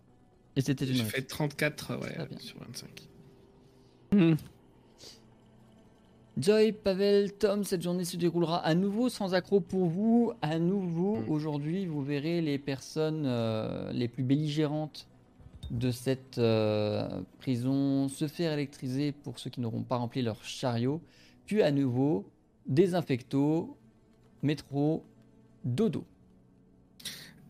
Et 0.56 0.62
c'était 0.62 0.86
J'ai 0.86 1.04
fait 1.04 1.20
34 1.20 1.96
ouais, 1.96 2.14
Très 2.14 2.26
bien. 2.26 2.38
sur 2.38 2.58
25. 2.60 2.88
Hmm. 4.12 4.34
Joy, 6.38 6.72
Pavel, 6.72 7.32
Tom, 7.34 7.62
cette 7.64 7.82
journée 7.82 8.06
se 8.06 8.16
déroulera 8.16 8.64
à 8.64 8.74
nouveau 8.74 9.10
sans 9.10 9.34
accroc 9.34 9.60
pour 9.60 9.86
vous. 9.86 10.32
À 10.40 10.58
nouveau, 10.58 11.16
Mm. 11.16 11.28
aujourd'hui, 11.30 11.84
vous 11.84 12.02
verrez 12.02 12.40
les 12.40 12.58
personnes 12.58 13.24
euh, 13.26 13.92
les 13.92 14.08
plus 14.08 14.22
belligérantes 14.22 15.07
de 15.70 15.90
cette 15.90 16.38
euh, 16.38 17.20
prison 17.38 18.08
se 18.08 18.26
faire 18.26 18.52
électriser 18.52 19.12
pour 19.12 19.38
ceux 19.38 19.50
qui 19.50 19.60
n'auront 19.60 19.82
pas 19.82 19.96
rempli 19.96 20.22
leur 20.22 20.42
chariot. 20.44 21.00
Puis 21.46 21.62
à 21.62 21.70
nouveau, 21.70 22.30
désinfecto, 22.66 23.76
métro, 24.42 25.04
dodo. 25.64 26.04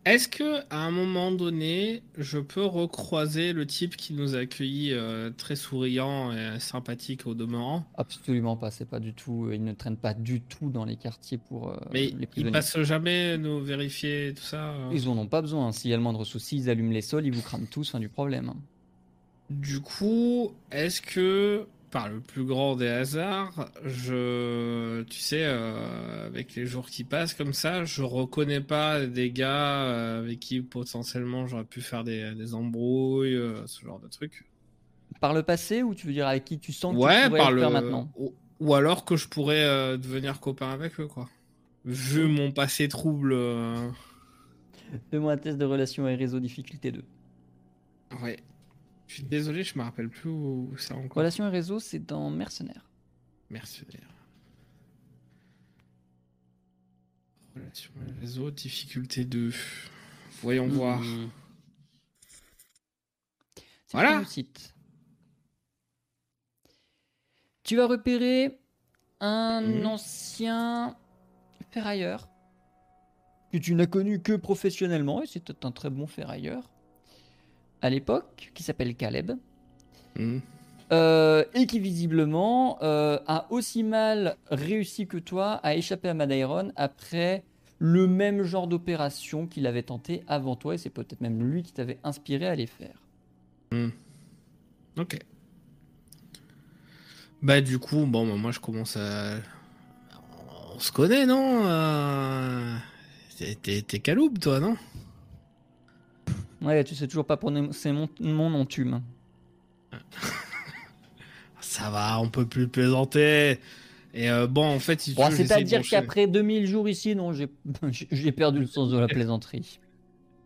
Est-ce 0.05 0.27
que 0.27 0.61
à 0.69 0.85
un 0.85 0.91
moment 0.91 1.31
donné, 1.31 2.01
je 2.17 2.39
peux 2.39 2.65
recroiser 2.65 3.53
le 3.53 3.65
type 3.67 3.95
qui 3.97 4.13
nous 4.13 4.33
a 4.35 4.39
accueillis 4.39 4.93
euh, 4.93 5.29
très 5.29 5.55
souriant 5.55 6.31
et 6.31 6.59
sympathique 6.59 7.27
au 7.27 7.33
demeurant? 7.35 7.85
Absolument 7.97 8.55
pas, 8.55 8.71
c'est 8.71 8.89
pas 8.89 8.99
du 8.99 9.13
tout. 9.13 9.49
Ils 9.51 9.63
ne 9.63 9.73
traînent 9.73 9.97
pas 9.97 10.13
du 10.13 10.41
tout 10.41 10.69
dans 10.69 10.85
les 10.85 10.95
quartiers 10.95 11.37
pour 11.37 11.69
euh, 11.69 11.77
Mais 11.91 12.07
les 12.07 12.15
il 12.21 12.27
prisonniers. 12.27 12.51
passe 12.51 12.79
jamais 12.81 13.37
nous 13.37 13.59
vérifier 13.61 14.33
tout 14.35 14.43
ça 14.43 14.69
euh? 14.71 14.89
Ils 14.93 15.07
en 15.09 15.17
ont 15.17 15.27
pas 15.27 15.41
besoin. 15.41 15.71
S'il 15.71 15.91
y 15.91 15.93
a 15.93 15.97
le 15.97 16.03
moindre 16.03 16.23
souci, 16.23 16.57
ils 16.57 16.69
allument 16.69 16.91
les 16.91 17.01
sols, 17.01 17.25
ils 17.25 17.33
vous 17.33 17.41
crament 17.41 17.67
tous, 17.67 17.89
fin 17.91 17.99
du 17.99 18.09
problème. 18.09 18.53
Du 19.49 19.79
coup, 19.81 20.51
est-ce 20.71 21.01
que 21.01 21.65
par 21.91 22.09
le 22.09 22.19
plus 22.19 22.43
grand 22.43 22.75
des 22.75 22.87
hasards, 22.87 23.69
je, 23.83 25.01
tu 25.03 25.19
sais, 25.19 25.43
euh, 25.43 26.27
avec 26.27 26.55
les 26.55 26.65
jours 26.65 26.87
qui 26.89 27.03
passent 27.03 27.33
comme 27.33 27.53
ça, 27.53 27.83
je 27.85 28.03
reconnais 28.03 28.61
pas 28.61 29.05
des 29.05 29.31
gars 29.31 29.83
euh, 29.83 30.19
avec 30.19 30.39
qui 30.39 30.61
potentiellement 30.61 31.47
j'aurais 31.47 31.63
pu 31.63 31.81
faire 31.81 32.03
des, 32.03 32.33
des 32.35 32.53
embrouilles, 32.53 33.35
euh, 33.35 33.65
ce 33.65 33.83
genre 33.83 33.99
de 33.99 34.07
trucs. 34.07 34.45
Par 35.19 35.33
le 35.33 35.43
passé 35.43 35.83
ou 35.83 35.95
tu 35.95 36.07
veux 36.07 36.13
dire 36.13 36.27
avec 36.27 36.45
qui 36.45 36.59
tu 36.59 36.71
sens 36.71 36.93
que 36.95 36.99
Ouais, 36.99 37.23
tu 37.23 37.27
pourrais 37.29 37.39
par 37.39 37.51
le 37.51 37.61
faire 37.61 37.71
maintenant? 37.71 38.11
Ou, 38.17 38.33
ou 38.59 38.73
alors 38.75 39.05
que 39.05 39.15
je 39.15 39.27
pourrais 39.27 39.63
euh, 39.63 39.97
devenir 39.97 40.39
copain 40.39 40.69
avec 40.69 40.99
eux, 40.99 41.07
quoi. 41.07 41.27
Vu 41.85 42.27
mon 42.27 42.51
passé 42.51 42.87
trouble. 42.87 43.35
Fais-moi 45.11 45.33
un 45.33 45.37
test 45.37 45.57
de 45.57 45.65
relation 45.65 46.07
et 46.07 46.15
réseau 46.15 46.39
difficulté 46.39 46.91
2. 46.91 47.03
Ouais. 48.21 48.37
Je 49.09 49.15
suis 49.15 49.23
désolé, 49.23 49.63
je 49.63 49.75
me 49.75 49.81
rappelle 49.83 50.07
plus 50.07 50.29
où 50.29 50.71
ça 50.77 50.95
encore. 50.95 51.17
Relation 51.17 51.47
et 51.47 51.49
réseau, 51.49 51.79
c'est 51.79 51.97
dans 51.97 52.29
Mercenaires. 52.29 52.87
Mercenaire. 53.49 54.07
Relation 57.55 57.91
et 58.07 58.19
réseau, 58.21 58.51
difficulté 58.51 59.25
2. 59.25 59.51
Voyons 60.43 60.67
voir. 60.67 60.99
Mhm. 61.01 61.31
C'est 63.87 63.93
Voilà. 63.93 64.11
une 64.11 64.17
réussite. 64.19 64.75
Tu 67.63 67.75
vas 67.77 67.87
repérer 67.87 68.59
un 69.21 69.61
Mhm. 69.61 69.85
ancien 69.87 70.95
ferrailleur 71.71 72.29
que 73.51 73.57
tu 73.57 73.73
n'as 73.73 73.87
connu 73.87 74.21
que 74.21 74.33
professionnellement, 74.35 75.23
et 75.23 75.25
c'était 75.25 75.65
un 75.65 75.71
très 75.71 75.89
bon 75.89 76.05
ferrailleur 76.05 76.69
à 77.81 77.89
l'époque, 77.89 78.51
qui 78.53 78.63
s'appelle 78.63 78.95
Caleb. 78.95 79.31
Hmm. 80.17 80.39
Euh, 80.91 81.43
et 81.53 81.67
qui 81.67 81.79
visiblement 81.79 82.81
euh, 82.81 83.19
a 83.27 83.45
aussi 83.51 83.83
mal 83.83 84.37
réussi 84.49 85.05
que 85.05 85.17
toi 85.17 85.53
à 85.61 85.75
échapper 85.75 86.09
à 86.09 86.15
Madairon 86.15 86.71
après 86.75 87.43
le 87.77 88.07
même 88.07 88.41
genre 88.41 88.67
d'opération 88.67 89.45
qu'il 89.45 89.67
avait 89.67 89.83
tenté 89.83 90.23
avant 90.27 90.55
toi, 90.55 90.73
et 90.73 90.77
c'est 90.77 90.89
peut-être 90.89 91.21
même 91.21 91.43
lui 91.43 91.61
qui 91.61 91.73
t'avait 91.73 91.99
inspiré 92.03 92.47
à 92.47 92.55
les 92.55 92.65
faire. 92.65 93.03
Ok. 94.97 95.19
Bah 97.41 97.61
du 97.61 97.77
coup, 97.77 98.05
bon, 98.05 98.27
bah, 98.27 98.35
moi 98.35 98.51
je 98.51 98.59
commence 98.59 98.97
à... 98.97 99.35
On 100.75 100.79
se 100.79 100.91
connaît, 100.91 101.25
non? 101.25 101.61
Euh... 101.65 102.75
T'es- 103.37 103.83
caloube, 103.99 104.39
toi, 104.39 104.59
non? 104.59 104.75
Ouais, 106.61 106.83
tu 106.83 106.95
sais 106.95 107.07
toujours 107.07 107.25
pas 107.25 107.37
prononcer 107.37 107.91
mon, 107.91 108.09
mon 108.19 108.49
nom 108.49 108.65
tume. 108.65 109.01
Ça 111.61 111.89
va, 111.89 112.19
on 112.19 112.29
peut 112.29 112.45
plus 112.45 112.67
plaisanter. 112.67 113.59
Et 114.13 114.29
euh, 114.29 114.47
bon, 114.47 114.65
en 114.65 114.79
fait, 114.79 114.99
si 115.01 115.13
Bon, 115.13 115.29
C'est-à-dire 115.31 115.81
qu'après 115.87 116.27
2000 116.27 116.65
jours 116.67 116.89
ici, 116.89 117.15
non, 117.15 117.31
j'ai 117.33 117.49
j'ai 118.11 118.31
perdu 118.31 118.59
le 118.59 118.65
sens 118.65 118.89
de 118.89 118.97
la 118.97 119.07
plaisanterie. 119.07 119.79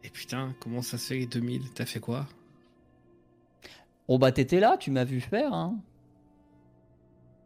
Et 0.04 0.10
putain, 0.10 0.54
comment 0.60 0.82
ça 0.82 0.98
se 0.98 1.14
fait 1.14 1.26
2000 1.26 1.62
T'as 1.74 1.86
fait 1.86 2.00
quoi? 2.00 2.28
Oh 4.08 4.18
bah 4.18 4.32
t'étais 4.32 4.60
là, 4.60 4.76
tu 4.78 4.92
m'as 4.92 5.06
vu 5.06 5.22
faire, 5.22 5.54
hein. 5.54 5.78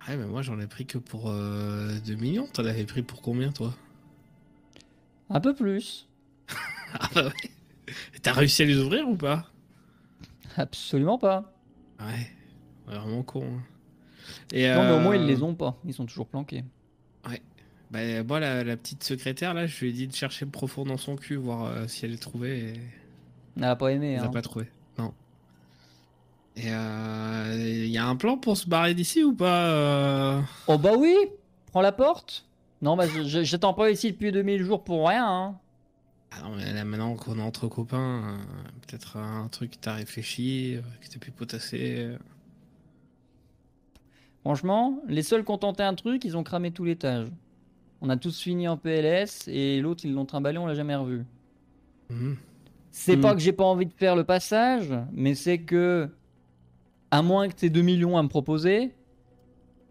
Ouais, 0.08 0.16
mais 0.16 0.26
moi 0.26 0.42
j'en 0.42 0.60
ai 0.60 0.68
pris 0.68 0.86
que 0.86 0.98
pour 0.98 1.30
euh, 1.30 2.00
2 2.06 2.16
millions. 2.16 2.48
T'en 2.48 2.66
avais 2.66 2.86
pris 2.86 3.04
pour 3.04 3.22
combien, 3.22 3.52
toi? 3.52 3.74
Un 5.30 5.40
peu 5.40 5.54
plus. 5.54 6.08
Ah 7.00 7.10
bah 7.14 7.26
ouais. 7.26 7.52
T'as 8.22 8.34
réussi 8.34 8.64
à 8.64 8.66
les 8.66 8.78
ouvrir 8.78 9.08
ou 9.08 9.16
pas? 9.16 9.46
Absolument 10.56 11.18
pas. 11.18 11.54
Ouais, 12.00 12.28
vraiment 12.86 13.24
con. 13.24 13.44
hein. 13.44 13.62
Et, 14.52 14.68
Non, 14.74 14.84
mais 14.84 14.92
au 14.92 15.00
moins 15.00 15.14
euh, 15.14 15.18
ils 15.18 15.26
les 15.26 15.44
ont 15.44 15.56
pas, 15.56 15.78
ils 15.86 15.94
sont 15.94 16.06
toujours 16.06 16.28
planqués. 16.28 16.64
Bah, 17.90 18.00
moi, 18.28 18.42
la, 18.42 18.66
la 18.66 18.76
petite 18.76 19.02
secrétaire, 19.06 19.54
là, 19.54 19.66
je 19.66 19.80
lui 19.80 19.90
ai 19.90 19.94
dit 19.94 20.08
de 20.08 20.14
chercher 20.14 20.46
profond 20.46 20.84
dans 20.84 20.98
son 20.98 21.16
cul, 21.16 21.38
voir 21.38 21.64
euh, 21.68 21.88
si 21.88 22.04
elle 22.04 22.12
les 22.12 22.18
trouvait. 22.18 22.60
Et... 22.60 22.74
Elle 23.56 23.64
a 23.64 23.78
pas 23.78 23.94
aimé, 23.94 24.12
Elle 24.12 24.20
hein. 24.20 24.24
n'a 24.24 24.30
pas 24.30 24.42
trouvé. 24.42 24.70
Non. 24.98 25.14
Et 26.58 26.68
il 26.68 27.88
y 27.88 27.98
a 27.98 28.06
un 28.06 28.16
plan 28.18 28.36
pour 28.38 28.58
se 28.58 28.68
barrer 28.68 28.94
d'ici 28.94 29.24
ou 29.24 29.34
pas 29.34 29.68
euh? 29.70 30.42
Oh 30.68 30.78
bah 30.78 30.94
oui 30.98 31.16
Prends 31.68 31.80
la 31.82 31.94
porte 31.94 32.46
Non, 32.82 32.98
bah 32.98 33.06
j'attends 33.24 33.74
pas 33.74 33.90
ici 33.90 34.12
depuis 34.12 34.34
2000 34.34 34.64
jours 34.64 34.84
pour 34.84 35.08
rien, 35.08 35.26
hein. 35.26 35.60
Ah 36.32 36.42
non, 36.44 36.56
mais 36.56 36.74
là, 36.74 36.84
maintenant 36.84 37.16
qu'on 37.16 37.40
est 37.40 37.42
entre 37.42 37.68
copains, 37.68 38.38
euh, 38.38 38.38
peut-être 38.86 39.18
un 39.18 39.48
truc 39.48 39.72
que 39.72 39.78
t'as 39.80 39.94
réfléchi, 39.94 40.76
euh, 40.76 40.82
que 41.02 41.08
t'as 41.08 41.20
pu 41.20 41.32
potasser. 41.32 41.96
euh. 42.00 42.18
Franchement, 44.42 45.00
les 45.08 45.24
seuls 45.24 45.44
qui 45.44 45.52
ont 45.52 45.58
tenté 45.58 45.84
un 45.84 45.96
truc, 45.96 46.24
ils 46.26 46.38
ont 46.38 46.44
cramé 46.44 46.72
tout 46.72 46.84
l'étage. 46.84 47.28
On 48.02 48.10
a 48.10 48.18
tous 48.18 48.42
fini 48.42 48.68
en 48.68 48.78
PLS 48.78 49.48
et 49.48 49.82
l'autre, 49.82 50.06
ils 50.06 50.14
l'ont 50.14 50.26
trimballé, 50.26 50.58
on 50.58 50.68
l'a 50.68 50.76
jamais 50.76 50.96
revu. 50.96 51.26
Mhm. 52.10 52.38
C'est 52.92 53.18
pas 53.18 53.34
que 53.34 53.40
j'ai 53.40 53.52
pas 53.54 53.64
envie 53.66 53.86
de 53.86 53.94
faire 53.94 54.16
le 54.16 54.24
passage, 54.24 54.94
mais 55.12 55.36
c'est 55.36 55.60
que, 55.60 56.10
à 57.12 57.22
moins 57.22 57.48
que 57.48 57.56
tu 57.56 57.70
2 57.70 57.82
millions 57.82 58.18
à 58.18 58.24
me 58.24 58.28
proposer, 58.28 58.94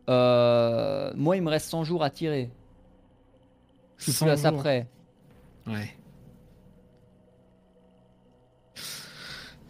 euh, 0.09 1.13
moi 1.15 1.37
il 1.37 1.43
me 1.43 1.51
reste 1.51 1.69
100 1.69 1.85
jours 1.85 2.03
à 2.03 2.11
tirer. 2.11 2.51
Je 3.97 4.05
suis 4.05 4.13
100 4.13 4.27
plus 4.27 4.33
à 4.33 4.37
ça 4.37 4.51
jours. 4.51 4.59
près. 4.59 4.89
Ouais. 5.67 5.97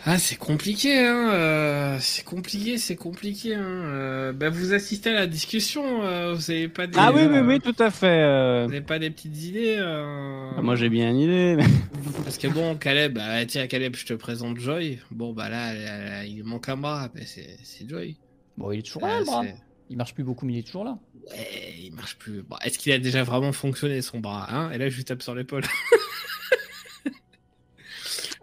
Ah, 0.08 0.18
c'est 0.18 0.36
compliqué, 0.36 1.00
hein. 1.04 1.30
euh, 1.32 1.96
c'est 2.00 2.24
compliqué, 2.24 2.78
c'est 2.78 2.94
compliqué. 2.94 3.54
Hein. 3.56 3.60
euh, 3.64 4.32
bah, 4.32 4.50
vous 4.50 4.72
assistez 4.72 5.10
à 5.10 5.14
la 5.14 5.26
discussion. 5.26 6.04
euh, 6.04 6.32
vous 6.32 6.48
avez 6.52 6.68
pas 6.68 6.86
des. 6.86 6.96
Ah 6.96 7.10
oui, 7.12 7.22
oui, 7.28 7.38
euh, 7.38 7.42
oui, 7.44 7.60
tout 7.60 7.74
à 7.82 7.90
fait. 7.90 8.06
euh. 8.22 8.66
Vous 8.68 8.72
avez 8.72 8.82
pas 8.82 9.00
des 9.00 9.10
petites 9.10 9.36
idées 9.42 9.76
euh, 9.80 10.50
Ah, 10.56 10.62
Moi, 10.62 10.76
j'ai 10.76 10.88
bien 10.90 11.10
une 11.10 11.18
idée. 11.18 11.56
mais- 11.56 11.64
Parce 12.24 12.38
que 12.38 12.46
bon, 12.46 12.76
Caleb, 12.76 13.14
bah, 13.14 13.44
tiens, 13.46 13.66
Caleb, 13.66 13.96
je 13.96 14.06
te 14.06 14.14
présente 14.14 14.58
Joy. 14.58 15.00
Bon, 15.10 15.32
bah 15.32 15.48
là, 15.48 15.74
là, 15.74 15.98
là, 16.04 16.24
il 16.24 16.44
manque 16.44 16.68
un 16.68 16.76
bras. 16.76 17.08
Bah, 17.12 17.22
c'est 17.26 17.56
c'est 17.64 17.88
Joy. 17.88 18.16
Bon, 18.56 18.70
il 18.70 18.78
est 18.78 18.82
toujours 18.82 19.02
là, 19.02 19.18
le 19.18 19.24
bras. 19.24 19.42
c'est- 19.44 19.56
Il 19.90 19.96
marche 19.96 20.14
plus 20.14 20.22
beaucoup, 20.24 20.46
mais 20.46 20.52
il 20.54 20.58
est 20.60 20.62
toujours 20.66 20.84
là. 20.84 20.98
Ouais, 21.32 21.74
il 21.82 21.92
marche 21.94 22.16
plus. 22.16 22.42
Bon, 22.42 22.56
Est-ce 22.64 22.78
qu'il 22.78 22.92
a 22.92 22.98
déjà 22.98 23.24
vraiment 23.24 23.50
fonctionné 23.52 24.00
son 24.02 24.20
bras 24.20 24.46
hein? 24.54 24.70
Et 24.70 24.78
là, 24.78 24.88
je 24.88 24.96
lui 24.96 25.04
tape 25.04 25.22
sur 25.22 25.34
l'épaule. 25.34 25.64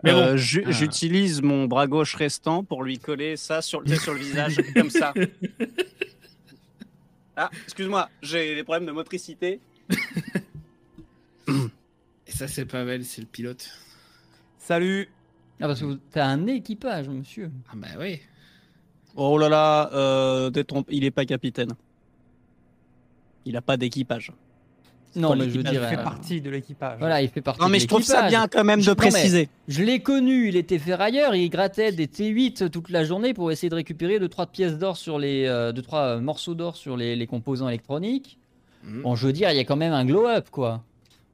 Mais 0.03 0.11
bon. 0.11 0.17
Euh, 0.19 0.33
Ah. 0.65 0.71
J'utilise 0.71 1.41
mon 1.41 1.65
bras 1.65 1.87
gauche 1.87 2.15
restant 2.15 2.63
pour 2.63 2.83
lui 2.83 2.99
coller 2.99 3.37
ça 3.37 3.61
sur, 3.61 3.81
le- 3.81 3.95
sur 3.95 4.13
le 4.13 4.19
visage, 4.19 4.57
comme 4.75 4.89
ça. 4.89 5.13
Ah, 7.35 7.49
excuse-moi, 7.63 8.09
j'ai 8.21 8.53
des 8.55 8.63
problèmes 8.63 8.85
de 8.85 8.91
motricité. 8.91 9.59
Et 12.27 12.31
ça, 12.31 12.47
c'est 12.47 12.65
Pavel, 12.65 13.03
c'est 13.05 13.21
le 13.21 13.27
pilote. 13.27 13.69
Salut. 14.57 15.09
Ah, 15.59 15.67
parce 15.67 15.79
que 15.79 15.85
vous- 15.85 15.99
t'as 16.11 16.25
un 16.25 16.47
équipage, 16.47 17.07
monsieur. 17.09 17.51
Ah 17.69 17.73
bah 17.75 17.87
oui. 17.99 18.19
Oh 19.15 19.37
là 19.37 19.47
là, 19.49 19.89
euh, 19.93 20.49
détrompe- 20.49 20.87
il 20.89 21.03
est 21.05 21.11
pas 21.11 21.25
capitaine. 21.25 21.71
Il 23.45 23.55
a 23.57 23.61
pas 23.61 23.77
d'équipage. 23.77 24.31
Non, 25.15 25.35
mais 25.35 25.49
je 25.49 25.57
veux 25.57 25.63
dire. 25.63 25.83
Il 25.83 25.89
fait 25.89 25.97
euh, 25.99 26.03
partie 26.03 26.41
de 26.41 26.49
l'équipage. 26.49 26.97
Voilà, 26.99 27.21
il 27.21 27.29
fait 27.29 27.41
partie 27.41 27.61
Non, 27.61 27.69
mais 27.69 27.77
de 27.77 27.83
je 27.83 27.87
trouve 27.87 28.03
ça 28.03 28.27
bien 28.27 28.47
quand 28.47 28.63
même 28.63 28.79
Je- 28.81 28.85
de 28.85 28.91
non, 28.91 28.95
préciser. 28.95 29.49
Je 29.67 29.83
l'ai 29.83 29.99
connu, 30.01 30.47
il 30.47 30.55
était 30.55 30.79
ferrailleur, 30.79 31.35
il 31.35 31.49
grattait 31.49 31.91
des 31.91 32.07
T8 32.07 32.69
toute 32.69 32.89
la 32.89 33.03
journée 33.03 33.33
pour 33.33 33.51
essayer 33.51 33.69
de 33.69 33.75
récupérer 33.75 34.19
2-3 34.19 34.47
pièces 34.47 34.77
d'or 34.77 34.97
sur 34.97 35.19
les. 35.19 35.45
2-3 35.47 36.19
morceaux 36.19 36.55
d'or 36.55 36.75
sur 36.75 36.97
les, 36.97 37.15
les 37.15 37.27
composants 37.27 37.69
électroniques. 37.69 38.37
Mhm. 38.83 39.01
Bon, 39.03 39.15
je 39.15 39.27
veux 39.27 39.33
dire, 39.33 39.49
il 39.51 39.55
y 39.57 39.59
a 39.59 39.63
quand 39.65 39.75
même 39.77 39.93
un 39.93 40.05
glow-up, 40.05 40.49
quoi. 40.51 40.83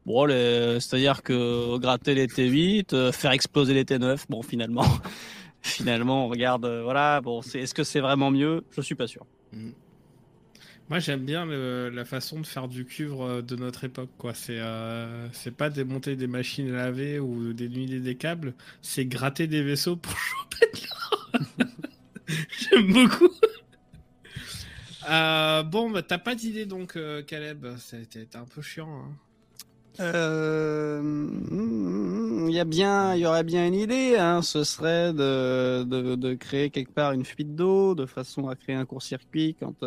Bon, 0.05 0.25
les- 0.25 0.79
c'est-à-dire 0.79 1.21
que 1.23 1.77
gratter 1.77 2.15
les 2.15 2.27
T8, 2.27 2.93
euh, 2.93 3.11
faire 3.11 3.31
exploser 3.31 3.73
les 3.73 3.83
T9, 3.83 4.25
bon, 4.29 4.41
finalement, 4.41 4.83
finalement, 5.61 6.25
on 6.25 6.29
regarde, 6.29 6.65
euh, 6.65 6.81
voilà, 6.83 7.21
bon, 7.21 7.41
est-ce 7.41 7.73
que 7.73 7.83
c'est 7.83 7.99
vraiment 7.99 8.31
mieux? 8.31 8.63
Je 8.71 8.81
suis 8.81 8.95
pas 8.95 9.07
sûr. 9.07 9.25
Mhm. 9.53 9.73
Moi, 10.89 10.97
j'aime 10.99 11.23
bien 11.23 11.45
la 11.45 12.03
façon 12.05 12.39
de 12.41 12.47
faire 12.47 12.67
du 12.67 12.83
cuivre 12.85 13.21
euh, 13.23 13.41
de 13.43 13.55
notre 13.55 13.83
époque. 13.83 14.09
quoi. 14.17 14.33
C'est 14.33 14.57
euh, 14.59 15.27
pas 15.55 15.69
démonter 15.69 16.15
des 16.15 16.25
machines 16.27 16.69
à 16.73 16.85
laver 16.85 17.19
ou 17.19 17.53
dénuder 17.53 17.99
des 17.99 18.15
câbles, 18.15 18.55
c'est 18.81 19.05
gratter 19.05 19.45
des 19.47 19.61
vaisseaux 19.61 19.95
pour 19.97 20.17
choper 20.17 20.65
de 20.73 20.79
l'or. 20.87 21.67
J'aime 22.59 22.93
beaucoup. 22.93 23.29
Euh, 25.09 25.63
bon, 25.63 25.89
bah, 25.89 26.03
t'as 26.03 26.19
pas 26.19 26.35
d'idée 26.35 26.67
donc, 26.67 26.95
Caleb. 27.25 27.65
C'était 27.79 28.35
un 28.35 28.43
peu 28.45 28.61
chiant. 28.61 29.05
hein. 29.05 29.11
Euh, 30.01 31.01
Il 32.47 32.53
y 32.53 32.59
a 32.59 32.65
bien, 32.65 33.15
il 33.15 33.21
y 33.21 33.25
aurait 33.25 33.43
bien 33.43 33.65
une 33.65 33.73
idée, 33.73 34.17
hein, 34.17 34.41
ce 34.43 34.63
serait 34.63 35.11
de, 35.13 35.83
de, 35.83 36.33
créer 36.35 36.69
quelque 36.69 36.91
part 36.91 37.13
une 37.13 37.25
fuite 37.25 37.55
d'eau, 37.55 37.95
de 37.95 38.05
façon 38.05 38.49
à 38.49 38.55
créer 38.55 38.75
un 38.75 38.85
court-circuit 38.85 39.55
quand, 39.59 39.83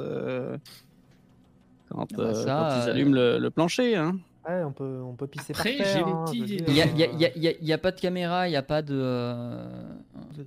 quand, 1.93 2.07
Ah 2.13 2.17
bah 2.17 2.23
euh, 2.25 2.35
ça, 2.35 2.57
quand 2.59 2.77
ils 2.85 2.89
euh, 2.89 2.93
allument 2.93 3.13
le, 3.15 3.39
le 3.39 3.51
plancher. 3.51 3.97
Hein. 3.97 4.19
Ouais, 4.49 4.63
on 4.65 4.73
peut, 4.73 5.01
on 5.05 5.15
peut 5.15 5.27
pisser 5.29 5.53
Après, 5.53 5.77
par 5.77 5.87
j'ai 5.87 5.93
terre. 5.93 6.07
hein, 6.09 6.25
Il 6.35 6.75
y 6.75 6.81
a, 6.83 7.37
y 7.63 7.73
a- 7.73 7.79
pas 7.79 7.93
de 7.93 8.01
caméra, 8.01 8.49
il 8.49 8.51
n'y 8.51 8.57
a 8.57 8.63
pas 8.63 8.83
de. 8.83 8.95
euh, 9.01 9.95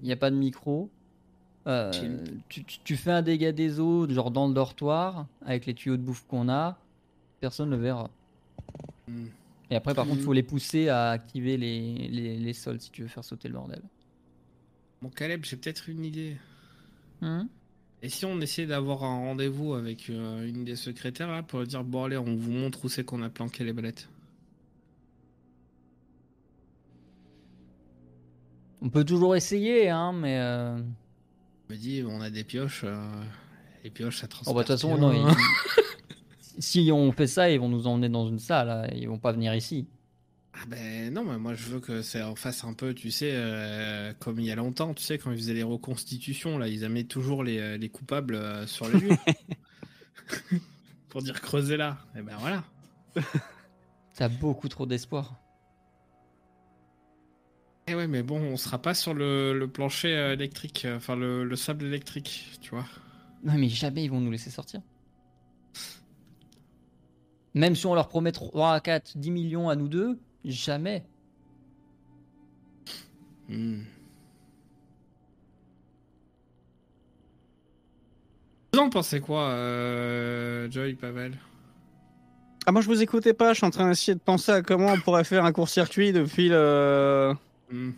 Il 0.01 0.07
y 0.07 0.11
a 0.11 0.17
pas 0.17 0.30
de 0.31 0.35
micro. 0.35 0.89
Euh, 1.67 1.91
tu, 2.49 2.63
tu- 2.63 2.80
tu 2.84 2.95
fais 2.97 3.11
un 3.11 3.22
dégât 3.22 3.51
des 3.51 3.80
eaux, 3.80 4.07
genre 4.09 4.30
dans 4.31 4.47
le 4.47 4.53
dortoir, 4.53 5.26
avec 5.45 5.65
les 5.65 5.73
tuyaux 5.73 5.97
de 5.97 6.01
bouffe 6.03 6.26
qu'on 6.27 6.47
a, 6.49 6.77
personne 7.39 7.69
ne 7.69 7.76
le 7.76 7.81
verra. 7.81 8.09
Hmm. 9.07 9.26
Et 9.72 9.76
après, 9.76 9.95
par 9.95 10.05
contre, 10.05 10.17
il 10.17 10.19
Mhm. 10.19 10.26
faut 10.26 10.34
les 10.34 10.43
pousser 10.43 10.89
à 10.89 11.09
activer 11.09 11.57
les, 11.57 12.07
les, 12.09 12.38
les 12.38 12.53
sols 12.53 12.80
si 12.80 12.91
tu 12.91 13.01
veux 13.01 13.07
faire 13.07 13.23
sauter 13.23 13.47
le 13.47 13.55
bordel. 13.55 13.81
Bon, 15.01 15.09
Caleb, 15.09 15.43
j'ai 15.43 15.55
peut-être 15.57 15.89
une 15.89 16.05
idée. 16.05 16.38
Hmm? 17.22 17.43
Et 18.01 18.09
si 18.09 18.26
on 18.26 18.39
essayait 18.41 18.67
d'avoir 18.67 19.03
un 19.03 19.17
rendez-vous 19.19 19.73
avec 19.73 20.09
euh, 20.09 20.47
une 20.47 20.63
des 20.63 20.76
secrétaires 20.76 21.31
là, 21.31 21.41
pour 21.43 21.63
dire 21.65 21.84
bon 21.84 22.03
allez 22.03 22.17
on 22.17 22.35
vous 22.35 22.51
montre 22.51 22.85
où 22.85 22.89
c'est 22.89 23.03
qu'on 23.03 23.23
a 23.23 23.30
planqué 23.30 23.63
les 23.63 23.73
ballettes. 23.73 24.07
On 28.81 28.89
peut 28.89 29.03
toujours 29.03 29.35
essayer, 29.35 29.89
hein, 29.89 30.13
mais. 30.13 30.38
euh, 30.39 30.77
On 31.69 31.73
me 31.73 31.77
dit 31.77 32.03
on 32.07 32.22
a 32.22 32.30
des 32.30 32.43
pioches, 32.43 32.81
euh, 32.84 33.23
les 33.84 33.89
pioches 33.89 34.17
ça 34.19 34.27
Oh, 34.27 34.30
transporte. 34.30 34.55
bah, 34.57 34.61
de 34.63 34.67
toute 34.67 34.76
façon, 34.76 34.97
non, 34.97 35.11
ils- 35.11 35.35
si 36.59 36.89
on 36.93 37.11
fait 37.11 37.27
ça, 37.27 37.49
ils 37.49 37.59
vont 37.59 37.69
nous 37.69 37.88
emmener 37.88 38.09
dans 38.09 38.27
une 38.27 38.39
salle, 38.39 38.69
hein, 38.69 38.88
ils 38.95 39.07
vont 39.07 39.17
pas 39.17 39.31
venir 39.31 39.55
ici. 39.55 39.88
Ah 40.57 40.65
ben 40.68 41.14
non 41.14 41.26
mais 41.26 41.38
moi 41.38 41.53
je 41.53 41.65
veux 41.65 41.80
que 41.82 42.02
ça 42.02 42.30
en 42.30 42.36
fasse 42.36 42.64
un 42.64 42.73
peu 42.73 42.94
tu 42.94 43.11
sais 43.11 43.32
euh, 43.34 44.14
comme 44.19 44.40
il 44.40 44.45
y 44.45 44.52
a 44.52 44.56
longtemps 44.56 44.94
tu 44.94 45.03
sais 45.03 45.18
quand 45.18 45.32
ils 45.32 45.38
faisaient 45.38 45.53
les 45.53 45.64
reconstitutions 45.64 46.57
là 46.57 46.69
ils 46.69 46.86
amenaient 46.86 47.03
toujours 47.03 47.44
les, 47.44 47.60
euh, 47.60 47.77
les 47.77 47.90
coupables 47.90 48.36
euh, 48.36 48.65
sur 48.65 48.88
les 48.88 48.99
lieux 48.99 49.18
pour 51.10 51.22
dire 51.22 51.41
creuser 51.41 51.76
là 51.76 51.98
et 52.18 52.22
ben 52.22 52.38
voilà. 52.40 52.64
T'as 54.14 54.30
beaucoup 54.30 54.69
trop 54.69 54.86
d'espoir. 54.86 55.41
Et 57.88 57.95
ouais 57.95 58.07
mais 58.07 58.23
bon 58.23 58.40
on 58.40 58.56
sera 58.56 58.82
pas 58.82 58.94
sur 58.94 59.14
le, 59.14 59.53
le 59.53 59.68
plancher 59.68 60.34
électrique 60.34 60.88
enfin 60.95 61.18
le, 61.18 61.44
le 61.44 61.56
sable 61.57 61.84
électrique 61.84 62.57
tu 62.61 62.69
vois. 62.69 62.86
Non, 63.44 63.53
mais 63.57 63.69
jamais 63.69 64.03
ils 64.03 64.10
vont 64.10 64.19
nous 64.22 64.32
laisser 64.32 64.49
sortir. 64.49 64.82
Même 67.53 67.76
si 67.76 67.86
on 67.86 67.94
leur 67.94 68.07
promet 68.10 68.32
3, 68.32 68.80
4, 68.82 69.18
10 69.18 69.32
millions 69.32 69.69
à 69.69 69.76
nous 69.76 69.88
deux, 69.88 70.19
jamais. 70.45 71.03
Hmm. 73.49 73.81
Vous 78.73 78.80
en 78.80 78.89
pensez 78.89 79.22
quoi, 79.22 79.43
euh, 79.49 80.69
Joy, 80.69 80.95
Pavel? 80.95 81.34
Ah, 82.65 82.72
moi 82.72 82.81
je 82.81 82.88
vous 82.88 83.01
écoutais 83.01 83.34
pas, 83.34 83.53
je 83.53 83.57
suis 83.57 83.65
en 83.65 83.69
train 83.69 83.88
d'essayer 83.88 84.15
de 84.15 84.19
penser 84.19 84.51
à 84.51 84.61
comment 84.61 84.88
on 84.93 84.99
pourrait 84.99 85.23
faire 85.23 85.45
un 85.45 85.51
court-circuit 85.51 86.11
depuis 86.11 86.49
le. 86.49 87.34
Hmm. 87.72 87.91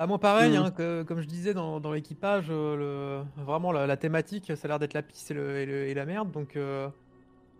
Ah, 0.00 0.06
moi, 0.06 0.18
pareil, 0.20 0.52
Mhm. 0.56 0.64
hein, 0.64 0.70
que- 0.70 1.02
comme 1.02 1.20
je 1.20 1.26
disais 1.26 1.54
dans, 1.54 1.80
dans 1.80 1.92
l'équipage, 1.92 2.46
euh, 2.50 3.24
le, 3.36 3.42
vraiment 3.44 3.72
la, 3.72 3.86
la 3.86 3.96
thématique, 3.96 4.52
ça 4.54 4.66
a 4.66 4.68
l'air 4.68 4.78
d'être 4.78 4.94
la 4.94 5.02
pisse 5.02 5.30
et, 5.30 5.34
le, 5.34 5.56
et, 5.58 5.66
le- 5.66 5.86
et 5.88 5.94
la 5.94 6.04
merde. 6.06 6.30
Donc, 6.30 6.54
euh, 6.56 6.88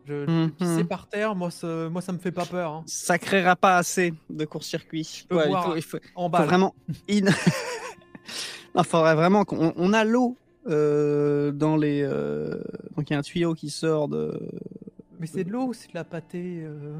je, 0.08 0.26
je 0.26 0.30
Mhm. 0.30 0.50
pisser 0.52 0.84
par 0.84 1.06
terre, 1.08 1.34
moi 1.34 1.50
ça, 1.50 1.88
moi, 1.90 2.00
ça 2.00 2.12
me 2.12 2.18
fait 2.18 2.32
pas 2.32 2.46
peur. 2.46 2.72
hein. 2.72 2.82
Ça 2.86 3.18
créera 3.18 3.54
pas 3.56 3.76
assez 3.76 4.14
de 4.30 4.44
court-circuit. 4.44 5.26
peux 5.28 5.36
Ouais, 5.36 5.44
il 5.44 5.48
voir 5.48 5.64
faut, 5.66 5.76
il 5.76 5.82
faut- 5.82 5.98
En 6.14 6.24
faut 6.24 6.28
bas. 6.30 6.44
vraiment. 6.46 6.74
in- 7.10 7.20
non, 8.74 8.82
faudrait 8.82 9.14
vraiment 9.14 9.44
qu'on 9.44 9.72
on 9.76 9.92
a 9.92 10.04
l'eau 10.04 10.36
euh, 10.66 11.52
dans 11.52 11.76
les. 11.76 12.02
euh, 12.02 12.62
Donc 12.96 13.08
il 13.10 13.12
y 13.12 13.16
a 13.16 13.18
un 13.18 13.22
tuyau 13.22 13.54
qui 13.54 13.70
sort 13.70 14.08
de. 14.08 14.38
Mais 15.20 15.26
c'est 15.26 15.44
de 15.44 15.50
l'eau 15.50 15.66
ou 15.68 15.72
c'est 15.72 15.88
de 15.88 15.94
la 15.94 16.04
pâtée 16.04 16.62
euh, 16.64 16.98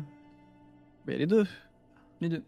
Mais 1.07 1.17
les 1.19 1.27
deux. 1.27 1.47
Les 2.21 2.29
deux. 2.29 2.43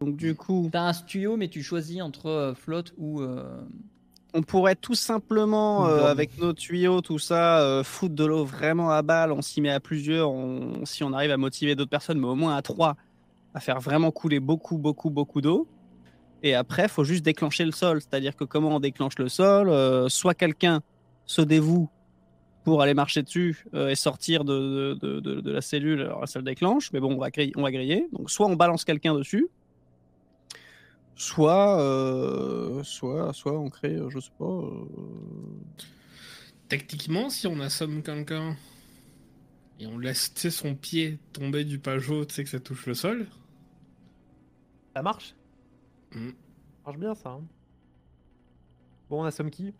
Donc 0.00 0.16
du 0.16 0.34
coup, 0.34 0.68
T'as 0.72 0.80
un 0.88 0.92
tuyau, 0.94 1.36
mais 1.36 1.48
tu 1.48 1.62
choisis 1.62 2.00
entre 2.00 2.26
euh, 2.26 2.54
flotte 2.54 2.94
ou. 2.96 3.20
On 4.34 4.42
pourrait 4.42 4.76
tout 4.76 4.94
simplement, 4.94 5.86
euh, 5.86 6.06
avec 6.06 6.38
nos 6.38 6.52
tuyaux, 6.52 7.00
tout 7.00 7.18
ça, 7.18 7.60
euh, 7.60 7.82
foutre 7.82 8.14
de 8.14 8.24
l'eau 8.24 8.44
vraiment 8.44 8.90
à 8.90 9.02
balle. 9.02 9.32
On 9.32 9.42
s'y 9.42 9.60
met 9.60 9.70
à 9.70 9.80
plusieurs. 9.80 10.30
On... 10.30 10.84
Si 10.84 11.02
on 11.04 11.12
arrive 11.12 11.30
à 11.30 11.36
motiver 11.36 11.74
d'autres 11.74 11.90
personnes, 11.90 12.18
mais 12.18 12.26
au 12.26 12.34
moins 12.34 12.56
à 12.56 12.62
trois, 12.62 12.96
à 13.54 13.60
faire 13.60 13.80
vraiment 13.80 14.10
couler 14.10 14.40
beaucoup, 14.40 14.78
beaucoup, 14.78 15.10
beaucoup 15.10 15.40
d'eau. 15.40 15.66
Et 16.42 16.54
après, 16.54 16.88
faut 16.88 17.04
juste 17.04 17.24
déclencher 17.24 17.64
le 17.64 17.72
sol. 17.72 18.00
C'est-à-dire 18.00 18.34
que 18.36 18.44
comment 18.44 18.76
on 18.76 18.80
déclenche 18.80 19.18
le 19.18 19.28
sol 19.28 19.68
euh, 19.68 20.08
Soit 20.08 20.34
quelqu'un 20.34 20.80
se 21.26 21.42
dévoue 21.42 21.88
pour 22.64 22.82
aller 22.82 22.94
marcher 22.94 23.22
dessus 23.22 23.64
et 23.74 23.94
sortir 23.94 24.44
de, 24.44 24.98
de, 25.00 25.20
de- 25.20 25.40
de 25.40 25.50
la 25.50 25.62
cellule, 25.62 26.02
alors 26.02 26.28
ça 26.28 26.38
le 26.38 26.44
déclenche. 26.44 26.92
Mais 26.92 27.00
bon, 27.00 27.14
on 27.14 27.18
va, 27.18 27.30
griller, 27.30 27.52
on 27.56 27.62
va 27.62 27.70
griller. 27.72 28.06
Donc 28.12 28.30
soit 28.30 28.46
on 28.46 28.54
balance 28.54 28.84
quelqu'un 28.84 29.14
dessus, 29.14 29.48
soit, 31.20 31.80
euh, 31.82 32.82
soit, 32.82 33.32
soit 33.34 33.58
on 33.58 33.68
crée, 33.68 33.94
euh, 33.96 34.08
je 34.10 34.18
sais 34.20 34.30
pas. 34.38 34.44
euh, 34.44 34.84
Techniquement, 36.68 37.28
si 37.30 37.46
on 37.46 37.60
assomme 37.60 38.02
quelqu'un 38.02 38.56
et 39.78 39.86
on 39.86 39.98
laisse 39.98 40.32
son 40.50 40.74
pied 40.74 41.18
tomber 41.32 41.64
du 41.64 41.78
pajot, 41.78 42.24
tu 42.24 42.34
sais 42.34 42.44
que 42.44 42.50
ça 42.50 42.60
touche 42.60 42.86
le 42.86 42.94
sol. 42.94 43.26
Ça 44.94 45.02
marche? 45.02 45.34
Mhm. 46.14 46.30
Ça 46.30 46.34
marche 46.86 46.98
bien 46.98 47.14
ça. 47.14 47.30
hein. 47.30 47.42
Bon, 49.08 49.22
on 49.22 49.24
assomme 49.24 49.50
qui? 49.50 49.74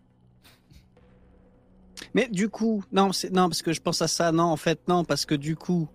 Mais 2.15 2.29
du 2.29 2.49
coup, 2.49 2.83
non, 2.93 3.12
c'est 3.12 3.31
non 3.31 3.49
parce 3.49 3.62
que 3.62 3.73
je 3.73 3.81
pense 3.81 4.03
à 4.03 4.09
ça. 4.09 4.33
Non, 4.33 4.45
en 4.45 4.57
fait, 4.57 4.81
non, 4.89 5.05
parce 5.05 5.25
que 5.25 5.35
du 5.37 5.55
coup, 5.57 5.89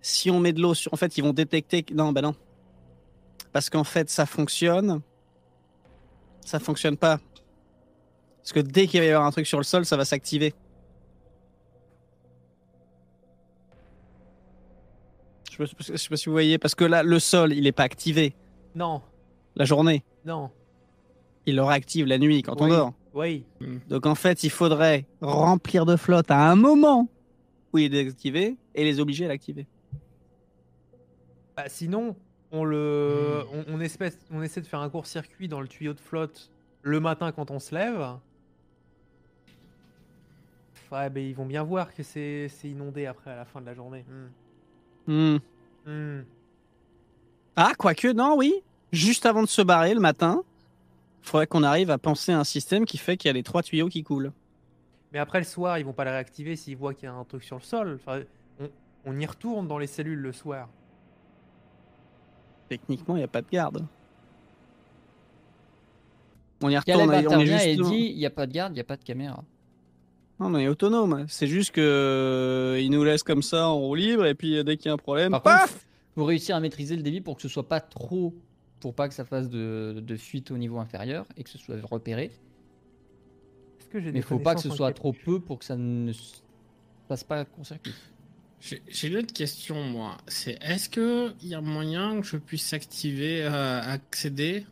si 0.00 0.30
on 0.30 0.38
met 0.38 0.52
de 0.52 0.60
l'eau 0.62 0.74
sur, 0.74 0.94
en 0.94 0.96
fait, 0.96 1.18
ils 1.18 1.24
vont 1.24 1.32
détecter. 1.32 1.82
que- 1.82 1.92
Non, 1.94 2.12
ben 2.12 2.22
non, 2.22 2.34
parce 3.58 3.70
qu'en 3.70 3.82
fait, 3.82 4.08
ça 4.08 4.24
fonctionne 4.24 5.00
ça 6.44 6.60
fonctionne 6.60 6.96
pas. 6.96 7.18
Parce 8.38 8.52
que 8.52 8.60
dès 8.60 8.86
qu'il 8.86 9.00
va 9.00 9.06
y 9.06 9.10
avoir 9.10 9.26
un 9.26 9.32
truc 9.32 9.48
sur 9.48 9.58
le 9.58 9.64
sol, 9.64 9.84
ça 9.84 9.96
va 9.96 10.04
s'activer. 10.04 10.54
Je 15.50 15.64
sais 15.66 15.74
pas- 16.08 16.16
si 16.16 16.26
vous 16.26 16.32
voyez, 16.32 16.56
parce 16.56 16.76
que 16.76 16.84
là, 16.84 17.02
le 17.02 17.18
sol, 17.18 17.52
il 17.52 17.66
est 17.66 17.72
pas 17.72 17.82
activé 17.82 18.32
Non, 18.76 19.02
la 19.56 19.64
journée. 19.64 20.04
non. 20.24 20.50
Il 21.46 21.56
le 21.56 21.64
réactive 21.64 22.06
la 22.06 22.18
nuit 22.18 22.42
quand 22.42 22.60
on 22.60 22.68
dort. 22.68 22.92
Oui. 23.12 23.44
Donc 23.88 24.06
en 24.06 24.14
fait, 24.14 24.44
il 24.44 24.50
faudrait 24.50 25.04
remplir 25.20 25.84
de 25.84 25.96
flotte 25.96 26.30
à 26.30 26.48
un 26.48 26.54
moment 26.54 27.08
où 27.72 27.78
il 27.78 27.86
est 27.86 28.04
désactivé 28.04 28.56
et 28.76 28.84
les 28.84 29.00
obliger 29.00 29.24
à 29.24 29.28
l'activer. 29.28 29.66
Bah, 31.56 31.64
sinon, 31.68 32.14
on 32.52 32.64
le, 32.64 33.44
on, 33.52 33.64
on 33.76 33.80
espèce- 33.80 34.18
on 34.30 34.42
essaie 34.42 34.60
de 34.60 34.66
faire 34.66 34.80
un 34.80 34.88
court-circuit 34.90 35.48
dans 35.48 35.60
le 35.60 35.68
tuyau 35.68 35.92
de 35.94 36.00
flotte 36.00 36.50
le 36.82 37.00
matin 37.00 37.32
quand 37.32 37.50
on 37.50 37.58
se 37.58 37.74
lève. 37.74 38.00
Ouais, 40.90 41.10
ben 41.10 41.22
ils 41.22 41.34
vont 41.34 41.44
bien 41.44 41.62
voir 41.62 41.94
que 41.94 42.02
c'est 42.02 42.48
inondé 42.64 43.04
après 43.06 43.30
à 43.30 43.36
la 43.36 43.44
fin 43.44 43.60
de 43.60 43.66
la 43.66 43.74
journée. 43.74 44.04
Hmm. 45.06 45.12
Hmm. 45.12 45.38
Hmm. 45.86 46.22
Ah, 47.56 47.72
quoique, 47.76 48.08
non, 48.12 48.36
oui. 48.36 48.54
Juste 48.92 49.26
avant 49.26 49.42
de 49.42 49.48
se 49.48 49.60
barrer 49.60 49.92
le 49.92 50.00
matin, 50.00 50.42
il 51.22 51.28
faudrait 51.28 51.46
qu'on 51.46 51.62
arrive 51.62 51.90
à 51.90 51.98
penser 51.98 52.32
à 52.32 52.38
un 52.38 52.44
système 52.44 52.86
qui 52.86 52.96
fait 52.96 53.18
qu'il 53.18 53.28
y 53.28 53.30
a 53.30 53.34
les 53.34 53.42
trois 53.42 53.62
tuyaux 53.62 53.88
qui 53.88 54.02
coulent. 54.02 54.32
Mais 55.12 55.18
après 55.18 55.38
le 55.38 55.44
soir, 55.44 55.78
ils 55.78 55.84
vont 55.84 55.92
pas 55.92 56.04
le 56.04 56.10
réactiver 56.10 56.56
s'ils 56.56 56.76
voient 56.76 56.94
qu'il 56.94 57.04
y 57.04 57.08
a 57.08 57.12
un 57.12 57.24
truc 57.24 57.42
sur 57.44 57.56
le 57.56 57.62
sol. 57.62 57.98
Enfin, 58.00 58.22
on, 58.60 58.70
on 59.04 59.18
y 59.18 59.26
retourne 59.26 59.68
dans 59.68 59.76
les 59.78 59.86
cellules 59.86 60.20
le 60.20 60.32
soir. 60.32 60.68
Techniquement, 62.68 63.16
il 63.16 63.20
n'y 63.20 63.24
a 63.24 63.28
pas 63.28 63.42
de 63.42 63.48
garde. 63.50 63.86
On 66.62 66.68
y 66.68 66.78
Caleb 66.84 67.08
retourne, 67.08 67.10
on 67.10 67.12
est 67.12 67.26
intervient 67.26 67.58
et 67.60 67.76
juste... 67.76 67.90
dit 67.90 68.10
il 68.10 68.16
n'y 68.16 68.26
a 68.26 68.30
pas 68.30 68.46
de 68.46 68.52
garde, 68.52 68.72
il 68.72 68.74
n'y 68.74 68.80
a 68.80 68.84
pas 68.84 68.96
de 68.96 69.04
caméra. 69.04 69.44
Non, 70.40 70.54
on 70.54 70.58
est 70.58 70.68
autonome. 70.68 71.24
C'est 71.28 71.46
juste 71.46 71.72
que 71.72 71.80
euh, 71.80 72.80
ils 72.80 72.90
nous 72.90 73.04
laissent 73.04 73.22
comme 73.22 73.42
ça 73.42 73.68
en 73.68 73.78
roue 73.78 73.94
libre 73.94 74.26
et 74.26 74.34
puis 74.34 74.56
euh, 74.56 74.64
dès 74.64 74.76
qu'il 74.76 74.86
y 74.86 74.90
a 74.90 74.94
un 74.94 74.98
problème, 74.98 75.30
Par 75.30 75.42
paf 75.42 75.72
contre, 75.72 75.84
faut 76.14 76.24
réussir 76.24 76.56
à 76.56 76.60
maîtriser 76.60 76.96
le 76.96 77.02
débit 77.02 77.20
pour 77.20 77.36
que 77.36 77.42
ce 77.42 77.48
soit 77.48 77.68
pas 77.68 77.80
trop, 77.80 78.34
pour 78.80 78.94
pas 78.94 79.08
que 79.08 79.14
ça 79.14 79.24
fasse 79.24 79.48
de, 79.48 80.02
de 80.04 80.16
fuite 80.16 80.50
au 80.50 80.58
niveau 80.58 80.78
inférieur 80.78 81.26
et 81.36 81.44
que 81.44 81.50
ce 81.50 81.58
soit 81.58 81.76
repéré. 81.84 82.30
Que 83.90 83.98
Mais 83.98 84.10
il 84.14 84.22
faut 84.22 84.38
pas 84.38 84.54
que 84.54 84.60
ce 84.60 84.70
soit 84.70 84.92
trop 84.92 85.12
peu 85.12 85.40
pour 85.40 85.58
que 85.60 85.64
ça 85.64 85.76
ne 85.76 86.12
passe 87.08 87.24
pas 87.24 87.44
court-circuit. 87.44 87.94
J'ai 88.60 89.08
une 89.08 89.16
autre 89.18 89.32
question, 89.32 89.82
moi. 89.84 90.16
C'est 90.26 90.58
est-ce 90.62 90.88
que 90.88 91.32
il 91.42 91.48
y 91.48 91.54
a 91.54 91.60
moyen 91.60 92.20
que 92.20 92.26
je 92.26 92.36
puisse 92.36 92.72
activer, 92.72 93.42
euh, 93.44 93.80
accéder, 93.80 94.64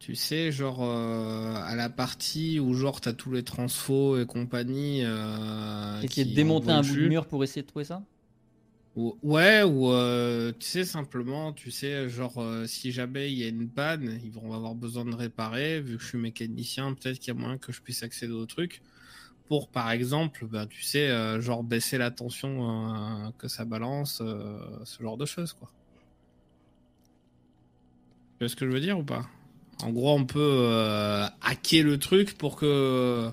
tu 0.00 0.14
sais, 0.14 0.50
genre 0.50 0.82
euh, 0.82 1.54
à 1.54 1.76
la 1.76 1.88
partie 1.88 2.58
où 2.58 2.74
genre 2.74 3.00
t'as 3.00 3.12
tous 3.12 3.32
les 3.32 3.42
transfos 3.42 4.18
et 4.20 4.26
compagnie. 4.26 5.02
Euh, 5.04 6.00
Essayer 6.02 6.24
de 6.24 6.34
démonter 6.34 6.70
un 6.72 6.82
bout 6.82 6.96
de 6.96 7.08
mur 7.08 7.26
pour 7.26 7.44
essayer 7.44 7.62
de 7.62 7.66
trouver 7.68 7.84
ça? 7.84 8.02
Ou- 8.96 9.16
Ouais, 9.22 9.62
ou 9.62 9.92
euh, 9.92 10.52
tu 10.58 10.66
sais, 10.66 10.84
simplement, 10.84 11.52
tu 11.52 11.70
sais, 11.70 12.08
genre, 12.08 12.42
si 12.66 12.90
jamais 12.90 13.30
il 13.30 13.38
y 13.38 13.44
a 13.44 13.48
une 13.48 13.68
panne, 13.68 14.18
ils 14.24 14.32
vont 14.32 14.52
avoir 14.52 14.74
besoin 14.74 15.04
de 15.04 15.14
réparer, 15.14 15.80
vu 15.80 15.96
que 15.96 16.02
je 16.02 16.08
suis 16.08 16.18
mécanicien, 16.18 16.92
peut-être 16.94 17.20
qu'il 17.20 17.28
y 17.28 17.36
a 17.36 17.40
moyen 17.40 17.56
que 17.56 17.70
je 17.72 17.80
puisse 17.82 18.02
accéder 18.02 18.32
au 18.32 18.46
truc, 18.46 18.82
pour, 19.50 19.66
par 19.68 19.90
exemple, 19.90 20.46
bah, 20.46 20.66
tu 20.70 20.80
sais, 20.84 21.08
euh, 21.10 21.40
genre, 21.40 21.64
baisser 21.64 21.98
la 21.98 22.12
tension 22.12 22.70
euh, 22.70 23.30
que 23.36 23.48
ça 23.48 23.64
balance, 23.64 24.22
euh, 24.24 24.60
ce 24.84 25.02
genre 25.02 25.16
de 25.16 25.26
choses, 25.26 25.54
quoi. 25.54 25.68
Tu 28.38 28.44
vois 28.44 28.48
ce 28.48 28.54
que 28.54 28.64
je 28.64 28.70
veux 28.70 28.78
dire 28.78 28.96
ou 28.96 29.02
pas? 29.02 29.26
En 29.82 29.90
gros, 29.90 30.14
on 30.14 30.24
peut 30.24 30.68
hacker 31.42 31.82
le 31.82 31.98
truc 31.98 32.38
pour 32.38 32.54
que 32.54 33.28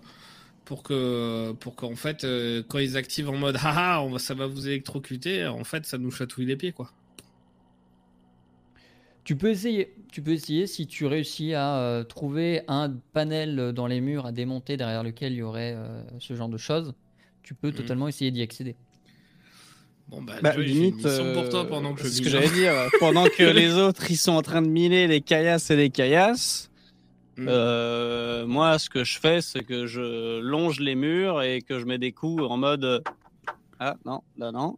pour 0.65 0.81
que 0.81 1.51
pour 1.59 1.75
qu'en 1.75 1.95
fait 1.95 2.25
quand 2.67 2.79
ils 2.79 2.97
activent 2.97 3.29
en 3.29 3.37
mode 3.37 3.57
haha 3.61 4.01
on 4.01 4.09
va, 4.09 4.19
ça 4.19 4.33
va 4.33 4.47
vous 4.47 4.67
électrocuter 4.67 5.45
en 5.45 5.63
fait 5.63 5.85
ça 5.85 5.97
nous 5.97 6.11
chatouille 6.11 6.45
les 6.45 6.55
pieds 6.57 6.71
quoi 6.71 6.91
Tu 9.23 9.35
peux 9.35 9.49
essayer. 9.49 9.93
Tu 10.11 10.21
peux 10.21 10.31
essayer 10.31 10.67
si 10.67 10.87
tu 10.87 11.05
réussis 11.05 11.53
à 11.53 11.77
euh, 11.77 12.03
trouver 12.03 12.61
un 12.67 12.91
panel 13.13 13.71
dans 13.73 13.87
les 13.87 14.01
murs 14.01 14.25
à 14.25 14.31
démonter 14.31 14.77
derrière 14.77 15.03
lequel 15.03 15.33
il 15.33 15.37
y 15.39 15.41
aurait 15.43 15.73
euh, 15.75 16.01
ce 16.19 16.33
genre 16.35 16.49
de 16.49 16.57
choses. 16.57 16.93
Tu 17.43 17.53
peux 17.53 17.67
Mhm. 17.69 17.73
totalement 17.75 18.07
essayer 18.07 18.31
d'y 18.31 18.41
accéder. 18.41 18.75
bon 20.07 20.21
bah, 20.21 20.35
Bah, 20.41 20.53
Joey, 20.53 20.67
une 20.67 20.73
limite, 20.73 20.95
mission 21.05 21.33
pour 21.33 21.49
toi 21.49 21.61
euh, 21.65 21.69
pendant 21.69 21.93
que 21.93 22.03
je 22.03 22.07
ce 22.07 22.21
que 22.21 22.27
hein. 22.27 22.31
j'allais 22.31 22.49
dire. 22.49 22.73
Pendant 22.99 23.25
que 23.25 23.43
les 23.43 23.73
autres 23.85 24.09
ils 24.09 24.17
sont 24.17 24.31
en 24.31 24.41
train 24.41 24.61
de 24.61 24.67
miner 24.69 25.07
les 25.07 25.21
caillasses 25.21 25.69
et 25.69 25.75
les 25.75 25.89
caillasses, 25.89 26.69
Mm. 27.39 27.45
euh, 27.49 28.47
moi 28.47 28.79
ce 28.79 28.89
que 28.89 29.03
je 29.03 29.19
fais 29.19 29.41
c'est 29.41 29.63
que 29.63 29.85
je 29.85 30.39
longe 30.39 30.79
les 30.79 30.95
murs 30.95 31.43
et 31.43 31.61
que 31.61 31.79
je 31.79 31.85
mets 31.85 31.99
des 31.99 32.11
coups 32.11 32.41
en 32.41 32.57
mode 32.57 33.03
ah 33.79 33.95
non 34.05 34.21
là 34.39 34.51
non 34.51 34.75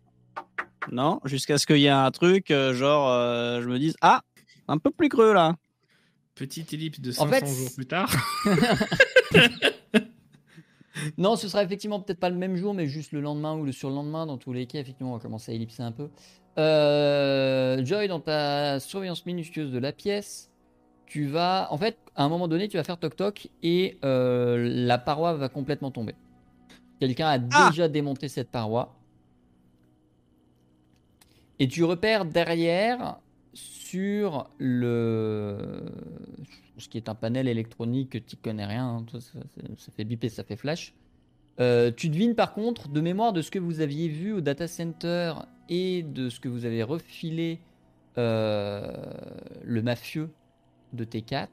non 0.92 1.22
jusqu'à 1.24 1.58
ce 1.58 1.66
qu'il 1.66 1.78
y 1.78 1.86
ait 1.86 1.90
un 1.90 2.12
truc 2.12 2.52
genre 2.74 3.08
euh, 3.14 3.62
je 3.62 3.70
me 3.70 3.80
dise 3.80 3.96
ah 4.02 4.24
un 4.70 4.78
peu 4.78 4.92
plus 4.92 5.10
creux 5.10 5.34
là. 5.34 5.56
petite 6.36 6.72
ellipse 6.74 7.00
de 7.02 7.12
En 7.12 7.28
500 7.28 7.30
fait, 7.30 7.46
jours 7.46 7.76
plus 7.76 7.86
tard 7.88 8.10
Non, 11.18 11.36
ce 11.36 11.48
sera 11.48 11.64
effectivement 11.64 12.00
peut-être 12.00 12.20
pas 12.20 12.30
le 12.30 12.36
même 12.36 12.56
jour, 12.56 12.74
mais 12.74 12.88
juste 12.88 13.12
le 13.12 13.22
lendemain 13.22 13.56
ou 13.56 13.64
le 13.64 13.72
surlendemain. 13.72 14.26
Dans 14.26 14.38
tous 14.38 14.54
les 14.54 14.66
cas, 14.66 14.80
effectivement, 14.80 15.12
on 15.14 15.16
va 15.16 15.22
commencer 15.22 15.52
à 15.52 15.56
ellipser 15.56 15.84
un 15.84 15.92
peu. 15.92 16.10
Euh, 16.58 17.84
Joy, 17.86 18.08
dans 18.08 18.20
ta 18.20 18.80
surveillance 18.80 19.26
minutieuse 19.26 19.72
de 19.72 19.80
la 19.80 19.92
pièce, 19.92 20.52
tu 21.06 21.28
vas, 21.28 21.68
en 21.72 21.78
fait, 21.78 21.98
à 22.16 22.24
un 22.24 22.30
moment 22.30 22.48
donné, 22.48 22.68
tu 22.68 22.78
vas 22.78 22.84
faire 22.84 22.98
toc 22.98 23.16
toc 23.16 23.50
et 23.64 23.98
euh, 24.04 24.70
la 24.70 24.98
paroi 24.98 25.34
va 25.34 25.50
complètement 25.50 25.92
tomber. 25.92 26.16
Quelqu'un 27.00 27.28
a 27.28 27.40
Ah 27.52 27.70
déjà 27.70 27.88
démonté 27.88 28.28
cette 28.28 28.50
paroi. 28.50 28.96
Et 31.60 31.68
tu 31.68 31.84
repères 31.84 32.26
derrière 32.26 33.20
sur 33.90 34.48
le 34.60 35.58
ce 36.78 36.88
qui 36.88 36.98
est 36.98 37.10
un 37.10 37.16
panel 37.16 37.48
électronique, 37.48 38.26
tu 38.26 38.36
connais 38.36 38.66
rien, 38.66 39.04
hein, 39.12 39.20
ça 39.20 39.92
fait 39.98 40.04
biper, 40.04 40.30
ça 40.30 40.44
fait 40.44 40.56
flash. 40.56 40.94
Euh, 41.60 41.92
tu 41.92 42.08
devines 42.10 42.36
par 42.36 42.54
contre, 42.54 42.88
de 42.88 43.02
mémoire 43.02 43.34
de 43.34 43.42
ce 43.42 43.52
que 43.52 43.60
vous 43.60 43.82
aviez 43.82 44.08
vu 44.08 44.32
au 44.32 44.42
data 44.42 44.68
center 44.68 45.34
et 45.68 46.04
de 46.04 46.30
ce 46.30 46.40
que 46.40 46.48
vous 46.48 46.66
avez 46.66 46.84
refilé 46.84 47.60
euh, 48.18 48.92
le 49.64 49.82
mafieux 49.82 50.30
de 50.94 51.04
T4, 51.04 51.48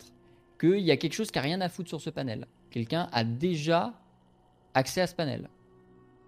qu'il 0.60 0.80
y 0.80 0.90
a 0.90 0.96
quelque 0.96 1.14
chose 1.14 1.30
qui 1.30 1.38
a 1.38 1.42
rien 1.42 1.60
à 1.60 1.68
foutre 1.68 1.88
sur 1.88 2.00
ce 2.00 2.10
panel. 2.10 2.46
Quelqu'un 2.70 3.08
a 3.12 3.24
déjà 3.24 3.94
accès 4.74 5.00
à 5.00 5.06
ce 5.06 5.14
panel. 5.14 5.48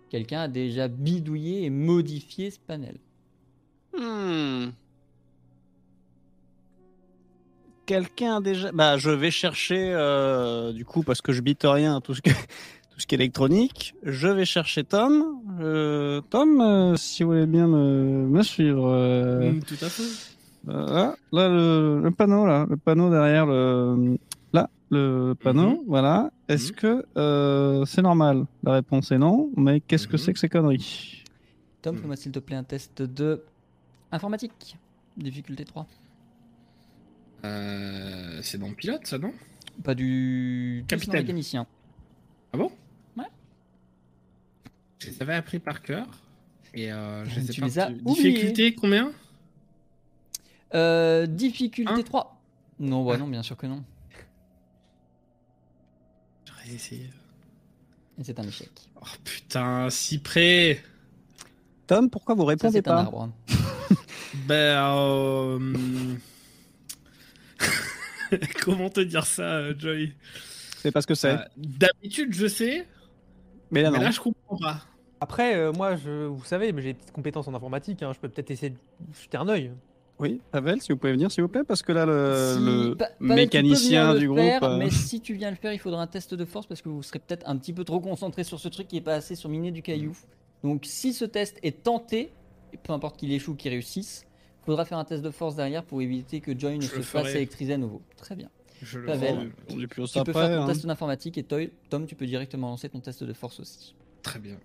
Quelqu'un 0.09 0.41
a 0.41 0.49
déjà 0.49 0.89
bidouillé 0.89 1.65
et 1.65 1.71
modifié 1.71 2.51
ce 2.51 2.59
panel. 2.59 2.97
Hmm. 3.97 4.71
Quelqu'un 7.89 8.37
a 8.37 8.41
déjà. 8.43 8.71
Bah, 8.73 8.99
je 8.99 9.09
vais 9.11 9.31
chercher, 9.31 9.79
euh, 9.95 10.73
du 10.75 10.85
coup, 10.85 11.03
parce 11.03 11.23
que 11.23 11.33
je 11.33 11.41
bite 11.41 11.63
rien 11.65 11.97
à 11.97 12.01
tout 12.03 12.13
ce, 12.13 12.21
que... 12.21 12.29
tout 12.91 13.01
ce 13.01 13.07
qui 13.07 13.15
est 13.15 13.17
électronique. 13.17 13.95
Je 14.03 14.29
vais 14.29 14.45
chercher 14.45 14.85
Tom. 14.85 15.41
Euh, 15.59 16.21
Tom, 16.29 16.61
euh, 16.61 16.97
si 16.97 17.23
vous 17.23 17.31
voulez 17.31 17.47
bien 17.47 17.67
me, 17.67 18.27
me 18.29 18.43
suivre. 18.43 18.87
euh, 18.89 19.53
Mm, 19.53 19.63
tout 19.63 19.83
à 19.83 19.89
fait 19.89 20.03
euh, 20.69 20.87
là, 20.87 21.17
là, 21.33 21.49
le... 21.49 22.03
le 22.03 22.11
panneau, 22.11 22.45
là, 22.47 22.67
le 22.69 22.77
panneau 22.77 23.09
derrière 23.11 23.47
le. 23.47 24.19
Là, 24.53 24.69
le 24.91 25.33
panneau, 25.43 25.71
Mhm. 25.71 25.85
voilà. 25.87 26.31
Est-ce 26.49 26.73
Mhm. 26.73 26.77
que 26.77 27.05
euh, 27.17 27.85
c'est 27.87 28.03
normal? 28.03 28.45
La 28.65 28.73
réponse 28.75 29.11
est 29.13 29.19
non, 29.19 29.49
mais 29.57 29.81
qu'est-ce 29.81 30.07
que 30.07 30.17
Mhm. 30.17 30.19
c'est 30.19 30.33
que 30.35 30.39
ces 30.39 30.49
conneries? 30.51 31.25
Tom, 31.81 31.95
Hmm. 31.97 32.01
fais-moi 32.01 32.17
s'il 32.17 32.33
te 32.33 32.39
plaît 32.41 32.57
un 32.57 32.65
test 32.65 33.01
de 33.01 33.41
informatique. 34.13 34.77
Difficulté 35.17 35.65
3. 35.65 35.87
Euh, 37.45 38.41
c'est 38.43 38.59
dans 38.59 38.69
le 38.69 38.75
pilote 38.75 39.07
ça 39.07 39.19
non? 39.19 39.33
Pas 39.85 39.95
du 39.95 40.85
Capitaine. 40.89 41.21
mécanicien. 41.23 41.67
ah 42.53 42.57
bon? 42.57 42.73
Ouais. 43.17 43.25
je 44.99 45.09
les 45.11 45.23
avais 45.23 45.35
appris 45.35 45.59
par 45.61 45.83
cœur 45.83 46.07
et 46.75 46.91
euh, 46.93 47.25
je 47.27 47.41
les 47.41 47.47
ai 47.51 47.53
Tu 47.55 47.61
pas 47.61 47.67
les 47.69 47.79
as 47.79 47.91
difficulté 47.91 48.75
combien? 48.75 49.13
Euh, 50.75 51.27
difficulté 51.27 51.93
Hein 51.93 52.03
3. 52.03 52.41
Non, 52.81 53.05
bah 53.05 53.13
Ah. 53.15 53.19
non, 53.19 53.29
bien 53.29 53.43
sûr 53.43 53.57
que 53.57 53.67
non. 53.67 53.83
j'aurais 56.45 56.69
essayé 56.75 57.09
Et 58.19 58.25
c'est 58.25 58.39
un 58.39 58.43
échec. 58.45 58.71
oh 59.01 59.07
putain 59.25 59.91
si 59.91 60.19
près 60.19 60.83
Tom, 61.87 62.11
pourquoi 62.11 62.35
vous 62.35 62.43
Ça, 62.43 62.49
répondez 62.49 62.73
c'est 62.73 62.89
un 62.89 62.95
pas? 62.95 63.01
arbre. 63.01 63.31
Ben, 64.47 64.85
euh... 64.85 66.17
comment 68.63 68.91
te 68.91 69.01
dire 69.01 69.25
ça, 69.27 69.43
euh, 69.57 69.75
Joy? 69.77 70.15
C'est 70.79 70.93
parce 70.93 71.07
que 71.07 71.15
c'est. 71.15 71.33
Euh, 71.35 71.39
D'habitude, 71.57 72.33
je 72.33 72.47
sais, 72.47 72.87
mais 73.71 73.83
là, 73.83 73.91
mais 73.91 73.99
non. 73.99 74.05
là, 74.05 74.11
je 74.11 74.21
comprends 74.21 74.57
pas. 74.59 74.81
Après, 75.21 75.57
euh, 75.57 75.73
moi, 75.73 75.97
je, 75.97 76.27
vous 76.27 76.45
savez, 76.45 76.73
mais 76.73 76.81
j'ai 76.83 76.93
des 76.93 76.99
petites 76.99 77.13
compétences 77.13 77.49
en 77.49 77.55
informatique. 77.55 78.03
hein, 78.03 78.13
je 78.15 78.21
peux 78.21 78.29
peut-être 78.29 78.51
essayer 78.51 78.71
de 78.71 78.77
jeter 79.21 79.37
un 79.37 79.49
œil. 79.49 79.73
Oui, 80.21 80.41
Pavel, 80.51 80.81
si 80.83 80.91
vous 80.93 80.99
pouvez 80.99 81.13
venir, 81.13 81.31
s'il 81.31 81.43
vous 81.43 81.49
plaît, 81.49 81.63
parce 81.67 81.83
que 81.83 81.93
là, 81.93 82.05
le, 82.05 82.55
Si- 82.57 82.65
le 82.65 82.95
Pa- 82.97 83.05
Pavel, 83.07 83.15
tu 83.19 83.27
peux 83.29 83.35
mécanicien 83.35 84.13
le 84.15 84.19
du 84.21 84.27
groupe. 84.29 84.39
faire, 84.41 84.63
euh, 84.65 84.77
Mais 84.79 84.91
si 84.91 85.21
tu 85.21 85.35
viens 85.35 85.51
le 85.51 85.57
faire, 85.57 85.73
il 85.73 85.79
faudra 85.79 86.03
un 86.03 86.07
test 86.09 86.35
de 86.35 86.45
force 86.45 86.67
parce 86.67 86.83
que 86.83 86.89
vous 86.89 87.03
serez 87.03 87.21
peut-être 87.21 87.49
un 87.49 87.57
petit 87.57 87.73
peu 87.73 87.85
trop 87.85 88.01
concentré 88.01 88.43
sur 88.45 88.59
ce 88.59 88.69
truc 88.69 88.89
qui 88.89 88.97
est 88.97 89.01
pas 89.01 89.15
assez 89.15 89.35
sur 89.37 89.49
miner 89.49 89.71
du 89.71 89.83
caillou. 89.83 90.17
Donc 90.65 90.83
si 90.87 91.13
ce 91.13 91.25
test 91.25 91.59
est 91.63 91.85
tenté, 91.85 92.33
peu 92.83 92.93
importe 92.93 93.17
qu'il 93.17 93.33
échoue 93.33 93.53
ou 93.53 93.55
qu'il 93.55 93.71
réussisse, 93.71 94.27
faudra 94.73 94.85
faire 94.85 94.99
un 94.99 95.05
test 95.05 95.23
de 95.23 95.31
force 95.31 95.57
derrière 95.57 95.85
pour 95.85 96.03
éviter 96.03 96.41
que 96.41 96.57
Joy 96.59 96.77
ne 96.77 96.83
Je 96.83 96.89
se 96.89 96.97
le 96.97 97.03
fasse 97.03 97.35
électriser 97.35 97.73
à 97.75 97.79
nouveau. 97.79 98.03
Très 98.17 98.37
bien. 98.37 98.51
Je 98.83 98.99
le 99.01 99.07
Pavel. 99.07 99.35
ferai. 99.35 99.49
on 99.71 99.81
est 99.81 99.87
plus 99.87 100.03
au 100.03 100.07
Tu 100.07 100.23
peux 100.23 100.33
faire 100.33 100.59
ton 100.59 100.63
hein. 100.65 100.67
test 100.67 100.87
d'informatique 100.87 101.37
et 101.39 101.43
Toy- 101.43 101.73
Tom, 101.91 102.07
tu 102.07 102.15
peux 102.15 102.27
directement 102.27 102.69
lancer 102.69 102.89
ton 102.89 103.01
test 103.01 103.25
de 103.25 103.33
force 103.33 103.61
aussi. 103.61 103.95
Très 104.23 104.39
bien. 104.39 104.57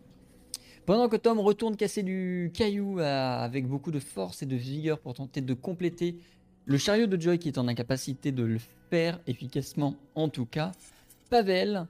Pendant 0.85 1.07
que 1.07 1.15
Tom 1.15 1.39
retourne 1.39 1.77
casser 1.77 2.03
du 2.03 2.51
caillou 2.53 2.99
à- 2.99 3.37
avec 3.39 3.65
beaucoup 3.67 3.91
de 3.91 3.99
force 3.99 4.43
et 4.43 4.45
de 4.45 4.55
vigueur 4.55 4.99
pour 4.99 5.13
tenter 5.13 5.39
de 5.41 5.53
compléter 5.53 6.17
le 6.65 6.77
chariot 6.77 7.07
de 7.07 7.19
Joy 7.19 7.39
qui 7.39 7.47
est 7.47 7.57
en 7.57 7.67
incapacité 7.67 8.31
de 8.31 8.43
le 8.43 8.59
faire 8.89 9.19
efficacement 9.25 9.95
en 10.15 10.27
tout 10.29 10.45
cas, 10.45 10.71
Pavel, 11.29 11.87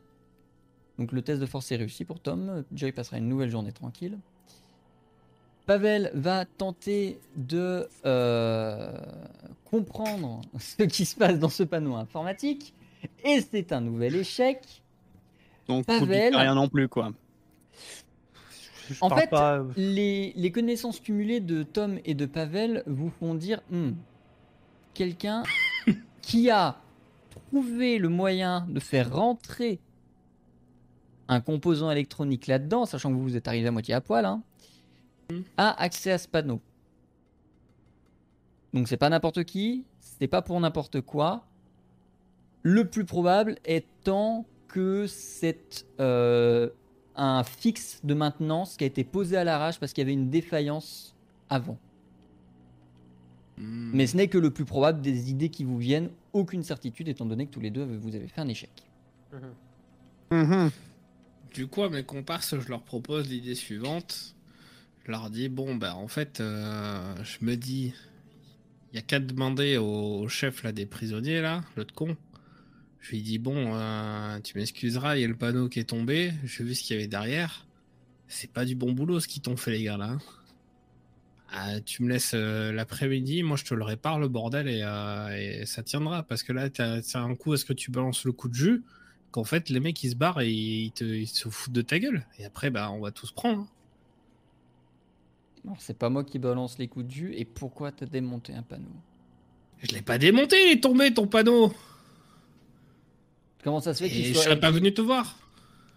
donc 0.99 1.11
le 1.11 1.21
test 1.23 1.41
de 1.41 1.45
force 1.45 1.71
est 1.71 1.75
réussi 1.75 2.05
pour 2.05 2.19
Tom, 2.19 2.63
Joy 2.71 2.91
passera 2.91 3.17
une 3.17 3.27
nouvelle 3.27 3.49
journée 3.49 3.71
tranquille. 3.71 4.17
Pavel 5.65 6.11
va 6.13 6.45
tenter 6.45 7.19
de 7.35 7.87
euh, 8.05 8.91
comprendre 9.65 10.41
ce 10.59 10.83
qui 10.83 11.05
se 11.05 11.15
passe 11.15 11.39
dans 11.39 11.49
ce 11.49 11.63
panneau 11.63 11.95
informatique 11.95 12.73
et 13.23 13.41
c'est 13.41 13.71
un 13.71 13.81
nouvel 13.81 14.15
échec. 14.15 14.59
Donc, 15.67 15.85
Pavel. 15.85 16.35
rien 16.35 16.55
non 16.55 16.67
plus, 16.67 16.87
quoi. 16.87 17.11
Je 18.89 18.95
En 18.99 19.09
fait, 19.09 19.29
pas, 19.29 19.59
euh, 19.59 19.71
Les, 19.77 20.33
les 20.35 20.51
connaissances 20.51 20.99
cumulées 20.99 21.39
de 21.39 21.63
Tom 21.63 21.99
et 22.03 22.15
de 22.15 22.25
Pavel 22.25 22.83
vous 22.85 23.09
font 23.09 23.33
dire 23.33 23.61
Hmm, 23.69 23.91
quelqu'un 24.93 25.43
qui 26.21 26.49
a 26.49 26.77
trouvé 27.49 27.97
le 27.97 28.09
moyen 28.09 28.65
de 28.69 28.79
faire 28.79 29.13
rentrer 29.13 29.79
un 31.29 31.39
composant 31.39 31.89
électronique 31.89 32.47
là-dedans, 32.47 32.85
sachant 32.85 33.09
que 33.09 33.15
vous 33.15 33.23
vous 33.23 33.37
êtes 33.37 33.47
arrivé 33.47 33.67
à 33.67 33.71
moitié 33.71 33.93
à 33.93 34.01
poil, 34.01 34.25
hein, 34.25 34.41
a 35.57 35.81
accès 35.81 36.11
à 36.11 36.17
ce 36.17 36.27
panneau. 36.27 36.61
Donc 38.73 38.87
c'est 38.87 38.97
pas 38.97 39.09
n'importe 39.09 39.43
qui, 39.43 39.85
c'est 39.99 40.27
pas 40.27 40.41
pour 40.41 40.59
n'importe 40.59 41.01
quoi. 41.01 41.45
Le 42.63 42.89
plus 42.89 43.05
probable 43.05 43.57
étant 43.65 44.45
que 44.67 45.05
c'est 45.07 45.85
euh, 45.99 46.69
un 47.15 47.43
fixe 47.43 47.99
de 48.03 48.13
maintenance 48.13 48.77
qui 48.77 48.83
a 48.83 48.87
été 48.87 49.03
posé 49.03 49.37
à 49.37 49.43
l'arrache 49.43 49.79
parce 49.79 49.93
qu'il 49.93 50.01
y 50.01 50.05
avait 50.05 50.13
une 50.13 50.29
défaillance 50.29 51.15
avant. 51.49 51.77
Hmm. 53.57 53.91
Mais 53.93 54.07
ce 54.07 54.17
n'est 54.17 54.27
que 54.27 54.39
le 54.39 54.49
plus 54.49 54.65
probable 54.65 55.01
des 55.01 55.29
idées 55.29 55.49
qui 55.49 55.63
vous 55.63 55.77
viennent, 55.77 56.09
aucune 56.31 56.63
certitude 56.63 57.07
étant 57.07 57.25
donné 57.25 57.45
que 57.45 57.51
tous 57.51 57.59
les 57.59 57.69
deux 57.69 57.83
vous 57.83 58.15
avez 58.15 58.27
fait 58.27 58.41
un 58.41 58.47
échec. 58.47 58.71
Mhm. 60.31 60.71
Du 61.53 61.67
coup, 61.67 61.83
à 61.83 61.89
mes 61.89 62.03
comparses, 62.03 62.59
je 62.59 62.67
leur 62.69 62.81
propose 62.81 63.29
l'idée 63.29 63.53
suivante. 63.53 64.35
Je 65.05 65.11
leur 65.11 65.29
dis 65.29 65.49
bon, 65.49 65.75
bah 65.75 65.95
en 65.95 66.07
fait, 66.07 66.39
euh, 66.39 67.15
je 67.23 67.45
me 67.45 67.55
dis, 67.55 67.93
il 68.91 68.95
y 68.95 68.99
a 68.99 69.01
qu'à 69.01 69.19
demander 69.19 69.77
au, 69.77 70.27
chef 70.29 70.63
là 70.63 70.71
des 70.71 70.85
prisonniers 70.85 71.41
là, 71.41 71.63
l'autre 71.75 71.93
con. 71.93 72.15
Je 73.01 73.11
lui 73.11 73.21
dis 73.21 73.37
bon, 73.37 73.75
euh, 73.75 74.39
tu 74.39 74.57
m'excuseras, 74.57 75.17
il 75.17 75.21
y 75.21 75.25
a 75.25 75.27
le 75.27 75.35
panneau 75.35 75.67
qui 75.67 75.79
est 75.79 75.83
tombé. 75.89 76.33
J'ai 76.45 76.63
vu 76.63 76.73
ce 76.73 76.83
qu'il 76.83 76.95
y 76.95 76.99
avait 76.99 77.07
derrière. 77.07 77.65
C'est 78.27 78.51
pas 78.51 78.65
du 78.65 78.75
bon 78.75 78.93
boulot 78.93 79.19
ce 79.19 79.27
qu'ils 79.27 79.41
t'ont 79.41 79.57
fait 79.57 79.71
les 79.71 79.83
gars 79.83 79.97
là. 79.97 80.05
hein. 80.11 80.19
Ah, 81.55 81.79
tu 81.81 82.01
me 82.03 82.09
laisses 82.09 82.33
euh, 82.33 82.71
l'après-midi, 82.71 83.43
moi 83.43 83.57
je 83.57 83.63
te 83.63 83.75
le 83.75 83.83
répare 83.83 84.19
le 84.19 84.27
bordel 84.27 84.67
et, 84.67 84.81
euh, 84.83 85.65
ça 85.65 85.83
tiendra 85.83 86.23
parce 86.23 86.41
que 86.41 86.51
là 86.51 86.69
c'est 86.73 87.17
un 87.17 87.35
coup 87.35 87.53
à 87.53 87.57
ce 87.57 87.65
que 87.65 87.73
tu 87.73 87.91
balances 87.91 88.25
le 88.25 88.31
coup 88.31 88.49
de 88.49 88.55
jus? 88.55 88.83
Qu'en 89.31 89.43
fait 89.43 89.69
les 89.69 89.79
mecs 89.79 90.03
ils 90.03 90.11
se 90.11 90.15
barrent 90.15 90.41
et 90.41 90.51
ils 90.51 91.27
se 91.27 91.49
foutent 91.49 91.73
de 91.73 91.83
ta 91.83 91.99
gueule 91.99 92.25
et 92.39 92.45
après 92.45 92.71
bah 92.71 92.89
on 92.89 92.99
va 93.01 93.11
tous 93.11 93.31
prendre. 93.31 93.61
hein. 93.61 93.67
Alors 95.65 95.77
c'est 95.79 95.97
pas 95.97 96.09
moi 96.09 96.23
qui 96.23 96.39
balance 96.39 96.77
les 96.77 96.87
coups 96.87 97.05
de 97.05 97.11
jus 97.11 97.33
et 97.35 97.45
pourquoi 97.45 97.91
t'as 97.91 98.05
démonté 98.05 98.53
un 98.53 98.63
panneau? 98.63 98.91
Je 99.79 99.93
l'ai 99.93 100.01
pas 100.01 100.17
démonté, 100.17 100.55
il 100.67 100.71
est 100.73 100.81
tombé 100.81 101.13
ton 101.13 101.27
panneau. 101.27 101.73
Comment 103.63 103.79
ça 103.79 103.93
se 103.93 104.03
fait 104.03 104.09
qu'il 104.09 104.25
je 104.25 104.33
soit 104.33 104.43
serais 104.43 104.59
pas 104.59 104.71
venu 104.71 104.93
te 104.93 105.01
voir. 105.01 105.37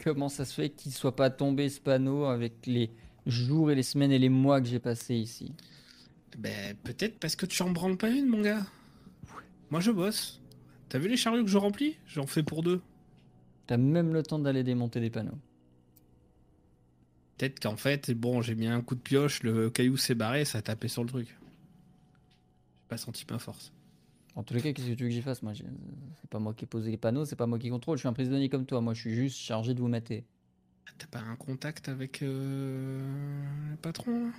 Comment 0.02 0.28
ça 0.28 0.44
se 0.44 0.54
fait 0.54 0.70
qu'il 0.70 0.92
soit 0.92 1.16
pas 1.16 1.30
tombé 1.30 1.68
ce 1.68 1.80
panneau 1.80 2.26
avec 2.26 2.66
les 2.66 2.90
jours 3.26 3.72
et 3.72 3.74
les 3.74 3.82
semaines 3.82 4.12
et 4.12 4.18
les 4.18 4.28
mois 4.28 4.60
que 4.60 4.68
j'ai 4.68 4.78
passés 4.78 5.16
ici? 5.16 5.52
Ben 6.38 6.76
peut-être 6.84 7.18
parce 7.18 7.34
que 7.34 7.46
tu 7.46 7.60
en 7.62 7.70
branles 7.70 7.96
pas 7.96 8.10
une 8.10 8.26
mon 8.26 8.42
gars. 8.42 8.66
Moi 9.70 9.80
je 9.80 9.90
bosse. 9.90 10.40
T'as 10.88 10.98
vu 10.98 11.08
les 11.08 11.16
chariots 11.16 11.42
que 11.42 11.50
je 11.50 11.58
remplis? 11.58 11.96
J'en 12.06 12.26
fais 12.26 12.44
pour 12.44 12.62
deux. 12.62 12.80
T'as 13.66 13.76
même 13.76 14.12
le 14.12 14.22
temps 14.22 14.38
d'aller 14.38 14.62
démonter 14.62 15.00
des 15.00 15.10
panneaux. 15.10 15.38
Peut-être 17.36 17.60
qu'en 17.60 17.76
fait, 17.76 18.10
bon, 18.12 18.40
j'ai 18.40 18.54
mis 18.54 18.66
un 18.66 18.80
coup 18.80 18.94
de 18.94 19.00
pioche, 19.00 19.42
le 19.42 19.68
caillou 19.68 19.96
s'est 19.96 20.14
barré, 20.14 20.44
ça 20.44 20.58
a 20.58 20.62
tapé 20.62 20.88
sur 20.88 21.02
le 21.02 21.08
truc. 21.08 21.28
J'ai 21.28 22.88
pas 22.88 22.96
senti 22.96 23.26
ma 23.30 23.38
force. 23.38 23.72
En 24.36 24.42
tous 24.42 24.54
les 24.54 24.60
cas, 24.60 24.72
qu'est-ce 24.72 24.88
que 24.88 24.94
tu 24.94 25.04
veux 25.04 25.08
que 25.08 25.14
j'y 25.14 25.22
fasse 25.22 25.42
Moi, 25.42 25.52
c'est 25.54 26.30
pas 26.30 26.38
moi 26.38 26.54
qui 26.54 26.64
ai 26.64 26.66
posé 26.66 26.90
les 26.90 26.96
panneaux, 26.96 27.24
c'est 27.24 27.36
pas 27.36 27.46
moi 27.46 27.58
qui 27.58 27.70
contrôle. 27.70 27.96
Je 27.96 28.00
suis 28.00 28.08
un 28.08 28.12
prisonnier 28.12 28.48
comme 28.48 28.66
toi. 28.66 28.80
Moi, 28.80 28.94
je 28.94 29.00
suis 29.00 29.14
juste 29.14 29.38
chargé 29.38 29.74
de 29.74 29.80
vous 29.80 29.88
mater. 29.88 30.24
T'as 30.98 31.06
pas 31.06 31.20
un 31.20 31.36
contact 31.36 31.88
avec 31.88 32.22
euh, 32.22 33.00
le 33.70 33.76
patron 33.76 34.30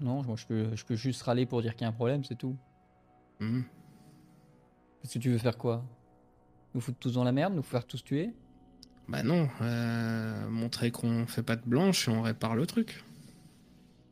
Non, 0.00 0.22
moi, 0.22 0.36
je 0.36 0.46
peux, 0.46 0.74
je 0.74 0.84
peux 0.84 0.96
juste 0.96 1.22
râler 1.22 1.46
pour 1.46 1.62
dire 1.62 1.74
qu'il 1.74 1.82
y 1.82 1.84
a 1.84 1.88
un 1.88 1.92
problème, 1.92 2.24
c'est 2.24 2.38
tout. 2.38 2.56
Hmm. 3.40 3.62
Qu'est-ce 5.02 5.14
que 5.14 5.18
tu 5.18 5.30
veux 5.30 5.38
faire 5.38 5.58
quoi? 5.58 5.84
Nous 6.74 6.80
foutre 6.80 6.98
tous 6.98 7.14
dans 7.14 7.24
la 7.24 7.32
merde 7.32 7.54
Nous 7.54 7.62
faire 7.62 7.86
tous 7.86 8.02
tuer? 8.02 8.32
Bah 9.08 9.22
non, 9.22 9.48
euh, 9.60 10.48
montrer 10.48 10.90
qu'on 10.90 11.26
fait 11.26 11.42
pas 11.42 11.56
de 11.56 11.62
blanche 11.66 12.08
et 12.08 12.10
on 12.10 12.22
répare 12.22 12.56
le 12.56 12.66
truc. 12.66 13.04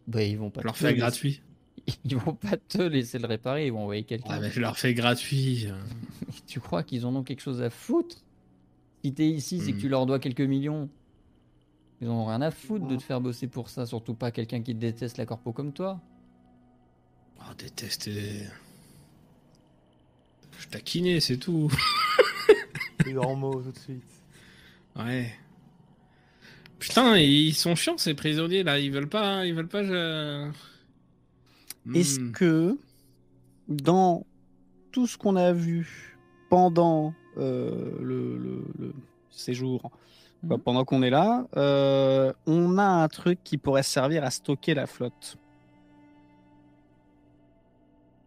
Bah, 0.06 0.22
ils 0.22 0.36
vont 0.38 0.50
pas 0.50 0.60
Je 0.60 0.66
leur 0.66 0.74
laisser- 0.74 0.94
gratuit. 0.94 1.42
Ils 2.04 2.16
vont 2.16 2.34
pas 2.34 2.56
te 2.56 2.80
laisser 2.80 3.18
le 3.18 3.26
réparer, 3.26 3.66
ils 3.66 3.72
vont 3.72 3.82
envoyer 3.82 4.04
quelqu'un. 4.04 4.28
Ah, 4.30 4.40
mais 4.40 4.50
je 4.52 4.60
leur 4.60 4.78
fais 4.78 4.94
gratuit. 4.94 5.66
Tu 6.46 6.60
crois 6.60 6.82
qu'ils 6.84 7.04
en 7.06 7.14
ont 7.16 7.22
quelque 7.24 7.40
chose 7.40 7.60
à 7.62 7.70
foutre? 7.70 8.16
Si 9.04 9.12
t'es 9.12 9.28
ici, 9.28 9.58
c'est 9.60 9.72
que 9.72 9.78
Hmm. 9.78 9.80
tu 9.80 9.88
leur 9.88 10.06
dois 10.06 10.18
quelques 10.20 10.40
millions. 10.42 10.88
Ils 12.00 12.08
en 12.08 12.12
ont 12.14 12.26
rien 12.26 12.40
à 12.42 12.50
foutre 12.52 12.86
de 12.86 12.94
te 12.96 13.02
faire 13.02 13.20
bosser 13.20 13.48
pour 13.48 13.68
ça, 13.68 13.84
surtout 13.86 14.14
pas 14.14 14.30
quelqu'un 14.30 14.62
qui 14.62 14.74
déteste 14.74 15.16
la 15.18 15.26
corpo 15.26 15.52
comme 15.52 15.72
toi. 15.72 16.00
Oh, 17.40 17.54
détester. 17.58 18.46
Je 20.58 20.68
taquinais, 20.68 21.18
c'est 21.20 21.38
tout. 21.38 21.68
les 23.06 23.12
grands 23.14 23.34
mots 23.36 23.60
tout 23.62 23.72
de 23.72 23.78
suite. 23.78 24.04
Ouais. 24.96 25.32
Putain, 26.78 27.16
ils 27.16 27.54
sont 27.54 27.74
chiants 27.74 27.96
ces 27.98 28.14
prisonniers 28.14 28.62
là, 28.64 28.78
ils 28.78 28.90
veulent 28.90 29.08
pas, 29.08 29.26
hein, 29.26 29.44
ils 29.44 29.54
veulent 29.54 29.68
pas. 29.68 29.84
Je... 29.84 30.50
Est-ce 31.94 32.20
Hmm. 32.20 32.32
que 32.32 32.78
dans 33.68 34.26
tout 34.92 35.06
ce 35.06 35.16
qu'on 35.16 35.36
a 35.36 35.52
vu 35.52 36.16
pendant 36.50 37.14
euh, 37.38 37.96
le, 38.00 38.36
le- 38.38 38.64
le 38.78 38.92
séjour, 39.30 39.90
Mhm. 40.42 40.58
pendant 40.58 40.84
qu'on 40.84 41.02
est 41.02 41.10
là, 41.10 41.46
euh, 41.56 42.32
on 42.46 42.76
a 42.76 42.84
un 42.84 43.08
truc 43.08 43.38
qui 43.44 43.56
pourrait 43.58 43.84
servir 43.84 44.24
à 44.24 44.30
stocker 44.30 44.74
la 44.74 44.86
flotte 44.88 45.36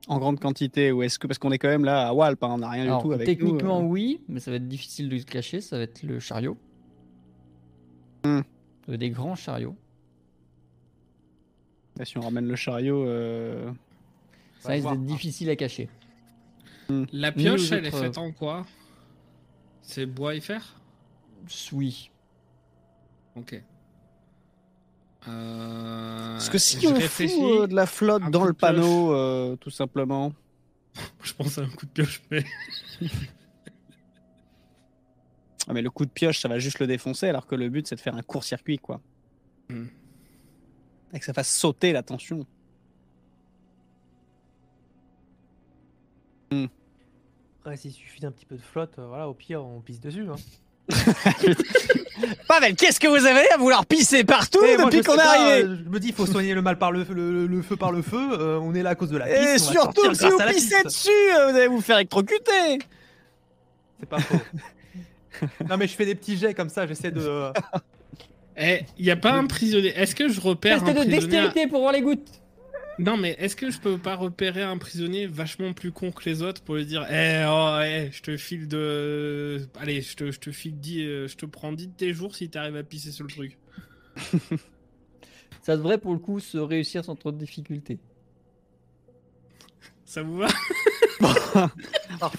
en 0.07 0.19
grande 0.19 0.39
quantité 0.39 0.91
ou 0.91 1.03
est-ce 1.03 1.17
que 1.19 1.27
parce 1.27 1.39
qu'on 1.39 1.51
est 1.51 1.57
quand 1.57 1.67
même 1.67 1.85
là 1.85 2.07
à 2.07 2.13
Walp, 2.13 2.43
hein, 2.43 2.49
on 2.51 2.57
n'a 2.59 2.69
rien 2.69 2.83
Alors, 2.83 3.01
du 3.01 3.07
tout 3.07 3.13
avec 3.13 3.25
techniquement, 3.25 3.81
nous, 3.81 3.87
euh. 3.87 3.91
oui, 3.91 4.21
mais 4.27 4.39
ça 4.39 4.51
va 4.51 4.57
être 4.57 4.67
difficile 4.67 5.09
de 5.09 5.15
le 5.15 5.23
cacher, 5.23 5.61
ça 5.61 5.77
va 5.77 5.83
être 5.83 6.03
le 6.03 6.19
chariot. 6.19 6.57
Hmm. 8.23 8.41
Des 8.87 9.09
grands 9.09 9.35
chariots. 9.35 9.75
Et 11.99 12.05
si 12.05 12.17
on 12.17 12.21
ramène 12.21 12.47
le 12.47 12.55
chariot, 12.55 13.05
euh, 13.05 13.71
Ça 14.59 14.73
risque 14.73 14.87
d'être 14.87 14.99
hein. 14.99 15.03
difficile 15.03 15.49
à 15.49 15.55
cacher. 15.55 15.89
La 17.11 17.31
Ni 17.31 17.37
pioche, 17.43 17.71
elle 17.71 17.85
est 17.85 17.91
faite 17.91 18.17
en 18.17 18.31
quoi? 18.31 18.65
C'est 19.81 20.05
bois 20.05 20.35
et 20.35 20.39
fer? 20.39 20.75
Oui. 21.71 22.11
Ok. 23.35 23.61
Euh, 25.27 26.33
parce 26.33 26.49
que 26.49 26.57
si 26.57 26.79
je 26.79 26.87
on 26.87 26.93
réfléchis, 26.93 27.33
fout 27.35 27.61
euh, 27.61 27.67
de 27.67 27.75
la 27.75 27.85
flotte 27.85 28.23
un 28.23 28.29
dans 28.29 28.41
coup 28.41 28.47
le 28.47 28.53
panneau, 28.53 29.13
euh, 29.13 29.55
tout 29.55 29.69
simplement. 29.69 30.33
je 31.23 31.33
pense 31.33 31.57
à 31.57 31.61
un 31.61 31.69
coup 31.69 31.85
de 31.85 31.91
pioche, 31.91 32.21
mais 32.31 32.43
Ah, 35.67 35.73
mais 35.73 35.81
le 35.81 35.89
coup 35.89 36.05
de 36.05 36.11
pioche, 36.11 36.39
ça 36.39 36.47
va 36.47 36.59
juste 36.59 36.79
le 36.79 36.85
défoncer, 36.85 37.27
alors 37.27 37.47
que 37.47 37.55
le 37.55 37.69
but, 37.69 37.87
c'est 37.87 37.95
de 37.95 37.99
faire 37.99 38.15
un 38.15 38.21
court-circuit, 38.21 38.77
quoi. 38.77 39.01
Hmm. 39.69 39.87
Et 41.11 41.19
que 41.19 41.25
ça 41.25 41.33
fasse 41.33 41.49
sauter 41.49 41.91
la 41.91 42.03
tension. 42.03 42.45
Après, 47.65 47.77
s'il 47.77 47.91
suffit 47.91 48.21
d'un 48.21 48.31
petit 48.31 48.45
peu 48.45 48.57
de 48.57 48.61
flotte, 48.61 48.99
euh, 48.99 49.07
voilà, 49.07 49.27
au 49.27 49.33
pire, 49.33 49.65
on 49.65 49.81
pisse 49.81 49.99
dessus. 49.99 50.27
Hein. 50.29 50.35
Pavel, 52.47 52.75
qu'est-ce 52.75 52.99
que 52.99 53.07
vous 53.07 53.25
avez 53.25 53.49
à 53.51 53.57
vouloir 53.57 53.85
pisser 53.85 54.23
partout 54.23 54.59
Eh, 54.63 54.77
depuis 54.77 54.97
je 54.99 55.03
qu'on 55.03 55.15
est 55.15 55.19
arrivé 55.21 55.63
euh, 55.63 55.77
Je 55.83 55.89
me 55.89 55.99
dis, 55.99 56.09
il 56.09 56.13
faut 56.13 56.25
soigner 56.25 56.53
le 56.53 56.61
mal 56.61 56.77
par 56.77 56.91
le, 56.91 57.03
le, 57.09 57.31
le- 57.31 57.47
le 57.47 57.61
feu 57.61 57.75
par 57.75 57.91
le 57.91 58.01
feu. 58.01 58.17
euh, 58.39 58.59
on 58.61 58.73
est 58.75 58.83
là 58.83 58.91
à 58.91 58.95
cause 58.95 59.09
de 59.09 59.17
la 59.17 59.25
piste. 59.25 59.37
Et 59.55 59.57
surtout, 59.59 60.13
si 60.13 60.27
vous 60.29 60.37
pissez 60.47 60.83
dessus, 60.83 61.09
euh, 61.37 61.49
vous 61.51 61.55
allez 61.57 61.67
vous 61.67 61.81
faire 61.81 61.97
électrocuter. 61.97 62.79
C'est 63.99 64.09
pas 64.09 64.19
faux. 64.19 64.35
non, 65.69 65.77
mais 65.77 65.87
je 65.87 65.93
fais 65.95 66.05
des 66.05 66.15
petits 66.15 66.37
jets 66.37 66.53
comme 66.53 66.69
ça, 66.69 66.85
j'essaie 66.87 67.11
de. 67.11 67.51
Eh, 68.57 68.81
y 68.99 69.11
a 69.11 69.15
pas 69.17 69.31
un 69.33 69.47
prisonnier. 69.47 69.89
Est-ce 69.97 70.15
que 70.15 70.29
je 70.29 70.39
repère 70.39 70.77
Test 70.83 70.87
un 70.87 70.93
de 70.93 70.99
prisonnier 70.99 71.19
dextérité 71.19 71.67
pour 71.67 71.81
voir 71.81 71.91
les 71.91 72.01
gouttes. 72.01 72.27
Non, 72.97 73.17
mais 73.17 73.35
est-ce 73.39 73.55
que 73.55 73.69
je 73.69 73.79
peux 73.79 73.97
pas 73.97 74.15
repérer 74.15 74.63
un 74.63 74.77
prisonnier 74.77 75.27
vachement 75.27 75.73
plus 75.73 75.91
con 75.91 76.11
que 76.11 76.29
les 76.29 76.41
autres 76.41 76.61
pour 76.61 76.75
lui 76.75 76.85
dire 76.85 77.05
Eh, 77.09 77.43
oh, 77.47 77.79
eh, 77.83 78.09
je 78.11 78.21
te 78.21 78.37
file 78.37 78.67
de. 78.67 79.67
Allez, 79.79 80.01
je 80.01 80.15
te, 80.15 80.31
je 80.31 80.39
te 80.39 80.51
file 80.51 80.79
10, 80.79 81.01
euh, 81.01 81.27
je 81.27 81.35
te 81.35 81.45
prends 81.45 81.73
10 81.73 81.87
de 81.87 81.93
tes 81.93 82.13
jours 82.13 82.35
si 82.35 82.49
t'arrives 82.49 82.77
à 82.77 82.83
pisser 82.83 83.11
sur 83.11 83.25
le 83.25 83.31
truc. 83.31 83.57
Ça 85.61 85.75
devrait 85.75 85.97
pour 85.97 86.13
le 86.13 86.19
coup 86.19 86.39
se 86.39 86.57
réussir 86.57 87.03
sans 87.03 87.15
trop 87.15 87.31
de 87.31 87.37
difficultés. 87.37 87.97
Ça 90.05 90.21
vous 90.21 90.37
va? 90.37 90.47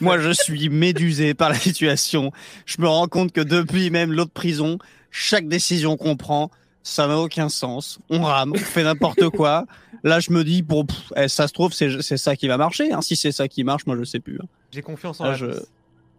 Moi, 0.00 0.18
je 0.20 0.30
suis 0.30 0.68
médusé 0.68 1.34
par 1.34 1.50
la 1.50 1.56
situation. 1.56 2.30
Je 2.64 2.80
me 2.80 2.88
rends 2.88 3.08
compte 3.08 3.32
que 3.32 3.40
depuis 3.40 3.90
même 3.90 4.12
l'autre 4.12 4.30
prison, 4.30 4.78
chaque 5.10 5.48
décision 5.48 5.96
qu'on 5.96 6.16
prend, 6.16 6.50
ça 6.88 7.06
n'a 7.08 7.18
aucun 7.18 7.48
sens. 7.48 7.98
On 8.10 8.22
rame, 8.22 8.52
on 8.52 8.58
fait 8.58 8.84
n'importe 8.84 9.28
quoi. 9.36 9.66
Là, 10.04 10.20
je 10.20 10.30
me 10.30 10.44
dis, 10.44 10.62
bon, 10.62 10.84
pff, 10.84 11.12
eh, 11.16 11.26
ça 11.28 11.48
se 11.48 11.52
trouve, 11.52 11.72
c'est 11.72 12.00
c'est 12.02 12.16
ça 12.16 12.36
qui 12.36 12.46
va 12.46 12.56
marcher. 12.56 12.92
hein. 12.92 13.00
Si 13.02 13.16
c'est 13.16 13.32
ça 13.32 13.48
qui 13.48 13.64
marche, 13.64 13.86
moi, 13.86 13.96
je 13.98 14.04
sais 14.04 14.20
plus. 14.20 14.38
hein. 14.40 14.46
J'ai 14.70 14.82
confiance 14.82 15.20
en 15.20 15.24
Ah, 15.24 15.28
la 15.30 15.34
je- 15.36 15.46
piste. 15.46 15.70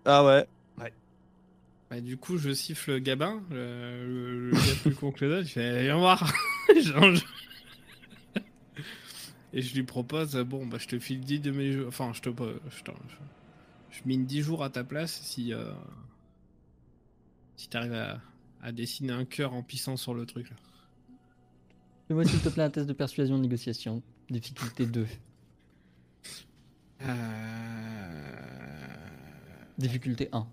Ah 0.06 0.26
ouais. 0.26 0.46
Bah, 1.90 2.02
du 2.02 2.18
coup, 2.18 2.38
je 2.38 2.54
siffle 2.54 3.00
Gabin, 3.00 3.42
le, 3.50 4.06
le- 4.06 4.50
le 4.50 4.52
gars 4.52 4.60
plus 4.82 4.94
con 4.94 5.14
que 5.14 5.24
les 5.24 5.32
autres. 5.38 5.48
Je 5.48 5.54
fais 5.54 5.84
Viens 5.84 5.96
voir 5.98 6.34
Et 9.54 9.62
je 9.62 9.74
lui 9.74 9.84
propose 9.84 10.36
Bon, 10.36 10.66
bah, 10.66 10.78
je 10.80 10.88
te 10.88 11.00
file 11.00 11.22
10 11.22 11.40
de 11.40 11.52
mes 11.52 11.72
jours. 11.72 11.86
Enfin, 11.88 12.12
je 12.14 12.20
te. 12.22 12.30
Je, 12.30 12.84
te- 12.84 12.92
je, 12.92 13.98
je 13.98 14.02
mine 14.06 14.26
10 14.26 14.42
jours 14.42 14.64
à 14.66 14.70
ta 14.70 14.84
place 14.84 15.20
si. 15.24 15.54
euh, 15.54 15.72
Si 17.56 17.70
t'arrives 17.70 17.94
à, 17.94 18.20
à 18.68 18.74
dessiner 18.74 19.14
un 19.14 19.24
cœur 19.24 19.54
en 19.54 19.64
pissant 19.64 19.96
sur 19.96 20.14
le 20.14 20.26
truc. 20.26 20.50
Là. 20.50 20.58
Fais-moi 22.10 22.26
s'il 22.26 22.42
te 22.42 22.50
plaît 22.50 22.64
un 22.64 22.70
test 22.70 22.86
de 22.86 22.92
persuasion 22.92 23.38
négociation. 23.38 24.04
Difficulté 24.30 24.86
2. 24.86 25.08
Euh... 27.04 27.06
Difficulté 29.78 30.28
1. 30.34 30.46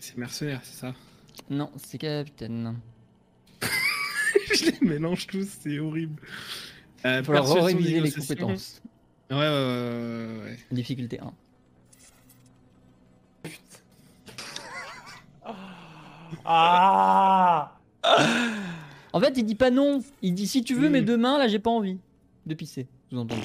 C'est 0.00 0.16
mercenaire, 0.16 0.60
c'est 0.64 0.80
ça? 0.80 0.94
Non, 1.48 1.70
c'est 1.76 1.98
capitaine. 1.98 2.80
Je 4.54 4.70
les 4.70 4.86
mélange 4.86 5.26
tous, 5.28 5.48
c'est 5.60 5.78
horrible. 5.78 6.20
Euh, 7.04 7.20
Il 7.20 7.24
faut 7.24 7.32
leur 7.32 7.44
persuasion, 7.44 7.66
réviser 7.66 8.00
les 8.00 8.10
compétences. 8.10 8.82
Ouais, 9.30 9.36
ouais, 9.36 9.42
ouais, 9.42 9.48
ouais, 9.48 10.42
ouais. 10.44 10.58
Difficulté 10.72 11.20
1. 11.20 11.32
Ah 16.44 17.78
En 19.12 19.20
fait, 19.20 19.34
il 19.36 19.44
dit 19.44 19.54
pas 19.54 19.70
non. 19.70 20.02
Il 20.22 20.34
dit 20.34 20.46
si 20.46 20.62
tu 20.62 20.74
veux, 20.74 20.88
mais 20.88 21.02
demain, 21.02 21.38
là, 21.38 21.48
j'ai 21.48 21.58
pas 21.58 21.70
envie 21.70 21.98
de 22.46 22.54
pisser. 22.54 22.86
Vous 23.10 23.18
entendez 23.18 23.42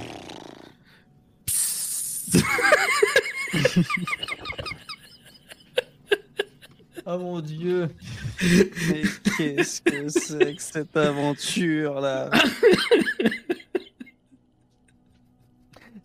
Oh 7.06 7.18
mon 7.20 7.42
dieu. 7.42 7.90
Mais 8.42 9.04
qu'est-ce 9.38 9.82
que 9.82 10.08
c'est 10.10 10.56
que 10.56 10.62
cette 10.62 10.96
aventure 10.96 12.00
là? 12.00 12.30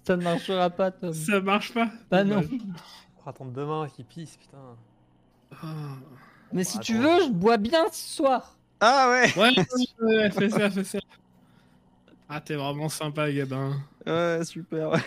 Ça 0.05 0.17
ne 0.17 0.23
marchera 0.23 0.71
pas, 0.71 0.91
Tom. 0.91 1.13
Ça 1.13 1.41
marche 1.41 1.75
pas 1.75 1.91
Bah 2.11 2.25
non. 2.25 2.43
On 3.19 3.25
va 3.25 3.31
attendre 3.31 3.53
demain 3.53 3.89
qu'il 3.95 4.05
pisse, 4.05 4.37
putain. 4.37 4.59
Ah. 5.63 5.97
Mais 6.53 6.65
si 6.65 6.77
Bon, 6.79 6.83
tu 6.83 6.95
veux, 6.97 7.21
je 7.27 7.31
bois 7.31 7.57
bien 7.57 7.85
ce 7.93 8.17
soir. 8.17 8.57
Ah 8.81 9.09
ouais. 9.11 9.33
Ouais, 10.01 10.31
fais 10.31 10.51
ça, 10.51 10.71
fais 10.71 10.85
ça. 10.85 10.99
Ah, 12.29 12.41
t'es 12.41 12.55
vraiment 12.57 12.89
sympa, 12.89 13.31
Gabin. 13.33 13.81
Ouais, 14.07 14.41
super. 14.45 14.91
ouais. 14.91 15.01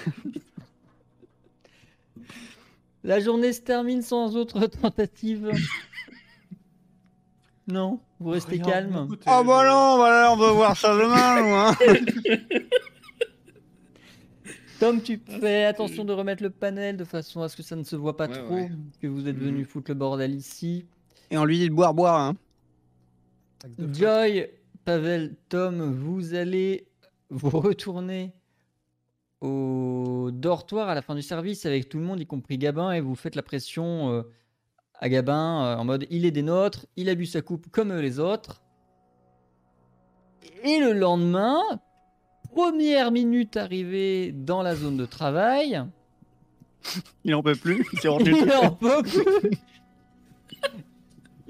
La 3.04 3.20
journée 3.20 3.54
se 3.54 3.62
termine 3.62 4.02
sans 4.02 4.36
autre 4.36 4.66
tentative. 4.68 5.52
non, 7.68 8.00
vous 8.20 8.32
restez 8.32 8.56
Rien, 8.56 8.64
calme. 8.64 9.04
écoutez, 9.06 9.24
Ah 9.26 9.44
bah 9.44 9.62
je- 9.64 9.70
non, 9.70 9.98
bah 10.00 10.10
là, 10.10 10.34
on 10.34 10.36
va 10.38 10.52
voir 10.52 10.76
ça 10.78 10.94
demain, 10.94 11.42
nous, 11.42 11.56
hein. 11.56 11.76
Tom, 14.80 15.02
tu 15.02 15.20
fais 15.42 15.66
attention 15.66 16.06
de 16.06 16.14
remettre 16.14 16.42
le 16.42 16.50
panel 16.50 16.96
de 16.98 17.04
façon 17.04 17.42
à 17.42 17.50
ce 17.50 17.58
que 17.58 17.64
ça 17.64 17.76
ne 17.76 17.84
se 17.84 17.96
voit 17.98 18.16
pas 18.16 18.28
Ouais, 18.28 18.34
trop, 18.44 18.56
ouais. 18.56 18.72
que 19.02 19.08
vous 19.08 19.28
êtes 19.28 19.38
venu 19.38 19.60
Mhm. 19.60 19.66
foutre 19.66 19.92
le 19.92 19.96
bordel 19.96 20.34
ici. 20.36 20.86
Et 21.32 21.38
on 21.38 21.46
lui 21.46 21.60
dit 21.60 21.70
de 21.70 21.74
boire, 21.74 21.94
boire, 21.94 22.20
hein. 22.20 22.36
Joy, 23.78 24.50
Pavel, 24.86 25.36
Tom, 25.50 25.94
vous 25.94 26.34
allez 26.34 26.88
vous 27.30 27.60
retourner 27.60 28.34
au 29.42 30.30
dortoir 30.34 30.90
à 30.90 30.96
la 30.96 31.02
fin 31.02 31.16
du 31.16 31.22
service 31.22 31.66
avec 31.66 31.90
tout 31.90 31.98
le 31.98 32.04
monde, 32.04 32.20
y 32.20 32.26
compris 32.26 32.58
Gabin, 32.58 32.92
et 32.92 33.02
vous 33.02 33.16
faites 33.16 33.36
la 33.36 33.44
pression 33.44 34.12
euh, 34.12 34.24
à 34.96 35.10
Gabin 35.10 35.64
euh, 35.64 35.76
en 35.78 35.86
mode 35.86 36.06
il 36.10 36.26
est 36.26 36.32
des 36.32 36.42
nôtres, 36.42 36.86
il 36.96 37.10
a 37.10 37.16
bu 37.16 37.26
sa 37.26 37.42
coupe 37.42 37.68
comme 37.70 37.94
les 37.94 38.20
autres. 38.20 38.62
Et 40.64 40.80
le 40.80 40.94
lendemain, 40.94 41.62
première 42.52 43.12
minute 43.12 43.56
arrivée 43.56 44.32
dans 44.32 44.62
la 44.62 44.76
zone 44.76 44.98
de 44.98 45.06
travail, 45.06 45.84
Il 47.24 47.36
en 47.36 47.44
peut 47.44 47.56
plus. 47.56 47.86
Il 47.94 48.00
s'est 48.00 48.08
rendu 48.08 48.34
il 48.36 48.52
en 48.52 48.72
peut 48.72 49.04
plus. 49.04 49.58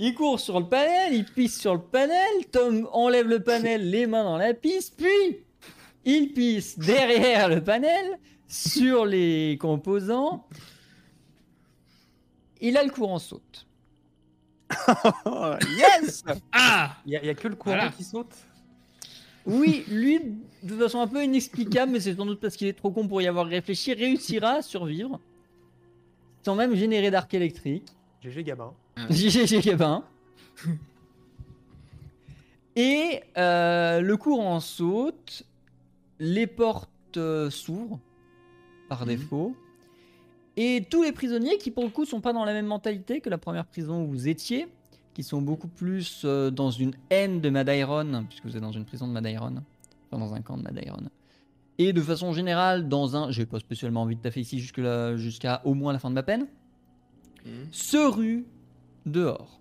Il 0.02 0.16
court 0.16 0.40
sur 0.40 0.60
le 0.60 0.66
panel, 0.66 1.14
il 1.14 1.26
pisse 1.26 1.60
sur 1.60 1.74
le 1.76 1.82
panel, 1.82 2.46
Tom 2.52 2.88
enlève 2.94 3.28
le 3.28 3.44
panel, 3.44 3.90
les 3.90 4.08
mains 4.08 4.24
dans 4.24 4.38
la 4.38 4.54
pisse, 4.54 4.90
puis 4.90 5.44
il 6.06 6.32
pisse 6.34 6.80
derrière 6.80 7.50
le 7.50 7.62
panel, 7.62 8.18
sur 8.48 9.06
les 9.06 9.58
composants. 9.60 10.48
Il 12.62 12.78
a 12.78 12.84
le 12.84 12.90
courant 12.90 13.20
saute. 13.20 13.68
Yes 15.78 16.24
Ah 16.52 16.96
Il 17.06 17.12
y, 17.14 17.16
a- 17.18 17.22
il 17.22 17.28
y 17.28 17.30
a 17.30 17.34
que 17.36 17.48
le 17.48 17.56
courant 17.56 17.76
Voilà. 17.76 17.92
qui 17.92 18.04
saute? 18.04 18.34
Oui, 19.46 19.84
lui, 19.90 20.20
de 20.64 20.78
façon 20.78 21.00
un 21.02 21.08
peu 21.08 21.24
inexplicable, 21.24 21.92
mais 21.92 22.00
c'est 22.00 22.16
sans 22.16 22.26
doute 22.26 22.40
parce 22.40 22.56
qu'il 22.56 22.68
est 22.68 22.74
trop 22.74 22.92
con 22.92 23.08
pour 23.08 23.22
y 23.22 23.28
avoir 23.28 23.48
réfléchi, 23.48 23.94
réussira 23.94 24.56
à 24.58 24.62
survivre 24.62 25.20
sans 26.46 26.56
même 26.56 26.74
générer 26.76 27.12
d'arc 27.12 27.34
électrique. 27.34 27.88
GG 28.24 28.44
Gabin. 28.44 28.74
GG 29.10 29.62
Gabin. 29.62 30.04
Et 32.76 33.22
euh, 33.38 34.00
le 34.00 34.18
courant 34.18 34.60
saute, 34.60 35.44
les 36.20 36.48
portes 36.48 36.90
euh, 37.18 37.50
s'ouvrent 37.50 38.00
par 38.88 39.06
défaut, 39.06 39.56
et 40.56 40.86
tous 40.90 41.04
les 41.04 41.12
prisonniers 41.12 41.58
qui 41.58 41.72
pour 41.72 41.84
le 41.84 41.90
coup 41.90 42.06
sont 42.06 42.22
pas 42.22 42.34
dans 42.34 42.46
la 42.46 42.54
même 42.54 42.68
mentalité 42.68 43.22
que 43.22 43.30
la 43.30 43.38
première 43.38 43.66
prison 43.66 44.04
où 44.04 44.08
vous 44.08 44.28
étiez, 44.28 44.68
qui 45.14 45.24
sont 45.24 45.42
beaucoup 45.42 45.68
plus 45.68 46.22
euh, 46.26 46.52
dans 46.52 46.72
une 46.72 46.94
haine 47.10 47.42
de 47.42 47.50
Madairon, 47.50 48.26
puisque 48.30 48.46
vous 48.46 48.56
êtes 48.56 48.62
dans 48.62 48.72
une 48.72 48.86
prison 48.86 49.08
de 49.08 49.12
Madairon, 49.12 49.56
enfin 50.10 50.20
dans 50.26 50.34
un 50.34 50.42
camp 50.42 50.58
de 50.58 50.64
Madairon. 50.64 51.10
Et 51.80 51.92
de 51.92 52.02
façon 52.02 52.34
générale, 52.34 52.88
dans 52.88 53.16
un, 53.16 53.32
j'ai 53.32 53.46
pas 53.46 53.60
spécialement 53.60 54.04
envie 54.04 54.16
de 54.16 54.22
taffer 54.22 54.42
ici 54.42 54.60
jusqu'à 54.60 55.62
au 55.66 55.74
moins 55.74 55.94
la 55.94 56.00
fin 56.00 56.10
de 56.10 56.16
ma 56.16 56.24
peine, 56.24 56.48
se 57.72 57.98
rue 57.98 58.46
dehors. 59.06 59.60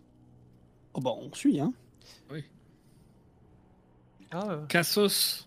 Oh 0.94 1.00
bah, 1.00 1.12
on 1.16 1.32
suit, 1.34 1.60
hein. 1.60 1.72
Ah, 4.30 4.46
euh, 4.50 4.66
Cassos. 4.66 5.46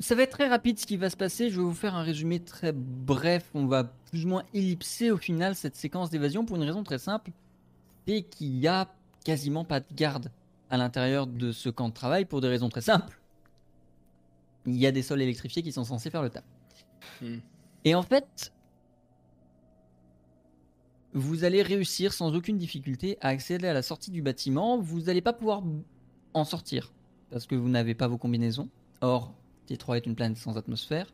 Ça 0.00 0.14
va 0.14 0.22
être 0.22 0.32
très 0.32 0.48
rapide 0.48 0.78
ce 0.78 0.86
qui 0.86 0.96
va 0.96 1.10
se 1.10 1.16
passer. 1.16 1.50
Je 1.50 1.56
vais 1.56 1.62
vous 1.62 1.74
faire 1.74 1.94
un 1.94 2.02
résumé 2.02 2.40
très 2.40 2.72
bref. 2.72 3.48
On 3.54 3.66
va 3.66 3.84
plus 3.84 4.24
ou 4.24 4.28
moins 4.28 4.44
ellipser 4.52 5.10
au 5.10 5.16
final 5.16 5.54
cette 5.54 5.76
séquence 5.76 6.10
d'évasion 6.10 6.44
pour 6.44 6.56
une 6.56 6.64
raison 6.64 6.82
très 6.82 6.98
simple. 6.98 7.30
C'est 8.06 8.22
qu'il 8.22 8.58
y 8.58 8.66
a 8.66 8.88
quasiment 9.24 9.64
pas 9.64 9.78
de 9.78 9.86
garde 9.94 10.32
à 10.70 10.76
l'intérieur 10.76 11.28
de 11.28 11.52
ce 11.52 11.68
camp 11.68 11.88
de 11.88 11.94
travail 11.94 12.24
pour 12.24 12.40
des 12.40 12.48
raisons 12.48 12.68
très 12.68 12.80
simples. 12.80 13.20
Il 14.66 14.76
y 14.76 14.86
a 14.86 14.92
des 14.92 15.02
sols 15.02 15.22
électrifiés 15.22 15.62
qui 15.62 15.70
sont 15.72 15.84
censés 15.84 16.10
faire 16.10 16.22
le 16.22 16.30
taf. 16.30 16.44
Hmm. 17.20 17.38
Et 17.84 17.94
en 17.94 18.02
fait, 18.02 18.52
vous 21.14 21.44
allez 21.44 21.62
réussir 21.62 22.12
sans 22.12 22.34
aucune 22.34 22.58
difficulté 22.58 23.18
à 23.20 23.28
accéder 23.28 23.66
à 23.66 23.72
la 23.72 23.82
sortie 23.82 24.10
du 24.10 24.22
bâtiment. 24.22 24.78
Vous 24.78 25.02
n'allez 25.02 25.20
pas 25.20 25.32
pouvoir 25.32 25.62
en 26.34 26.44
sortir 26.44 26.92
parce 27.30 27.46
que 27.46 27.54
vous 27.54 27.68
n'avez 27.68 27.94
pas 27.94 28.08
vos 28.08 28.18
combinaisons. 28.18 28.68
Or, 29.00 29.34
T3 29.68 29.96
est 29.96 30.06
une 30.06 30.14
planète 30.14 30.38
sans 30.38 30.56
atmosphère. 30.56 31.12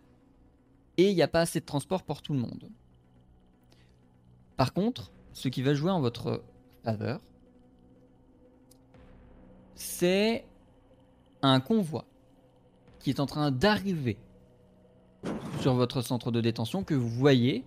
Et 0.96 1.10
il 1.10 1.14
n'y 1.14 1.22
a 1.22 1.28
pas 1.28 1.40
assez 1.40 1.60
de 1.60 1.64
transport 1.64 2.02
pour 2.02 2.22
tout 2.22 2.32
le 2.32 2.40
monde. 2.40 2.68
Par 4.56 4.72
contre, 4.72 5.12
ce 5.32 5.48
qui 5.48 5.62
va 5.62 5.74
jouer 5.74 5.90
en 5.90 6.00
votre 6.00 6.42
faveur, 6.82 7.20
c'est 9.76 10.44
un 11.42 11.60
convoi 11.60 12.04
qui 12.98 13.10
est 13.10 13.20
en 13.20 13.26
train 13.26 13.52
d'arriver 13.52 14.18
sur 15.60 15.74
votre 15.74 16.02
centre 16.02 16.32
de 16.32 16.40
détention 16.40 16.82
que 16.82 16.94
vous 16.94 17.08
voyez 17.08 17.64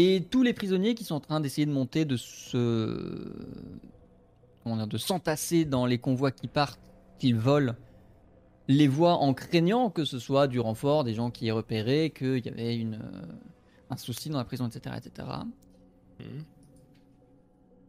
et 0.00 0.22
tous 0.22 0.42
les 0.42 0.54
prisonniers 0.54 0.94
qui 0.94 1.04
sont 1.04 1.16
en 1.16 1.20
train 1.20 1.40
d'essayer 1.40 1.66
de 1.66 1.72
monter, 1.72 2.06
de 2.06 2.16
se, 2.16 3.32
comment 4.62 4.76
dire, 4.76 4.86
de 4.86 4.96
s'entasser 4.96 5.66
dans 5.66 5.84
les 5.84 5.98
convois 5.98 6.30
qui 6.30 6.48
partent, 6.48 6.80
qu'ils 7.18 7.36
volent, 7.36 7.74
les 8.66 8.88
voient 8.88 9.16
en 9.16 9.34
craignant 9.34 9.90
que 9.90 10.04
ce 10.06 10.18
soit 10.18 10.46
du 10.46 10.58
renfort, 10.58 11.04
des 11.04 11.12
gens 11.12 11.30
qui 11.30 11.48
aient 11.48 11.52
repéré 11.52 12.10
qu'il 12.16 12.44
y 12.44 12.48
avait 12.48 12.76
une, 12.76 12.98
un 13.90 13.96
souci 13.96 14.30
dans 14.30 14.38
la 14.38 14.44
prison, 14.44 14.66
etc., 14.68 14.96
etc. 14.96 15.28
Mhm. 16.18 16.44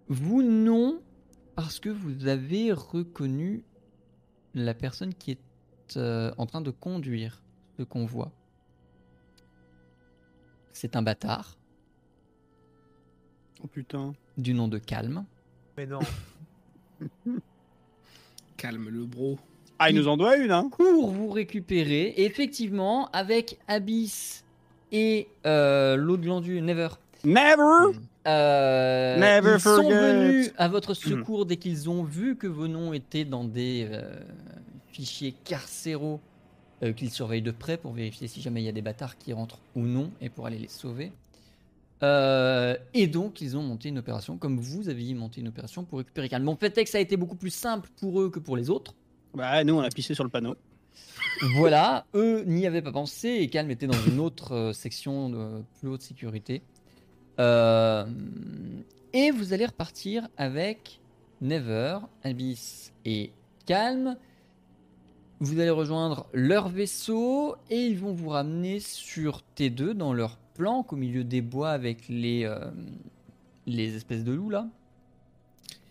Vous 0.09 0.41
non, 0.41 1.01
parce 1.55 1.79
que 1.79 1.89
vous 1.89 2.27
avez 2.27 2.73
reconnu 2.73 3.63
la 4.53 4.73
personne 4.73 5.13
qui 5.13 5.31
est 5.31 5.95
euh, 5.95 6.33
en 6.37 6.45
train 6.45 6.59
de 6.59 6.71
conduire 6.71 7.41
ce 7.77 7.83
convoi. 7.83 8.33
C'est 10.73 10.97
un 10.97 11.01
bâtard 11.01 11.60
Oh 13.63 13.67
putain. 13.67 14.13
du 14.37 14.53
nom 14.53 14.67
de 14.67 14.77
Calme. 14.77 15.25
Mais 15.77 15.85
non. 15.85 15.99
Calme 18.57 18.89
le 18.89 19.05
bro. 19.05 19.37
Ah, 19.79 19.89
il 19.89 19.95
nous 19.95 20.07
en 20.07 20.17
doit 20.17 20.37
une, 20.37 20.51
hein 20.51 20.69
Pour 20.77 21.09
vous 21.09 21.29
récupérer, 21.29 22.13
et 22.15 22.25
effectivement, 22.25 23.09
avec 23.11 23.57
Abyss 23.67 24.45
et 24.91 25.27
euh, 25.47 25.95
l'autre 25.95 26.21
glandu, 26.21 26.61
Never, 26.61 26.89
Never 27.23 27.97
euh, 28.27 29.17
Never 29.17 29.55
ils 29.55 29.59
sont 29.59 29.89
venus 29.89 30.51
à 30.57 30.67
votre 30.67 30.93
secours 30.93 31.45
dès 31.45 31.57
qu'ils 31.57 31.89
ont 31.89 32.03
vu 32.03 32.35
que 32.35 32.47
vos 32.47 32.67
noms 32.67 32.93
étaient 32.93 33.25
dans 33.25 33.43
des 33.43 33.87
euh, 33.91 34.19
fichiers 34.91 35.33
carcéraux 35.43 36.19
euh, 36.83 36.93
qu'ils 36.93 37.11
surveillent 37.11 37.41
de 37.41 37.51
près 37.51 37.77
pour 37.77 37.93
vérifier 37.93 38.27
si 38.27 38.41
jamais 38.41 38.61
il 38.61 38.65
y 38.65 38.69
a 38.69 38.73
des 38.73 38.81
bâtards 38.81 39.17
qui 39.17 39.33
rentrent 39.33 39.59
ou 39.75 39.81
non 39.81 40.11
et 40.21 40.29
pour 40.29 40.45
aller 40.45 40.57
les 40.57 40.67
sauver. 40.67 41.11
Euh, 42.03 42.75
et 42.93 43.07
donc, 43.07 43.41
ils 43.41 43.55
ont 43.57 43.61
monté 43.61 43.89
une 43.89 43.99
opération, 43.99 44.37
comme 44.37 44.57
vous 44.59 44.89
aviez 44.89 45.13
monté 45.13 45.41
une 45.41 45.47
opération 45.47 45.83
pour 45.83 45.99
récupérer 45.99 46.29
Calme. 46.29 46.45
Bon, 46.45 46.55
fait 46.55 46.77
est 46.77 46.83
que 46.83 46.89
ça 46.89 46.97
a 46.97 47.01
été 47.01 47.17
beaucoup 47.17 47.35
plus 47.35 47.51
simple 47.51 47.89
pour 47.99 48.21
eux 48.21 48.29
que 48.29 48.39
pour 48.39 48.57
les 48.57 48.69
autres. 48.69 48.95
Bah, 49.33 49.63
nous, 49.63 49.75
on 49.75 49.81
a 49.81 49.89
pissé 49.89 50.13
sur 50.13 50.23
le 50.23 50.29
panneau. 50.29 50.55
Voilà, 51.55 52.05
eux 52.13 52.43
n'y 52.45 52.67
avaient 52.67 52.81
pas 52.81 52.91
pensé 52.91 53.29
et 53.29 53.47
Calme 53.47 53.71
était 53.71 53.87
dans 53.87 54.01
une 54.07 54.19
autre 54.19 54.53
euh, 54.53 54.73
section 54.73 55.29
de 55.29 55.63
plus 55.79 55.89
haute 55.89 56.01
sécurité. 56.01 56.61
Euh, 57.39 58.05
et 59.13 59.31
vous 59.31 59.53
allez 59.53 59.65
repartir 59.65 60.27
avec 60.37 60.99
Never, 61.41 61.99
Abyss 62.23 62.93
et 63.05 63.31
Calme. 63.65 64.17
Vous 65.39 65.59
allez 65.59 65.71
rejoindre 65.71 66.27
leur 66.33 66.69
vaisseau 66.69 67.55
et 67.69 67.79
ils 67.79 67.97
vont 67.97 68.13
vous 68.13 68.29
ramener 68.29 68.79
sur 68.79 69.41
T2 69.57 69.93
dans 69.93 70.13
leur 70.13 70.37
planque 70.53 70.93
au 70.93 70.95
milieu 70.95 71.23
des 71.23 71.41
bois 71.41 71.71
avec 71.71 72.07
les, 72.07 72.45
euh, 72.45 72.71
les 73.65 73.95
espèces 73.95 74.23
de 74.23 74.31
loups 74.31 74.49
là. 74.49 74.67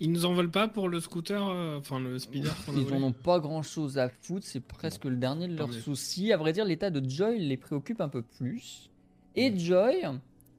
Ils 0.03 0.11
nous 0.11 0.25
en 0.25 0.33
veulent 0.33 0.51
pas 0.51 0.67
pour 0.67 0.89
le 0.89 0.99
scooter, 0.99 1.47
euh, 1.47 1.79
enfin 1.79 2.01
le 2.01 2.19
speeder 2.19 2.55
Ils 2.69 2.85
volé 2.85 2.97
en 2.97 3.09
ont 3.09 3.13
pas 3.13 3.39
grand 3.39 3.63
chose 3.63 3.99
à 3.99 4.09
foutre, 4.09 4.47
c'est 4.47 4.61
presque 4.61 5.05
le 5.05 5.17
dernier 5.17 5.47
de 5.47 5.57
leurs 5.57 5.75
soucis. 5.75 6.33
À 6.33 6.39
vrai 6.39 6.55
dire, 6.55 6.65
l'état 6.65 6.89
de 6.89 7.07
Joy 7.07 7.39
les 7.39 7.59
préoccupe 7.59 8.01
un 8.01 8.09
peu 8.09 8.23
plus. 8.23 8.91
Et 9.37 9.57
Joy, 9.59 10.07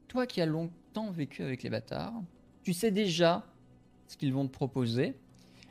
toi 0.06 0.26
qui 0.26 0.40
as 0.40 0.46
longtemps 0.46 1.10
vécu 1.10 1.42
avec 1.42 1.64
les 1.64 1.70
bâtards, 1.70 2.22
tu 2.62 2.72
sais 2.72 2.92
déjà 2.92 3.44
ce 4.06 4.16
qu'ils 4.16 4.32
vont 4.32 4.46
te 4.46 4.52
proposer. 4.52 5.14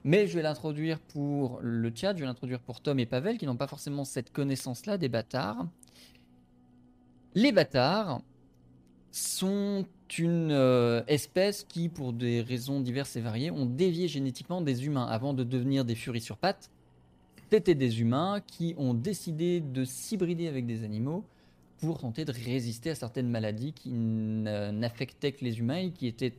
Mais 0.03 0.27
je 0.27 0.33
vais 0.35 0.41
l'introduire 0.41 0.99
pour 0.99 1.59
le 1.61 1.91
chat, 1.93 2.13
je 2.13 2.21
vais 2.21 2.25
l'introduire 2.25 2.59
pour 2.59 2.81
Tom 2.81 2.99
et 2.99 3.05
Pavel 3.05 3.37
qui 3.37 3.45
n'ont 3.45 3.55
pas 3.55 3.67
forcément 3.67 4.03
cette 4.03 4.33
connaissance-là 4.33 4.97
des 4.97 5.09
bâtards. 5.09 5.67
Les 7.33 7.53
bâtards 7.53 8.21
sont 9.11 9.85
une 10.17 10.51
euh, 10.51 11.01
espèce 11.07 11.63
qui, 11.63 11.87
pour 11.87 12.11
des 12.11 12.41
raisons 12.41 12.81
diverses 12.81 13.15
et 13.15 13.21
variées, 13.21 13.51
ont 13.51 13.65
dévié 13.65 14.09
génétiquement 14.09 14.61
des 14.61 14.85
humains 14.85 15.05
avant 15.05 15.33
de 15.33 15.43
devenir 15.45 15.85
des 15.85 15.95
furies 15.95 16.21
sur 16.21 16.37
pattes. 16.37 16.69
C'était 17.49 17.75
des 17.75 18.01
humains 18.01 18.41
qui 18.45 18.75
ont 18.77 18.93
décidé 18.93 19.61
de 19.61 19.85
s'hybrider 19.85 20.47
avec 20.47 20.65
des 20.65 20.83
animaux 20.83 21.23
pour 21.79 21.99
tenter 21.99 22.25
de 22.25 22.31
résister 22.31 22.91
à 22.91 22.95
certaines 22.95 23.29
maladies 23.29 23.73
qui 23.73 23.91
n'affectaient 23.91 25.31
que 25.31 25.43
les 25.43 25.59
humains 25.59 25.77
et 25.77 25.91
qui 25.91 26.07
étaient 26.07 26.33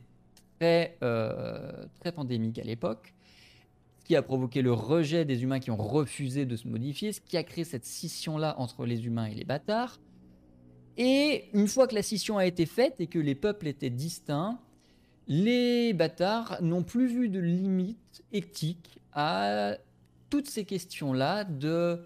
très, 0.59 0.97
euh, 1.03 1.85
très 1.99 2.11
pandémiques 2.11 2.59
à 2.59 2.63
l'époque. 2.63 3.13
Ce 3.99 4.05
qui 4.05 4.15
a 4.15 4.21
provoqué 4.21 4.61
le 4.61 4.73
rejet 4.73 5.25
des 5.25 5.43
humains 5.43 5.59
qui 5.59 5.71
ont 5.71 5.77
refusé 5.77 6.45
de 6.45 6.55
se 6.55 6.67
modifier, 6.67 7.11
ce 7.13 7.21
qui 7.21 7.37
a 7.37 7.43
créé 7.43 7.63
cette 7.63 7.85
scission-là 7.85 8.55
entre 8.59 8.85
les 8.85 9.05
humains 9.05 9.25
et 9.25 9.33
les 9.33 9.45
bâtards. 9.45 9.99
Et 10.97 11.49
une 11.53 11.67
fois 11.67 11.87
que 11.87 11.95
la 11.95 12.03
scission 12.03 12.37
a 12.37 12.45
été 12.45 12.65
faite 12.65 12.95
et 12.99 13.07
que 13.07 13.19
les 13.19 13.35
peuples 13.35 13.67
étaient 13.67 13.89
distincts, 13.89 14.59
les 15.27 15.93
bâtards 15.93 16.57
n'ont 16.61 16.83
plus 16.83 17.07
vu 17.07 17.29
de 17.29 17.39
limite 17.39 18.23
éthique 18.31 18.99
à 19.13 19.77
toutes 20.29 20.47
ces 20.47 20.65
questions-là 20.65 21.43
de 21.45 21.99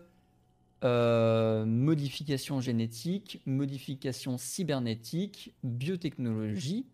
euh, 0.84 1.66
modification 1.66 2.62
génétique, 2.62 3.42
modification 3.46 4.38
cybernétique, 4.38 5.54
biotechnologie. 5.64 6.86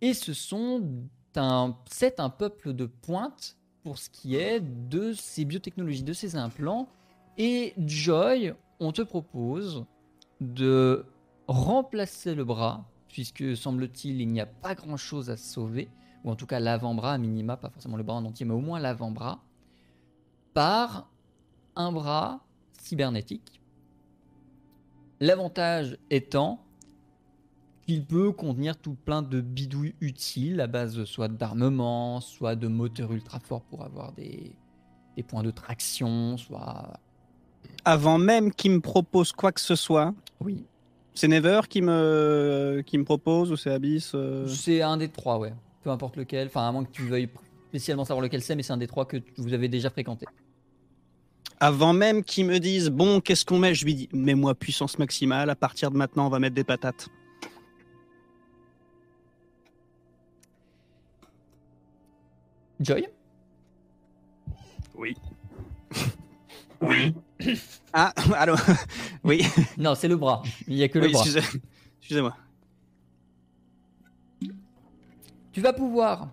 Et 0.00 0.12
ce 0.12 0.34
sont 0.34 0.82
un, 1.36 1.76
c'est 1.90 2.20
un 2.20 2.30
peuple 2.30 2.72
de 2.72 2.86
pointe 2.86 3.56
pour 3.82 3.98
ce 3.98 4.10
qui 4.10 4.36
est 4.36 4.60
de 4.60 5.12
ces 5.12 5.44
biotechnologies, 5.44 6.02
de 6.02 6.12
ces 6.12 6.36
implants. 6.36 6.88
Et 7.38 7.74
Joy, 7.78 8.54
on 8.80 8.92
te 8.92 9.02
propose 9.02 9.84
de 10.40 11.06
remplacer 11.46 12.34
le 12.34 12.44
bras, 12.44 12.88
puisque 13.08 13.56
semble-t-il 13.56 14.20
il 14.20 14.28
n'y 14.28 14.40
a 14.40 14.46
pas 14.46 14.74
grand-chose 14.74 15.30
à 15.30 15.36
sauver, 15.36 15.88
ou 16.24 16.30
en 16.30 16.36
tout 16.36 16.46
cas 16.46 16.60
l'avant-bras 16.60 17.14
à 17.14 17.18
minima, 17.18 17.56
pas 17.56 17.70
forcément 17.70 17.96
le 17.96 18.02
bras 18.02 18.16
en 18.16 18.24
entier, 18.24 18.44
mais 18.46 18.54
au 18.54 18.60
moins 18.60 18.78
l'avant-bras, 18.78 19.42
par 20.54 21.10
un 21.76 21.92
bras 21.92 22.44
cybernétique. 22.80 23.60
L'avantage 25.20 25.98
étant 26.10 26.62
qu'il 27.86 28.04
peut 28.04 28.32
contenir 28.32 28.76
tout 28.76 28.94
plein 28.94 29.22
de 29.22 29.40
bidouilles 29.40 29.94
utiles 30.00 30.60
à 30.60 30.66
base 30.66 31.04
soit 31.04 31.28
d'armement, 31.28 32.20
soit 32.20 32.56
de 32.56 32.66
moteurs 32.66 33.12
ultra 33.12 33.38
forts 33.38 33.62
pour 33.62 33.84
avoir 33.84 34.12
des, 34.12 34.56
des 35.16 35.22
points 35.22 35.42
de 35.42 35.50
traction, 35.50 36.36
soit... 36.36 37.00
Avant 37.84 38.18
même 38.18 38.52
qu'il 38.52 38.72
me 38.72 38.80
propose 38.80 39.32
quoi 39.32 39.52
que 39.52 39.60
ce 39.60 39.74
soit, 39.74 40.14
Oui, 40.40 40.64
c'est 41.16 41.28
Never 41.28 41.62
qui 41.68 41.80
me, 41.80 42.82
qui 42.84 42.98
me 42.98 43.04
propose 43.04 43.50
ou 43.50 43.56
c'est 43.56 43.70
Abyss 43.70 44.12
euh, 44.14 44.46
C'est 44.46 44.82
un 44.82 44.98
des 44.98 45.08
trois, 45.08 45.38
ouais. 45.38 45.54
Peu 45.82 45.90
importe 45.90 46.16
lequel. 46.16 46.48
Enfin, 46.48 46.68
à 46.68 46.72
moins 46.72 46.84
que 46.84 46.90
tu 46.90 47.02
veuilles 47.02 47.30
spécialement 47.68 48.04
savoir 48.04 48.22
lequel 48.22 48.42
c'est, 48.42 48.54
mais 48.54 48.62
c'est 48.62 48.74
un 48.74 48.76
des 48.76 48.86
trois 48.86 49.06
que 49.06 49.16
vous 49.38 49.54
avez 49.54 49.68
déjà 49.68 49.88
fréquenté. 49.88 50.26
Avant 51.58 51.94
même 51.94 52.22
qu'il 52.22 52.44
me 52.44 52.58
dise 52.58 52.90
bon, 52.90 53.20
qu'est-ce 53.20 53.46
qu'on 53.46 53.58
met 53.58 53.74
Je 53.74 53.86
lui 53.86 53.94
dis 53.94 54.08
mets-moi 54.12 54.54
puissance 54.54 54.98
maximale. 54.98 55.48
À 55.48 55.56
partir 55.56 55.90
de 55.90 55.96
maintenant, 55.96 56.26
on 56.26 56.30
va 56.30 56.38
mettre 56.38 56.54
des 56.54 56.64
patates. 56.64 57.08
Joy? 62.78 63.08
Oui. 64.94 65.16
oui. 66.82 67.14
Ah, 67.92 68.12
alors, 68.36 68.58
oui. 69.24 69.42
Non, 69.78 69.94
c'est 69.94 70.08
le 70.08 70.16
bras. 70.16 70.42
Il 70.66 70.76
n'y 70.76 70.82
a 70.82 70.88
que 70.88 70.98
le 70.98 71.08
bras. 71.08 71.22
excusez- 71.24 71.60
Excusez-moi. 72.00 72.36
Tu 75.52 75.60
vas 75.62 75.72
pouvoir, 75.72 76.28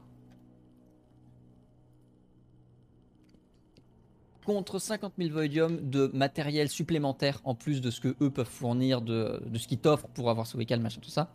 contre 4.46 4.78
50 4.80 5.14
000 5.18 5.30
voidium 5.32 5.90
de 5.90 6.12
matériel 6.14 6.68
supplémentaire 6.68 7.40
en 7.46 7.56
plus 7.56 7.80
de 7.80 7.90
ce 7.90 8.02
que 8.02 8.16
eux 8.22 8.30
peuvent 8.30 8.46
fournir, 8.50 9.02
de, 9.02 9.42
de 9.46 9.58
ce 9.58 9.68
qu'ils 9.68 9.80
t'offrent 9.80 10.08
pour 10.10 10.30
avoir 10.30 10.46
sauvé 10.48 10.66
calme, 10.66 10.84
machin, 10.84 11.00
tout 11.02 11.10
ça. 11.10 11.34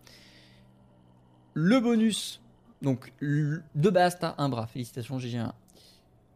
Le 1.54 1.80
bonus, 1.80 2.42
donc 2.82 3.12
de 3.22 3.90
base, 3.90 4.18
t'as 4.20 4.34
un 4.38 4.48
bras. 4.50 4.66
Félicitations, 4.66 5.16
GG1. 5.18 5.52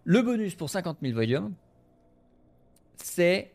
Le 0.05 0.23
bonus 0.23 0.55
pour 0.55 0.71
50 0.71 0.99
000 1.03 1.13
voidium, 1.15 1.53
c'est 3.05 3.53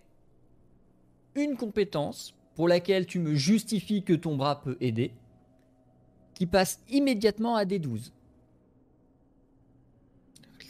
une 1.36 1.56
compétence 1.58 2.34
pour 2.56 2.68
laquelle 2.68 3.06
tu 3.06 3.20
me 3.20 3.36
justifies 3.36 4.04
que 4.04 4.14
ton 4.14 4.36
bras 4.36 4.62
peut 4.62 4.78
aider, 4.82 5.14
qui 6.34 6.46
passe 6.46 6.80
immédiatement 6.90 7.56
à 7.56 7.66
D12. 7.66 8.12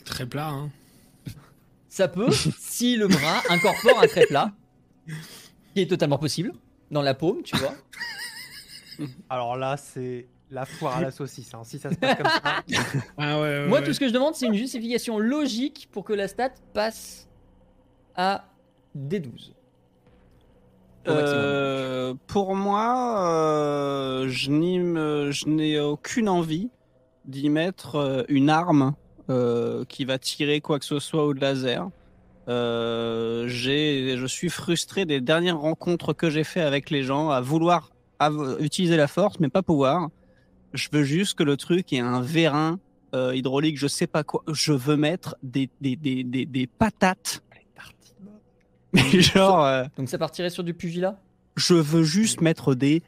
Très 0.06 0.26
plat, 0.26 0.50
hein. 0.50 0.70
Ça 1.90 2.08
peut, 2.08 2.30
si 2.60 2.96
le 2.96 3.08
bras 3.08 3.42
incorpore 3.50 4.00
un 4.02 4.08
trait 4.08 4.26
plat, 4.28 4.52
qui 5.74 5.82
est 5.82 5.88
totalement 5.90 6.18
possible, 6.20 6.54
dans 6.92 7.02
la 7.02 7.14
paume, 7.14 7.42
tu 7.44 7.58
vois. 7.58 7.74
Alors 9.30 9.56
là, 9.58 9.78
c'est 9.78 10.28
La 10.50 10.66
foire 10.66 10.98
à 10.98 11.02
la 11.02 11.12
saucisse, 11.12 11.54
hein. 11.54 11.64
si 11.64 11.78
ça 11.80 11.90
se 11.90 11.96
passe 11.96 12.18
comme 12.18 12.26
ça. 12.28 12.64
Ah 13.18 13.36
ouais, 13.36 13.42
ouais, 13.42 13.68
Moi, 13.68 13.80
ouais. 13.80 13.86
tout 13.86 13.94
ce 13.94 14.00
que 14.00 14.08
je 14.08 14.14
demande, 14.14 14.36
c'est 14.36 14.46
une 14.48 14.54
justification 14.54 15.20
logique 15.20 15.90
pour 15.92 16.04
que 16.04 16.14
la 16.14 16.28
stat 16.28 16.52
passe 16.74 17.28
à 18.16 18.46
D12. 18.98 19.52
Au 21.08 21.14
maximum. 21.14 21.42
Euh, 22.08 22.14
pour 22.28 22.56
moi, 22.56 23.22
euh, 23.30 24.28
je 24.28 24.50
n'ai 25.48 25.80
aucune 25.80 26.30
envie 26.30 26.70
d'y 27.26 27.50
mettre 27.50 27.96
euh, 27.96 28.24
une 28.28 28.50
arme 28.50 28.94
qui 29.90 30.06
va 30.06 30.18
tirer 30.18 30.62
quoi 30.62 30.80
que 30.80 30.86
ce 30.86 31.00
soit 31.00 31.26
au 31.26 31.34
laser. 31.34 31.90
Je 32.48 34.26
suis 34.26 34.48
frustré 34.48 35.04
des 35.04 35.20
dernières 35.20 35.60
rencontres 35.60 36.14
que 36.14 36.30
j'ai 36.30 36.46
fait 36.46 36.62
avec 36.62 36.90
les 36.90 37.04
gens 37.04 37.30
à 37.30 37.42
vouloir 37.42 37.92
utiliser 38.62 38.96
la 38.96 39.10
force, 39.10 39.42
mais 39.42 39.50
pas 39.50 39.64
pouvoir. 39.64 40.08
Je 40.72 40.88
veux 40.94 41.04
juste 41.04 41.38
que 41.38 41.44
le 41.44 41.58
truc 41.58 41.92
ait 41.92 42.00
un 42.00 42.22
vérin 42.22 42.80
hydraulique, 43.14 43.78
je 43.78 43.88
sais 43.88 44.08
pas 44.08 44.24
quoi. 44.24 44.44
Je 44.48 44.72
veux 44.72 44.96
mettre 44.96 45.36
des, 45.44 45.70
des, 45.82 45.98
des, 45.98 46.24
des, 46.24 46.46
des 46.46 46.66
patates. 46.66 47.44
Mais 48.94 49.22
genre. 49.22 49.64
euh, 49.66 49.84
Donc 49.98 50.10
ça 50.10 50.18
partirait 50.18 50.50
sur 50.50 50.64
du 50.64 50.74
pugilat? 50.74 51.18
je 51.56 51.74
veux 51.74 52.04
juste 52.04 52.42
mettre 52.42 52.76
des 52.76 53.02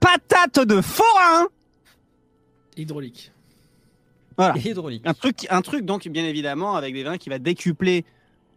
patates 0.00 0.66
de 0.66 0.80
forain. 0.80 1.48
Hydraulique. 2.76 3.30
Voilà. 4.38 4.56
hydraulique. 4.56 5.02
Un 5.06 5.12
truc, 5.12 5.46
un 5.50 5.60
truc 5.60 5.84
donc 5.84 6.08
bien 6.08 6.24
évidemment 6.24 6.74
avec 6.76 6.94
des 6.94 7.02
vins 7.04 7.18
qui 7.18 7.28
va 7.28 7.38
décupler 7.38 8.04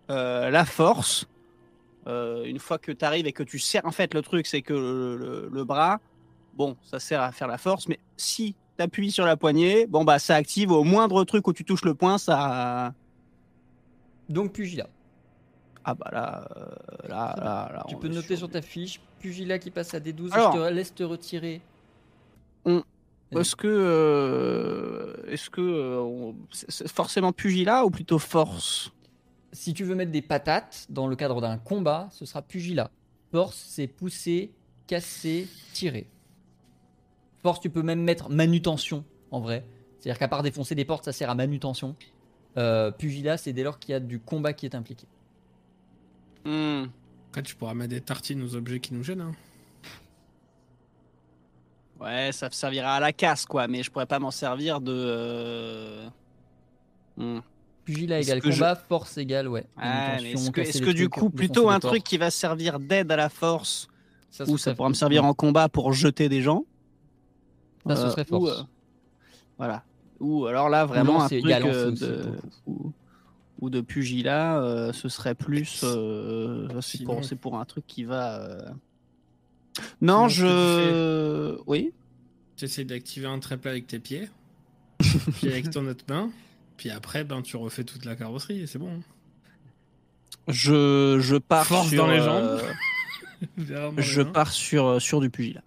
euh, 0.10 0.50
la 0.50 0.64
force. 0.66 1.28
Euh, 2.08 2.46
une 2.46 2.60
fois 2.60 2.78
que 2.78 2.92
tu 2.92 3.04
arrives 3.04 3.28
et 3.28 3.34
que 3.34 3.44
tu 3.44 3.60
serres, 3.60 3.86
en 3.86 3.92
fait, 3.92 4.14
le 4.14 4.22
truc 4.22 4.46
c'est 4.48 4.62
que 4.62 4.74
le, 4.74 5.18
le- 5.18 5.50
le 5.52 5.64
bras, 5.66 6.00
bon, 6.56 6.78
ça 6.84 7.00
sert 7.00 7.22
à 7.22 7.32
faire 7.34 7.48
la 7.48 7.58
force, 7.58 7.88
mais 7.90 8.00
si 8.18 8.56
tu 8.78 8.84
appuies 8.84 9.12
sur 9.12 9.26
la 9.26 9.36
poignée, 9.38 9.86
bon 9.88 10.04
bah 10.06 10.20
ça 10.20 10.36
active 10.36 10.72
au 10.72 10.84
moindre 10.86 11.24
truc 11.26 11.48
où 11.48 11.54
tu 11.54 11.66
touches 11.66 11.84
le 11.86 11.94
poing, 11.96 12.18
ça. 12.18 12.94
Donc 14.30 14.54
pugilat. 14.54 14.88
Ah 15.86 15.96
bah 15.96 16.10
là, 16.12 16.48
euh, 16.56 17.08
là, 17.10 17.36
là, 17.38 17.72
là, 17.74 17.86
Tu 17.90 17.98
peux 17.98 18.08
noter 18.08 18.36
sur 18.38 18.50
ta 18.50 18.62
fiche 18.62 19.02
pugilat 19.20 19.60
qui 19.60 19.70
passe 19.72 19.94
à 19.94 20.00
D12 20.00 20.32
Alors. 20.32 20.56
et 20.56 20.58
je 20.60 20.64
te 20.68 20.74
laisse 20.74 20.96
te 20.96 21.04
retirer. 21.04 21.62
Est-ce 23.32 23.56
que, 23.56 23.68
euh, 23.68 25.16
est-ce 25.28 25.50
que 25.50 25.60
euh, 25.62 26.00
on- 26.02 26.36
forcément 26.88 27.32
pugilat 27.32 27.84
ou 27.84 27.90
plutôt 27.90 28.20
force? 28.20 28.92
Si 29.52 29.74
tu 29.74 29.84
veux 29.84 29.96
mettre 29.96 30.12
des 30.12 30.22
patates 30.22 30.86
dans 30.90 31.08
le 31.08 31.16
cadre 31.16 31.42
d'un 31.42 31.58
combat, 31.58 32.10
ce 32.12 32.26
sera 32.26 32.44
pugilat. 32.44 32.92
Force, 33.32 33.66
c'est 33.70 33.88
pousser, 33.88 34.52
casser, 34.86 35.48
tirer. 35.74 36.08
Force, 37.42 37.60
tu 37.60 37.72
peux 37.72 37.82
même 37.82 38.02
mettre 38.04 38.30
manutention 38.30 39.04
en 39.32 39.40
vrai. 39.42 39.66
C'est-à-dire 40.00 40.20
qu'à 40.20 40.28
part 40.28 40.44
défoncer 40.44 40.76
des 40.76 40.86
portes, 40.86 41.06
ça 41.06 41.12
sert 41.12 41.30
à 41.32 41.36
manutention. 41.36 41.96
Euh, 42.58 42.92
pugilat, 42.92 43.38
c'est 43.38 43.52
dès 43.54 43.64
lors 43.64 43.80
qu'il 43.80 43.94
y 43.94 43.96
a 43.96 44.00
du 44.00 44.20
combat 44.20 44.54
qui 44.54 44.68
est 44.68 44.76
impliqué. 44.76 45.08
Hmm. 46.46 46.86
Après, 47.30 47.42
tu 47.44 47.56
pourras 47.56 47.74
mettre 47.74 47.90
des 47.92 48.02
tartines 48.02 48.42
aux 48.44 48.56
objets 48.56 48.80
qui 48.80 48.94
nous 48.94 49.04
gênent. 49.04 49.22
hein. 49.22 49.34
Ouais, 52.00 52.32
ça 52.32 52.50
servira 52.52 52.96
à 52.96 53.00
la 53.00 53.14
casse, 53.14 53.46
quoi, 53.46 53.68
mais 53.68 53.82
je 53.82 53.90
pourrais 53.90 54.06
pas 54.06 54.20
m'en 54.20 54.32
servir 54.32 54.82
de. 54.82 54.92
euh, 54.94 56.08
hmm. 57.18 57.40
Pugilat 57.86 58.20
égale 58.20 58.42
je- 58.44 58.50
combat, 58.50 58.76
force 58.76 59.18
égale, 59.18 59.48
ouais. 59.48 59.66
Ah, 59.78 60.18
est-ce 60.22 60.82
que, 60.82 60.92
du 60.92 61.10
coup, 61.10 61.30
plutôt 61.30 61.70
un 61.70 61.80
truc 61.80 62.04
qui 62.04 62.18
va 62.18 62.32
servir 62.32 62.80
d'aide 62.80 63.12
à 63.12 63.16
la 63.16 63.30
force, 63.30 63.88
ça, 64.30 64.46
ou 64.48 64.58
ça 64.58 64.74
pourra 64.74 64.90
me 64.90 64.94
servir 64.94 65.26
en 65.26 65.34
combat 65.34 65.70
pour 65.70 65.94
jeter 65.94 66.30
des 66.30 66.42
gens? 66.42 66.66
Ça, 67.88 67.96
ce 67.96 68.02
euh, 68.06 68.10
serait 68.12 68.26
ou, 68.32 68.46
force. 68.46 68.60
euh, 68.60 68.64
Voilà. 69.58 69.84
Ou 70.20 70.46
alors 70.46 70.70
là, 70.70 70.86
vraiment 70.86 71.20
un 71.20 71.24
lancer, 71.24 71.42
truc 71.42 71.52
euh, 71.66 71.92
de. 71.92 72.38
Ou, 73.64 73.70
de 73.70 73.82
pugilat, 73.82 74.62
euh, 74.62 74.94
ce 74.94 75.10
serait 75.10 75.36
plus. 75.36 75.82
euh, 75.84 76.68
c'est, 76.82 77.36
pour, 77.36 77.58
un 77.58 77.66
truc 77.66 77.86
qui 77.88 78.04
va. 78.04 78.42
euh, 78.42 78.70
Non, 80.02 80.28
Sinon, 80.28 80.48
je. 80.48 81.58
Oui. 81.68 81.94
Tu 82.56 82.66
essaies 82.66 82.86
d'activer 82.86 83.28
un 83.28 83.40
trépas 83.40 83.70
avec 83.70 83.88
tes 83.88 84.00
pieds, 84.00 84.30
puis 85.00 85.48
avec 85.48 85.70
ton 85.72 85.88
autre 85.88 86.06
main, 86.08 86.32
puis 86.78 86.90
après, 86.92 87.24
ben, 87.24 87.42
tu 87.42 87.58
refais 87.58 87.84
toute 87.84 88.06
la 88.06 88.16
carrosserie 88.16 88.62
et 88.62 88.68
c'est 88.68 88.80
bon. 88.80 89.02
Je, 90.48 91.18
je 91.20 91.36
pars 91.38 91.66
Force 91.66 91.90
sur, 91.90 91.98
dans 92.06 92.12
les 92.12 92.20
jambes. 92.20 92.62
Je 93.98 94.22
pars 94.22 94.52
sur, 94.52 95.02
sur 95.02 95.20
du 95.20 95.30
pugilat. 95.30 95.64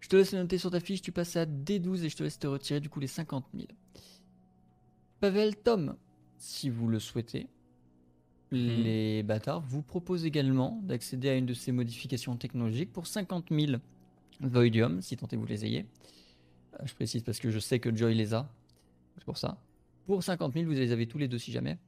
Je 0.00 0.08
te 0.08 0.16
laisse 0.16 0.32
le 0.32 0.40
noter 0.40 0.58
sur 0.58 0.70
ta 0.70 0.80
fiche, 0.80 1.00
tu 1.00 1.10
passes 1.12 1.36
à 1.36 1.46
D12 1.46 2.04
et 2.04 2.08
je 2.10 2.16
te 2.16 2.22
laisse 2.22 2.38
te 2.38 2.46
retirer 2.46 2.80
du 2.80 2.90
coup 2.90 3.00
les 3.00 3.06
50 3.06 3.46
000. 3.54 3.66
Pavel, 5.22 5.54
Tom, 5.54 5.94
si 6.36 6.68
vous 6.68 6.88
le 6.88 6.98
souhaitez, 6.98 7.46
les 8.50 9.22
bâtards 9.22 9.60
vous 9.60 9.80
proposent 9.80 10.24
également 10.26 10.80
d'accéder 10.82 11.28
à 11.28 11.36
une 11.36 11.46
de 11.46 11.54
ces 11.54 11.70
modifications 11.70 12.36
technologiques 12.36 12.92
pour 12.92 13.06
50 13.06 13.50
000 13.52 13.74
Voidium, 14.40 15.00
si 15.00 15.16
tant 15.16 15.28
est 15.28 15.36
vous 15.36 15.46
les 15.46 15.64
ayez. 15.64 15.86
Euh, 16.74 16.86
Je 16.86 16.94
précise 16.94 17.22
parce 17.22 17.38
que 17.38 17.52
je 17.52 17.60
sais 17.60 17.78
que 17.78 17.94
Joy 17.94 18.16
les 18.16 18.34
a, 18.34 18.52
c'est 19.14 19.24
pour 19.24 19.38
ça. 19.38 19.58
Pour 20.06 20.24
50 20.24 20.54
000, 20.54 20.64
vous 20.66 20.72
les 20.72 20.90
avez 20.90 21.06
tous 21.06 21.18
les 21.18 21.28
deux 21.28 21.38
si 21.38 21.52
jamais. 21.52 21.78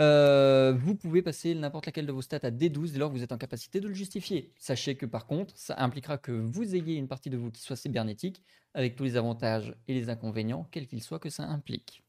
Euh, 0.00 0.72
vous 0.76 0.96
pouvez 0.96 1.22
passer 1.22 1.54
n'importe 1.54 1.86
laquelle 1.86 2.06
de 2.06 2.12
vos 2.12 2.20
stats 2.20 2.40
à 2.42 2.50
D12 2.50 2.90
dès 2.90 2.98
lors 2.98 3.12
que 3.12 3.16
vous 3.16 3.22
êtes 3.22 3.30
en 3.30 3.38
capacité 3.38 3.78
de 3.78 3.86
le 3.86 3.94
justifier. 3.94 4.50
Sachez 4.58 4.96
que 4.96 5.06
par 5.06 5.26
contre, 5.26 5.56
ça 5.56 5.76
impliquera 5.78 6.18
que 6.18 6.32
vous 6.32 6.74
ayez 6.74 6.96
une 6.96 7.06
partie 7.06 7.30
de 7.30 7.36
vous 7.36 7.52
qui 7.52 7.62
soit 7.62 7.76
cybernétique, 7.76 8.42
avec 8.74 8.96
tous 8.96 9.04
les 9.04 9.16
avantages 9.16 9.72
et 9.86 9.94
les 9.94 10.10
inconvénients, 10.10 10.66
quels 10.72 10.88
qu'ils 10.88 11.04
soient, 11.04 11.20
que 11.20 11.30
ça 11.30 11.44
implique. 11.44 12.01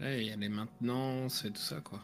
Ouais, 0.00 0.22
il 0.22 0.28
y 0.28 0.32
a 0.32 0.36
les 0.36 0.48
maintenances 0.48 1.44
et 1.44 1.50
tout 1.50 1.60
ça, 1.60 1.80
quoi. 1.80 2.00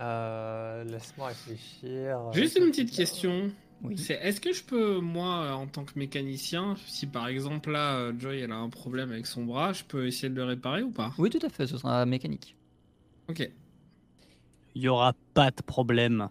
Euh, 0.00 0.84
Laisse-moi 0.84 1.28
réfléchir. 1.28 2.32
Juste 2.32 2.56
une 2.56 2.66
petite 2.70 2.92
question. 2.92 3.50
Oui. 3.82 3.96
C'est 3.98 4.14
est-ce 4.14 4.40
que 4.40 4.52
je 4.52 4.64
peux, 4.64 5.00
moi, 5.00 5.52
en 5.52 5.66
tant 5.66 5.84
que 5.84 5.98
mécanicien, 5.98 6.76
si 6.86 7.06
par 7.06 7.28
exemple 7.28 7.70
là, 7.70 7.96
euh, 7.96 8.12
Joy 8.18 8.38
elle 8.40 8.52
a 8.52 8.56
un 8.56 8.70
problème 8.70 9.12
avec 9.12 9.26
son 9.26 9.44
bras, 9.44 9.72
je 9.74 9.84
peux 9.84 10.06
essayer 10.06 10.30
de 10.30 10.34
le 10.34 10.44
réparer 10.44 10.82
ou 10.82 10.90
pas? 10.90 11.12
Oui, 11.18 11.28
tout 11.28 11.44
à 11.44 11.50
fait, 11.50 11.66
ce 11.66 11.76
sera 11.76 12.04
mécanique. 12.06 12.56
Ok. 13.28 13.48
Il 14.74 14.82
y 14.82 14.88
aura 14.88 15.14
pas 15.34 15.50
de 15.50 15.62
problème. 15.62 16.28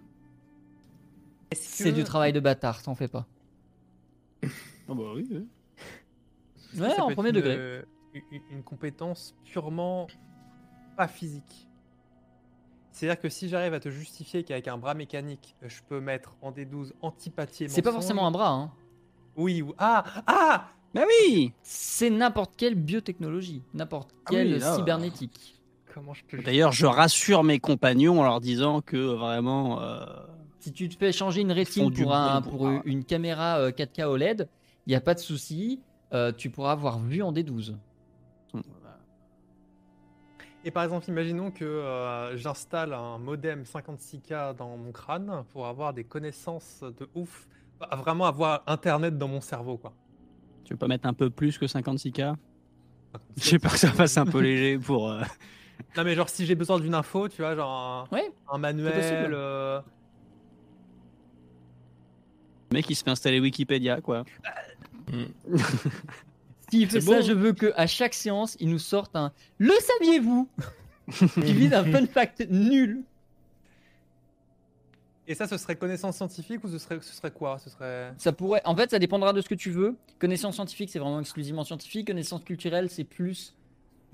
C'est 1.53 1.91
que- 1.91 1.95
du 1.95 2.03
travail 2.03 2.33
de 2.33 2.39
bâtard, 2.39 2.81
t'en 2.81 2.95
fais 2.95 3.07
pas. 3.07 3.27
Ah 4.87 4.93
bah 4.93 5.13
oui, 5.15 5.27
oui. 5.31 5.47
Ouais, 6.79 6.91
ça 6.91 7.03
en 7.03 7.11
premier 7.11 7.29
une, 7.29 7.35
degré. 7.35 7.81
Euh, 8.15 8.19
Une, 8.31 8.41
une 8.57 8.63
compétence 8.63 9.35
purement 9.43 10.07
pas 10.97 11.07
physique. 11.07 11.67
C'est-à-dire 12.91 13.19
que 13.19 13.27
si 13.27 13.49
j'arrive 13.49 13.73
à 13.73 13.79
te 13.81 13.89
justifier 13.89 14.43
qu'avec 14.43 14.67
un 14.69 14.77
bras 14.77 14.93
mécanique, 14.93 15.55
je 15.61 15.81
peux 15.87 15.99
mettre 15.99 16.35
en 16.41 16.51
D12 16.51 16.93
antipathie 17.01 17.65
et 17.65 17.67
C'est 17.67 17.81
pas 17.81 17.91
forcément 17.91 18.25
un 18.25 18.31
bras, 18.31 18.51
hein. 18.51 18.71
Oui, 19.35 19.61
ou... 19.61 19.73
Ah 19.77 20.05
Ah 20.27 20.69
Bah 20.93 21.01
oui 21.05 21.51
c'est 21.61 22.09
n'importe 22.09 22.53
quelle 22.55 22.75
biotechnologie, 22.75 23.61
n'importe 23.73 24.11
Ah 24.25 24.29
oui, 24.31 24.35
quelle 24.37 24.61
cybernétique. 24.63 25.61
Comment 25.93 26.13
je 26.13 26.23
peux... 26.23 26.37
D'ailleurs, 26.41 26.71
je 26.71 26.85
rassure 26.85 27.43
mes 27.43 27.59
compagnons 27.59 28.19
en 28.21 28.23
leur 28.23 28.39
disant 28.39 28.79
que 28.81 28.95
vraiment. 28.97 29.81
euh, 29.81 30.05
Si 30.59 30.71
tu 30.71 30.87
te 30.87 30.95
fais 30.97 31.11
changer 31.11 31.41
une 31.41 31.51
rétine 31.51 31.91
pour, 31.91 32.13
un, 32.13 32.81
une 32.85 33.03
caméra 33.03 33.59
euh, 33.59 33.71
4K 33.71 34.03
OLED, 34.05 34.47
il 34.87 34.91
n'y 34.91 34.95
a 34.95 35.01
pas 35.01 35.13
de 35.13 35.19
souci, 35.19 35.81
euh, 36.13 36.31
tu 36.31 36.49
pourras 36.49 36.71
avoir 36.73 36.99
vu 36.99 37.21
en 37.21 37.33
D12. 37.33 37.75
Et 40.67 40.71
par 40.71 40.83
exemple, 40.83 41.07
imaginons 41.07 41.51
que 41.51 41.63
euh, 41.63 42.35
j'installe 42.37 42.91
un 42.93 43.19
modem 43.19 43.63
56K 43.63 44.55
dans 44.55 44.75
mon 44.77 44.91
crâne 44.91 45.43
pour 45.53 45.67
avoir 45.67 45.93
des 45.93 46.03
connaissances 46.03 46.81
de 46.83 47.07
ouf, 47.13 47.47
Bah, 47.79 47.89
vraiment 47.95 48.25
avoir 48.25 48.63
Internet 48.65 49.15
dans 49.17 49.27
mon 49.27 49.41
cerveau, 49.41 49.77
quoi. 49.77 49.93
Tu 50.63 50.73
veux 50.73 50.77
pas 50.77 50.87
mettre 50.87 51.07
un 51.07 51.13
peu 51.13 51.29
plus 51.29 51.59
que 51.59 51.65
56K 51.67 52.35
J'ai 53.37 53.59
peur 53.59 53.73
que 53.73 53.77
ça 53.77 53.91
fasse 53.91 54.17
un 54.17 54.25
peu 54.31 54.39
léger 54.41 54.79
pour. 54.79 55.11
euh, 55.11 55.21
Non, 55.95 56.03
mais 56.03 56.15
genre, 56.15 56.29
si 56.29 56.47
j'ai 56.47 56.55
besoin 56.55 56.79
d'une 56.79 56.95
info, 56.95 57.29
tu 57.29 57.43
vois, 57.43 57.55
genre 57.55 57.71
un, 58.11 58.15
Ouais, 58.15 58.31
un 58.51 58.59
possible. 58.59 58.59
manuel. 58.59 59.33
euh, 59.35 59.81
Le 62.71 62.77
mec, 62.77 62.89
il 62.89 62.95
se 62.95 63.03
fait 63.03 63.11
installer 63.11 63.39
Wikipédia, 63.39 64.01
quoi. 64.01 64.23
S'il 66.69 66.89
fait 66.89 67.01
ça, 67.01 67.21
je 67.21 67.33
veux 67.33 67.53
que 67.53 67.73
à 67.75 67.87
chaque 67.87 68.13
séance, 68.13 68.55
il 68.59 68.69
nous 68.69 68.79
sorte 68.79 69.15
un 69.15 69.31
Le 69.57 69.73
saviez-vous? 69.99 70.49
qui 71.11 71.53
vise 71.53 71.73
un 71.73 71.83
fun 71.83 72.05
fact 72.07 72.47
nul. 72.49 73.03
Et 75.27 75.33
ça, 75.33 75.47
ce 75.47 75.57
serait 75.57 75.75
connaissance 75.75 76.17
scientifique 76.17 76.63
ou 76.63 76.67
ce 76.67 76.77
serait, 76.77 76.99
ce 77.01 77.13
serait 77.13 77.31
quoi? 77.31 77.57
Ce 77.59 77.69
serait. 77.69 78.13
Ça 78.17 78.31
pourrait. 78.31 78.61
En 78.65 78.75
fait, 78.75 78.91
ça 78.91 78.99
dépendra 78.99 79.33
de 79.33 79.41
ce 79.41 79.49
que 79.49 79.55
tu 79.55 79.71
veux. 79.71 79.95
Connaissance 80.19 80.55
scientifique, 80.55 80.89
c'est 80.91 80.99
vraiment 80.99 81.19
exclusivement 81.19 81.63
scientifique. 81.63 82.07
Connaissance 82.07 82.43
culturelle, 82.43 82.89
c'est 82.91 83.03
plus 83.05 83.55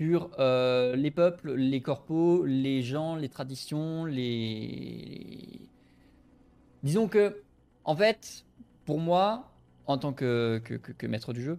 sur 0.00 0.30
euh, 0.38 0.96
les 0.96 1.10
peuples, 1.10 1.52
les 1.54 1.82
corpos, 1.82 2.44
les 2.46 2.82
gens, 2.82 3.14
les 3.16 3.28
traditions, 3.28 4.06
les. 4.06 5.60
Disons 6.82 7.08
que, 7.08 7.42
en 7.84 7.94
fait, 7.94 8.44
pour 8.86 8.98
moi, 8.98 9.50
en 9.86 9.98
tant 9.98 10.12
que, 10.14 10.60
que, 10.64 10.74
que- 10.74 10.92
que 10.92 11.06
maître 11.06 11.32
du 11.34 11.42
jeu. 11.42 11.58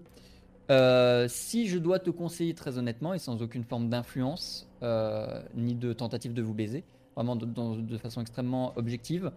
Euh, 0.72 1.27
si 1.27 1.68
je 1.68 1.77
dois 1.77 1.99
te 1.99 2.10
conseiller 2.10 2.53
très 2.53 2.77
honnêtement 2.77 3.14
et 3.14 3.19
sans 3.19 3.41
aucune 3.41 3.65
forme 3.65 3.90
d'influence 3.90 4.69
euh, 4.81 5.41
ni 5.56 5.76
de 5.76 5.91
tentative 5.91 6.34
de 6.34 6.41
vous 6.41 6.53
baiser, 6.53 6.85
vraiment 7.15 7.35
de, 7.35 7.98
façon 7.98 8.22
extrêmement 8.22 8.73
objective, 8.77 9.31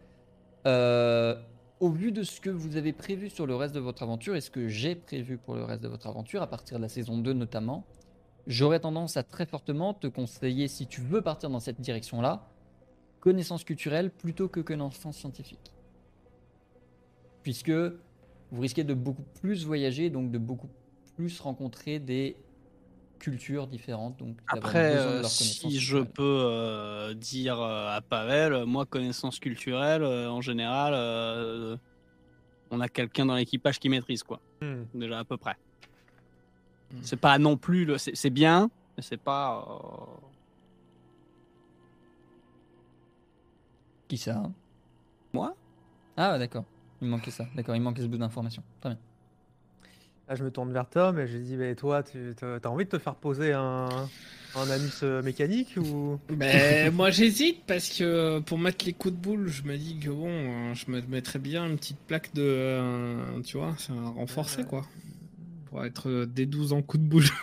euh, 0.66 1.34
au 1.80 1.90
vu 1.90 2.12
de 2.12 2.22
ce 2.22 2.40
que 2.40 2.50
vous 2.50 2.76
avez 2.76 2.92
prévu 2.92 3.28
sur 3.28 3.46
le 3.46 3.56
reste 3.56 3.74
de 3.74 3.80
votre 3.80 4.02
aventure 4.04 4.36
et 4.36 4.40
ce 4.40 4.50
que 4.50 4.68
j'ai 4.68 4.94
prévu 4.94 5.36
pour 5.36 5.56
le 5.56 5.64
reste 5.64 5.82
de 5.82 5.88
votre 5.88 6.06
aventure, 6.06 6.42
à 6.42 6.46
partir 6.46 6.76
de 6.78 6.82
la 6.82 6.88
saison 6.88 7.18
2 7.18 7.32
notamment, 7.32 7.84
j'aurais 8.46 8.80
tendance 8.80 9.16
à 9.16 9.24
très 9.24 9.46
fortement 9.46 9.94
te 9.94 10.06
conseiller, 10.06 10.68
si 10.68 10.86
tu 10.86 11.00
veux 11.00 11.22
partir 11.22 11.50
dans 11.50 11.60
cette 11.60 11.80
direction-là, 11.80 12.48
connaissance 13.18 13.64
culturelle 13.64 14.10
plutôt 14.10 14.48
que 14.48 14.60
connaissance 14.60 15.16
scientifique. 15.16 15.72
Puisque 17.42 17.72
vous 17.72 18.60
risquez 18.60 18.84
de 18.84 18.94
beaucoup 18.94 19.24
plus 19.40 19.66
voyager, 19.66 20.08
donc 20.08 20.30
de 20.30 20.38
beaucoup 20.38 20.68
plus 21.16 21.40
rencontrer 21.40 21.98
des 21.98 22.36
cultures 23.18 23.66
différentes. 23.66 24.18
Donc 24.18 24.36
Après, 24.48 24.92
euh, 24.92 25.22
si 25.24 25.78
je 25.78 25.96
culturelle. 25.98 26.12
peux 26.14 26.22
euh, 26.44 27.14
dire 27.14 27.60
euh, 27.60 27.88
à 27.96 28.00
Pavel, 28.02 28.64
moi, 28.66 28.86
connaissance 28.86 29.38
culturelle, 29.38 30.02
euh, 30.02 30.30
en 30.30 30.40
général, 30.40 30.92
euh, 30.94 31.76
on 32.70 32.80
a 32.80 32.88
quelqu'un 32.88 33.26
dans 33.26 33.34
l'équipage 33.36 33.78
qui 33.78 33.88
maîtrise, 33.88 34.22
quoi. 34.22 34.40
Hmm. 34.60 34.84
Déjà, 34.94 35.20
à 35.20 35.24
peu 35.24 35.36
près. 35.36 35.56
Hmm. 36.92 37.02
C'est 37.02 37.20
pas 37.20 37.38
non 37.38 37.56
plus. 37.56 37.84
le- 37.84 37.98
C'est 37.98 38.14
c'est 38.14 38.30
bien, 38.30 38.70
mais 38.96 39.02
c'est 39.02 39.16
pas. 39.16 39.66
euh, 39.68 40.26
Qui 44.08 44.18
ça 44.18 44.36
hein? 44.38 44.52
Moi? 45.32 45.54
Ah 46.16 46.32
ouais, 46.32 46.38
d'accord. 46.38 46.64
Il 47.02 47.08
manquait 47.08 47.30
ça. 47.30 47.44
D'accord, 47.54 47.76
il 47.76 47.82
manquait 47.82 48.02
ce 48.02 48.06
bout 48.06 48.18
d'information. 48.18 48.62
Très 48.80 48.90
bien. 48.90 48.98
Là, 50.28 50.34
je 50.34 50.42
me 50.44 50.50
tourne 50.50 50.72
vers 50.72 50.88
Tom 50.88 51.18
et 51.18 51.26
je 51.26 51.36
lui 51.36 51.44
dis 51.44 51.56
Mais 51.56 51.74
toi, 51.76 52.02
tu 52.02 52.34
as 52.42 52.68
envie 52.70 52.84
de 52.84 52.90
te 52.90 52.98
faire 52.98 53.14
poser 53.14 53.52
un, 53.52 53.88
un 54.56 54.70
anus 54.70 55.00
euh, 55.04 55.22
mécanique 55.22 55.76
ou? 55.76 56.18
Ben, 56.30 56.90
moi 56.94 57.10
j'hésite 57.10 57.64
parce 57.66 57.88
que 57.90 58.40
pour 58.40 58.58
mettre 58.58 58.84
les 58.86 58.92
coups 58.92 59.14
de 59.14 59.20
boule, 59.20 59.46
je 59.48 59.62
me 59.62 59.76
dis 59.76 59.98
que 60.00 60.08
bon, 60.10 60.28
euh, 60.28 60.74
je 60.74 60.90
me 60.90 61.00
mettrais 61.02 61.38
bien 61.38 61.66
une 61.66 61.76
petite 61.76 61.98
plaque 62.06 62.34
de. 62.34 62.42
euh, 62.42 63.40
tu 63.42 63.56
vois, 63.56 63.74
c'est 63.78 63.92
un 63.92 64.08
renforcé 64.10 64.64
quoi. 64.64 64.84
Pour 65.66 65.84
être 65.84 66.08
euh, 66.08 66.26
D12 66.26 66.72
en 66.72 66.82
coups 66.82 67.02
de 67.04 67.08
boule. 67.08 67.24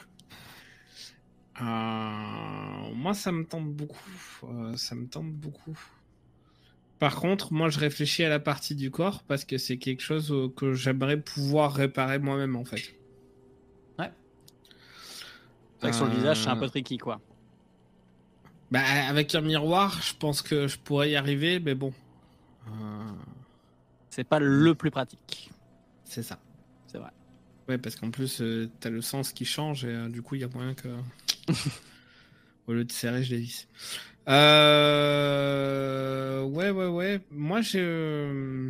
Euh, 1.61 2.93
moi 2.95 3.13
ça 3.13 3.31
me 3.31 3.45
tente 3.45 3.71
beaucoup. 3.71 4.09
euh, 4.45 4.75
ça 4.75 4.95
me 4.95 5.05
tente 5.07 5.31
beaucoup. 5.31 5.77
Par 7.03 7.17
contre, 7.17 7.51
moi 7.51 7.67
je 7.69 7.79
réfléchis 7.79 8.23
à 8.23 8.29
la 8.29 8.39
partie 8.39 8.75
du 8.75 8.89
corps 8.89 9.23
parce 9.23 9.43
que 9.43 9.57
c'est 9.57 9.75
quelque 9.75 9.99
chose 9.99 10.31
euh, 10.31 10.47
que 10.47 10.71
j'aimerais 10.73 11.19
pouvoir 11.19 11.73
réparer 11.73 12.17
moi-même 12.17 12.55
en 12.55 12.63
fait. 12.63 12.95
Ouais. 13.99 14.09
C'est 15.75 15.81
vrai 15.81 15.89
que 15.91 15.95
sur 15.97 16.05
le 16.05 16.13
visage, 16.15 16.37
c'est 16.41 16.47
un 16.47 16.55
peu 16.55 16.63
Euh, 16.63 16.69
tricky, 16.69 16.97
quoi. 16.97 17.19
Bah, 18.71 18.79
avec 19.09 19.35
un 19.35 19.41
miroir, 19.41 20.01
je 20.01 20.13
pense 20.17 20.41
que 20.41 20.69
je 20.69 20.77
pourrais 20.79 21.11
y 21.11 21.17
arriver, 21.17 21.59
mais 21.59 21.75
bon. 21.75 21.91
Euh, 22.69 22.71
C'est 24.09 24.23
pas 24.23 24.39
le 24.39 24.73
plus 24.73 24.89
pratique. 24.89 25.51
c'est 26.05 26.23
ça. 26.23 26.39
C'est 26.87 26.99
vrai. 26.99 27.11
Ouais, 27.67 27.77
parce 27.77 27.97
qu'en 27.97 28.11
plus, 28.11 28.39
euh, 28.39 28.69
t'as 28.79 28.89
le 28.89 29.01
sens 29.01 29.33
qui 29.33 29.43
change 29.43 29.83
et 29.83 29.89
euh, 29.89 30.07
du 30.07 30.21
coup, 30.21 30.35
il 30.35 30.41
y 30.41 30.45
a 30.45 30.47
moyen 30.47 30.73
que. 30.73 30.87
Au 32.67 32.71
lieu 32.71 32.85
de 32.85 32.91
serrer, 32.93 33.23
je 33.25 33.35
les 33.35 33.41
visse. 33.41 33.67
Euh... 35.13 36.41
Ouais, 36.43 36.69
ouais, 36.69 36.87
ouais. 36.87 37.19
Moi, 37.31 37.61
je, 37.61 38.69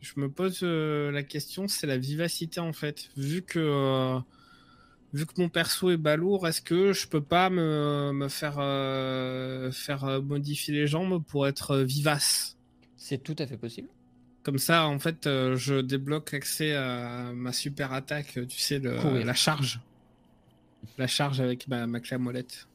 je 0.00 0.12
me 0.16 0.28
pose 0.28 0.60
euh, 0.62 1.10
la 1.10 1.22
question, 1.22 1.68
c'est 1.68 1.86
la 1.86 1.98
vivacité 1.98 2.60
en 2.60 2.72
fait. 2.72 3.08
Vu 3.16 3.42
que, 3.42 3.58
euh, 3.58 4.18
vu 5.12 5.26
que 5.26 5.32
mon 5.38 5.48
perso 5.48 5.90
est 5.90 5.96
balourd, 5.96 6.46
est-ce 6.48 6.62
que 6.62 6.92
je 6.92 7.06
peux 7.08 7.20
pas 7.22 7.50
me, 7.50 8.12
me 8.12 8.28
faire, 8.28 8.56
euh, 8.58 9.70
faire 9.72 10.22
modifier 10.22 10.74
les 10.74 10.86
jambes 10.86 11.22
pour 11.26 11.46
être 11.46 11.78
vivace? 11.78 12.56
C'est 12.96 13.22
tout 13.22 13.36
à 13.38 13.46
fait 13.46 13.56
possible. 13.58 13.88
Comme 14.42 14.58
ça, 14.58 14.86
en 14.86 14.98
fait, 14.98 15.24
je 15.24 15.80
débloque 15.80 16.34
accès 16.34 16.74
à 16.74 17.32
ma 17.34 17.52
super 17.52 17.92
attaque, 17.94 18.38
tu 18.48 18.58
sais, 18.58 18.78
le- 18.78 18.98
Courir. 18.98 19.24
la 19.24 19.32
charge. 19.34 19.80
La 20.98 21.06
charge 21.06 21.40
avec 21.40 21.66
ma, 21.66 21.86
ma 21.86 22.00
clé 22.00 22.14
à 22.16 22.18
molette. 22.18 22.68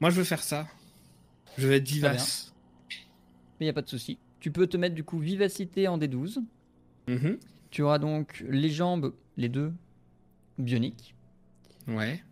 Moi, 0.00 0.10
je 0.10 0.16
veux 0.16 0.24
faire 0.24 0.42
ça. 0.42 0.66
Je 1.58 1.68
vais 1.68 1.76
être 1.76 1.88
vivace. 1.88 2.54
Mais 2.88 2.96
il 3.60 3.66
n'y 3.66 3.70
a 3.70 3.74
pas 3.74 3.82
de 3.82 3.88
souci. 3.88 4.18
Tu 4.40 4.50
peux 4.50 4.66
te 4.66 4.76
mettre 4.76 4.94
du 4.94 5.04
coup 5.04 5.18
vivacité 5.18 5.88
en 5.88 5.98
D12. 5.98 6.42
Mhm. 7.08 7.38
Tu 7.70 7.82
auras 7.82 7.98
donc 7.98 8.44
les 8.48 8.70
jambes, 8.70 9.14
les 9.36 9.48
deux, 9.48 9.72
bioniques. 10.58 11.14
Ouais. 11.86 12.22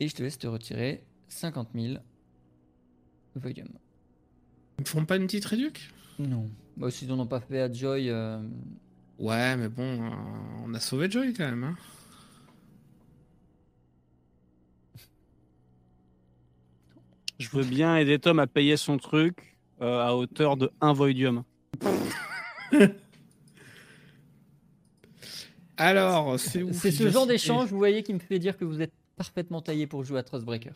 Et 0.00 0.08
je 0.08 0.14
te 0.14 0.22
laisse 0.22 0.38
te 0.38 0.46
retirer 0.46 1.04
50 1.28 1.68
000 1.74 1.94
Voidium. 3.36 3.68
Ils 4.78 4.82
me 4.82 4.86
font 4.86 5.04
pas 5.04 5.16
une 5.16 5.26
petite 5.26 5.44
réduc? 5.44 5.92
Non. 6.18 6.48
Bah, 6.76 6.90
s'ils 6.90 7.08
n'en 7.08 7.18
ont 7.20 7.26
pas 7.26 7.40
fait 7.40 7.60
à 7.60 7.72
Joy, 7.72 8.10
euh, 8.10 8.40
Ouais, 9.18 9.56
mais 9.56 9.68
bon, 9.68 10.02
euh, 10.02 10.10
on 10.64 10.74
a 10.74 10.80
sauvé 10.80 11.10
Joy 11.10 11.32
quand 11.34 11.44
même. 11.44 11.64
Hein. 11.64 11.76
Je 17.38 17.48
veux 17.50 17.64
bien 17.64 17.96
aider 17.96 18.18
Tom 18.18 18.38
à 18.38 18.46
payer 18.46 18.76
son 18.76 18.96
truc 18.96 19.56
euh, 19.80 20.00
à 20.00 20.14
hauteur 20.14 20.56
de 20.56 20.70
1 20.80 20.92
Voidium. 20.92 21.42
Alors, 25.76 26.38
c'est 26.38 26.62
où 26.62 26.72
c'est 26.72 26.92
ce 26.92 27.10
genre 27.10 27.26
d'échange, 27.26 27.68
vous 27.70 27.78
voyez, 27.78 28.04
qui 28.04 28.14
me 28.14 28.20
fait 28.20 28.38
dire 28.38 28.56
que 28.56 28.64
vous 28.64 28.80
êtes 28.80 28.92
parfaitement 29.16 29.60
taillé 29.60 29.88
pour 29.88 30.04
jouer 30.04 30.20
à 30.20 30.22
Trustbreaker. 30.22 30.74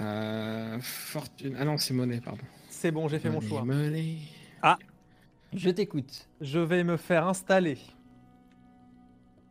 Euh, 0.00 0.78
fortune. 0.80 1.54
Ah 1.58 1.66
non, 1.66 1.76
c'est 1.76 1.92
monnaie, 1.92 2.20
pardon. 2.20 2.42
C'est 2.70 2.90
bon, 2.90 3.08
j'ai 3.08 3.18
fait 3.18 3.28
mon 3.28 3.42
choix. 3.42 3.62
money. 3.64 4.16
Je 5.52 5.68
t'écoute. 5.68 6.28
Je 6.40 6.58
vais 6.58 6.82
me 6.82 6.96
faire 6.96 7.28
installer 7.28 7.76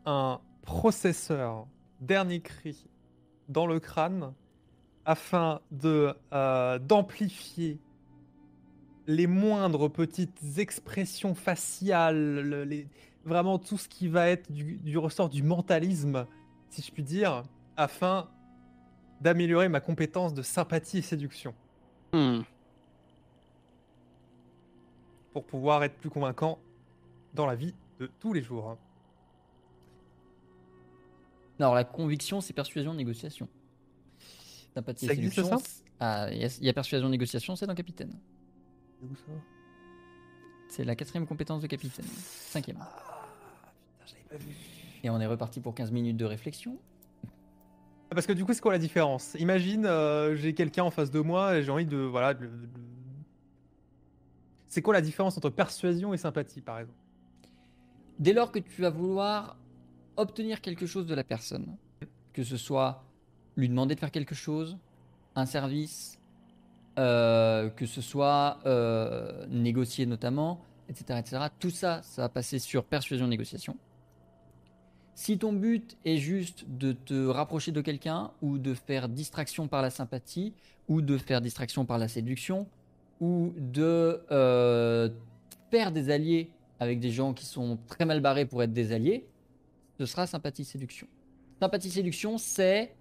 un 0.06 0.40
processeur 0.64 1.68
dernier 1.99 2.41
cri 2.41 2.88
dans 3.52 3.65
le 3.68 3.80
crâne 3.80 4.34
afin 5.06 5.61
de 5.72 6.14
euh, 6.34 6.80
d'amplifier 6.80 7.80
les 9.07 9.28
moindres 9.28 9.91
petites 9.91 10.40
expressions 10.57 11.34
faciales, 11.36 12.41
le- 12.41 12.64
les- 12.64 12.88
vraiment 13.26 13.60
tout 13.60 13.78
ce 13.78 13.88
qui 13.90 14.07
va 14.07 14.30
être 14.30 14.52
du, 14.52 14.78
du 14.78 14.98
ressort 14.98 15.30
du 15.30 15.44
mentalisme, 15.44 16.26
si 16.69 16.82
je 16.82 16.91
puis 16.91 17.03
dire, 17.03 17.44
afin 17.78 18.30
d'améliorer 19.22 19.69
ma 19.69 19.80
compétence 19.80 20.34
de 20.34 20.41
sympathie 20.41 20.99
et 20.99 21.02
séduction, 21.03 21.53
Hmm. 22.14 22.41
pour 25.34 25.45
pouvoir 25.45 25.84
être 25.84 25.95
plus 25.95 26.10
convaincant 26.10 26.60
dans 27.34 27.45
la 27.45 27.56
vie 27.56 27.73
de 27.99 28.10
tous 28.19 28.34
les 28.34 28.41
jours. 28.41 28.78
Alors, 31.62 31.76
la 31.76 31.84
conviction, 31.84 32.42
c'est 32.42 32.54
persuasion, 32.54 32.94
négociation. 32.96 33.48
Sympathie 34.74 35.06
Ça 35.06 35.14
existe, 35.14 35.44
ça? 35.44 35.58
Ah, 36.00 36.28
il 36.32 36.40
y, 36.40 36.46
a- 36.46 36.58
il 36.60 36.66
y 36.66 36.70
a 36.70 36.74
persuasion, 36.74 37.08
négociation, 37.08 37.56
c'est 37.56 37.68
dans 37.68 37.76
Capitaine. 37.76 38.14
C'est 40.70 40.84
la 40.84 40.96
quatrième 40.96 41.28
compétence 41.28 41.62
de 41.62 41.68
Capitaine. 41.68 42.06
Cinquième. 42.50 42.80
Et 45.04 45.10
on 45.12 45.20
est 45.20 45.26
reparti 45.28 45.60
pour 45.60 45.76
15 45.76 45.92
minutes 45.92 46.18
de 46.18 46.26
réflexion. 46.26 46.80
Parce 48.10 48.26
que 48.26 48.34
du 48.34 48.44
coup, 48.44 48.54
c'est 48.54 48.62
quoi 48.62 48.72
la 48.72 48.80
différence? 48.80 49.36
Imagine, 49.40 49.86
euh, 49.86 50.36
j'ai 50.36 50.54
quelqu'un 50.56 50.84
en 50.84 50.92
face 50.92 51.12
de 51.12 51.20
moi 51.20 51.58
et 51.58 51.64
j'ai 51.64 51.72
envie 51.72 51.86
de. 51.86 51.98
Voilà. 51.98 52.34
de- 52.34 52.46
de- 52.48 52.70
C'est 54.68 54.82
quoi 54.82 54.94
la 54.94 55.02
différence 55.02 55.38
entre 55.38 55.50
persuasion 55.50 56.14
et 56.14 56.18
sympathie, 56.18 56.62
par 56.62 56.80
exemple? 56.80 56.98
Dès 58.20 58.34
lors 58.34 58.52
que 58.52 58.60
tu 58.60 58.82
vas 58.82 58.90
vouloir 58.90 59.58
obtenir 60.22 60.61
quelque 60.61 60.85
chose 60.85 61.06
de 61.06 61.15
la 61.15 61.23
personne, 61.23 61.76
que 62.34 62.43
ce 62.43 62.57
soit 62.57 63.03
lui 63.57 63.69
demander 63.69 63.95
de 63.95 63.99
faire 63.99 64.11
quelque 64.11 64.35
chose, 64.35 64.77
un 65.35 65.45
service, 65.45 66.19
euh, 66.99 67.69
que 67.69 67.85
ce 67.85 68.02
soit 68.02 68.60
euh, 68.65 69.45
négocier 69.48 70.06
notamment, 70.06 70.61
etc., 70.89 71.19
etc., 71.19 71.45
tout 71.60 71.69
ça, 71.69 72.02
ça 72.03 72.23
va 72.23 72.30
passer 72.30 72.60
sur 72.60 72.84
persuasion-négociation. 72.84 73.77
Si 75.14 75.38
ton 75.38 75.53
but 75.53 75.98
est 76.06 76.18
juste 76.18 76.65
de 76.68 76.93
te 76.93 77.27
rapprocher 77.27 77.72
de 77.72 77.81
quelqu'un 77.81 78.31
ou 78.41 78.57
de 78.57 78.73
faire 78.73 79.07
distraction 79.07 79.68
par 79.68 79.81
la 79.81 79.89
sympathie 79.89 80.53
ou 80.88 81.02
de 81.02 81.18
faire 81.18 81.41
distraction 81.41 81.85
par 81.85 81.98
la 81.98 82.07
séduction 82.07 82.68
ou 83.19 83.53
de 83.57 84.22
euh, 84.31 85.10
faire 85.69 85.91
des 85.91 86.10
alliés 86.10 86.49
avec 86.80 86.99
des 86.99 87.11
gens 87.11 87.34
qui 87.34 87.45
sont 87.45 87.77
très 87.88 88.06
mal 88.06 88.19
barrés 88.19 88.45
pour 88.45 88.64
être 88.64 88.73
des 88.73 88.91
alliés, 88.91 89.27
ce 90.02 90.07
sera 90.07 90.26
sympathie-séduction. 90.26 91.07
Sympathie-séduction, 91.60 92.40
c'est 92.40 92.95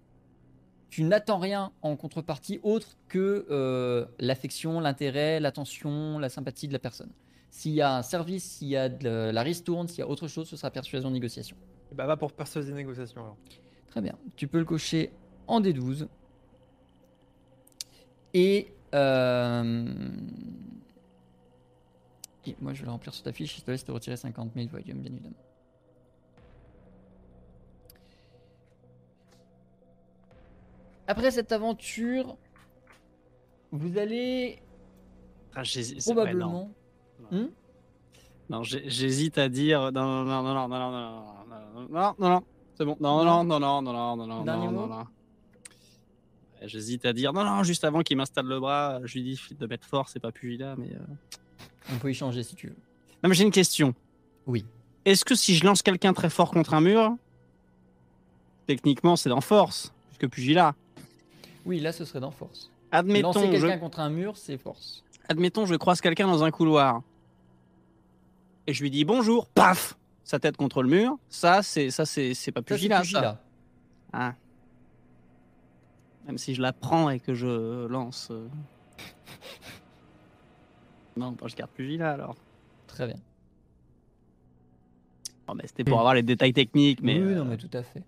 tu 0.89 1.03
n'attends 1.03 1.39
rien 1.39 1.71
en 1.81 1.95
contrepartie 1.95 2.59
autre 2.61 2.95
que 3.07 3.47
euh, 3.49 4.05
l'affection, 4.19 4.79
l'intérêt, 4.79 5.39
l'attention, 5.39 6.19
la 6.19 6.29
sympathie 6.29 6.67
de 6.67 6.73
la 6.73 6.79
personne. 6.79 7.09
S'il 7.49 7.71
y 7.71 7.81
a 7.81 7.97
un 7.97 8.03
service, 8.03 8.43
s'il 8.43 8.67
y 8.67 8.77
a 8.77 8.87
de 8.87 9.31
la 9.31 9.41
ristourne, 9.41 9.87
s'il 9.87 9.99
y 9.99 10.01
a 10.03 10.07
autre 10.07 10.27
chose, 10.27 10.47
ce 10.47 10.55
sera 10.55 10.69
persuasion 10.69 11.09
négociation. 11.09 11.57
Bah 11.91 12.05
va 12.05 12.17
pour 12.17 12.33
persuasion 12.33 12.75
négociation 12.75 13.21
alors. 13.21 13.37
Très 13.87 14.01
bien. 14.01 14.13
Tu 14.35 14.47
peux 14.47 14.59
le 14.59 14.65
cocher 14.65 15.11
en 15.47 15.59
D12. 15.59 16.07
Et, 18.35 18.71
euh, 18.93 19.85
et 22.45 22.55
moi, 22.61 22.73
je 22.73 22.81
vais 22.81 22.85
le 22.85 22.91
remplir 22.91 23.11
sur 23.13 23.23
ta 23.23 23.33
fiche. 23.33 23.57
Je 23.57 23.61
te 23.63 23.71
laisse 23.71 23.83
te 23.83 23.91
retirer 23.91 24.17
50 24.17 24.51
000 24.53 24.67
volumes, 24.67 25.01
bien 25.01 25.11
évidemment. 25.11 25.35
Après 31.11 31.29
cette 31.31 31.51
aventure, 31.51 32.37
vous 33.73 33.97
allez 33.97 34.59
Ah, 35.53 35.63
ouais, 35.63 35.81
non. 35.93 35.99
probablement. 36.05 36.71
Hmm 37.31 37.47
Non, 38.49 38.63
j'ai- 38.63 38.89
j'hésite 38.89 39.37
à 39.37 39.49
dire. 39.49 39.91
Non, 39.91 40.05
non, 40.05 40.23
non, 40.23 40.41
non, 40.41 40.53
non, 40.53 40.67
non, 40.69 40.91
non, 40.91 40.91
non, 40.91 41.45
non, 41.49 41.89
non, 41.89 42.15
non, 42.17 42.29
non, 42.29 42.43
c'est 42.75 42.85
bon. 42.85 42.95
Non, 43.01 43.25
non, 43.25 43.43
non, 43.43 43.59
non, 43.59 43.81
non, 43.81 43.93
non, 43.93 44.15
non, 44.15 44.25
non, 44.27 44.43
Dernier 44.45 44.67
non, 44.67 44.71
non, 44.71 44.87
non. 44.87 45.05
J'hésite 46.61 47.05
à 47.05 47.11
dire 47.11 47.33
non, 47.33 47.43
non, 47.43 47.63
juste 47.63 47.83
avant 47.83 48.03
qu'il 48.03 48.15
m'installe 48.15 48.45
le 48.45 48.59
bras, 48.61 48.99
je 49.03 49.15
lui 49.15 49.23
dis 49.23 49.41
de 49.59 49.65
mettre 49.67 49.85
fort, 49.85 50.07
c'est 50.07 50.19
pas 50.21 50.31
pugilat, 50.31 50.75
mais. 50.77 50.93
euh, 50.93 50.99
On 51.93 51.97
peut 51.97 52.09
y 52.09 52.13
changer 52.13 52.43
si 52.43 52.55
tu 52.55 52.67
veux. 52.67 52.75
Non, 53.21 53.27
mais 53.29 53.35
j'ai 53.35 53.43
une 53.43 53.51
question. 53.51 53.93
Oui. 54.47 54.63
Est-ce 55.03 55.25
que 55.25 55.35
si 55.35 55.55
je 55.55 55.65
lance 55.65 55.81
quelqu'un 55.81 56.13
très 56.13 56.29
fort 56.29 56.51
contre 56.51 56.73
un 56.73 56.79
mur, 56.81 57.17
techniquement 58.65 59.17
c'est 59.17 59.27
dans 59.29 59.41
force, 59.41 59.91
puisque 60.07 60.31
pugilat. 60.33 60.73
Oui, 61.65 61.79
là, 61.79 61.91
ce 61.91 62.05
serait 62.05 62.19
dans 62.19 62.31
force. 62.31 62.71
Admettons, 62.91 63.27
Lancer 63.27 63.45
je, 63.57 63.61
quelqu'un 63.61 63.77
contre 63.77 63.99
un 63.99 64.09
mur, 64.09 64.35
c'est 64.35 64.57
force. 64.57 65.03
admettons, 65.29 65.65
je 65.65 65.75
croise 65.75 66.01
quelqu'un 66.01 66.27
dans 66.27 66.43
un 66.43 66.51
couloir 66.51 67.01
et 68.67 68.73
je 68.73 68.83
lui 68.83 68.91
dis 68.91 69.05
bonjour, 69.05 69.47
paf, 69.47 69.97
sa 70.23 70.39
tête 70.39 70.57
contre 70.57 70.83
le 70.83 70.89
mur. 70.89 71.17
Ça, 71.29 71.63
c'est 71.63 71.89
ça, 71.89 72.05
c'est 72.05 72.33
c'est 72.33 72.51
pas 72.51 72.61
pugilat, 72.61 73.03
ça. 73.03 73.41
Ah. 74.13 74.33
Même 76.27 76.37
si 76.37 76.53
je 76.53 76.61
la 76.61 76.73
prends 76.73 77.09
et 77.09 77.19
que 77.19 77.33
je 77.33 77.87
lance. 77.87 78.29
euh. 78.31 78.47
Non, 81.17 81.31
bah, 81.31 81.47
je 81.47 81.55
garde 81.55 81.71
pugilat 81.71 82.11
alors. 82.11 82.35
Très 82.87 83.07
bien. 83.07 83.17
Mais 85.53 85.67
c'était 85.67 85.83
pour 85.83 85.99
avoir 85.99 86.13
les 86.13 86.23
détails 86.23 86.53
techniques, 86.53 87.01
mais. 87.01 87.15
oui, 87.15 87.33
euh, 87.33 87.35
non, 87.35 87.45
mais 87.45 87.57
tout 87.57 87.69
à 87.73 87.83
fait. 87.83 88.03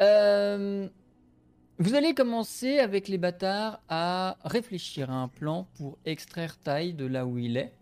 Euh, 0.00 0.88
vous 1.80 1.94
allez 1.94 2.14
commencer 2.14 2.78
avec 2.78 3.08
les 3.08 3.18
bâtards 3.18 3.80
à 3.88 4.36
réfléchir 4.44 5.10
à 5.10 5.14
un 5.14 5.28
plan 5.28 5.66
pour 5.76 5.98
extraire 6.04 6.56
taille 6.58 6.94
de 6.94 7.06
là 7.06 7.26
où 7.26 7.38
il 7.38 7.56
est. 7.56 7.72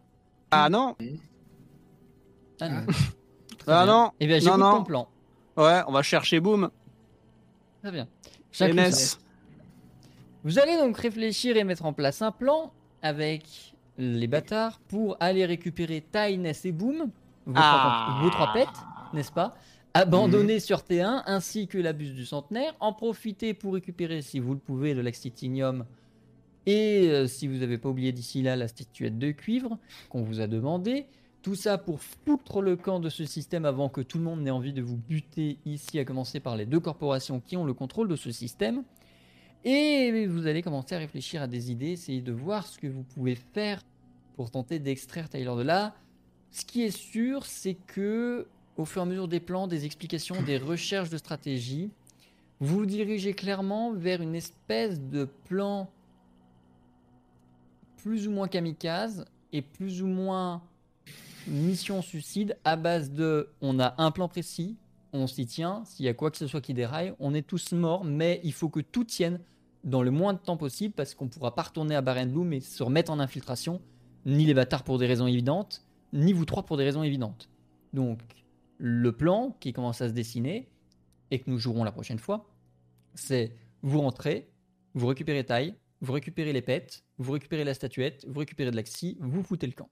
Ah 0.50 0.70
non, 0.70 0.96
Ah 2.60 2.68
non. 2.70 2.86
ah 3.66 3.86
non, 3.86 4.10
Eh 4.20 4.26
bien, 4.26 4.36
non, 4.36 4.42
j'écoute 4.42 4.60
non. 4.60 4.72
ton 4.78 4.84
plan. 4.84 5.08
Ouais, 5.56 5.80
on 5.86 5.92
va 5.92 6.02
chercher 6.02 6.40
Boom. 6.40 6.70
Très 7.82 7.92
bien. 7.92 8.08
Ça. 8.52 8.66
Vous 10.44 10.58
allez 10.58 10.76
donc 10.78 10.96
réfléchir 10.96 11.56
et 11.56 11.64
mettre 11.64 11.84
en 11.84 11.92
place 11.92 12.22
un 12.22 12.30
plan 12.32 12.72
avec 13.02 13.74
les 13.98 14.26
bâtards 14.26 14.78
pour 14.88 15.16
aller 15.20 15.44
récupérer 15.44 16.00
Tai, 16.00 16.36
Ness 16.38 16.64
et 16.64 16.72
Boom, 16.72 17.10
vos, 17.46 17.52
Ah. 17.56 18.06
trois, 18.08 18.22
vos 18.22 18.30
trois 18.30 18.52
pets, 18.52 18.68
n'est-ce 19.12 19.32
pas? 19.32 19.56
Abandonnés 20.00 20.60
sur 20.60 20.82
T1 20.82 21.24
ainsi 21.26 21.66
que 21.66 21.76
la 21.76 21.92
buse 21.92 22.14
du 22.14 22.24
centenaire. 22.24 22.72
En 22.78 22.92
profiter 22.92 23.52
pour 23.52 23.74
récupérer, 23.74 24.22
si 24.22 24.38
vous 24.38 24.52
le 24.54 24.60
pouvez, 24.60 24.94
le 24.94 25.02
Laxitinium. 25.02 25.86
Et 26.66 27.08
euh, 27.08 27.26
si 27.26 27.48
vous 27.48 27.56
n'avez 27.56 27.78
pas 27.78 27.88
oublié 27.88 28.12
d'ici 28.12 28.40
là 28.42 28.54
la 28.54 28.68
statuette 28.68 29.18
de 29.18 29.32
cuivre 29.32 29.76
qu'on 30.08 30.22
vous 30.22 30.40
a 30.40 30.46
demandé. 30.46 31.06
Tout 31.42 31.56
ça 31.56 31.78
pour 31.78 32.00
foutre 32.00 32.62
le 32.62 32.76
camp 32.76 33.00
de 33.00 33.08
ce 33.08 33.24
système 33.24 33.64
avant 33.64 33.88
que 33.88 34.00
tout 34.00 34.18
le 34.18 34.24
monde 34.24 34.40
n'ait 34.40 34.52
envie 34.52 34.72
de 34.72 34.82
vous 34.82 34.98
buter 34.98 35.58
ici, 35.66 35.98
à 35.98 36.04
commencer 36.04 36.38
par 36.38 36.56
les 36.56 36.64
deux 36.64 36.78
corporations 36.78 37.40
qui 37.40 37.56
ont 37.56 37.64
le 37.64 37.74
contrôle 37.74 38.06
de 38.06 38.14
ce 38.14 38.30
système. 38.30 38.84
Et 39.64 40.28
vous 40.28 40.46
allez 40.46 40.62
commencer 40.62 40.94
à 40.94 40.98
réfléchir 40.98 41.42
à 41.42 41.48
des 41.48 41.72
idées, 41.72 41.90
essayer 41.90 42.22
de 42.22 42.30
voir 42.30 42.68
ce 42.68 42.78
que 42.78 42.86
vous 42.86 43.02
pouvez 43.02 43.34
faire 43.34 43.82
pour 44.36 44.52
tenter 44.52 44.78
d'extraire 44.78 45.28
Tyler 45.28 45.56
de 45.56 45.62
là. 45.62 45.96
Ce 46.52 46.64
qui 46.64 46.84
est 46.84 46.96
sûr, 46.96 47.44
c'est 47.46 47.74
que 47.74 48.46
au 48.78 48.84
fur 48.84 49.02
et 49.02 49.04
à 49.04 49.06
mesure 49.06 49.28
des 49.28 49.40
plans, 49.40 49.66
des 49.66 49.84
explications, 49.84 50.40
des 50.40 50.56
recherches 50.56 51.10
de 51.10 51.18
stratégie, 51.18 51.90
vous 52.60 52.86
dirigez 52.86 53.34
clairement 53.34 53.92
vers 53.92 54.22
une 54.22 54.34
espèce 54.34 55.00
de 55.00 55.28
plan 55.44 55.90
plus 57.98 58.28
ou 58.28 58.30
moins 58.30 58.48
kamikaze 58.48 59.24
et 59.52 59.62
plus 59.62 60.02
ou 60.02 60.06
moins 60.06 60.62
mission 61.48 62.02
suicide 62.02 62.56
à 62.64 62.76
base 62.76 63.10
de 63.10 63.48
on 63.60 63.80
a 63.80 63.94
un 63.98 64.12
plan 64.12 64.28
précis, 64.28 64.76
on 65.12 65.26
s'y 65.26 65.46
tient, 65.46 65.82
s'il 65.84 66.06
y 66.06 66.08
a 66.08 66.14
quoi 66.14 66.30
que 66.30 66.36
ce 66.36 66.46
soit 66.46 66.60
qui 66.60 66.74
déraille, 66.74 67.14
on 67.18 67.34
est 67.34 67.46
tous 67.46 67.72
morts, 67.72 68.04
mais 68.04 68.40
il 68.44 68.52
faut 68.52 68.68
que 68.68 68.80
tout 68.80 69.04
tienne 69.04 69.40
dans 69.82 70.02
le 70.02 70.10
moins 70.10 70.34
de 70.34 70.38
temps 70.38 70.56
possible 70.56 70.94
parce 70.94 71.14
qu'on 71.14 71.28
pourra 71.28 71.54
pas 71.54 71.62
retourner 71.62 71.96
à 71.96 72.00
Barren 72.00 72.30
Bloom 72.30 72.52
et 72.52 72.60
se 72.60 72.82
remettre 72.82 73.10
en 73.10 73.18
infiltration, 73.18 73.80
ni 74.26 74.44
les 74.44 74.54
bâtards 74.54 74.84
pour 74.84 74.98
des 74.98 75.06
raisons 75.06 75.26
évidentes, 75.26 75.84
ni 76.12 76.32
vous 76.32 76.44
trois 76.44 76.64
pour 76.64 76.76
des 76.76 76.84
raisons 76.84 77.02
évidentes. 77.02 77.48
Donc, 77.92 78.20
le 78.78 79.12
plan 79.12 79.56
qui 79.60 79.72
commence 79.72 80.00
à 80.00 80.08
se 80.08 80.14
dessiner 80.14 80.70
et 81.30 81.40
que 81.40 81.50
nous 81.50 81.58
jouerons 81.58 81.84
la 81.84 81.92
prochaine 81.92 82.18
fois, 82.18 82.48
c'est 83.14 83.54
vous 83.82 84.00
rentrez, 84.00 84.50
vous 84.94 85.06
récupérez 85.06 85.44
taille, 85.44 85.76
vous 86.00 86.12
récupérez 86.12 86.52
les 86.52 86.62
pets, 86.62 87.04
vous 87.18 87.32
récupérez 87.32 87.64
la 87.64 87.74
statuette, 87.74 88.24
vous 88.28 88.38
récupérez 88.38 88.70
de 88.70 88.76
l'axi, 88.76 89.18
vous 89.20 89.42
foutez 89.42 89.66
le 89.66 89.72
camp. 89.72 89.90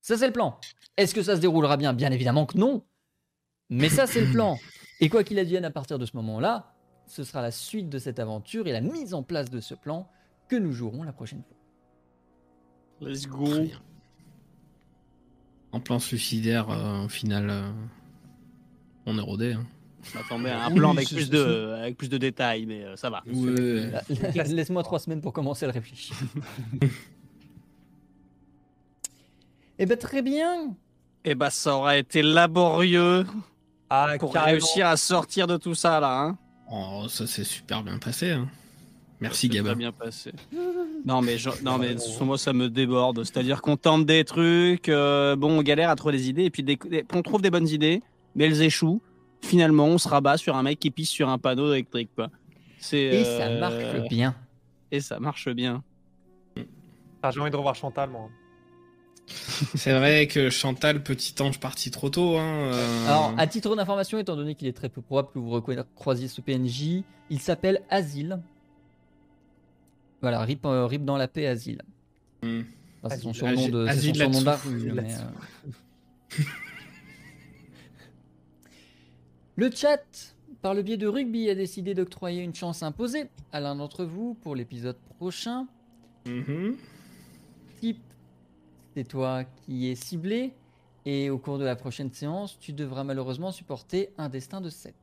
Ça, 0.00 0.16
c'est 0.16 0.26
le 0.26 0.32
plan. 0.32 0.58
Est-ce 0.96 1.14
que 1.14 1.22
ça 1.22 1.36
se 1.36 1.40
déroulera 1.40 1.76
bien? 1.76 1.92
Bien 1.92 2.10
évidemment 2.10 2.46
que 2.46 2.56
non. 2.56 2.86
Mais 3.68 3.88
ça, 3.88 4.06
c'est 4.06 4.24
le 4.24 4.32
plan. 4.32 4.58
Et 5.00 5.08
quoi 5.08 5.24
qu'il 5.24 5.38
advienne 5.38 5.64
à 5.64 5.70
partir 5.70 5.98
de 5.98 6.06
ce 6.06 6.16
moment-là, 6.16 6.74
ce 7.06 7.24
sera 7.24 7.42
la 7.42 7.50
suite 7.50 7.88
de 7.88 7.98
cette 7.98 8.18
aventure 8.18 8.66
et 8.66 8.72
la 8.72 8.80
mise 8.80 9.14
en 9.14 9.22
place 9.22 9.50
de 9.50 9.60
ce 9.60 9.74
plan 9.74 10.08
que 10.48 10.56
nous 10.56 10.72
jouerons 10.72 11.02
la 11.02 11.12
prochaine 11.12 11.42
fois. 11.42 11.56
Let's 13.00 13.26
go. 13.26 13.46
En 15.72 15.80
plan 15.80 15.98
suicidaire, 15.98 16.68
euh, 16.70 17.04
au 17.04 17.08
final, 17.08 17.48
euh, 17.50 17.70
on 19.06 19.16
est 19.18 19.22
rodé. 19.22 19.52
Hein. 19.52 19.64
À 20.16 20.34
un 20.66 20.70
Oui, 20.70 20.76
plan 20.76 20.92
avec 20.92 21.08
plus, 21.08 21.28
de, 21.30 21.74
avec 21.78 21.96
plus 21.98 22.08
de 22.08 22.16
détails, 22.18 22.64
mais 22.66 22.82
euh, 22.84 22.96
ça 22.96 23.10
va. 23.10 23.22
Ouais. 23.30 23.90
Laisse-moi 24.46 24.82
trois 24.84 24.98
semaines 24.98 25.20
pour 25.20 25.32
commencer 25.32 25.64
à 25.66 25.68
le 25.68 25.74
réfléchir. 25.74 26.16
Eh 29.78 29.86
ben 29.86 29.96
très 29.96 30.20
bien. 30.22 30.74
Eh 31.24 31.34
bah, 31.34 31.48
ça 31.50 31.74
aurait 31.76 32.00
été 32.00 32.22
laborieux 32.22 33.24
Ah, 33.88 34.14
pour 34.18 34.32
carrément. 34.32 34.52
réussir 34.52 34.86
à 34.86 34.96
sortir 34.98 35.46
de 35.46 35.56
tout 35.56 35.74
ça 35.74 36.00
là. 36.00 36.20
Hein. 36.20 36.38
Oh, 36.70 37.06
ça 37.08 37.26
s'est 37.26 37.44
super 37.44 37.82
bien 37.82 37.98
passé. 37.98 38.30
hein. 38.32 38.48
Merci 39.20 39.48
Gabin. 39.48 39.70
très 39.70 39.74
bien 39.76 39.92
passé. 39.92 40.32
Non 41.06 41.22
mais, 41.22 41.38
je- 41.38 41.48
non, 41.64 41.78
mais 41.78 41.96
sur 41.96 42.26
moi 42.26 42.36
ça 42.36 42.52
me 42.52 42.68
déborde. 42.68 43.24
C'est-à-dire 43.24 43.62
qu'on 43.62 43.76
tente 43.78 44.04
des 44.04 44.22
trucs, 44.24 44.88
euh, 44.90 45.34
bon 45.34 45.58
on 45.58 45.62
galère 45.62 45.88
à 45.88 45.96
trouver 45.96 46.16
des 46.18 46.28
idées, 46.28 46.44
et 46.44 46.50
puis 46.50 46.62
des- 46.62 46.76
des- 46.76 47.04
on 47.14 47.22
trouve 47.22 47.40
des 47.40 47.50
bonnes 47.50 47.68
idées, 47.68 48.02
mais 48.34 48.44
elles 48.44 48.60
échouent. 48.62 49.00
Finalement 49.42 49.86
on 49.86 49.96
se 49.96 50.06
rabat 50.08 50.36
sur 50.36 50.56
un 50.56 50.62
mec 50.62 50.78
qui 50.78 50.90
pisse 50.90 51.08
sur 51.08 51.28
un 51.30 51.38
panneau 51.38 51.72
électrique. 51.72 52.10
Quoi. 52.14 52.28
C'est, 52.78 52.98
Et 53.02 53.24
ça 53.24 53.46
euh, 53.46 53.60
marche 53.60 54.08
bien. 54.10 54.34
Et 54.92 55.00
ça 55.00 55.18
marche 55.20 55.48
bien. 55.48 55.82
Ah, 57.22 57.30
J'ai 57.30 57.40
envie 57.40 57.50
de 57.50 57.56
revoir 57.56 57.74
Chantal, 57.74 58.10
moi. 58.10 58.28
C'est 59.74 59.92
vrai 59.96 60.26
que 60.26 60.50
Chantal, 60.50 61.02
petit 61.02 61.34
ange 61.40 61.60
parti 61.60 61.90
trop 61.90 62.10
tôt. 62.10 62.36
Hein, 62.36 62.72
euh, 62.72 63.06
Alors, 63.06 63.34
à 63.38 63.46
titre 63.46 63.74
d'information, 63.76 64.18
étant 64.18 64.36
donné 64.36 64.54
qu'il 64.54 64.68
est 64.68 64.72
très 64.72 64.88
peu 64.88 65.00
probable 65.02 65.28
que 65.32 65.38
vous 65.38 65.50
recroisiez 65.50 66.28
ce 66.28 66.40
PNJ, 66.40 67.04
il 67.30 67.40
s'appelle 67.40 67.80
Asile. 67.90 68.40
Voilà, 70.20 70.40
rip, 70.40 70.64
euh, 70.66 70.86
rip 70.86 71.04
dans 71.04 71.16
la 71.16 71.28
paix, 71.28 71.46
Asile. 71.46 71.82
hmm. 72.42 72.60
Enfin, 73.02 73.14
c'est 73.14 73.22
son 73.22 73.32
surnom 73.32 73.68
de, 73.68 73.86
Asile 73.86 74.14
son 74.16 74.32
surnom 74.32 74.56
mais, 74.94 75.14
euh. 75.14 76.42
Le 79.56 79.70
chat, 79.70 80.34
par 80.62 80.74
le 80.74 80.82
biais 80.82 80.96
de 80.96 81.06
Rugby, 81.06 81.48
a 81.48 81.54
décidé 81.54 81.94
d'octroyer 81.94 82.42
une 82.42 82.54
chance 82.54 82.82
imposée 82.82 83.28
à 83.52 83.60
l'un 83.60 83.76
d'entre 83.76 84.04
vous 84.04 84.34
pour 84.34 84.54
l'épisode 84.54 84.96
prochain. 85.18 85.66
Mhm. 86.26 86.76
Type, 87.80 88.02
c'est 88.94 89.08
toi 89.08 89.44
qui 89.44 89.88
es 89.88 89.94
ciblé. 89.94 90.52
Et 91.06 91.30
au 91.30 91.38
cours 91.38 91.58
de 91.58 91.64
la 91.64 91.76
prochaine 91.76 92.12
séance, 92.12 92.58
tu 92.60 92.72
devras 92.72 93.04
malheureusement 93.04 93.52
supporter 93.52 94.10
un 94.18 94.28
destin 94.28 94.60
de 94.60 94.68
7. 94.68 94.94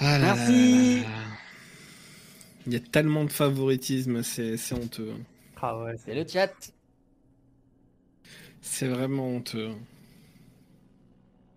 Ah 0.00 0.18
là 0.18 0.34
Merci. 0.34 1.00
là 1.02 1.02
là 1.02 1.08
là. 1.08 1.24
Il 2.66 2.72
y 2.72 2.76
a 2.76 2.80
tellement 2.80 3.24
de 3.24 3.30
favoritisme, 3.30 4.22
c'est 4.22 4.72
honteux. 4.74 5.14
Ah 5.60 5.82
ouais, 5.82 5.96
C'est 5.96 6.14
le 6.14 6.26
chat. 6.28 6.52
C'est 8.60 8.88
vraiment 8.88 9.28
honteux. 9.28 9.70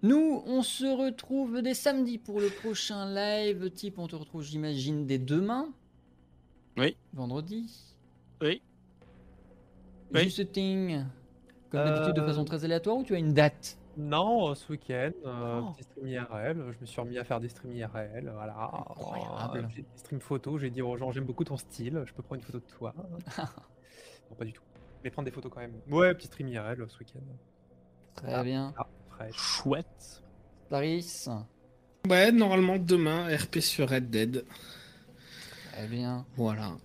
Nous, 0.04 0.42
on 0.48 0.64
se 0.64 0.86
retrouve 0.86 1.62
dès 1.62 1.74
samedi 1.76 2.18
pour 2.18 2.40
le 2.40 2.50
prochain 2.50 3.14
live. 3.14 3.70
Type, 3.72 4.00
on 4.00 4.08
te 4.08 4.16
retrouve, 4.16 4.42
j'imagine, 4.44 5.06
dès 5.06 5.20
demain. 5.20 5.70
Oui. 6.78 6.96
Vendredi. 7.14 7.70
Oui. 8.42 8.62
Oui. 10.14 10.24
Juste 10.24 10.52
thing. 10.52 11.04
Comme 11.70 11.84
d'habitude, 11.86 12.16
de 12.16 12.22
Euh, 12.22 12.28
façon 12.28 12.46
très 12.46 12.64
aléatoire 12.66 12.98
ou 12.98 13.04
tu 13.04 13.14
as 13.14 13.20
une 13.20 13.34
date? 13.34 13.78
Non, 13.98 14.50
euh, 14.52 14.56
ce 14.56 14.72
week-end, 14.72 15.12
euh, 15.26 15.62
Oh. 15.64 15.72
petit 15.72 15.84
stream 15.84 16.08
IRL. 16.08 16.72
Je 16.72 16.80
me 16.80 16.86
suis 16.86 17.02
remis 17.02 17.18
à 17.18 17.24
faire 17.24 17.40
des 17.40 17.50
streams 17.50 17.74
IRL. 17.74 18.32
Voilà. 18.34 18.72
Incroyable. 18.74 19.58
Euh, 19.60 19.70
j'ai 19.70 19.82
des 19.82 19.88
streams 19.98 20.22
photos. 20.22 20.62
J'ai 20.62 20.70
dit 20.70 20.82
aux 20.82 20.96
gens, 20.98 21.12
j'aime 21.12 21.26
beaucoup 21.26 21.44
ton 21.44 21.58
style. 21.58 22.04
Je 22.06 22.14
peux 22.14 22.24
prendre 22.24 22.40
une 22.42 22.46
photo 22.46 22.60
de 22.60 22.72
toi. 22.72 22.94
non, 23.38 24.36
pas 24.38 24.46
du 24.46 24.54
tout. 24.54 24.64
Mais 25.04 25.10
prendre 25.10 25.26
des 25.26 25.32
photos 25.32 25.52
quand 25.54 25.60
même. 25.62 25.74
Ouais, 25.90 26.14
petit 26.14 26.28
stream 26.28 26.48
IRL 26.48 26.86
ce 26.90 27.00
week-end. 27.00 27.20
Très 28.16 28.34
Ah. 28.34 28.44
bien. 28.44 28.74
Ah, 28.78 28.88
fraîche. 29.10 29.36
Chouette. 29.36 30.24
Paris. 30.70 31.26
Ouais, 32.10 32.32
normalement 32.32 32.78
demain, 32.78 33.28
RP 33.36 33.60
sur 33.60 33.90
Red 33.90 34.10
Dead. 34.10 34.46
Très 35.74 35.88
bien. 35.88 36.26
Voilà. 36.36 36.78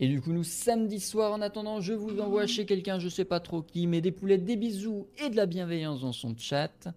Et 0.00 0.08
du 0.08 0.20
coup, 0.20 0.32
nous, 0.32 0.42
samedi 0.44 0.98
soir, 0.98 1.32
en 1.32 1.40
attendant, 1.40 1.80
je 1.80 1.92
vous 1.92 2.18
envoie 2.20 2.46
chez 2.46 2.66
quelqu'un, 2.66 2.98
je 2.98 3.08
sais 3.08 3.24
pas 3.24 3.40
trop 3.40 3.62
qui, 3.62 3.86
mais 3.86 4.00
des 4.00 4.10
poulettes, 4.10 4.44
des 4.44 4.56
bisous 4.56 5.06
et 5.18 5.30
de 5.30 5.36
la 5.36 5.46
bienveillance 5.46 6.00
dans 6.00 6.12
son 6.12 6.36
chat. 6.36 6.88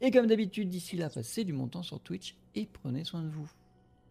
Et 0.00 0.10
comme 0.10 0.26
d'habitude, 0.26 0.68
d'ici 0.68 0.96
là, 0.96 1.10
passez 1.10 1.44
du 1.44 1.52
bon 1.52 1.68
temps 1.68 1.82
sur 1.82 2.00
Twitch 2.00 2.34
et 2.54 2.66
prenez 2.82 3.04
soin 3.04 3.22
de 3.22 3.28
vous. 3.28 3.48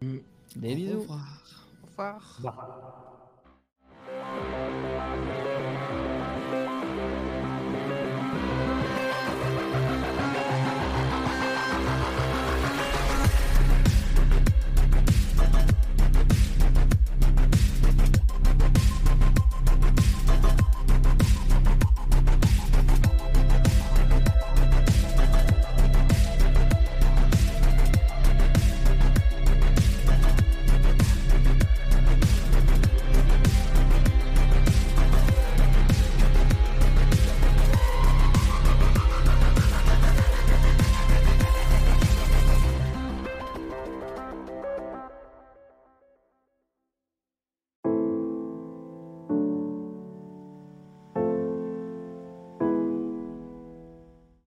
Mm. 0.02 0.18
Des 0.56 0.72
Au 0.72 0.76
bisous. 0.76 1.00
revoir. 1.00 1.42
Au 1.82 1.86
revoir. 1.86 2.38
Bah. 2.42 3.06